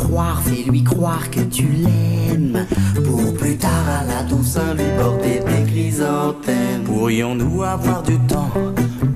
Croire, 0.04 0.42
fais-lui 0.42 0.84
croire 0.84 1.30
que 1.30 1.40
tu 1.40 1.66
l'aimes, 1.66 2.66
pour 3.04 3.34
plus 3.34 3.56
tard 3.56 3.86
à 4.00 4.04
la 4.04 4.22
Toussaint 4.28 4.74
lui 4.74 4.84
porter 4.98 5.40
des 5.40 5.70
chrysanthèmes. 5.70 6.84
Pourrions-nous 6.84 7.62
avoir 7.62 8.02
du 8.02 8.18
temps 8.20 8.52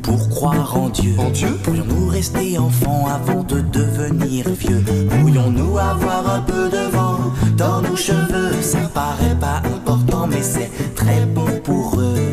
pour 0.02 0.28
croire 0.30 0.76
en 0.76 0.88
Dieu? 0.88 1.14
Pourrions-nous 1.62 2.08
rester 2.08 2.58
enfants 2.58 3.06
avant 3.06 3.42
de 3.42 3.60
devenir 3.60 4.48
vieux? 4.48 4.82
Pourrions-nous 5.10 5.78
avoir 5.78 6.34
un 6.36 6.40
peu 6.40 6.68
de 6.68 6.90
vent 6.90 7.18
dans 7.56 7.82
nos 7.82 7.96
cheveux? 7.96 8.60
Ça 8.62 8.80
paraît 8.94 9.38
pas 9.38 9.62
important 9.64 10.26
mais 10.26 10.42
c'est 10.42 10.70
très 10.94 11.26
bon 11.26 11.48
pour 11.62 12.00
eux 12.00 12.27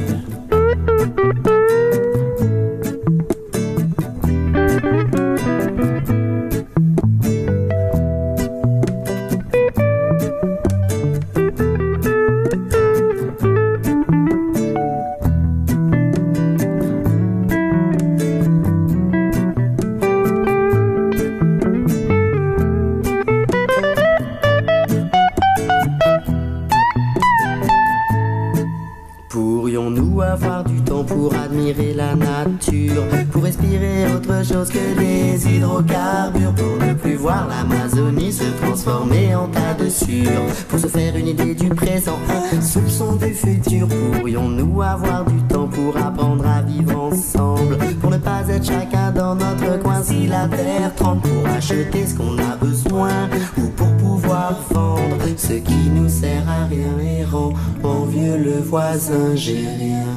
ce 55.48 55.54
qui 55.54 55.90
nous 55.94 56.10
sert 56.10 56.50
à 56.50 56.66
rien 56.66 56.98
et 57.00 57.24
rend 57.24 57.54
envieux 57.84 58.38
le 58.38 58.60
voisin 58.62 59.36
j'ai 59.36 59.68
rien 59.68 60.08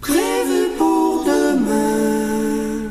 prévu 0.00 0.70
pour 0.76 1.24
demain 1.24 2.90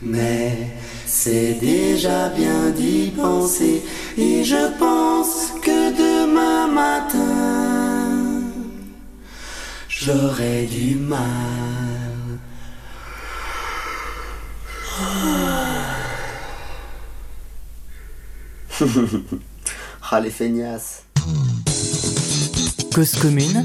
mais 0.00 0.56
c'est 1.04 1.58
déjà 1.60 2.30
bien 2.30 2.70
d'y 2.70 3.10
penser 3.10 3.82
et 4.16 4.42
je 4.42 4.78
pense 4.78 5.52
que 5.60 5.92
demain 6.06 6.66
matin 6.68 8.40
j'aurai 9.88 10.64
du 10.64 10.96
mal 10.96 11.20
les 20.18 20.30
feignasses 20.30 21.04
Cause 22.92 23.14
commune, 23.20 23.64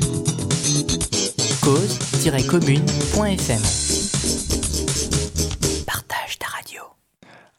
cause-commune.fm. 1.64 3.62
Partage 5.88 6.38
ta 6.38 6.46
radio. 6.56 6.82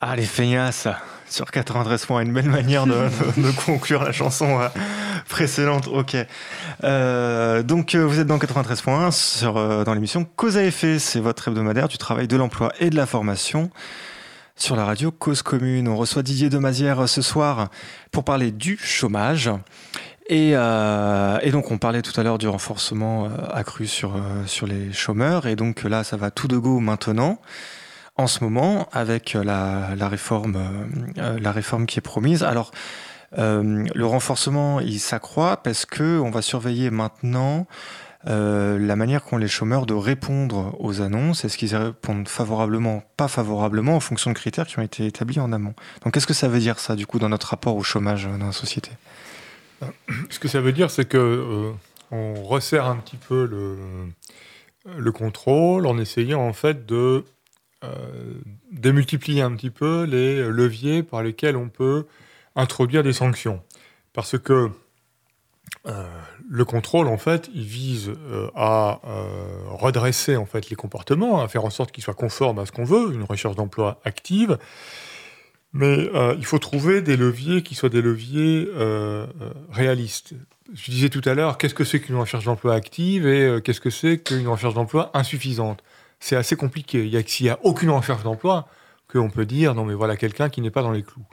Ah, 0.01 0.15
les 0.15 0.23
feignasses 0.25 0.87
sur 1.29 1.51
93 1.51 2.07
points, 2.07 2.21
une 2.23 2.33
belle 2.33 2.49
manière 2.49 2.87
de, 2.87 2.93
de- 3.37 3.43
de 3.43 3.51
conclure 3.51 4.05
la 4.05 4.13
chanson 4.13 4.61
euh, 4.61 4.69
précédente. 5.29 5.89
Ok. 5.89 6.17
Euh, 6.85 7.65
donc, 7.65 7.97
euh, 7.97 8.05
vous 8.07 8.21
êtes 8.21 8.29
dans 8.29 8.39
93.1 8.39 9.11
sur, 9.11 9.57
euh, 9.57 9.83
dans 9.83 9.95
l'émission 9.95 10.25
Cause 10.37 10.57
à 10.57 10.63
effet. 10.63 11.01
C'est 11.01 11.19
votre 11.21 11.49
hebdomadaire 11.49 11.89
du 11.89 11.99
travail, 11.99 12.29
de 12.29 12.37
l'emploi 12.37 12.73
et 12.79 12.91
de 12.91 12.97
la 12.97 13.07
formation 13.07 13.71
sur 14.57 14.75
la 14.75 14.87
radio 14.87 15.11
Cause 15.11 15.43
Commune. 15.43 15.87
On 15.87 15.97
reçoit 15.97 16.23
Didier 16.23 16.49
Demazière 16.49 17.01
euh, 17.01 17.07
ce 17.07 17.21
soir 17.21 17.69
pour 18.11 18.25
parler 18.25 18.51
du 18.51 18.79
chômage. 18.79 19.51
Et, 20.29 20.53
euh, 20.55 21.39
et 21.43 21.51
donc, 21.51 21.71
on 21.71 21.79
parlait 21.79 22.03
tout 22.03 22.19
à 22.19 22.25
l'heure 22.25 22.39
du 22.39 22.49
renforcement 22.49 23.27
euh, 23.27 23.29
accru 23.53 23.87
sur, 23.87 24.19
sur 24.47 24.67
les 24.67 24.93
chômeurs. 24.93 25.47
Et 25.47 25.57
donc, 25.57 25.85
là, 25.85 26.05
ça 26.05 26.17
va 26.17 26.31
tout 26.31 26.49
de 26.49 26.57
go 26.57 26.81
maintenant 26.81 27.39
en 28.17 28.27
ce 28.27 28.43
moment 28.43 28.89
avec 28.93 29.35
la, 29.35 29.95
la 29.95 30.09
réforme, 30.09 30.59
la 31.17 31.53
réforme 31.53 31.85
qui 31.85 31.99
est 31.99 32.03
promise. 32.03 32.43
Alors, 32.43 32.71
le 33.37 34.05
renforcement, 34.05 34.81
il 34.81 34.99
s'accroît 34.99 35.59
parce 35.59 35.85
que 35.85 36.19
on 36.19 36.31
va 36.31 36.41
surveiller 36.41 36.89
maintenant 36.89 37.67
euh, 38.29 38.79
la 38.79 38.97
manière 38.97 39.23
qu'ont 39.23 39.37
les 39.37 39.49
chômeurs 39.49 39.87
de 39.87 39.95
répondre 39.95 40.77
aux 40.81 41.01
annonces. 41.01 41.45
Est-ce 41.45 41.57
qu'ils 41.57 41.75
répondent 41.77 42.29
favorablement, 42.29 43.05
pas 43.17 43.29
favorablement, 43.29 43.97
en 43.97 44.01
fonction 44.01 44.31
de 44.31 44.37
critères 44.37 44.67
qui 44.67 44.79
ont 44.79 44.83
été 44.83 45.07
établis 45.07 45.41
en 45.41 45.53
amont? 45.53 45.75
Donc, 46.03 46.15
qu'est-ce 46.15 46.27
que 46.27 46.35
ça 46.35 46.49
veut 46.49 46.59
dire 46.59 46.79
ça, 46.79 46.97
du 46.97 47.07
coup, 47.07 47.19
dans 47.19 47.29
notre 47.29 47.49
rapport 47.49 47.77
au 47.77 47.83
chômage 47.83 48.27
euh, 48.27 48.37
dans 48.39 48.47
la 48.47 48.53
société? 48.53 48.91
Ce 50.31 50.39
que 50.39 50.49
ça 50.49 50.61
veut 50.61 50.73
dire, 50.73 50.91
c'est 50.91 51.07
que 51.07 51.17
euh, 51.19 51.73
on 52.11 52.43
resserre 52.43 52.87
un 52.87 52.97
petit 52.97 53.17
peu 53.17 53.47
le, 53.47 53.77
le 54.97 55.13
contrôle 55.13 55.87
en 55.87 55.99
essayant 55.99 56.41
en 56.41 56.53
fait 56.53 56.87
de 56.87 57.25
euh, 57.85 57.89
démultiplier 58.73 59.43
un 59.43 59.55
petit 59.55 59.71
peu 59.71 60.05
les 60.05 60.49
leviers 60.49 61.03
par 61.03 61.23
lesquels 61.23 61.57
on 61.57 61.69
peut 61.69 62.07
introduire 62.55 63.03
des 63.03 63.13
sanctions. 63.13 63.63
Parce 64.13 64.39
que 64.39 64.71
euh, 65.87 66.09
le 66.49 66.65
contrôle, 66.65 67.09
en 67.09 67.19
fait, 67.19 67.51
il 67.55 67.65
vise 67.65 68.13
euh, 68.31 68.49
à 68.55 69.01
euh, 69.05 69.59
redresser 69.71 70.37
en 70.37 70.47
fait 70.47 70.71
les 70.71 70.77
comportements, 70.77 71.43
à 71.43 71.49
faire 71.49 71.65
en 71.65 71.71
sorte 71.71 71.93
qu'ils 71.93 72.05
soient 72.05 72.15
conformes 72.15 72.59
à 72.59 72.67
ce 72.67 72.73
qu'on 72.73 72.85
veut, 72.85 73.13
une 73.13 73.25
recherche 73.25 73.57
d'emploi 73.57 74.01
active. 74.05 74.59
Mais 75.73 76.09
euh, 76.15 76.35
il 76.39 76.47
faut 76.47 76.59
trouver 76.59 77.03
des 77.03 77.17
leviers 77.17 77.63
qui 77.63 77.75
soient 77.75 77.89
des 77.89 78.01
leviers 78.01 78.69
réalistes. 79.71 80.35
Je 80.73 80.91
disais 80.91 81.09
tout 81.09 81.23
à 81.25 81.35
l'heure, 81.35 81.59
qu'est-ce 81.59 81.75
que 81.75 81.85
c'est 81.85 82.01
qu'une 82.01 82.17
recherche 82.17 82.45
d'emploi 82.45 82.75
active 82.75 83.27
et 83.27 83.61
qu'est-ce 83.63 83.81
que 83.81 83.91
c'est 83.91 84.19
qu'une 84.19 84.49
recherche 84.49 84.75
d'emploi 84.75 85.11
insuffisante? 85.15 85.83
C'est 86.19 86.37
assez 86.37 86.57
compliqué. 86.57 87.05
Il 87.05 87.11
y 87.11 87.17
a 87.17 87.23
s'il 87.27 87.45
n'y 87.45 87.51
a 87.51 87.59
aucune 87.63 87.91
recherche 87.91 88.23
d'emploi 88.23 88.67
qu'on 89.13 89.31
peut 89.31 89.47
dire, 89.47 89.75
non 89.75 89.85
mais 89.85 89.95
voilà 89.95 90.17
quelqu'un 90.17 90.49
qui 90.49 90.61
n'est 90.61 90.71
pas 90.71 90.83
dans 90.83 90.91
les 90.91 91.03
clous. 91.03 91.27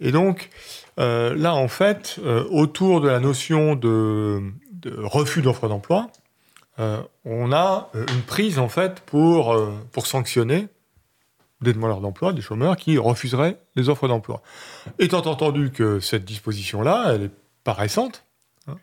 Et 0.00 0.12
donc, 0.12 0.50
là, 0.98 1.54
en 1.54 1.68
fait, 1.68 2.18
euh, 2.24 2.44
autour 2.50 3.00
de 3.00 3.08
la 3.08 3.20
notion 3.20 3.74
de, 3.74 4.40
refus 4.98 5.42
d'offre 5.42 5.68
d'emploi, 5.68 6.08
euh, 6.78 7.00
on 7.24 7.52
a 7.52 7.90
euh, 7.94 8.04
une 8.14 8.22
prise, 8.22 8.58
en 8.58 8.68
fait, 8.68 9.00
pour, 9.00 9.52
euh, 9.54 9.72
sanctionner 10.04 10.68
des 11.62 11.72
demandeurs 11.72 12.00
d'emploi, 12.00 12.32
des 12.34 12.42
chômeurs 12.42 12.76
qui 12.76 12.98
refuseraient 12.98 13.58
les 13.76 13.88
offres 13.88 14.08
d'emploi. 14.08 14.42
Étant 14.98 15.24
entendu 15.24 15.70
que 15.70 16.00
cette 16.00 16.24
disposition-là, 16.24 17.12
elle 17.14 17.22
est 17.24 17.30
pas 17.64 17.72
récente, 17.72 18.24
hein, 18.68 18.76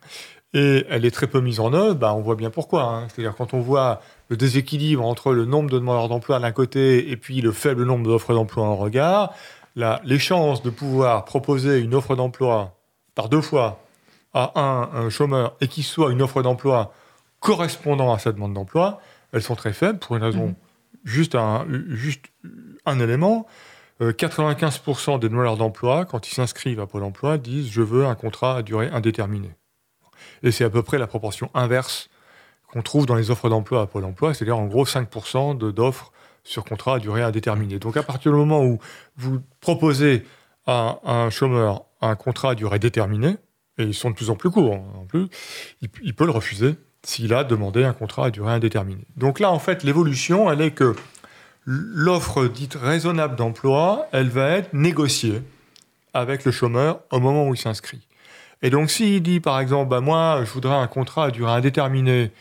et 0.56 0.86
elle 0.90 1.06
est 1.06 1.12
très 1.12 1.28
peu 1.28 1.40
mise 1.40 1.60
en 1.60 1.74
œuvre, 1.74 1.96
bah, 1.96 2.14
on 2.16 2.22
voit 2.22 2.36
bien 2.36 2.50
pourquoi. 2.50 2.84
hein. 2.84 3.08
C'est-à-dire 3.10 3.36
quand 3.36 3.54
on 3.54 3.60
voit 3.60 4.02
le 4.30 4.38
déséquilibre 4.38 5.04
entre 5.06 5.34
le 5.34 5.46
nombre 5.46 5.70
de 5.70 5.78
demandeurs 5.80 6.10
d'emploi 6.10 6.40
d'un 6.40 6.52
côté 6.52 7.10
et 7.12 7.18
puis 7.18 7.42
le 7.42 7.52
faible 7.52 7.86
nombre 7.86 8.08
d'offres 8.08 8.34
d'emploi 8.34 8.66
en 8.66 8.76
regard, 8.76 9.34
les 9.76 10.20
chances 10.20 10.62
de 10.62 10.70
pouvoir 10.70 11.26
proposer 11.26 11.80
une 11.80 11.94
offre 11.96 12.16
d'emploi 12.16 12.78
par 13.16 13.30
deux 13.30 13.42
fois 13.42 13.80
à 14.34 14.60
un, 14.60 15.06
un 15.06 15.10
chômeur 15.10 15.56
et 15.62 15.68
qu'il 15.68 15.84
soit 15.84 16.12
une 16.12 16.22
offre 16.22 16.42
d'emploi 16.42 16.94
correspondant 17.40 18.14
à 18.14 18.20
sa 18.20 18.32
demande 18.32 18.54
d'emploi, 18.54 19.00
elles 19.32 19.42
sont 19.44 19.56
très 19.56 19.74
faibles 19.74 20.00
pour 20.00 20.16
une 20.16 20.24
raison, 20.24 20.56
juste, 21.04 21.36
un, 21.36 21.66
juste 21.90 22.26
un 22.86 23.00
élément. 23.00 23.46
Euh, 24.02 24.12
95% 24.12 25.20
des 25.20 25.30
demandeurs 25.30 25.58
d'emploi, 25.58 26.06
quand 26.06 26.28
ils 26.28 26.34
s'inscrivent 26.34 26.80
à 26.80 26.88
Pôle 26.88 27.04
emploi, 27.04 27.38
disent 27.38 27.70
je 27.70 27.82
veux 27.82 28.06
un 28.06 28.16
contrat 28.16 28.58
à 28.58 28.62
durée 28.64 28.90
indéterminée. 28.90 29.52
Et 30.42 30.52
c'est 30.52 30.64
à 30.64 30.70
peu 30.70 30.82
près 30.84 30.98
la 30.98 31.06
proportion 31.08 31.50
inverse 31.54 32.10
qu'on 32.72 32.82
trouve 32.82 33.06
dans 33.06 33.16
les 33.16 33.30
offres 33.30 33.50
d'emploi 33.50 33.82
à 33.82 33.88
Pôle 33.88 34.06
emploi, 34.06 34.34
c'est-à-dire 34.34 34.58
en 34.58 34.66
gros 34.66 34.86
5% 34.86 35.58
de- 35.58 35.70
d'offres 35.72 36.12
sur 36.44 36.64
contrat 36.64 36.96
à 36.96 37.00
durée 37.00 37.22
indéterminée. 37.22 37.80
Donc 37.80 37.98
à 37.98 38.04
partir 38.04 38.32
du 38.32 38.38
moment 38.38 38.64
où 38.64 38.80
vous 39.18 39.42
proposez 39.62 40.26
à 40.66 41.00
un 41.04 41.30
chômeur 41.30 41.86
un 42.02 42.16
contrat 42.16 42.52
à 42.52 42.56
durée 42.56 42.80
déterminée, 42.80 43.38
et 43.78 43.84
ils 43.84 43.94
sont 43.94 44.12
de 44.12 44.16
plus 44.16 44.30
en 44.30 44.36
plus 44.36 44.52
courts 44.52 44.76
hein, 44.76 45.00
en 45.00 45.06
plus, 45.06 45.28
il, 45.82 46.14
peut 46.14 46.26
le 46.26 46.32
refuser 46.32 46.76
s'il 47.04 47.34
a 47.34 47.44
demandé 47.44 47.84
un 47.84 47.94
contrat 47.94 48.28
à 48.28 48.32
durée 48.32 48.54
indéterminée. 48.54 49.06
Donc 49.18 49.40
là, 49.40 49.52
en 49.52 49.60
fait, 49.60 49.84
l'évolution, 49.84 50.52
elle 50.52 50.62
est 50.62 50.72
que 50.72 50.96
l'offre 51.66 52.46
dite 52.48 52.76
raisonnable 52.76 53.36
d'emploi, 53.36 54.08
elle 54.12 54.30
va 54.30 54.50
être 54.52 54.74
négociée 54.74 55.42
avec 56.14 56.46
le 56.46 56.52
chômeur 56.52 57.02
au 57.12 57.20
moment 57.20 57.48
où 57.48 57.56
il 57.56 57.58
s'inscrit. 57.58 58.08
Et 58.62 58.70
donc, 58.70 58.90
s'il 58.90 59.22
dit, 59.22 59.40
par 59.40 59.60
exemple, 59.60 59.90
bah, 59.90 60.00
moi, 60.00 60.42
je 60.46 60.52
voudrais 60.52 60.76
un 60.76 60.88
contrat 60.88 61.26
à 61.26 61.32
durée 61.32 61.52
indéterminée 61.52 62.32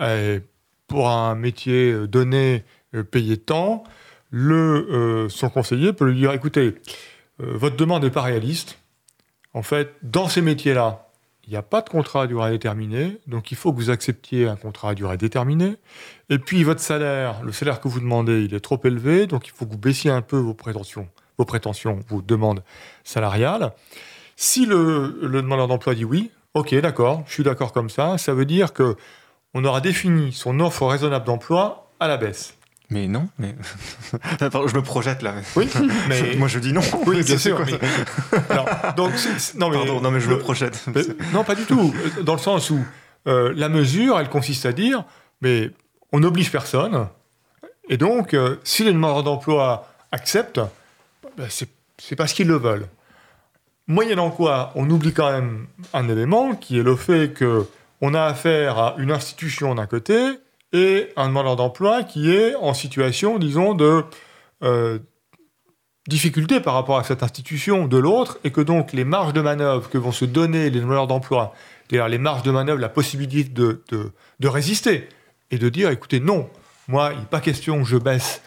euh, 0.00 0.40
pour 0.88 1.08
un 1.08 1.34
métier 1.34 1.92
euh, 1.92 2.08
donné, 2.08 2.64
euh, 2.94 3.02
payé 3.02 3.36
tant, 3.36 3.84
euh, 4.32 5.28
son 5.28 5.50
conseiller 5.50 5.92
peut 5.92 6.06
lui 6.06 6.16
dire, 6.16 6.32
écoutez, 6.32 6.74
euh, 7.40 7.54
votre 7.54 7.76
demande 7.76 8.04
n'est 8.04 8.10
pas 8.10 8.22
réaliste. 8.22 8.78
En 9.54 9.62
fait, 9.62 9.94
dans 10.02 10.28
ces 10.28 10.42
métiers-là, 10.42 11.06
il 11.46 11.50
n'y 11.50 11.56
a 11.56 11.62
pas 11.62 11.80
de 11.80 11.88
contrat 11.88 12.24
à 12.24 12.26
durée 12.26 12.48
indéterminée, 12.48 13.18
donc 13.26 13.50
il 13.50 13.56
faut 13.56 13.72
que 13.72 13.78
vous 13.78 13.88
acceptiez 13.88 14.46
un 14.46 14.56
contrat 14.56 14.90
à 14.90 14.94
durée 14.94 15.16
déterminée. 15.16 15.76
Et 16.28 16.38
puis, 16.38 16.62
votre 16.62 16.80
salaire, 16.80 17.42
le 17.42 17.52
salaire 17.52 17.80
que 17.80 17.88
vous 17.88 18.00
demandez, 18.00 18.42
il 18.44 18.52
est 18.52 18.60
trop 18.60 18.78
élevé, 18.84 19.26
donc 19.26 19.46
il 19.46 19.52
faut 19.52 19.64
que 19.64 19.70
vous 19.72 19.78
baissiez 19.78 20.10
un 20.10 20.20
peu 20.20 20.36
vos 20.36 20.52
prétentions, 20.52 21.08
vos 21.38 21.46
prétentions, 21.46 22.00
vos 22.08 22.20
demandes 22.20 22.62
salariales. 23.02 23.72
Si 24.36 24.66
le, 24.66 25.18
le 25.22 25.40
demandeur 25.40 25.68
d'emploi 25.68 25.94
dit 25.94 26.04
oui, 26.04 26.30
ok, 26.52 26.74
d'accord, 26.76 27.24
je 27.26 27.32
suis 27.32 27.44
d'accord 27.44 27.72
comme 27.72 27.88
ça, 27.88 28.18
ça 28.18 28.34
veut 28.34 28.44
dire 28.44 28.74
que 28.74 28.96
on 29.54 29.64
aura 29.64 29.80
défini 29.80 30.32
son 30.32 30.60
offre 30.60 30.86
raisonnable 30.86 31.24
d'emploi 31.24 31.90
à 31.98 32.08
la 32.08 32.18
baisse. 32.18 32.57
Mais 32.90 33.06
non, 33.06 33.28
mais. 33.38 33.54
Je 34.40 34.74
me 34.76 34.82
projette 34.82 35.22
là. 35.22 35.34
Oui, 35.56 35.68
mais. 36.08 36.36
Moi 36.36 36.48
je 36.48 36.58
dis 36.58 36.72
non. 36.72 36.80
Oui, 37.06 37.22
bien 37.22 37.36
sûr. 37.38 37.60
mais- 37.66 37.78
Alors, 38.50 38.66
donc, 38.96 39.12
non, 39.56 39.68
mais, 39.70 39.76
Pardon, 39.76 40.00
non 40.00 40.10
mais 40.10 40.20
je 40.20 40.30
me 40.30 40.38
projette. 40.38 40.82
mais- 40.94 41.02
non, 41.34 41.44
pas 41.44 41.54
du 41.54 41.64
tout. 41.64 41.94
Dans 42.22 42.32
le 42.34 42.38
sens 42.40 42.70
où 42.70 42.80
euh, 43.26 43.52
la 43.54 43.68
mesure, 43.68 44.18
elle 44.18 44.30
consiste 44.30 44.64
à 44.64 44.72
dire, 44.72 45.04
mais 45.42 45.70
on 46.12 46.20
n'oblige 46.20 46.50
personne. 46.50 47.08
Et 47.90 47.96
donc, 47.98 48.32
euh, 48.34 48.56
si 48.64 48.84
les 48.84 48.92
demandeurs 48.92 49.22
d'emploi 49.22 49.88
acceptent, 50.12 50.60
ben, 51.36 51.46
c'est 51.50 51.68
c'est 52.00 52.16
parce 52.16 52.32
qu'ils 52.32 52.48
le 52.48 52.56
veulent. 52.56 52.86
Moyennant 53.86 54.30
quoi, 54.30 54.70
on 54.76 54.88
oublie 54.88 55.12
quand 55.12 55.30
même 55.32 55.66
un 55.94 56.08
élément 56.08 56.54
qui 56.54 56.78
est 56.78 56.82
le 56.82 56.94
fait 56.96 57.32
que 57.34 57.66
on 58.00 58.14
a 58.14 58.22
affaire 58.24 58.78
à 58.78 58.94
une 58.98 59.10
institution 59.10 59.74
d'un 59.74 59.86
côté 59.86 60.14
et 60.72 61.08
un 61.16 61.28
demandeur 61.28 61.56
d'emploi 61.56 62.02
qui 62.04 62.30
est 62.30 62.54
en 62.56 62.74
situation, 62.74 63.38
disons, 63.38 63.74
de 63.74 64.04
euh, 64.62 64.98
difficulté 66.08 66.60
par 66.60 66.74
rapport 66.74 66.98
à 66.98 67.04
cette 67.04 67.22
institution 67.22 67.86
de 67.86 67.96
l'autre, 67.98 68.38
et 68.44 68.50
que 68.50 68.60
donc 68.60 68.92
les 68.92 69.04
marges 69.04 69.32
de 69.32 69.40
manœuvre 69.40 69.88
que 69.88 69.98
vont 69.98 70.12
se 70.12 70.24
donner 70.24 70.70
les 70.70 70.80
demandeurs 70.80 71.06
d'emploi, 71.06 71.54
c'est-à-dire 71.88 72.08
les 72.08 72.18
marges 72.18 72.42
de 72.42 72.50
manœuvre, 72.50 72.80
la 72.80 72.88
possibilité 72.88 73.48
de, 73.48 73.82
de, 73.90 74.48
résister, 74.48 75.08
et 75.50 75.58
de 75.58 75.68
dire, 75.68 75.90
écoutez, 75.90 76.20
non, 76.20 76.48
moi, 76.88 77.10
il 77.12 77.20
n'est 77.20 77.26
pas 77.26 77.40
question 77.40 77.82
que 77.82 77.88
je 77.88 77.96
baisse, 77.96 78.42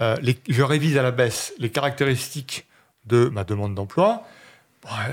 euh, 0.00 0.16
je 0.48 0.62
révise 0.62 0.96
à 0.98 1.02
la 1.02 1.10
baisse 1.10 1.54
les 1.58 1.70
caractéristiques 1.70 2.66
de 3.06 3.28
ma 3.28 3.44
demande 3.44 3.74
d'emploi, 3.74 4.22
bon, 4.82 4.88
euh, 4.90 5.12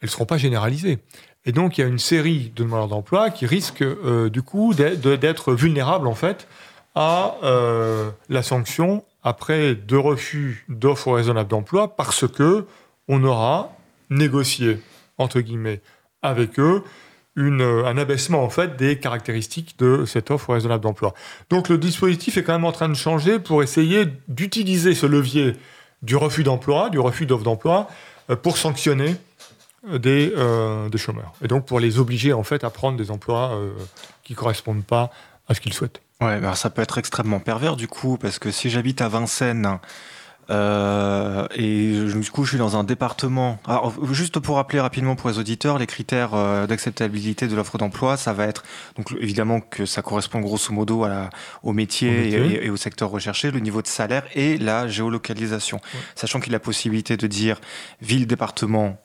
elles 0.00 0.06
ne 0.06 0.10
seront 0.10 0.26
pas 0.26 0.38
généralisées. 0.38 0.98
Et 1.46 1.52
donc, 1.52 1.78
il 1.78 1.80
y 1.80 1.84
a 1.84 1.86
une 1.86 2.00
série 2.00 2.52
de 2.54 2.64
demandeurs 2.64 2.88
d'emploi 2.88 3.30
qui 3.30 3.46
risquent, 3.46 3.82
euh, 3.82 4.28
du 4.28 4.42
coup, 4.42 4.74
d'être- 4.74 5.54
vulnérables, 5.54 6.08
en 6.08 6.14
fait, 6.14 6.48
à 6.96 7.36
euh, 7.44 8.10
la 8.28 8.42
sanction 8.42 9.04
après 9.22 9.74
deux 9.74 9.98
refus 9.98 10.64
d'offres 10.68 11.12
raisonnables 11.12 11.48
d'emploi 11.48 11.94
parce 11.96 12.26
que 12.26 12.66
on 13.08 13.22
aura 13.22 13.72
négocié, 14.10 14.80
entre 15.18 15.40
guillemets, 15.40 15.80
avec 16.22 16.58
eux 16.58 16.82
euh, 17.38 17.84
un 17.84 17.98
abaissement 17.98 18.42
en 18.42 18.48
fait 18.48 18.76
des 18.76 18.98
caractéristiques 18.98 19.78
de 19.78 20.06
cette 20.06 20.30
offre 20.30 20.54
raisonnable 20.54 20.82
d'emploi. 20.82 21.12
Donc 21.50 21.68
le 21.68 21.76
dispositif 21.76 22.38
est 22.38 22.42
quand 22.42 22.54
même 22.54 22.64
en 22.64 22.72
train 22.72 22.88
de 22.88 22.94
changer 22.94 23.38
pour 23.38 23.62
essayer 23.62 24.06
d'utiliser 24.28 24.94
ce 24.94 25.04
levier 25.04 25.52
du 26.02 26.16
refus 26.16 26.44
d'emploi, 26.44 26.88
du 26.88 26.98
refus 26.98 27.26
d'offre 27.26 27.44
d'emploi, 27.44 27.88
pour 28.42 28.56
sanctionner 28.56 29.16
des, 29.86 30.32
euh, 30.36 30.88
des 30.88 30.98
chômeurs. 30.98 31.32
Et 31.42 31.48
donc 31.48 31.66
pour 31.66 31.80
les 31.80 31.98
obliger 31.98 32.32
en 32.32 32.42
fait 32.42 32.64
à 32.64 32.70
prendre 32.70 32.98
des 32.98 33.10
emplois 33.10 33.54
euh, 33.54 33.72
qui 34.24 34.32
ne 34.32 34.38
correspondent 34.38 34.84
pas 34.84 35.10
à 35.48 35.54
ce 35.54 35.60
qu'ils 35.60 35.72
souhaitent. 35.72 36.00
Ouais, 36.20 36.32
alors 36.32 36.56
ça 36.56 36.70
peut 36.70 36.82
être 36.82 36.98
extrêmement 36.98 37.40
pervers 37.40 37.76
du 37.76 37.88
coup, 37.88 38.16
parce 38.16 38.38
que 38.38 38.50
si 38.50 38.70
j'habite 38.70 39.00
à 39.00 39.08
Vincennes 39.08 39.78
euh, 40.48 41.46
et 41.56 41.92
du 42.06 42.30
coup 42.30 42.44
je 42.44 42.50
suis 42.50 42.58
dans 42.58 42.76
un 42.76 42.84
département. 42.84 43.58
Alors, 43.66 43.92
juste 44.12 44.38
pour 44.38 44.56
rappeler 44.56 44.80
rapidement 44.80 45.16
pour 45.16 45.28
les 45.28 45.38
auditeurs, 45.38 45.78
les 45.78 45.86
critères 45.86 46.34
euh, 46.34 46.66
d'acceptabilité 46.66 47.48
de 47.48 47.56
l'offre 47.56 47.78
d'emploi, 47.78 48.16
ça 48.16 48.32
va 48.32 48.46
être 48.46 48.62
donc 48.96 49.12
évidemment 49.20 49.60
que 49.60 49.86
ça 49.86 50.02
correspond 50.02 50.40
grosso 50.40 50.72
modo 50.72 51.04
à 51.04 51.08
la, 51.08 51.30
au 51.62 51.72
métier, 51.72 52.10
Au 52.10 52.40
métier. 52.40 52.62
Et, 52.62 52.66
et 52.66 52.70
au 52.70 52.76
secteur 52.76 53.10
recherché, 53.10 53.50
le 53.50 53.58
niveau 53.58 53.82
de 53.82 53.88
salaire 53.88 54.24
et 54.34 54.56
la 54.56 54.86
géolocalisation. 54.86 55.80
Sachant 56.14 56.38
qu'il 56.40 56.52
a 56.52 56.56
la 56.56 56.60
possibilité 56.60 57.16
de 57.16 57.26
dire 57.26 57.60
ville, 58.00 58.26
département, 58.28 58.98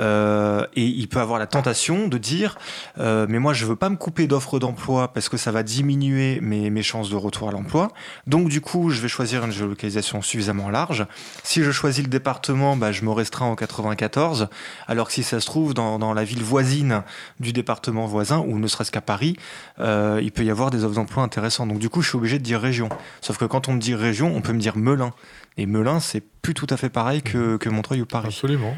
Euh, 0.00 0.64
et 0.74 0.84
il 0.84 1.08
peut 1.08 1.18
avoir 1.18 1.38
la 1.38 1.46
tentation 1.46 2.06
de 2.06 2.18
dire 2.18 2.56
euh, 2.98 3.26
mais 3.28 3.40
moi 3.40 3.52
je 3.52 3.66
veux 3.66 3.74
pas 3.74 3.88
me 3.88 3.96
couper 3.96 4.28
d'offres 4.28 4.60
d'emploi 4.60 5.12
parce 5.12 5.28
que 5.28 5.36
ça 5.36 5.50
va 5.50 5.64
diminuer 5.64 6.38
mes, 6.40 6.70
mes 6.70 6.82
chances 6.82 7.10
de 7.10 7.16
retour 7.16 7.48
à 7.48 7.52
l'emploi. 7.52 7.90
Donc 8.26 8.48
du 8.48 8.60
coup 8.60 8.90
je 8.90 9.00
vais 9.00 9.08
choisir 9.08 9.44
une 9.44 9.50
géolocalisation 9.50 10.22
suffisamment 10.22 10.70
large. 10.70 11.06
Si 11.42 11.64
je 11.64 11.70
choisis 11.72 12.04
le 12.04 12.10
département 12.10 12.76
bah, 12.76 12.92
je 12.92 13.04
me 13.04 13.10
restreins 13.10 13.46
en 13.46 13.56
94 13.56 14.48
alors 14.86 15.08
que 15.08 15.12
si 15.12 15.24
ça 15.24 15.40
se 15.40 15.46
trouve 15.46 15.74
dans, 15.74 15.98
dans 15.98 16.14
la 16.14 16.24
ville 16.24 16.42
voisine 16.42 17.02
du 17.40 17.52
département 17.52 18.06
voisin 18.06 18.38
ou 18.38 18.58
ne 18.58 18.68
serait-ce 18.68 18.92
qu'à 18.92 19.00
Paris 19.00 19.36
euh, 19.80 20.20
il 20.22 20.30
peut 20.30 20.44
y 20.44 20.50
avoir 20.50 20.70
des 20.70 20.84
offres 20.84 20.94
d'emploi 20.94 21.24
intéressantes. 21.24 21.68
Donc 21.68 21.78
du 21.78 21.88
coup 21.88 22.02
je 22.02 22.10
suis 22.10 22.16
obligé 22.16 22.38
de 22.38 22.44
dire 22.44 22.60
région. 22.60 22.88
Sauf 23.20 23.36
que 23.36 23.44
quand 23.44 23.68
on 23.68 23.72
me 23.72 23.80
dit 23.80 23.96
région 23.96 24.32
on 24.34 24.42
peut 24.42 24.52
me 24.52 24.60
dire 24.60 24.76
Melun 24.76 25.12
et 25.58 25.66
Melun 25.66 26.00
c'est 26.00 26.22
plus 26.22 26.54
tout 26.54 26.66
à 26.70 26.78
fait 26.78 26.88
pareil 26.88 27.20
que, 27.20 27.58
que 27.58 27.68
Montreuil 27.68 28.00
ou 28.00 28.06
Paris 28.06 28.28
Absolument, 28.28 28.76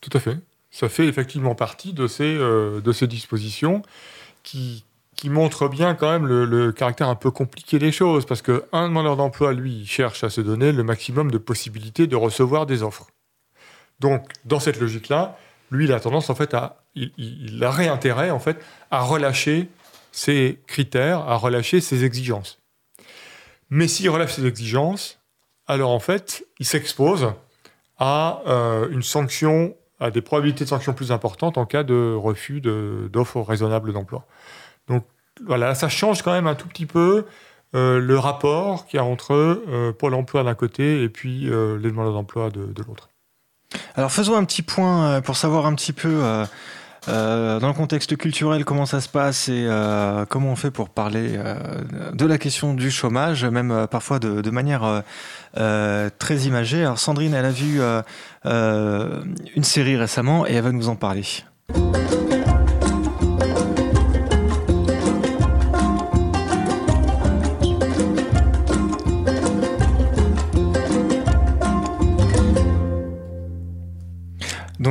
tout 0.00 0.10
à 0.16 0.20
fait. 0.20 0.38
Ça 0.70 0.88
fait 0.88 1.06
effectivement 1.06 1.54
partie 1.54 1.92
de 1.92 2.06
ces, 2.06 2.36
euh, 2.36 2.80
de 2.80 2.92
ces 2.92 3.06
dispositions 3.06 3.82
qui, 4.42 4.84
qui 5.16 5.30
montrent 5.30 5.68
bien 5.68 5.94
quand 5.94 6.12
même 6.12 6.26
le, 6.26 6.44
le 6.44 6.72
caractère 6.72 7.08
un 7.08 7.16
peu 7.16 7.32
compliqué 7.32 7.78
des 7.80 7.90
choses, 7.90 8.24
parce 8.24 8.40
qu'un 8.40 8.88
demandeur 8.88 9.16
d'emploi, 9.16 9.52
lui, 9.52 9.84
cherche 9.84 10.22
à 10.22 10.30
se 10.30 10.40
donner 10.40 10.70
le 10.70 10.84
maximum 10.84 11.30
de 11.30 11.38
possibilités 11.38 12.06
de 12.06 12.14
recevoir 12.14 12.66
des 12.66 12.84
offres. 12.84 13.08
Donc, 13.98 14.30
dans 14.44 14.60
cette 14.60 14.78
logique-là, 14.78 15.36
lui, 15.72 15.86
il 15.86 15.92
a 15.92 15.98
tendance, 15.98 16.30
en 16.30 16.36
fait, 16.36 16.54
à... 16.54 16.84
Il, 16.94 17.10
il, 17.18 17.54
il 17.54 17.64
aurait 17.64 17.88
intérêt, 17.88 18.30
en 18.30 18.38
fait, 18.38 18.64
à 18.90 19.00
relâcher 19.00 19.68
ses 20.12 20.60
critères, 20.66 21.20
à 21.20 21.36
relâcher 21.36 21.80
ses 21.80 22.04
exigences. 22.04 22.60
Mais 23.70 23.88
s'il 23.88 24.10
relâche 24.10 24.34
ses 24.34 24.46
exigences, 24.46 25.17
alors, 25.68 25.90
en 25.90 26.00
fait, 26.00 26.44
il 26.58 26.66
s'expose 26.66 27.32
à 27.98 28.42
euh, 28.46 28.88
une 28.90 29.02
sanction, 29.02 29.76
à 30.00 30.10
des 30.10 30.22
probabilités 30.22 30.64
de 30.64 30.70
sanction 30.70 30.94
plus 30.94 31.12
importantes 31.12 31.58
en 31.58 31.66
cas 31.66 31.82
de 31.82 32.14
refus 32.14 32.62
d'offres 32.62 33.42
raisonnables 33.42 33.92
d'emploi. 33.92 34.26
Donc 34.88 35.04
voilà, 35.46 35.74
ça 35.74 35.90
change 35.90 36.22
quand 36.22 36.32
même 36.32 36.46
un 36.46 36.54
tout 36.54 36.68
petit 36.68 36.86
peu 36.86 37.26
euh, 37.74 38.00
le 38.00 38.18
rapport 38.18 38.86
qu'il 38.86 38.96
y 38.96 39.00
a 39.00 39.04
entre 39.04 39.34
euh, 39.34 39.92
Pôle 39.92 40.14
emploi 40.14 40.42
d'un 40.42 40.54
côté 40.54 41.02
et 41.02 41.10
puis 41.10 41.42
les 41.42 41.50
demandeurs 41.90 42.14
d'emploi 42.14 42.50
de, 42.50 42.82
l'autre. 42.86 43.10
Alors 43.94 44.10
faisons 44.10 44.36
un 44.36 44.44
petit 44.44 44.62
point 44.62 45.20
pour 45.20 45.36
savoir 45.36 45.66
un 45.66 45.74
petit 45.74 45.92
peu 45.92 46.22
euh, 47.08 47.58
dans 47.58 47.68
le 47.68 47.74
contexte 47.74 48.16
culturel 48.16 48.64
comment 48.64 48.86
ça 48.86 49.00
se 49.00 49.08
passe 49.08 49.48
et 49.48 49.66
euh, 49.66 50.24
comment 50.26 50.52
on 50.52 50.56
fait 50.56 50.70
pour 50.70 50.90
parler 50.90 51.32
euh, 51.36 51.54
de 52.12 52.26
la 52.26 52.38
question 52.38 52.74
du 52.74 52.90
chômage, 52.90 53.44
même 53.44 53.86
parfois 53.90 54.18
de, 54.18 54.40
de 54.40 54.50
manière 54.50 55.02
très 55.54 56.36
imagée. 56.38 56.82
Alors 56.82 56.98
Sandrine, 56.98 57.34
elle 57.34 57.44
a 57.44 57.50
vu 57.50 57.80
une 58.44 59.64
série 59.64 59.96
récemment 59.96 60.46
et 60.46 60.54
elle 60.54 60.64
va 60.64 60.72
nous 60.72 60.88
en 60.88 60.96
parler. 60.96 61.24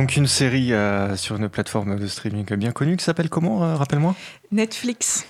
Donc 0.08 0.16
une 0.16 0.26
série 0.26 0.72
euh, 0.72 1.16
sur 1.16 1.36
une 1.36 1.50
plateforme 1.50 1.98
de 1.98 2.06
streaming 2.06 2.46
bien 2.56 2.72
connue 2.72 2.96
qui 2.96 3.04
s'appelle 3.04 3.28
comment, 3.28 3.62
euh, 3.62 3.76
rappelle-moi? 3.76 4.14
Netflix. 4.50 5.26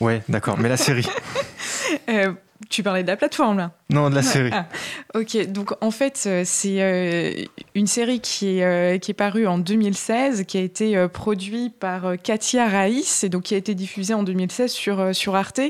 Ouais, 0.00 0.22
d'accord, 0.30 0.56
mais 0.58 0.70
la 0.70 0.78
série. 0.78 1.06
Euh, 2.08 2.32
tu 2.70 2.82
parlais 2.82 3.02
de 3.02 3.08
la 3.08 3.16
plateforme 3.16 3.58
là 3.58 3.72
Non, 3.90 4.10
de 4.10 4.14
la 4.14 4.22
série. 4.22 4.50
ah, 4.52 4.66
ok, 5.14 5.46
donc 5.52 5.72
en 5.80 5.90
fait, 5.90 6.24
euh, 6.26 6.42
c'est 6.44 6.82
euh, 6.82 7.32
une 7.74 7.86
série 7.86 8.20
qui 8.20 8.58
est, 8.58 8.64
euh, 8.64 8.98
qui 8.98 9.10
est 9.10 9.14
parue 9.14 9.46
en 9.46 9.58
2016, 9.58 10.44
qui 10.44 10.58
a 10.58 10.60
été 10.60 11.06
produite 11.12 11.78
par 11.78 12.14
Katia 12.22 12.66
Raïs 12.68 13.24
et 13.24 13.28
donc 13.28 13.44
qui 13.44 13.54
a 13.54 13.58
été 13.58 13.74
diffusée 13.74 14.14
en 14.14 14.22
2016 14.22 14.70
sur, 14.72 15.14
sur 15.14 15.36
Arte. 15.36 15.60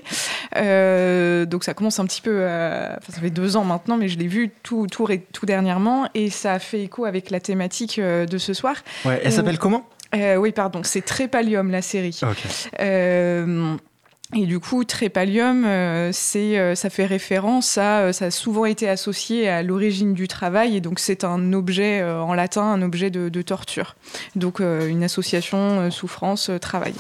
Euh, 0.56 1.44
donc 1.46 1.64
ça 1.64 1.74
commence 1.74 1.98
un 1.98 2.06
petit 2.06 2.22
peu, 2.22 2.44
enfin 2.44 3.12
ça 3.12 3.20
fait 3.20 3.30
deux 3.30 3.56
ans 3.56 3.64
maintenant, 3.64 3.96
mais 3.96 4.08
je 4.08 4.18
l'ai 4.18 4.28
vu 4.28 4.50
tout, 4.62 4.86
tout, 4.90 5.06
tout 5.32 5.46
dernièrement 5.46 6.08
et 6.14 6.30
ça 6.30 6.52
a 6.54 6.58
fait 6.58 6.82
écho 6.82 7.04
avec 7.04 7.30
la 7.30 7.40
thématique 7.40 8.00
de 8.00 8.38
ce 8.38 8.54
soir. 8.54 8.76
Ouais, 9.04 9.20
elle 9.24 9.32
s'appelle 9.32 9.58
comment? 9.58 9.88
Euh, 10.14 10.36
Oui, 10.36 10.52
pardon, 10.52 10.82
c'est 10.84 11.04
Trépalium 11.04 11.70
la 11.70 11.82
série. 11.82 12.18
Ok. 12.22 12.38
Euh, 12.80 13.74
et 14.34 14.46
du 14.46 14.58
coup, 14.58 14.82
trépalium, 14.84 15.64
euh, 15.64 16.10
euh, 16.34 16.74
ça 16.74 16.90
fait 16.90 17.06
référence 17.06 17.78
à, 17.78 18.00
euh, 18.00 18.12
ça 18.12 18.26
a 18.26 18.30
souvent 18.32 18.64
été 18.64 18.88
associé 18.88 19.48
à 19.48 19.62
l'origine 19.62 20.14
du 20.14 20.26
travail, 20.26 20.76
et 20.76 20.80
donc 20.80 20.98
c'est 20.98 21.22
un 21.22 21.52
objet 21.52 22.02
en 22.02 22.34
latin, 22.34 22.62
un 22.62 22.82
objet 22.82 23.10
de, 23.10 23.28
de 23.28 23.42
torture. 23.42 23.94
Donc 24.34 24.60
une 24.60 25.04
association 25.04 25.90
souffrance-travail. 25.90 26.94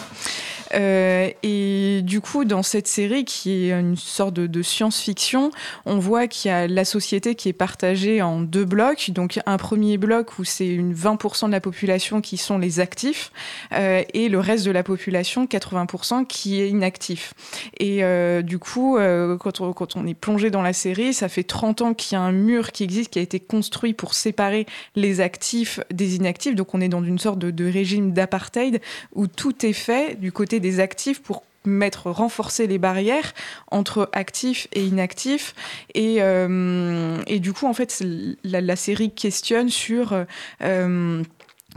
Euh, 0.76 1.30
et 1.42 2.00
du 2.02 2.20
coup, 2.20 2.44
dans 2.44 2.62
cette 2.62 2.86
série, 2.86 3.24
qui 3.24 3.70
est 3.70 3.72
une 3.72 3.96
sorte 3.96 4.34
de, 4.34 4.62
science-fiction, 4.62 5.50
on 5.84 5.98
voit 5.98 6.26
qu'il 6.26 6.50
y 6.50 6.54
a 6.54 6.66
la 6.66 6.84
société 6.84 7.34
qui 7.34 7.48
est 7.48 7.54
partagée 7.54 8.22
en 8.22 8.40
deux 8.40 8.64
blocs. 8.64 9.10
Donc, 9.10 9.40
un 9.46 9.56
premier 9.56 9.96
bloc 9.96 10.38
où 10.38 10.44
c'est 10.44 10.66
une 10.66 10.94
20% 10.94 11.46
de 11.46 11.52
la 11.52 11.60
population 11.60 12.20
qui 12.20 12.36
sont 12.36 12.58
les 12.58 12.80
actifs, 12.80 13.32
euh, 13.72 14.02
et 14.12 14.28
le 14.28 14.40
reste 14.40 14.66
de 14.66 14.70
la 14.70 14.82
population, 14.82 15.46
80%, 15.46 16.26
qui 16.26 16.60
est 16.60 16.68
inactif. 16.68 17.34
Et 17.78 18.02
euh, 18.02 18.42
du 18.42 18.58
coup, 18.58 18.98
quand 19.38 19.96
on, 19.96 20.06
est 20.06 20.14
plongé 20.14 20.50
dans 20.50 20.62
la 20.62 20.72
série, 20.72 21.14
ça 21.14 21.28
fait 21.28 21.44
30 21.44 21.82
ans 21.82 21.94
qu'il 21.94 22.16
y 22.16 22.18
a 22.18 22.22
un 22.22 22.32
mur 22.32 22.72
qui 22.72 22.84
existe, 22.84 23.10
qui 23.10 23.18
a 23.18 23.22
été 23.22 23.40
construit 23.40 23.94
pour 23.94 24.14
séparer 24.14 24.66
les 24.94 25.20
actifs 25.20 25.80
des 25.92 26.16
inactifs. 26.16 26.54
Donc, 26.54 26.74
on 26.74 26.80
est 26.80 26.88
dans 26.88 27.04
une 27.04 27.18
sorte 27.18 27.38
de, 27.38 27.50
de 27.50 27.70
régime 27.70 28.12
d'apartheid 28.12 28.80
où 29.14 29.26
tout 29.26 29.64
est 29.64 29.72
fait 29.72 30.18
du 30.18 30.32
côté 30.32 30.60
des 30.60 30.65
actifs 30.80 31.22
pour 31.22 31.42
mettre, 31.66 32.10
renforcer 32.10 32.66
les 32.66 32.78
barrières 32.78 33.34
entre 33.70 34.08
actifs 34.12 34.68
et 34.72 34.84
inactifs. 34.84 35.54
Et, 35.94 36.16
euh, 36.20 37.18
et 37.26 37.40
du 37.40 37.52
coup, 37.52 37.66
en 37.66 37.74
fait, 37.74 38.02
la, 38.44 38.76
série 38.76 39.10
questionne 39.10 39.68
sur 39.68 40.24
euh, 40.62 41.22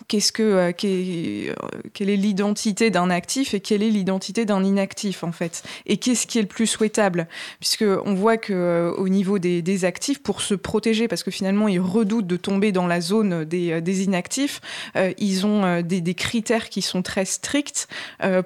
qu'est-ce 0.08 0.32
que 0.32 0.44
euh, 0.44 0.72
euh, 0.84 1.54
quelle 1.94 2.10
est 2.10 2.16
l'identité 2.18 2.90
d'un 2.90 3.10
actif 3.10 3.54
et 3.54 3.60
quelle 3.60 3.84
est 3.84 3.90
l'identité 3.90 4.46
d'un 4.46 4.64
inactif 4.64 5.24
en 5.24 5.32
fait. 5.32 5.64
Et 5.86 5.98
qu'est-ce 5.98 6.28
qui 6.28 6.40
est 6.40 6.42
le 6.42 6.48
plus 6.48 6.68
souhaitable? 6.68 7.28
Puisque 7.60 7.84
on 7.84 8.14
voit 8.14 8.38
que 8.38 8.54
euh, 8.54 8.92
au 8.94 9.10
niveau 9.10 9.40
des, 9.40 9.86
actifs 9.86 10.22
pour 10.22 10.42
se 10.42 10.56
protéger 10.56 11.08
parce 11.08 11.24
que 11.24 11.32
finalement 11.32 11.70
ils 11.70 11.80
redoutent 11.80 12.28
de 12.28 12.36
tomber 12.36 12.74
dans 12.74 12.86
la 12.86 13.00
zone 13.00 13.46
des, 13.46 14.04
inactifs 14.04 14.60
ils 15.18 15.46
ont 15.46 15.82
des, 15.82 16.02
des, 16.02 16.14
critères 16.16 16.68
qui 16.68 16.82
sont 16.82 17.02
très 17.02 17.24
stricts 17.24 17.88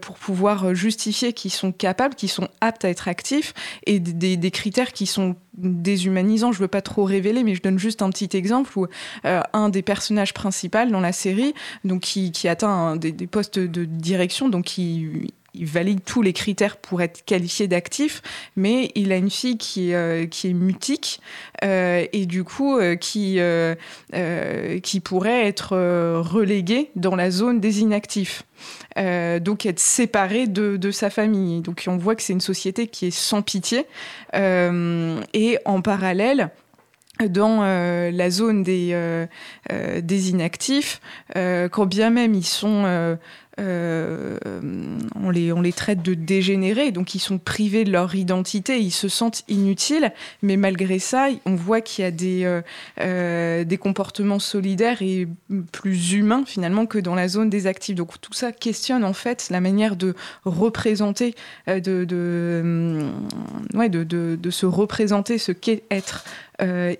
pour 0.01 0.15
pouvoir 0.15 0.75
justifier 0.75 1.34
qu'ils 1.34 1.51
sont 1.51 1.71
capables 1.71 2.13
qu'ils 2.13 2.30
sont 2.30 2.49
aptes 2.61 2.85
à 2.85 2.89
être 2.89 3.07
actifs 3.07 3.53
et 3.88 3.99
des 3.99 4.51
critères 4.51 4.93
qui 4.93 5.07
sont 5.07 5.35
déshumanisant, 5.57 6.51
je 6.51 6.59
veux 6.59 6.67
pas 6.67 6.81
trop 6.81 7.03
révéler, 7.03 7.43
mais 7.43 7.55
je 7.55 7.61
donne 7.61 7.80
juste 7.80 8.01
un 8.01 8.09
petit 8.09 8.35
exemple 8.35 8.71
où 8.77 8.88
euh, 9.25 9.41
un 9.53 9.69
des 9.69 9.81
personnages 9.81 10.34
principaux 10.34 10.89
dans 10.89 10.99
la 10.99 11.11
série, 11.11 11.53
donc 11.84 12.01
qui, 12.01 12.31
qui 12.31 12.47
atteint 12.47 12.95
des, 12.95 13.11
des, 13.11 13.27
postes 13.27 13.59
de 13.59 13.85
direction, 13.85 14.49
donc 14.49 14.65
qui 14.65 15.31
il 15.53 15.65
valide 15.65 16.03
tous 16.03 16.21
les 16.21 16.34
critères 16.34 16.77
pour 16.77 17.01
être 17.01 17.23
qualifié 17.25 17.67
d'actif, 17.67 18.21
mais 18.55 18.91
il 18.95 19.11
a 19.11 19.17
une 19.17 19.30
fille 19.30 19.57
qui, 19.57 19.91
est, 19.91 19.95
euh, 19.95 20.25
est 20.25 20.53
mutique 20.53 21.21
euh, 21.63 22.05
et 22.11 22.25
du 22.25 22.43
coup 22.43 22.77
euh, 22.77 22.95
qui, 22.95 23.39
pourrait 24.99 25.47
être 25.47 25.77
reléguée 26.19 26.89
dans 26.95 27.15
la 27.15 27.30
zone 27.30 27.59
des 27.59 27.81
inactifs. 27.81 28.43
donc 28.95 29.65
être 29.65 29.80
séparée 29.80 30.47
de, 30.47 30.91
sa 30.91 31.09
famille. 31.09 31.61
Donc 31.61 31.84
on 31.88 31.97
voit 31.97 32.15
que 32.15 32.23
c'est 32.23 32.34
une 32.34 32.41
société 32.41 32.88
qui 32.88 33.07
est 33.07 33.11
sans 33.11 33.41
pitié. 33.41 33.85
et 34.34 35.57
en 35.65 35.81
parallèle, 35.81 36.49
dans 37.27 37.61
la 37.61 38.30
zone 38.30 38.63
des 38.63 39.27
inactifs, 40.30 41.01
quand 41.35 41.85
bien 41.85 42.09
même 42.09 42.34
ils 42.34 42.45
sont 42.45 43.17
euh, 43.59 44.38
on, 45.15 45.30
les, 45.30 45.73
traite 45.73 46.01
de 46.01 46.13
dégénérés, 46.13 46.91
donc 46.91 47.13
ils 47.13 47.19
sont 47.19 47.38
privés 47.38 47.84
de 47.84 47.91
leur 47.91 48.15
identité, 48.15 48.80
ils 48.80 48.91
se 48.91 49.07
sentent 49.07 49.43
inutiles, 49.47 50.11
mais 50.41 50.57
malgré 50.57 50.97
ça, 50.99 51.27
on 51.45 51.55
voit 51.55 51.81
qu'il 51.81 52.03
y 52.03 52.07
a 52.07 52.11
des, 52.11 52.45
euh, 52.45 52.61
euh, 53.01 53.77
comportements 53.77 54.39
solidaires 54.39 55.01
et 55.01 55.27
plus 55.71 56.13
humains 56.13 56.43
finalement 56.45 56.85
que 56.85 56.97
dans 56.97 57.15
la 57.15 57.27
zone 57.27 57.49
des 57.49 57.67
actifs. 57.67 57.95
Donc 57.95 58.19
tout 58.21 58.34
ça 58.34 58.51
questionne 58.51 59.03
en 59.03 59.13
fait 59.13 59.49
la 59.49 59.59
manière 59.59 59.95
de 59.95 60.15
représenter, 60.45 61.35
de, 61.67 62.15
se 64.49 64.65
représenter 64.65 65.38
ce 65.38 65.51
qu'est 65.51 65.84
être 65.91 66.23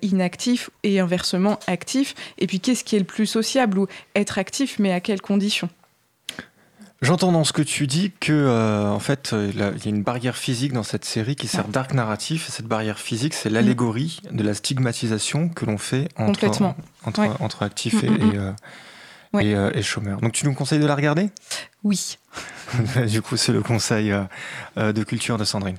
inactif 0.01 0.69
et 0.84 0.99
inversement 0.99 1.59
actif. 1.67 2.15
Et 2.38 2.47
puis 2.47 2.59
qu'est-ce 2.59 2.84
qui 2.84 2.95
est 2.95 2.99
le 2.99 3.05
plus 3.05 3.27
sociable 3.27 3.80
ou 3.80 3.88
être 4.15 4.38
actif, 4.39 4.77
mais 4.80 4.91
à 4.91 4.99
quelles 4.99 5.21
conditions? 5.21 5.69
J'entends 7.03 7.34
dans 7.34 7.43
ce 7.43 7.51
que 7.51 7.61
tu 7.61 7.85
dis 7.85 8.13
que 8.21 8.31
euh, 8.31 8.88
en 8.88 8.99
fait 8.99 9.34
euh, 9.34 9.51
il 9.53 9.59
y 9.59 9.88
a 9.88 9.89
une 9.89 10.03
barrière 10.03 10.38
physique 10.38 10.71
dans 10.71 10.84
cette 10.84 11.03
série 11.03 11.35
qui 11.35 11.47
sert 11.47 11.67
d'arc 11.67 11.93
narratif. 11.93 12.47
Et 12.47 12.51
cette 12.51 12.65
barrière 12.65 12.97
physique, 12.97 13.34
c'est 13.34 13.49
l'allégorie 13.49 14.21
de 14.31 14.41
la 14.41 14.53
stigmatisation 14.53 15.49
que 15.49 15.65
l'on 15.65 15.77
fait 15.77 16.07
entre, 16.17 16.45
entre, 17.05 17.19
ouais. 17.19 17.30
entre 17.41 17.63
actifs 17.63 18.01
et, 18.03 18.07
et, 18.07 18.38
euh, 18.38 18.51
ouais. 19.34 19.47
et, 19.47 19.55
euh, 19.55 19.71
et, 19.73 19.81
chômeurs. 19.81 20.21
Donc 20.21 20.31
tu 20.31 20.45
nous 20.45 20.53
conseilles 20.53 20.80
de 20.80 20.85
la 20.85 20.95
regarder? 20.95 21.30
Oui. 21.84 22.17
du 23.07 23.21
coup, 23.21 23.35
c'est 23.35 23.51
le 23.51 23.61
conseil 23.61 24.13
de 24.77 25.03
culture 25.03 25.38
de 25.38 25.43
Sandrine. 25.43 25.77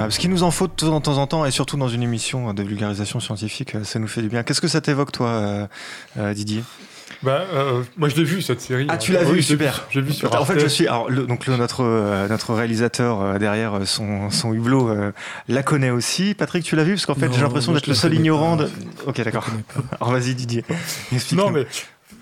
Parce 0.00 0.18
qu'il 0.18 0.30
nous 0.30 0.42
en 0.42 0.50
faut 0.50 0.66
de 0.66 0.72
temps 0.72 1.18
en 1.18 1.26
temps, 1.26 1.44
et 1.44 1.50
surtout 1.50 1.76
dans 1.76 1.88
une 1.88 2.02
émission 2.02 2.52
de 2.52 2.62
vulgarisation 2.62 3.20
scientifique, 3.20 3.74
euh, 3.74 3.84
ça 3.84 3.98
nous 3.98 4.08
fait 4.08 4.22
du 4.22 4.28
bien. 4.28 4.42
Qu'est-ce 4.42 4.60
que 4.60 4.68
ça 4.68 4.80
t'évoque, 4.80 5.12
toi, 5.12 5.28
euh, 5.28 5.66
euh, 6.18 6.34
Didier? 6.34 6.62
Bah, 7.22 7.44
euh, 7.52 7.82
moi 7.96 8.08
je 8.08 8.16
l'ai 8.16 8.24
vu 8.24 8.42
cette 8.42 8.60
série. 8.60 8.86
Ah 8.88 8.96
tu 8.96 9.12
l'as 9.12 9.24
vu 9.24 9.32
oui, 9.32 9.42
super. 9.42 9.86
J'ai 9.90 10.00
vu 10.00 10.12
sur 10.12 10.32
En 10.32 10.36
Arte. 10.36 10.46
fait 10.46 10.60
je 10.60 10.66
suis 10.66 10.86
alors 10.86 11.10
le, 11.10 11.26
donc 11.26 11.46
le, 11.46 11.56
notre 11.56 11.82
euh, 11.82 12.28
notre 12.28 12.54
réalisateur 12.54 13.20
euh, 13.20 13.38
derrière 13.38 13.86
son 13.86 14.30
son 14.30 14.52
hublot 14.52 14.88
euh, 14.88 15.12
la 15.48 15.62
connaît 15.62 15.90
aussi. 15.90 16.34
Patrick 16.34 16.64
tu 16.64 16.76
l'as 16.76 16.84
vu? 16.84 16.92
Parce 16.92 17.06
qu'en 17.06 17.14
fait 17.14 17.32
j'ai 17.32 17.40
l'impression 17.40 17.72
d'être 17.72 17.88
le 17.88 17.94
seul 17.94 18.14
ignorant. 18.14 18.56
De... 18.56 18.70
Ok 19.06 19.20
d'accord. 19.22 19.46
Alors 20.00 20.12
vas-y 20.12 20.34
Didier. 20.34 20.64
Non 21.32 21.50
mais 21.50 21.66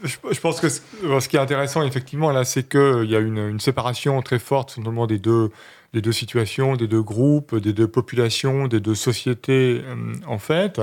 je, 0.02 0.16
je, 0.30 0.40
pense 0.40 0.60
que 0.60 0.68
ce 0.68 1.28
qui 1.28 1.36
est 1.36 1.40
intéressant 1.40 1.82
effectivement 1.82 2.30
là 2.30 2.44
c'est 2.44 2.62
que 2.62 3.02
il 3.04 3.10
y 3.10 3.16
a 3.16 3.20
une, 3.20 3.38
une 3.38 3.60
séparation 3.60 4.22
très 4.22 4.38
forte 4.38 4.78
notamment 4.78 5.06
des 5.06 5.18
deux 5.18 5.50
des 5.96 6.02
deux 6.02 6.12
situations, 6.12 6.76
des 6.76 6.88
deux 6.88 7.00
groupes, 7.00 7.56
des 7.56 7.72
deux 7.72 7.88
populations, 7.88 8.68
des 8.68 8.80
deux 8.80 8.94
sociétés 8.94 9.80
euh, 9.82 10.12
en 10.26 10.38
fait. 10.38 10.78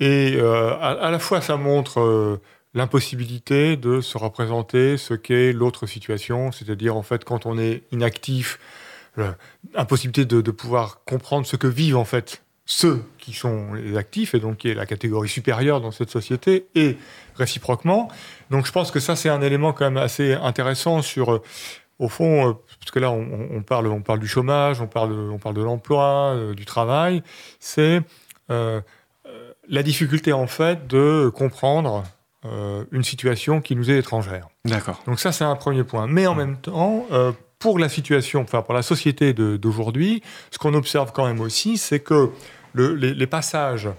Et 0.00 0.36
euh, 0.36 0.74
à, 0.80 1.10
la 1.10 1.18
fois 1.18 1.42
ça 1.42 1.58
montre 1.58 2.00
euh, 2.00 2.40
l'impossibilité 2.72 3.76
de 3.76 4.00
se 4.00 4.16
représenter 4.16 4.96
ce 4.96 5.12
qu'est 5.12 5.52
l'autre 5.52 5.86
situation, 5.86 6.52
c'est-à-dire 6.52 6.96
en 6.96 7.02
fait 7.02 7.22
quand 7.22 7.44
on 7.44 7.58
est 7.58 7.82
inactif, 7.92 8.58
l'impossibilité 9.74 10.24
de, 10.24 10.40
de, 10.40 10.50
pouvoir 10.50 11.04
comprendre 11.04 11.46
ce 11.46 11.56
que 11.56 11.66
vivent 11.66 11.98
en 11.98 12.06
fait 12.06 12.42
ceux 12.64 13.02
qui 13.18 13.34
sont 13.34 13.74
les 13.74 13.98
actifs 13.98 14.34
et 14.34 14.40
donc 14.40 14.58
qui 14.58 14.68
est 14.68 14.74
la 14.74 14.86
catégorie 14.86 15.28
supérieure 15.28 15.82
dans 15.82 15.90
cette 15.90 16.08
société 16.08 16.66
et 16.74 16.96
réciproquement. 17.34 18.08
Donc 18.50 18.64
je 18.64 18.72
pense 18.72 18.90
que 18.90 19.00
ça 19.00 19.16
c'est 19.16 19.28
un 19.28 19.42
élément 19.42 19.74
quand 19.74 19.84
même 19.84 20.02
assez 20.02 20.32
intéressant 20.32 21.02
sur 21.02 21.42
au 22.00 22.08
fond, 22.08 22.56
parce 22.80 22.90
que 22.90 22.98
là, 22.98 23.10
on, 23.10 23.48
on, 23.52 23.62
parle, 23.62 23.86
on 23.86 24.00
parle 24.00 24.18
du 24.18 24.26
chômage, 24.26 24.80
on 24.80 24.86
parle, 24.86 25.12
on 25.12 25.38
parle 25.38 25.54
de 25.54 25.62
l'emploi, 25.62 26.32
euh, 26.34 26.54
du 26.54 26.64
travail, 26.64 27.22
c'est 27.60 28.00
euh, 28.50 28.80
la 29.68 29.82
difficulté, 29.82 30.32
en 30.32 30.46
fait, 30.46 30.88
de 30.88 31.30
comprendre 31.32 32.04
euh, 32.46 32.84
une 32.90 33.04
situation 33.04 33.60
qui 33.60 33.76
nous 33.76 33.90
est 33.90 33.98
étrangère. 33.98 34.48
D'accord. 34.64 35.02
Donc 35.06 35.20
ça, 35.20 35.30
c'est 35.30 35.44
un 35.44 35.54
premier 35.56 35.84
point. 35.84 36.06
Mais 36.06 36.26
en 36.26 36.34
mmh. 36.34 36.38
même 36.38 36.56
temps, 36.56 37.06
euh, 37.12 37.32
pour 37.58 37.78
la 37.78 37.90
situation, 37.90 38.40
enfin, 38.40 38.62
pour 38.62 38.72
la 38.72 38.82
société 38.82 39.34
d'aujourd'hui, 39.34 40.22
ce 40.50 40.56
qu'on 40.56 40.72
observe 40.72 41.12
quand 41.12 41.26
même 41.26 41.40
aussi, 41.40 41.76
c'est 41.76 42.00
que 42.00 42.30
le, 42.72 42.94
les, 42.94 43.12
les, 43.12 43.26
passages 43.26 43.90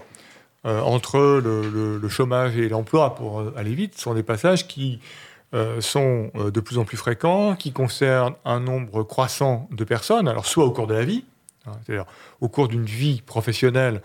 entre 0.64 1.18
le, 1.18 1.68
le, 1.68 1.98
le, 1.98 2.08
chômage 2.08 2.56
et 2.56 2.68
l'emploi, 2.68 3.14
pour 3.14 3.44
aller 3.56 3.74
vite, 3.74 3.98
sont 3.98 4.14
des 4.14 4.22
passages 4.22 4.66
qui 4.66 5.00
euh, 5.00 5.31
sont 5.80 6.30
euh, 6.34 6.50
de 6.50 6.60
plus 6.60 6.78
en 6.78 6.84
plus 6.84 6.96
fréquents, 6.96 7.56
qui 7.56 7.72
concernent 7.72 8.34
un 8.44 8.60
nombre 8.60 9.02
croissant 9.02 9.68
de 9.70 9.84
personnes, 9.84 10.28
alors 10.28 10.46
soit 10.46 10.64
au 10.64 10.70
cours 10.70 10.86
de 10.86 10.94
la 10.94 11.04
vie, 11.04 11.24
hein, 11.66 11.72
c'est-à-dire 11.84 12.06
au 12.40 12.48
cours 12.48 12.68
d'une 12.68 12.86
vie 12.86 13.20
professionnelle, 13.20 14.00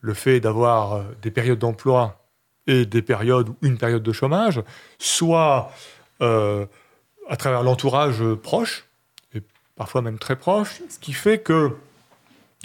le 0.00 0.14
fait 0.14 0.40
d'avoir 0.40 0.94
euh, 0.94 1.02
des 1.22 1.30
périodes 1.30 1.58
d'emploi 1.58 2.24
et 2.66 2.86
des 2.86 3.02
périodes 3.02 3.48
ou 3.48 3.56
une 3.62 3.78
période 3.78 4.02
de 4.02 4.12
chômage, 4.12 4.62
soit 4.98 5.72
euh, 6.20 6.66
à 7.28 7.36
travers 7.36 7.62
l'entourage 7.62 8.22
proche, 8.42 8.86
et 9.34 9.42
parfois 9.76 10.02
même 10.02 10.18
très 10.18 10.36
proche, 10.36 10.80
ce 10.88 10.98
qui 10.98 11.12
fait 11.12 11.38
que, 11.38 11.76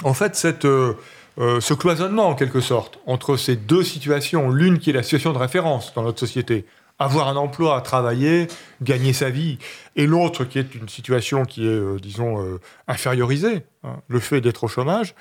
en 0.04 0.14
fait, 0.14 0.36
cette, 0.36 0.66
euh, 0.66 0.96
ce 1.38 1.74
cloisonnement, 1.74 2.28
en 2.28 2.36
quelque 2.36 2.62
sorte, 2.62 3.00
entre 3.06 3.38
ces 3.38 3.56
deux 3.56 3.84
situations, 3.84 4.50
l'une 4.50 4.80
qui 4.80 4.90
est 4.90 4.94
la 4.94 5.04
situation 5.04 5.34
de 5.34 5.38
référence 5.38 5.94
dans 5.94 6.04
notre 6.04 6.20
société, 6.20 6.66
avoir 7.00 7.28
un 7.28 7.36
emploi, 7.36 7.82
travailler, 7.82 8.48
gagner 8.82 9.14
sa 9.14 9.30
vie, 9.30 9.58
et 9.96 10.08
l'autre 10.08 10.46
qui 10.46 10.60
est 10.60 10.76
une 10.76 10.88
situation 10.88 11.44
qui 11.44 11.66
est, 11.66 11.70
euh, 11.70 12.00
disons, 12.00 12.42
euh, 12.42 12.60
infériorisée, 12.88 13.66
hein, 13.84 14.02
le 14.08 14.20
fait 14.20 14.42
d'être 14.42 14.64
au 14.64 14.68
chômage, 14.68 15.14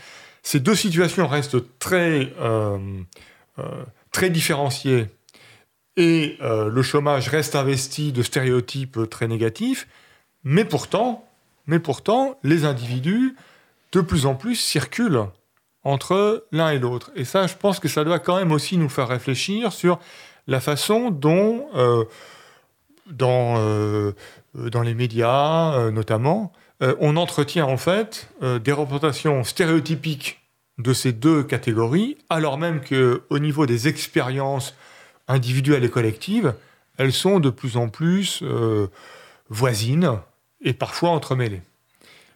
ces 0.42 0.60
deux 0.60 0.74
situations 0.74 1.26
restent 1.26 1.78
très, 1.78 2.32
euh, 2.40 2.78
très 4.12 4.30
différenciées 4.30 5.06
et 5.96 6.38
le 6.40 6.82
chômage 6.82 7.28
reste 7.28 7.55
investi 7.55 8.10
de 8.10 8.22
stéréotypes 8.22 9.09
très 9.09 9.28
négatifs, 9.28 9.86
mais 10.42 10.64
pourtant, 10.64 11.24
mais 11.66 11.78
pourtant, 11.78 12.36
les 12.42 12.64
individus, 12.64 13.36
de 13.92 14.01
plus 14.01 14.26
en 14.26 14.34
plus, 14.34 14.56
circulent 14.56 15.28
entre 15.84 16.46
l'un 16.51 16.70
et 16.70 16.78
l'autre. 16.78 17.12
Et 17.14 17.24
ça, 17.24 17.46
je 17.46 17.55
pense 17.55 17.78
que 17.78 17.88
ça 17.88 18.05
doit 18.05 18.18
quand 18.18 18.36
même 18.36 18.52
aussi 18.52 18.76
nous 18.76 18.88
faire 18.88 19.09
réfléchir 19.09 19.72
sur 19.72 20.01
la 20.46 20.60
façon 20.60 21.10
dont, 21.10 21.66
euh, 21.74 22.04
dans, 23.06 23.54
euh, 23.58 24.12
dans 24.54 24.82
les 24.82 24.94
médias 24.94 25.74
euh, 25.74 25.90
notamment, 25.90 26.52
on 27.00 27.16
entretient 27.16 27.64
en 27.64 27.78
fait 27.78 28.28
des 28.42 28.72
représentations 28.72 29.42
stéréotypiques 29.42 30.40
de 30.76 30.92
ces 30.92 31.12
deux 31.12 31.42
catégories, 31.42 32.18
alors 32.28 32.58
même 32.58 32.82
qu'au 32.82 33.38
niveau 33.38 33.64
des 33.64 33.88
expériences 33.88 34.74
individuelles 35.26 35.84
et 35.84 35.88
collectives, 35.88 36.52
elles 36.98 37.12
sont 37.14 37.40
de 37.40 37.48
plus 37.48 37.78
en 37.78 37.88
plus 37.88 38.42
voisines 39.48 40.18
et 40.60 40.74
parfois 40.74 41.10
entremêlées. 41.10 41.62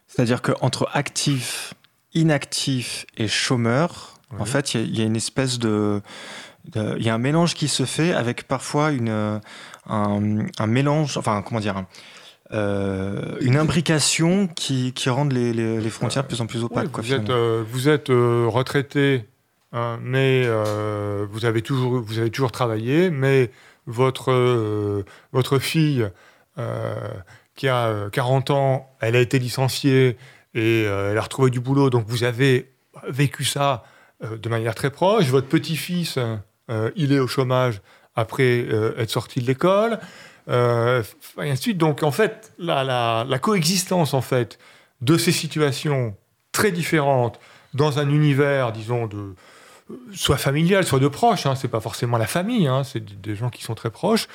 C'est-à-dire 0.06 0.40
qu'entre 0.40 0.89
actifs, 0.94 1.74
inactifs 2.14 3.05
et 3.18 3.28
chômeurs, 3.28 4.14
Oui. 4.32 4.39
en 4.40 4.44
fait, 4.47 4.72
il 4.74 4.80
y 4.80 4.82
a- 4.82 4.86
il 4.86 4.98
y, 4.98 5.02
a 5.02 5.05
une 5.05 5.16
espèce 5.16 5.59
de. 5.59 6.01
De- 6.69 6.97
Il 6.99 7.05
y 7.05 7.11
a 7.11 7.15
un 7.15 7.19
mélange 7.19 7.55
qui 7.55 7.69
se 7.69 7.85
fait 7.85 8.12
avec 8.12 8.47
parfois 8.49 8.90
une, 8.93 9.09
euh, 9.09 9.39
un, 9.89 10.47
un 10.59 10.66
mélange, 10.66 11.16
enfin, 11.19 11.43
comment 11.43 11.61
dire, 11.61 11.85
euh, 12.53 13.36
une 13.40 13.57
imbrication 13.57 14.47
qui, 14.49 14.93
qui 14.93 15.11
rendent 15.11 15.32
les, 15.32 15.53
les- 15.53 15.81
les 15.81 15.90
frontières 15.90 16.23
de 16.23 16.28
plus 16.28 16.40
en 16.40 16.47
plus 16.47 16.65
opaques. 16.65 16.85
Ouais, 16.85 16.90
quoi, 16.90 17.03
vous, 17.03 17.12
êtes, 17.12 17.31
euh, 17.31 17.65
vous 17.69 17.89
êtes 17.89 18.11
euh, 18.11 18.47
retraité, 18.49 19.24
hein, 19.73 19.99
mais 20.03 20.45
euh, 20.47 21.27
vous, 21.31 21.45
avez 21.45 21.62
toujours, 21.62 22.01
vous 22.01 22.19
avez 22.19 22.31
toujours 22.31 22.53
travaillé, 22.53 23.11
mais 23.11 23.51
votre, 23.86 24.32
euh, 24.32 25.05
votre 25.32 25.59
fille 25.59 26.09
euh, 26.59 26.95
qui 27.55 27.69
a 27.69 27.86
euh, 27.86 28.11
40 28.11 28.51
ans, 28.51 28.90
elle 29.01 29.16
a 29.16 29.20
été 29.20 29.39
licenciée 29.39 30.16
et 30.55 30.85
euh, 30.86 31.11
elle 31.12 31.19
a 31.19 31.23
retrouvé 31.23 31.51
du 31.51 31.61
boulot, 31.61 31.90
donc 31.90 32.07
vous 32.09 32.24
avez 32.24 32.70
vécu 33.09 33.45
ça 33.45 33.85
euh, 34.24 34.36
de 34.39 34.49
manière 34.49 34.74
très 34.74 34.90
proche. 34.90 35.27
Votre 35.27 35.49
petit-fils, 35.49 36.19
euh, 36.70 36.90
il 36.97 37.12
est 37.12 37.19
au 37.19 37.27
chômage 37.27 37.81
après 38.15 38.66
euh, 38.69 38.95
être 38.99 39.11
sorti 39.11 39.40
de 39.40 39.47
l'école. 39.47 39.99
Euh, 40.49 41.03
et 41.39 41.51
ainsi 41.51 41.53
de 41.53 41.62
suite. 41.62 41.78
Donc, 41.78 42.03
en 42.03 42.11
fait, 42.11 42.53
la, 42.59 43.39
coexistence, 43.40 44.15
en 44.15 44.23
fait, 44.23 44.59
de 45.01 45.16
ces 45.16 45.32
situations 45.32 46.16
très 46.53 46.73
différentes 46.73 47.39
dans 47.74 47.99
un 47.99 48.09
univers, 48.09 48.73
disons, 48.73 49.07
de 49.07 49.35
soit 50.15 50.36
familial, 50.36 50.85
soit 50.85 50.99
de 50.99 51.09
proche, 51.09 51.47
hein, 51.47 51.55
c'est 51.55 51.69
pas 51.69 51.81
forcément 51.81 52.19
la 52.19 52.27
famille, 52.27 52.66
hein, 52.66 52.82
c'est 52.85 53.20
des 53.20 53.36
gens 53.36 53.49
qui 53.49 53.62
sont 53.62 53.74
très 53.74 53.90
proches. 53.90 54.27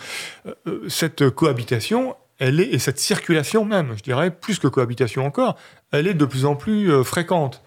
Cette 0.88 1.30
cohabitation, 1.30 2.16
elle 2.40 2.60
est, 2.60 2.74
et 2.74 2.80
cette 2.80 3.00
circulation 3.00 3.66
même, 3.66 3.94
je 3.96 4.02
dirais, 4.02 4.32
plus 4.32 4.58
que 4.58 4.68
cohabitation 4.68 5.26
encore, 5.26 5.56
elle 5.92 6.08
est 6.08 6.16
de 6.16 6.26
plus 6.26 6.46
en 6.46 6.56
plus 6.56 7.04
fréquente. 7.04 7.64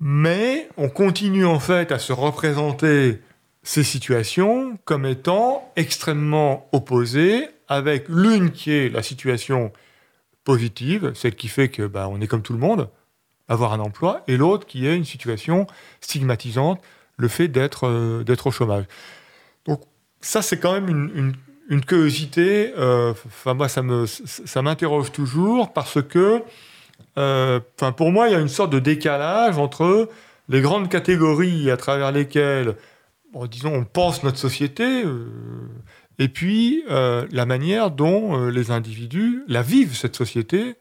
Mais 0.00 0.68
on 0.76 0.88
continue 0.88 1.46
en 1.46 1.60
fait 1.60 1.92
à 1.92 1.98
se 1.98 2.12
représenter 2.12 3.20
ces 3.62 3.84
situations 3.84 4.78
comme 4.84 5.06
étant 5.06 5.70
extrêmement 5.76 6.68
opposées, 6.72 7.48
avec 7.68 8.08
l'une 8.08 8.50
qui 8.50 8.72
est 8.72 8.88
la 8.88 9.02
situation 9.02 9.72
positive, 10.44 11.12
celle 11.14 11.34
qui 11.34 11.48
fait 11.48 11.68
que 11.68 11.86
bah, 11.86 12.08
on 12.10 12.20
est 12.20 12.26
comme 12.26 12.42
tout 12.42 12.52
le 12.52 12.58
monde, 12.58 12.88
avoir 13.48 13.72
un 13.72 13.80
emploi, 13.80 14.22
et 14.26 14.36
l'autre 14.36 14.66
qui 14.66 14.86
est 14.86 14.96
une 14.96 15.04
situation 15.04 15.66
stigmatisante, 16.00 16.80
le 17.16 17.28
fait 17.28 17.48
d'être 17.48 17.86
euh, 17.86 18.24
au 18.44 18.50
chômage. 18.50 18.84
Donc 19.66 19.82
ça, 20.20 20.42
c'est 20.42 20.58
quand 20.58 20.72
même 20.72 20.88
une, 20.88 21.34
une, 21.68 21.84
curiosité. 21.84 22.72
euh, 22.76 23.12
Enfin 23.26 23.54
moi, 23.54 23.68
ça 23.68 23.82
me 23.82 24.06
ça 24.06 24.62
m'interroge 24.62 25.12
toujours 25.12 25.72
parce 25.72 26.02
que, 26.02 26.42
euh, 27.18 27.60
pour 27.96 28.10
moi, 28.10 28.28
il 28.28 28.32
y 28.32 28.34
a 28.34 28.40
une 28.40 28.48
sorte 28.48 28.70
de 28.70 28.78
décalage 28.78 29.58
entre 29.58 30.08
les 30.48 30.60
grandes 30.60 30.88
catégories 30.88 31.70
à 31.70 31.76
travers 31.76 32.10
lesquelles, 32.12 32.74
bon, 33.32 33.46
disons, 33.46 33.74
on 33.74 33.84
pense 33.84 34.22
notre 34.22 34.38
société. 34.38 35.04
euh, 35.04 35.26
et 36.18 36.28
puis, 36.28 36.84
euh, 36.90 37.26
la 37.32 37.46
manière 37.46 37.90
dont 37.90 38.38
euh, 38.38 38.50
les 38.50 38.70
individus 38.70 39.42
la 39.48 39.62
vivent, 39.62 39.96
cette 39.96 40.16
société, 40.16 40.76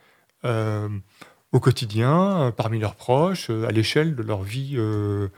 au 1.54 1.60
quotidien, 1.60 2.54
parmi 2.56 2.80
leurs 2.80 2.96
proches, 2.96 3.50
à 3.50 3.72
l'échelle 3.72 4.16
de 4.16 4.24
leur 4.24 4.42
vie, 4.42 4.76
de 4.76 5.30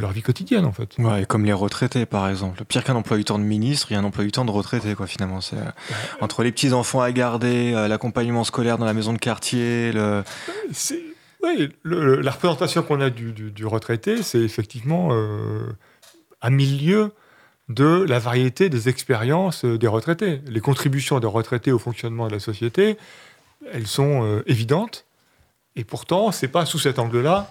leur 0.00 0.10
vie 0.12 0.20
quotidienne, 0.22 0.64
en 0.66 0.72
fait. 0.72 0.96
Ouais, 0.98 1.22
et 1.22 1.26
comme 1.26 1.44
les 1.44 1.52
retraités, 1.52 2.04
par 2.04 2.28
exemple. 2.28 2.62
Pire 2.64 2.84
qu'un 2.84 2.94
emploi 2.96 3.16
du 3.16 3.24
temps 3.24 3.38
de 3.38 3.44
ministre, 3.44 3.86
il 3.90 3.94
y 3.94 3.96
a 3.96 4.00
un 4.00 4.04
emploi 4.04 4.24
du 4.24 4.32
temps 4.32 4.44
de 4.44 4.50
retraité, 4.50 4.94
quoi, 4.94 5.06
finalement. 5.06 5.40
C'est, 5.40 5.56
entre 6.20 6.42
les 6.42 6.52
petits-enfants 6.52 7.00
à 7.00 7.10
garder, 7.12 7.72
l'accompagnement 7.88 8.44
scolaire 8.44 8.76
dans 8.78 8.84
la 8.84 8.92
maison 8.94 9.12
de 9.14 9.18
quartier, 9.18 9.92
le... 9.92 10.22
Oui, 11.44 11.70
le- 11.82 12.20
la 12.20 12.30
représentation 12.30 12.82
qu'on 12.82 13.00
a 13.00 13.10
du, 13.10 13.32
du- 13.32 13.50
du 13.50 13.66
retraité, 13.66 14.22
c'est 14.22 14.38
effectivement 14.40 15.08
euh, 15.12 15.66
à 16.42 16.50
milieu 16.50 17.12
de 17.68 18.04
la 18.06 18.18
variété 18.18 18.68
des 18.68 18.88
expériences 18.88 19.64
des 19.64 19.86
retraités. 19.86 20.42
Les 20.46 20.60
contributions 20.60 21.20
des 21.20 21.26
retraités 21.26 21.72
au 21.72 21.78
fonctionnement 21.78 22.26
de 22.26 22.32
la 22.32 22.40
société, 22.40 22.98
elles 23.72 23.86
sont 23.86 24.24
euh, 24.24 24.42
évidentes, 24.46 25.06
et 25.76 25.84
pourtant, 25.84 26.32
c'est 26.32 26.48
pas 26.48 26.66
sous 26.66 26.78
cet 26.78 26.98
angle-là 26.98 27.48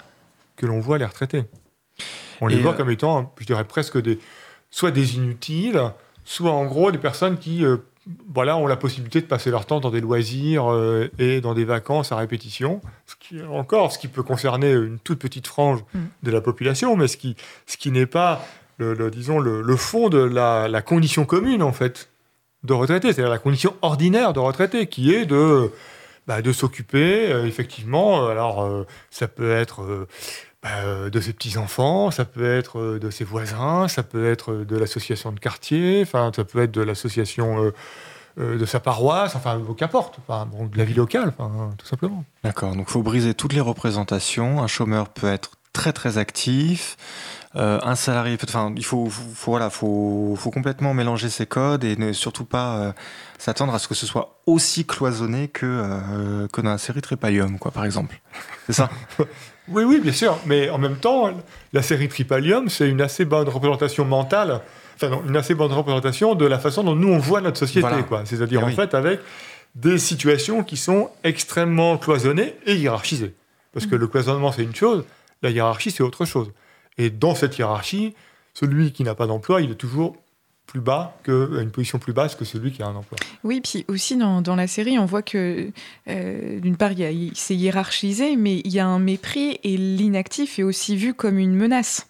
que 0.58 0.66
l'on 0.66 0.80
voit 0.80 0.98
les 0.98 1.06
retraités. 1.06 1.46
On 2.42 2.48
les 2.48 2.58
Et, 2.58 2.60
voit 2.60 2.74
euh, 2.74 2.78
comme 2.78 2.92
étant, 2.92 3.34
je 3.40 3.46
dirais 3.46 3.64
presque 3.64 4.00
des, 4.00 4.20
soit 4.70 4.92
des 4.92 5.16
inutiles, 5.16 5.82
soit 6.24 6.52
en 6.52 6.66
gros 6.66 6.92
des 6.92 6.98
personnes 6.98 7.40
qui 7.40 7.66
euh, 7.66 7.78
voilà, 8.32 8.58
ont 8.58 8.68
la 8.68 8.76
possibilité 8.76 9.22
de 9.22 9.28
passer 9.28 9.50
leur 9.50 9.66
temps 9.66 9.80
dans 9.80 9.92
des 9.92 10.02
loisirs 10.02 10.66
et 11.20 11.40
dans 11.40 11.54
des 11.54 11.66
vacances 11.66 12.12
à 12.12 12.16
répétition. 12.18 12.82
Ce 13.06 13.16
qui, 13.16 13.42
encore, 13.44 13.92
ce 13.92 14.00
qui 14.00 14.08
peut 14.08 14.24
concerner 14.24 14.72
une 14.72 14.98
toute 15.00 15.20
petite 15.20 15.46
frange 15.46 15.84
Mm. 15.94 16.00
de 16.24 16.32
la 16.32 16.42
population, 16.42 16.96
mais 16.96 17.08
ce 17.08 17.18
qui, 17.18 17.36
ce 17.68 17.78
qui 17.78 17.92
n'est 17.92 18.06
pas, 18.06 18.46
le, 18.82 19.12
disons, 19.12 19.40
le, 19.40 19.76
fond 19.76 20.10
de 20.10 20.20
la, 20.20 20.82
condition 20.82 21.26
commune, 21.26 21.64
en 21.64 21.74
fait, 21.74 22.10
de 22.64 22.74
retraité, 22.74 23.14
c'est-à-dire 23.14 23.32
la 23.32 23.40
condition 23.40 23.76
ordinaire 23.82 24.34
de 24.34 24.40
retraité, 24.40 24.88
qui 24.88 25.14
est 25.14 25.26
de, 25.26 25.72
bah, 26.28 26.42
de 26.42 26.52
s'occuper, 26.52 27.32
euh, 27.32 27.46
effectivement, 27.46 28.24
euh, 28.24 28.30
alors 28.30 28.62
euh, 28.62 28.86
ça 29.10 29.28
peut 29.28 29.52
être 29.52 30.08
bah, 30.62 31.10
de 31.10 31.20
ses 31.20 31.34
petits-enfants, 31.34 32.12
ça 32.12 32.26
peut 32.26 32.56
être 32.56 33.00
de 33.00 33.10
ses 33.10 33.24
voisins, 33.24 33.88
ça 33.88 34.04
peut 34.04 34.30
être 34.30 34.54
de 34.54 34.78
l'association 34.78 35.32
de 35.32 35.40
quartier, 35.40 36.06
ça 36.06 36.32
peut 36.32 36.64
être 36.64 36.72
de 36.72 36.82
l'association 36.82 37.72
de 38.38 38.66
sa 38.66 38.80
paroisse, 38.80 39.36
enfin, 39.36 39.60
qu'importe, 39.76 40.20
enfin, 40.20 40.46
bon, 40.46 40.68
de 40.68 40.78
la 40.78 40.84
vie 40.84 40.94
locale, 40.94 41.34
tout 41.78 41.88
simplement. 41.88 42.24
D'accord, 42.44 42.76
donc 42.76 42.86
il 42.88 42.92
faut 42.92 43.04
briser 43.04 43.34
toutes 43.34 43.54
les 43.54 43.60
représentations. 43.60 44.62
Un 44.62 44.68
chômeur 44.68 45.10
peut 45.10 45.28
être 45.28 45.52
très 45.74 45.94
très 45.94 46.18
actif. 46.18 46.98
Euh, 47.58 47.80
un 47.84 47.96
salarié 47.96 48.38
peut. 48.38 48.46
Enfin, 48.48 48.74
il 48.78 48.86
faut, 48.86 49.10
voilà, 49.46 49.70
faut, 49.70 50.36
faut 50.38 50.52
complètement 50.52 50.94
mélanger 50.94 51.30
ces 51.30 51.46
codes 51.46 51.84
et 51.84 51.98
ne 51.98 52.14
surtout 52.14 52.46
pas 52.46 52.78
euh, 52.78 52.92
s'attendre 53.38 53.74
à 53.74 53.80
ce 53.80 53.90
que 53.90 53.94
ce 53.94 54.06
soit 54.06 54.40
aussi 54.46 54.86
cloisonné 54.86 55.50
que, 55.50 55.66
euh, 55.66 56.48
que 56.48 56.62
dans 56.62 56.70
la 56.70 56.78
série 56.78 57.02
Trépalium, 57.02 57.60
quoi, 57.60 57.72
par 57.72 57.84
exemple. 57.86 58.20
C'est 58.68 58.74
ça? 58.74 58.90
Oui, 59.68 59.84
oui, 59.84 60.00
bien 60.02 60.12
sûr, 60.12 60.38
mais 60.48 60.70
en 60.70 60.80
même 60.80 60.98
temps, 60.98 61.30
la 61.72 61.82
série 61.82 62.10
Tripalium, 62.10 62.68
c'est 62.68 62.90
une 62.90 63.00
assez 63.00 63.24
bonne 63.26 63.48
représentation 63.48 64.04
mentale, 64.04 64.60
enfin, 64.96 65.10
non, 65.10 65.22
une 65.26 65.38
assez 65.38 65.54
bonne 65.54 65.72
représentation 65.72 66.34
de 66.36 66.46
la 66.46 66.58
façon 66.60 66.84
dont 66.84 66.96
nous 66.96 67.08
on 67.10 67.20
voit 67.20 67.40
notre 67.42 67.60
société, 67.60 67.82
Voilà. 67.88 68.04
quoi. 68.04 68.24
C'est-à-dire 68.26 68.60
Ah 68.62 68.66
en 68.66 68.70
oui. 68.70 68.76
fait 68.76 68.94
avec 68.96 69.20
des 69.76 69.98
situations 70.00 70.64
qui 70.64 70.76
sont 70.78 71.10
extrêmement 71.24 71.98
cloisonnées 71.98 72.56
et 72.66 72.76
hiérarchisées. 72.76 73.34
Parce 73.72 73.86
que 73.86 73.96
le 73.96 74.08
cloisonnement 74.08 74.52
c'est 74.52 74.64
une 74.64 74.76
chose, 74.76 75.06
la 75.42 75.52
hiérarchie 75.52 75.92
c'est 75.92 76.04
autre 76.04 76.26
chose. 76.26 76.52
Et 76.98 77.10
dans 77.10 77.36
cette 77.36 77.58
hiérarchie, 77.58 78.14
celui 78.54 78.92
qui 78.92 79.04
n'a 79.04 79.16
pas 79.16 79.28
d'emploi, 79.28 79.62
il 79.62 79.72
est 79.72 79.76
toujours 79.76 80.16
plus 80.68 80.80
bas 80.82 81.18
que 81.24 81.58
à 81.58 81.62
une 81.62 81.72
position 81.72 82.00
plus 82.00 82.14
basse 82.14 82.36
que 82.36 82.46
celui 82.46 82.72
qui 82.72 82.82
a 82.82 82.88
un 82.88 82.96
emploi. 82.96 83.18
Oui, 83.44 83.60
puis 83.62 83.84
aussi 83.90 84.16
dans, 84.16 84.42
dans 84.42 84.56
la 84.56 84.68
série, 84.68 84.98
on 85.00 85.06
voit 85.06 85.22
que 85.22 85.70
euh, 86.08 86.60
d'une 86.60 86.78
part, 86.78 86.94
il 86.94 87.00
il- 87.02 87.32
c'est 87.36 87.56
hiérarchisé, 87.56 88.36
mais 88.38 88.60
il 88.64 88.72
y 88.72 88.80
a 88.80 88.86
un 88.88 89.00
mépris 89.00 89.60
et 89.64 89.76
l'inactif 89.76 90.60
est 90.60 90.64
aussi 90.64 90.96
vu 90.96 91.14
comme 91.14 91.38
une 91.40 91.56
menace. 91.56 92.08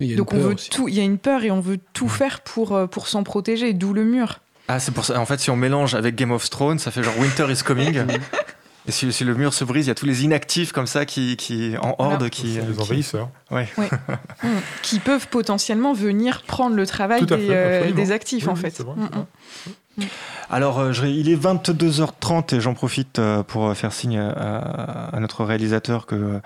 Donc 0.00 0.34
on 0.34 0.38
veut 0.38 0.54
aussi. 0.54 0.68
tout, 0.68 0.86
il 0.88 0.94
y 0.94 1.00
a 1.00 1.02
une 1.04 1.16
peur 1.16 1.44
et 1.44 1.50
on 1.50 1.60
veut 1.60 1.78
tout 1.94 2.08
faire 2.08 2.40
pour, 2.42 2.72
euh, 2.76 2.86
pour 2.86 3.08
s'en 3.08 3.22
protéger, 3.22 3.72
d'où 3.72 3.94
le 3.94 4.04
mur. 4.04 4.40
Ah, 4.68 4.78
c'est 4.78 4.92
pour 4.92 5.06
ça. 5.06 5.18
En 5.18 5.24
fait, 5.24 5.40
si 5.40 5.48
on 5.50 5.56
mélange 5.56 5.94
avec 5.94 6.14
Game 6.14 6.30
of 6.30 6.48
Thrones, 6.50 6.78
ça 6.78 6.90
fait 6.90 7.02
genre 7.02 7.18
Winter 7.18 7.46
is 7.50 7.62
coming. 7.64 7.98
et 8.86 8.92
si, 8.92 9.12
si 9.12 9.24
le 9.24 9.34
mur 9.34 9.54
se 9.54 9.64
brise, 9.64 9.86
il 9.86 9.88
y 9.88 9.92
a 9.92 9.94
tous 9.94 10.06
les 10.06 10.24
inactifs 10.24 10.72
comme 10.72 10.86
ça 10.86 11.04
qui, 11.06 11.36
qui 11.36 11.74
en 11.80 11.94
horde 11.98 12.14
Voilà. 12.14 12.30
qui. 12.30 12.58
Euh, 12.58 12.72
qui- 12.72 12.80
envahisseurs. 12.80 13.28
Ouais. 13.50 13.68
Mm. 14.42 14.48
Qui 14.82 14.98
peuvent 14.98 15.28
potentiellement 15.28 15.92
venir 15.92 16.42
prendre 16.42 16.74
le 16.74 16.84
travail 16.86 17.24
des, 17.26 17.36
fait, 17.36 17.46
euh, 17.50 17.92
des 17.92 18.10
actifs, 18.10 18.44
Oui, 18.46 18.50
en 18.50 18.54
oui, 18.54 18.60
fait. 18.60 18.80
vrai, 18.82 18.94
Mm, 18.96 20.02
mm. 20.02 20.04
Alors, 20.50 20.80
euh, 20.80 20.92
je- 20.92 21.04
il 21.06 21.28
est 21.28 21.36
22h30 21.36 22.54
et 22.54 22.60
j'en 22.60 22.74
profite 22.74 23.18
euh, 23.18 23.42
pour 23.42 23.76
faire 23.76 23.92
signe 23.92 24.18
à, 24.18 25.10
à 25.14 25.20
notre 25.20 25.44
réalisateur 25.44 26.06
que 26.06 26.40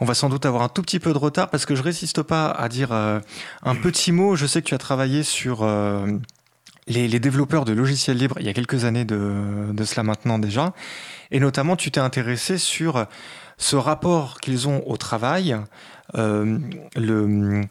on 0.00 0.04
va 0.04 0.14
sans 0.14 0.28
doute 0.28 0.46
avoir 0.46 0.62
un 0.62 0.68
tout 0.68 0.82
petit 0.82 1.00
peu 1.00 1.12
de 1.12 1.18
retard 1.18 1.48
parce 1.50 1.64
que 1.66 1.74
je 1.74 1.82
résiste 1.82 2.22
pas 2.22 2.50
à 2.50 2.68
dire 2.68 2.92
un 2.92 3.74
petit 3.82 4.12
mot. 4.12 4.36
Je 4.36 4.46
sais 4.46 4.60
que 4.62 4.66
tu 4.68 4.74
as 4.74 4.78
travaillé 4.78 5.22
sur 5.22 5.60
euh, 5.62 6.06
les, 6.86 7.20
développeurs 7.20 7.64
de 7.64 7.72
logiciels 7.72 8.18
libres 8.18 8.36
il 8.40 8.46
y 8.46 8.48
a 8.48 8.52
quelques 8.52 8.84
années 8.84 9.04
de, 9.04 9.84
cela 9.84 10.02
maintenant 10.02 10.38
déjà. 10.38 10.72
Et 11.30 11.40
notamment, 11.40 11.76
tu 11.76 11.90
t'es 11.90 12.00
intéressé 12.00 12.58
sur 12.58 13.06
ce 13.56 13.76
rapport 13.76 14.40
qu'ils 14.40 14.68
ont 14.68 14.82
au 14.86 14.96
travail, 14.96 15.56
euh, 16.16 16.58
le, 16.96 17.66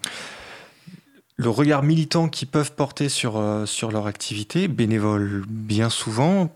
regard 1.49 1.84
militant 1.84 2.30
qu'ils 2.30 2.48
peuvent 2.48 2.73
porter 2.73 3.10
sur, 3.10 3.38
euh, 3.38 3.65
sur 3.65 3.91
leur 3.91 4.07
activité, 4.07 4.68
bénévole 4.68 5.44
bien 5.48 5.90
souvent. 5.90 6.49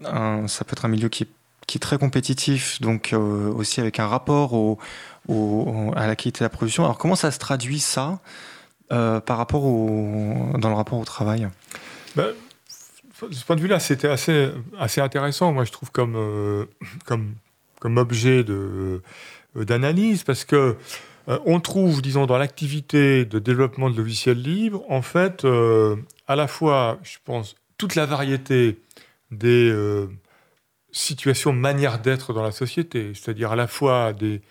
Ça 0.48 0.66
peut 0.66 0.74
être 0.74 0.86
un 0.86 0.90
milieu 0.90 1.10
qui 1.10 1.24
est, 1.24 1.80
très 1.80 1.98
compétitif, 1.98 2.82
donc 2.82 3.12
euh, 3.12 3.52
aussi 3.52 3.82
avec 3.82 4.00
un 4.00 4.08
rapport 4.08 4.54
au, 4.54 4.80
à 5.96 6.08
la 6.08 6.16
qualité 6.16 6.40
de 6.40 6.46
la 6.46 6.50
production. 6.50 6.86
Alors 6.86 6.98
comment 6.98 7.16
ça 7.16 7.30
se 7.30 7.40
traduit 7.40 7.80
ça 7.80 8.20
par 8.90 9.38
rapport 9.38 9.66
au, 9.66 10.58
dans 10.58 10.70
le 10.70 10.76
rapport 10.76 10.98
au 10.98 11.06
travail? 11.06 11.50
Ben, 12.16 12.34
de 13.26 13.34
ce 13.34 13.46
point 13.46 13.56
de 13.56 13.62
vue-là, 13.62 13.80
c'était 13.80 14.08
assez, 14.08 15.02
intéressant, 15.02 15.52
moi, 15.52 15.64
je 15.64 15.72
trouve, 15.72 15.92
comme, 15.92 16.16
euh, 16.16 16.66
objet 17.82 18.46
euh, 18.48 19.02
d'analyse, 19.56 20.24
parce 20.24 20.46
que 20.46 20.76
euh, 21.28 21.40
on 21.46 21.60
trouve, 21.60 22.02
disons, 22.02 22.26
dans 22.26 22.38
l'activité 22.38 23.26
de 23.26 23.40
développement 23.40 23.90
de 23.90 23.98
logiciels 23.98 24.42
libres, 24.42 24.84
en 24.90 25.02
fait, 25.02 25.46
à 26.28 26.36
la 26.36 26.48
fois, 26.48 27.00
je 27.04 27.18
pense, 27.24 27.56
toute 27.78 27.96
la 27.96 28.06
variété 28.06 28.80
des 29.32 29.74
situations, 30.92 31.54
manières 31.54 32.00
d'être 32.00 32.34
dans 32.34 32.44
la 32.44 32.52
société, 32.52 33.14
c'est-à-dire 33.14 33.52
à 33.52 33.56
la 33.56 33.68
fois 33.68 34.14
des 34.14 34.42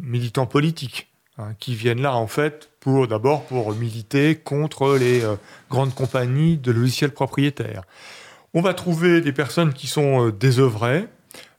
militants 0.00 0.46
politiques, 0.46 1.11
hein, 1.38 1.54
qui 1.58 1.74
viennent 1.74 2.02
là, 2.02 2.14
en 2.14 2.26
fait, 2.26 2.70
pour 2.80 3.06
d'abord 3.08 3.44
pour 3.44 3.74
militer 3.74 4.36
contre 4.36 4.96
les 4.96 5.22
euh, 5.24 5.36
grandes 5.70 5.94
compagnies 5.94 6.56
de 6.56 6.72
logiciels 6.72 7.12
propriétaires. 7.12 7.82
On 8.54 8.60
va 8.60 8.74
trouver 8.74 9.22
des 9.22 9.32
personnes 9.32 9.72
qui 9.72 9.86
sont 9.86 10.26
euh, 10.26 10.32
désœuvrées. 10.32 11.08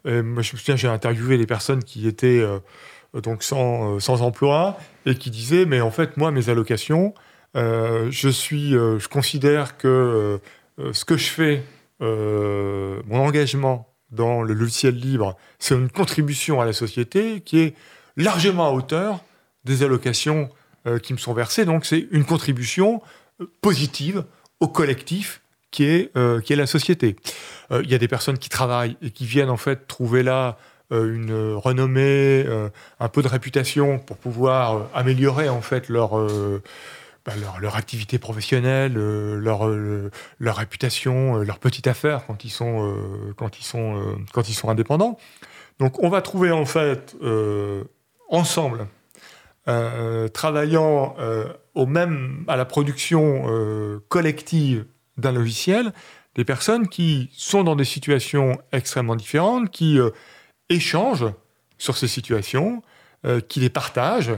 Moi, 0.05 0.41
je 0.41 0.51
me 0.51 0.57
souviens, 0.57 0.75
j'ai 0.75 0.89
interviewé 0.89 1.37
des 1.37 1.45
personnes 1.45 1.81
qui 1.81 2.07
étaient 2.07 2.41
euh, 2.41 2.59
donc 3.21 3.41
sans, 3.41 3.95
euh, 3.95 3.99
sans 3.99 4.21
emploi 4.21 4.77
et 5.05 5.15
qui 5.15 5.31
disaient 5.31 5.65
mais 5.65 5.79
en 5.79 5.91
fait 5.91 6.17
moi 6.17 6.29
mes 6.31 6.49
allocations, 6.49 7.13
je 7.55 8.29
suis, 8.29 8.71
je 8.71 9.07
considère 9.07 9.77
que 9.77 10.39
ce 10.91 11.05
que 11.05 11.17
je 11.17 11.29
fais, 11.29 11.63
mon 11.99 13.19
engagement 13.19 13.93
dans 14.11 14.41
le 14.41 14.53
logiciel 14.53 14.95
libre, 14.95 15.37
c'est 15.59 15.75
une 15.75 15.89
contribution 15.89 16.61
à 16.61 16.65
la 16.65 16.73
société 16.73 17.41
qui 17.41 17.59
est 17.59 17.75
largement 18.17 18.67
à 18.67 18.71
hauteur 18.71 19.23
des 19.65 19.83
allocations 19.83 20.49
euh, 20.85 20.99
qui 20.99 21.13
me 21.13 21.17
sont 21.17 21.33
versées. 21.33 21.63
Donc 21.63 21.85
c'est 21.85 22.07
une 22.11 22.25
contribution 22.25 23.01
euh, 23.39 23.45
positive 23.61 24.25
au 24.59 24.67
collectif 24.67 25.41
qui 25.71 25.85
est, 25.85 26.11
euh, 26.17 26.41
qui 26.41 26.51
est 26.51 26.57
la 26.57 26.67
société. 26.67 27.15
Il 27.71 27.89
y 27.89 27.95
a 27.95 27.97
des 27.97 28.09
personnes 28.09 28.37
qui 28.37 28.49
travaillent 28.49 28.97
et 29.01 29.09
qui 29.09 29.25
viennent 29.25 29.49
en 29.49 29.57
fait 29.57 29.87
trouver 29.87 30.21
là 30.21 30.57
une 30.91 31.55
renommée, 31.55 32.45
un 32.99 33.09
peu 33.09 33.23
de 33.23 33.27
réputation 33.27 33.97
pour 33.97 34.17
pouvoir 34.17 34.89
améliorer 34.93 35.49
en 35.49 35.61
fait 35.61 35.89
leur, 35.89 36.11
bah, 37.25 37.33
leur, 37.59 37.75
activité 37.75 38.19
professionnelle, 38.19 38.93
leur, 38.93 39.67
leur 39.67 40.55
réputation, 40.55 41.37
leur 41.37 41.57
petite 41.57 41.87
affaire 41.87 42.27
quand 42.27 42.45
ils 42.45 42.51
sont, 42.51 42.95
quand 43.37 43.57
ils 43.57 43.63
sont, 43.63 44.17
quand 44.33 44.47
ils 44.49 44.53
sont 44.53 44.69
indépendants. 44.69 45.17
Donc 45.79 46.03
on 46.03 46.09
va 46.09 46.21
trouver 46.21 46.51
en 46.51 46.65
fait 46.65 47.15
ensemble, 48.29 48.85
euh, 49.69 50.27
travaillant 50.27 51.15
euh, 51.19 51.45
au 51.73 51.85
même, 51.85 52.43
à 52.49 52.57
la 52.57 52.65
production 52.65 53.45
euh, 53.47 53.99
collective 54.09 54.85
d'un 55.17 55.31
logiciel, 55.31 55.93
des 56.35 56.43
personnes 56.43 56.89
qui 56.89 57.29
sont 57.31 57.63
dans 57.63 57.77
des 57.77 57.85
situations 57.85 58.59
extrêmement 58.73 59.15
différentes, 59.15 59.71
qui 59.71 59.99
échangent 60.69 61.31
sur 61.77 61.95
ces 61.95 62.07
situations, 62.07 62.81
qui 63.47 63.59
les 63.59 63.69
partagent. 63.69 64.33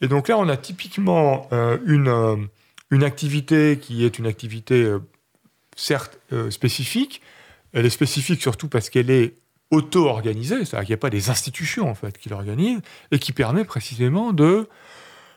Et 0.00 0.08
donc 0.08 0.28
là, 0.28 0.38
on 0.38 0.48
a 0.48 0.56
typiquement 0.56 1.50
une, 1.84 2.48
une 2.90 3.04
activité 3.04 3.78
qui 3.78 4.06
est 4.06 4.18
une 4.18 4.26
activité, 4.26 4.90
certes, 5.76 6.18
spécifique. 6.48 7.20
Elle 7.74 7.84
est 7.84 7.90
spécifique 7.90 8.40
surtout 8.40 8.68
parce 8.68 8.88
qu'elle 8.88 9.10
est 9.10 9.34
auto-organisée, 9.70 10.64
c'est-à-dire 10.64 10.86
qu'il 10.86 10.92
n'y 10.92 10.98
a 10.98 10.98
pas 10.98 11.10
des 11.10 11.30
institutions 11.30 11.88
en 11.90 11.94
fait 11.94 12.16
qui 12.18 12.28
l'organisent, 12.28 12.80
et 13.10 13.18
qui 13.18 13.32
permet 13.32 13.64
précisément 13.64 14.32
de, 14.32 14.68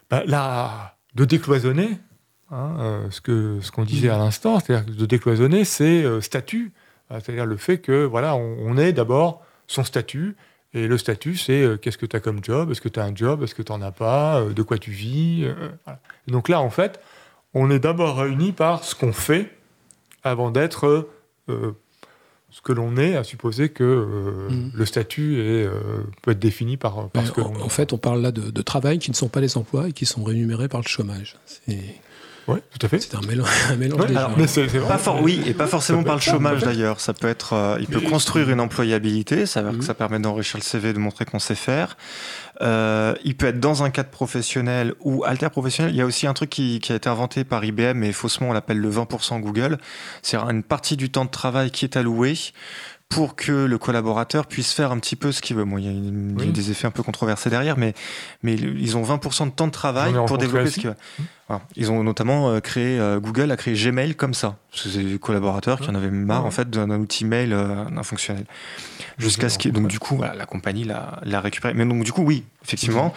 bah, 0.10 0.23
la- 0.26 0.95
de 1.15 1.26
décloisonner 1.26 1.97
hein, 2.51 2.76
euh, 2.80 3.07
ce 3.11 3.22
que 3.22 3.60
ce 3.61 3.72
qu'on 3.72 3.84
disait 3.85 4.10
à 4.10 4.18
l'instant, 4.18 4.60
c'est-à-dire 4.60 4.93
de 4.95 5.06
décloisonner 5.06 5.65
ses 5.65 6.03
euh, 6.03 6.22
statuts, 6.22 6.72
Euh, 7.11 7.19
c'est-à-dire 7.19 7.47
le 7.47 7.57
fait 7.57 7.80
que 7.80 8.06
voilà, 8.06 8.35
on, 8.35 8.77
ait 8.77 8.93
d'abord 8.93 9.41
son 9.65 9.84
statut, 9.84 10.35
et 10.76 10.85
le 10.88 10.95
statut 10.99 11.35
c'est 11.38 11.64
euh, 11.64 11.76
qu'est-ce 11.76 11.97
que 11.97 12.06
tu 12.06 12.15
as 12.15 12.19
comme 12.19 12.43
job, 12.43 12.69
est-ce 12.69 12.81
que 12.81 12.89
tu 12.89 12.99
as 12.99 13.03
un 13.03 13.15
job, 13.15 13.41
est-ce 13.41 13.56
que 13.56 13.64
tu 13.64 13.72
n'en 13.72 13.81
as 13.81 13.91
pas, 13.91 14.41
euh, 14.41 14.53
de 14.53 14.61
quoi 14.61 14.77
tu 14.77 14.91
vis. 14.91 15.47
donc 16.27 16.49
là, 16.49 16.61
en 16.61 16.69
fait, 16.69 16.99
on 17.56 17.72
est 17.72 17.80
d'abord 17.80 18.18
réunis 18.19 18.51
par 18.51 18.84
ce 18.84 18.93
qu'on 18.93 19.11
fait 19.11 19.49
avant 20.23 20.51
d'être 20.51 21.10
ce 22.51 22.61
que 22.61 22.73
l'on 22.73 22.97
est, 22.97 23.15
à 23.15 23.23
supposer 23.23 23.69
que 23.69 23.84
euh, 23.84 24.49
Mm. 24.49 24.71
le 24.73 24.85
statut 24.85 25.39
est, 25.39 25.65
euh, 25.65 25.71
peut 26.21 26.31
être 26.31 26.39
défini 26.39 26.77
par, 26.77 27.09
par 27.09 27.26
ce 27.27 27.31
que 27.31 27.41
en, 27.41 27.53
l'on 27.53 27.61
en 27.61 27.69
fait, 27.69 27.93
on 27.93 27.97
parle 27.97 28.21
là 28.21 28.31
de, 28.31 28.49
de 28.49 28.61
travail 28.61 28.97
qui 28.99 29.11
ne 29.11 29.15
sont 29.15 29.30
pas 29.30 29.41
des 29.41 29.57
emplois 29.57 29.89
et 29.89 29.93
qui 29.93 30.05
sont 30.05 30.23
rémunérés 30.23 30.67
par 30.67 30.81
le 30.81 30.88
chômage. 30.88 31.38
C'est 31.45 31.77
Oui, 32.53 32.59
tout 32.77 32.85
à 32.85 32.89
fait. 32.89 32.99
c'est 32.99 33.15
un 33.15 33.21
mélange, 33.21 33.47
un 33.71 33.76
mélange 33.76 33.99
Ouais, 34.01 34.07
des 34.07 34.15
alors, 34.17 34.30
genres. 34.31 34.39
Mais 34.39 34.47
c'est 34.47 34.67
c'est 34.69 34.77
vrai. 34.80 34.88
Pas 34.88 34.97
for- 34.97 35.21
oui, 35.21 35.41
et 35.45 35.53
pas 35.53 35.67
forcément 35.67 36.03
par 36.03 36.15
le 36.15 36.21
chômage 36.21 36.61
d'ailleurs. 36.63 36.99
Ça 36.99 37.13
peut 37.13 37.27
être, 37.27 37.53
euh, 37.53 37.77
il 37.80 37.88
peut 37.88 37.99
Mais- 38.03 38.09
construire 38.09 38.49
une 38.49 38.59
employabilité, 38.59 39.45
ça, 39.45 39.61
veut 39.61 39.69
dire 39.71 39.80
que 39.80 39.85
ça 39.85 39.93
permet 39.93 40.19
d'enrichir 40.19 40.57
le 40.57 40.63
CV, 40.63 40.93
de 40.93 40.99
montrer 40.99 41.26
qu'on 41.26 41.39
sait 41.39 41.55
faire. 41.55 41.97
Euh, 42.61 43.13
il 43.23 43.35
peut 43.38 43.45
être 43.47 43.59
dans 43.59 43.84
un 43.84 43.89
cadre 43.89 44.09
professionnel 44.09 44.93
ou 44.99 45.23
alter-professionnel. 45.23 45.93
Il 45.93 45.97
y 45.97 46.01
a 46.01 46.05
aussi 46.05 46.27
un 46.27 46.34
truc 46.34 46.49
qui, 46.49 46.80
qui 46.80 46.91
a 46.91 46.95
été 46.95 47.07
inventé 47.07 47.43
par 47.45 47.63
IBM 47.63 48.03
et 48.03 48.11
faussement 48.11 48.49
on 48.49 48.53
l'appelle 48.53 48.80
le 48.80 48.89
20% 48.89 49.39
Google. 49.39 49.77
C'est 50.21 50.35
une 50.38 50.63
partie 50.63 50.97
du 50.97 51.09
temps 51.09 51.23
de 51.26 51.30
travail 51.30 51.71
qui 51.71 51.85
est 51.85 51.95
alloué 51.95 52.34
pour 53.10 53.36
que 53.36 53.52
le 53.52 53.77
collaborateur 53.80 54.45
puisse 54.45 54.72
faire 54.72 54.91
un 54.91 54.99
petit 54.99 55.15
peu 55.15 55.31
ce 55.31 55.41
qu'il 55.41 55.56
veut. 55.56 55.65
Bon, 55.65 55.80
il 55.80 55.86
y 55.86 55.88
a, 55.88 56.45
y 56.45 56.52
des 56.52 56.69
effets 56.69 56.86
un 56.86 56.91
peu 56.91 57.02
controversés 57.02 57.49
derrière, 57.49 57.76
mais, 57.76 57.95
mais 58.44 58.53
ils 58.53 58.95
ont 58.98 59.03
20% 59.03 59.45
de 59.45 59.49
temps 59.52 59.65
de 59.65 59.72
travail 59.72 60.14
pour 60.27 60.38
développer 60.38 60.65
ce 60.65 60.69
aussi. 60.69 60.80
qu'il 60.81 60.90
veut. 60.91 60.95
Voilà. 61.48 61.64
Ils 61.76 61.91
ont 61.91 62.03
notamment 62.03 62.52
euh, 62.52 62.60
créé, 62.60 62.99
euh, 62.99 63.19
Google 63.19 63.49
a 63.49 63.57
créé 63.57 63.73
Gmail 63.73 64.14
comme 64.14 64.36
ça. 64.36 64.57
Parce 64.69 64.84
que 64.84 64.90
C'est 64.90 65.03
des 65.03 65.18
collaborateurs 65.18 65.80
qui 65.80 65.90
en 65.90 65.95
avaient 65.95 66.11
marre 66.11 66.41
Ouais. 66.44 66.48
en 66.48 66.52
fait 66.52 66.69
d'un 66.69 66.91
outil 66.91 67.26
mail 67.26 67.52
euh, 67.52 67.86
d'un 67.86 68.03
fonctionnel. 68.03 68.45
Jusqu'à 69.18 69.49
ce 69.49 69.57
qu'il 69.57 69.72
donc 69.73 69.88
du 69.88 69.98
coup 69.98 70.15
voilà, 70.15 70.36
la 70.36 70.45
compagnie 70.45 70.84
l'a 70.84 71.19
l'a 71.23 71.41
récupéré. 71.41 71.73
Mais 71.73 71.86
donc 71.86 72.03
du 72.03 72.11
coup 72.11 72.22
oui, 72.22 72.44
effectivement, 72.64 73.11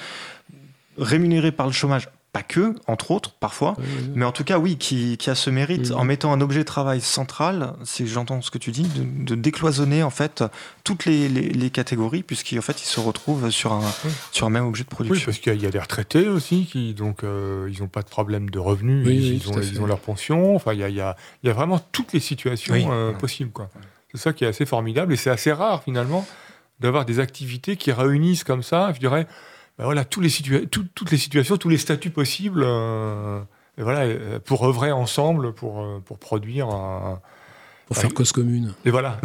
rémunéré 0.97 1.53
par 1.53 1.67
le 1.67 1.73
chômage, 1.73 2.09
pas 2.33 2.43
que, 2.43 2.75
entre 2.87 3.11
autres, 3.11 3.33
parfois, 3.33 3.77
mais 4.15 4.25
en 4.25 4.33
tout 4.33 4.43
cas 4.43 4.59
oui, 4.59 4.79
qui, 4.79 5.19
qui 5.19 5.29
a 5.29 5.35
ce 5.35 5.51
mérite 5.51 5.91
en 5.93 6.05
mettant 6.05 6.33
un 6.33 6.41
objet 6.41 6.61
de 6.61 6.65
travail 6.65 7.03
central, 7.03 7.75
c'est 7.85 8.07
j'entends 8.07 8.41
ce 8.41 8.51
que 8.51 8.57
tu 8.57 8.71
dis, 8.71 8.85
de, 8.85 9.25
de 9.27 9.35
décloisonner 9.35 10.03
en 10.03 10.09
fait 10.09 10.43
toutes 10.83 11.05
les, 11.05 11.29
les, 11.29 11.51
les 11.51 11.69
catégories, 11.71 12.23
puisqu'en 12.23 12.63
fait 12.63 12.81
ils 12.81 12.87
se 12.87 13.01
retrouvent 13.01 13.51
sur 13.51 13.75
un, 13.75 13.83
sur 14.31 14.47
un 14.47 14.51
même 14.51 14.65
objet 14.65 14.85
de 14.85 14.89
Oui, 14.89 14.95
production. 14.95 15.27
parce 15.27 15.39
qu'il 15.41 15.61
y, 15.63 15.67
a- 15.67 15.71
des 15.71 15.79
retraités 15.79 16.29
aussi 16.29 16.65
qui 16.65 16.95
donc 16.95 17.23
euh, 17.23 17.69
ils 17.71 17.81
n'ont 17.83 17.89
pas 17.89 18.01
de 18.03 18.09
problème 18.09 18.49
de 18.49 18.59
revenus, 18.59 19.07
Oui, 19.07 19.15
ils, 19.17 19.47
oui, 19.51 19.55
ont, 19.55 19.61
ils 19.61 19.81
ont 19.83 19.87
leur 19.87 20.01
pension. 20.01 20.57
Enfin, 20.57 20.73
il 20.73 20.81
y 20.81 20.85
a, 20.85 20.89
y 20.89 21.01
a- 21.03 21.17
y 21.45 21.51
a 21.51 21.53
vraiment 21.53 21.81
toutes 21.93 22.15
les 22.15 22.21
situations 22.21 22.73
Oui. 22.73 22.87
euh, 22.91 23.13
possibles, 23.13 23.51
quoi. 23.53 23.69
C'est 24.15 24.21
ça 24.21 24.33
qui 24.33 24.45
est 24.45 24.49
assez 24.49 24.65
formidable 24.65 25.13
et 25.13 25.17
c'est 25.17 25.29
assez 25.31 25.53
rare 25.53 25.83
finalement 25.83 26.27
d'avoir 26.81 27.05
des 27.05 27.21
activités 27.21 27.77
qui 27.77 27.93
réunissent 27.93 28.45
comme 28.45 28.63
ça. 28.63 28.91
Je 28.95 29.01
dirais, 29.01 29.27
ben 29.79 29.85
voilà, 29.85 30.05
tous 30.05 30.21
les 30.21 30.29
situa- 30.29 30.67
tout- 30.69 30.87
toutes 30.95 31.11
les 31.11 31.17
situations, 31.19 31.57
tous 31.57 31.69
les 31.69 31.79
statuts 31.79 32.11
possibles. 32.11 32.63
euh, 32.65 33.41
voilà, 33.79 34.01
euh, 34.01 34.39
pour 34.45 34.67
œuvrer 34.67 34.93
ensemble, 34.93 35.53
pour, 35.55 35.81
euh, 35.83 36.03
pour 36.05 36.19
produire 36.19 36.69
un. 36.69 37.21
Pour 37.87 37.97
faire 37.97 38.15
cause 38.15 38.33
commune. 38.33 38.73
Et 38.85 38.91
voilà, 38.91 39.19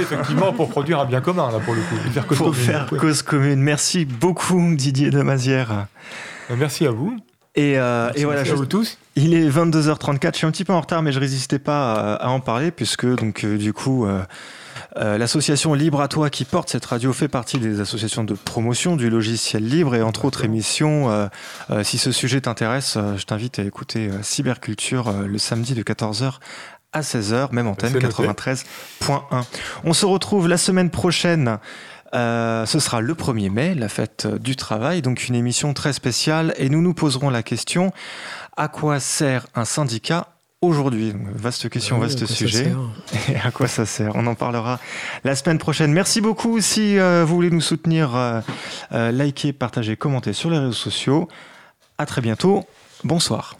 effectivement, 0.00 0.52
pour 0.52 0.68
produire 0.70 0.98
un 1.00 1.04
bien 1.04 1.20
commun, 1.20 1.50
là, 1.52 1.58
pour 1.60 1.74
le 1.74 1.80
coup. 1.82 1.96
Faire 2.12 2.26
cause 2.26 2.38
Pour 2.38 2.46
commune. 2.50 2.62
faire 2.64 2.88
Ouais. 2.92 2.98
cause 2.98 3.22
commune. 3.22 3.60
Merci 3.60 4.04
beaucoup 4.04 4.60
Didier 4.74 5.10
de 5.10 5.22
Mazière. 5.22 5.86
Euh, 6.50 6.54
Merci 6.58 6.86
à 6.86 6.90
vous. 6.90 7.16
Et, 7.56 7.78
euh, 7.78 8.10
et 8.16 8.24
voilà, 8.24 8.40
à 8.40 8.44
je- 8.44 8.54
vous 8.54 8.66
tous. 8.66 8.96
Il 9.16 9.34
est 9.34 9.48
22h34, 9.48 10.34
je 10.34 10.38
suis 10.38 10.46
un 10.46 10.50
petit 10.50 10.64
peu 10.64 10.72
en 10.72 10.80
retard, 10.80 11.02
mais 11.02 11.12
je 11.12 11.20
résistais 11.20 11.58
pas 11.58 12.14
à, 12.14 12.26
à 12.26 12.28
en 12.30 12.40
parler, 12.40 12.70
puisque 12.70 13.06
donc 13.06 13.44
euh, 13.44 13.58
du 13.58 13.72
coup, 13.72 14.06
euh, 14.06 14.22
euh, 14.96 15.18
l'association 15.18 15.74
Libre 15.74 16.00
à 16.00 16.08
toi 16.08 16.30
qui 16.30 16.44
porte 16.44 16.70
cette 16.70 16.84
radio 16.84 17.12
fait 17.12 17.28
partie 17.28 17.58
des 17.58 17.80
associations 17.80 18.24
de 18.24 18.34
promotion 18.34 18.96
du 18.96 19.10
logiciel 19.10 19.66
libre 19.66 19.94
et 19.94 20.02
entre 20.02 20.24
autres 20.24 20.44
émissions. 20.44 21.10
euh, 21.10 21.28
euh, 21.70 21.84
si 21.84 21.98
ce 21.98 22.12
sujet 22.12 22.40
t'intéresse, 22.40 22.98
je 23.16 23.24
t'invite 23.24 23.58
à 23.58 23.62
écouter 23.62 24.10
Cyberculture 24.22 25.12
le 25.12 25.38
samedi 25.38 25.74
de 25.74 25.82
14h 25.82 26.34
à 26.92 27.00
16h, 27.02 27.52
même 27.52 27.68
antenne 27.68 27.92
93.1. 27.92 29.44
On 29.84 29.92
se 29.92 30.06
retrouve 30.06 30.48
la 30.48 30.56
semaine 30.56 30.90
prochaine. 30.90 31.58
Euh, 32.14 32.66
ce 32.66 32.80
sera 32.80 33.00
le 33.00 33.14
1er 33.14 33.50
mai, 33.50 33.74
la 33.74 33.88
fête 33.88 34.26
du 34.26 34.56
travail, 34.56 35.02
donc 35.02 35.28
une 35.28 35.34
émission 35.34 35.74
très 35.74 35.92
spéciale. 35.92 36.54
Et 36.58 36.68
nous 36.68 36.82
nous 36.82 36.94
poserons 36.94 37.30
la 37.30 37.42
question 37.42 37.92
à 38.56 38.68
quoi 38.68 38.98
sert 39.00 39.46
un 39.54 39.64
syndicat 39.64 40.28
aujourd'hui 40.62 41.14
Vaste 41.34 41.68
question, 41.68 41.98
vaste 41.98 42.26
sujet. 42.26 42.72
Et 43.28 43.36
à 43.36 43.50
quoi 43.50 43.68
ça 43.68 43.86
sert? 43.86 44.12
On 44.14 44.26
en 44.26 44.34
parlera 44.34 44.78
la 45.24 45.34
semaine 45.34 45.58
prochaine. 45.58 45.92
Merci 45.92 46.20
beaucoup. 46.20 46.60
Si 46.60 46.98
euh, 46.98 47.24
vous 47.26 47.34
voulez 47.34 47.50
nous 47.50 47.60
soutenir, 47.60 48.14
euh, 48.14 49.10
likez, 49.12 49.52
partagez, 49.52 49.96
commentez 49.96 50.32
sur 50.32 50.50
les 50.50 50.58
réseaux 50.58 50.72
sociaux. 50.72 51.28
À 51.98 52.06
très 52.06 52.20
bientôt. 52.20 52.64
Bonsoir. 53.04 53.59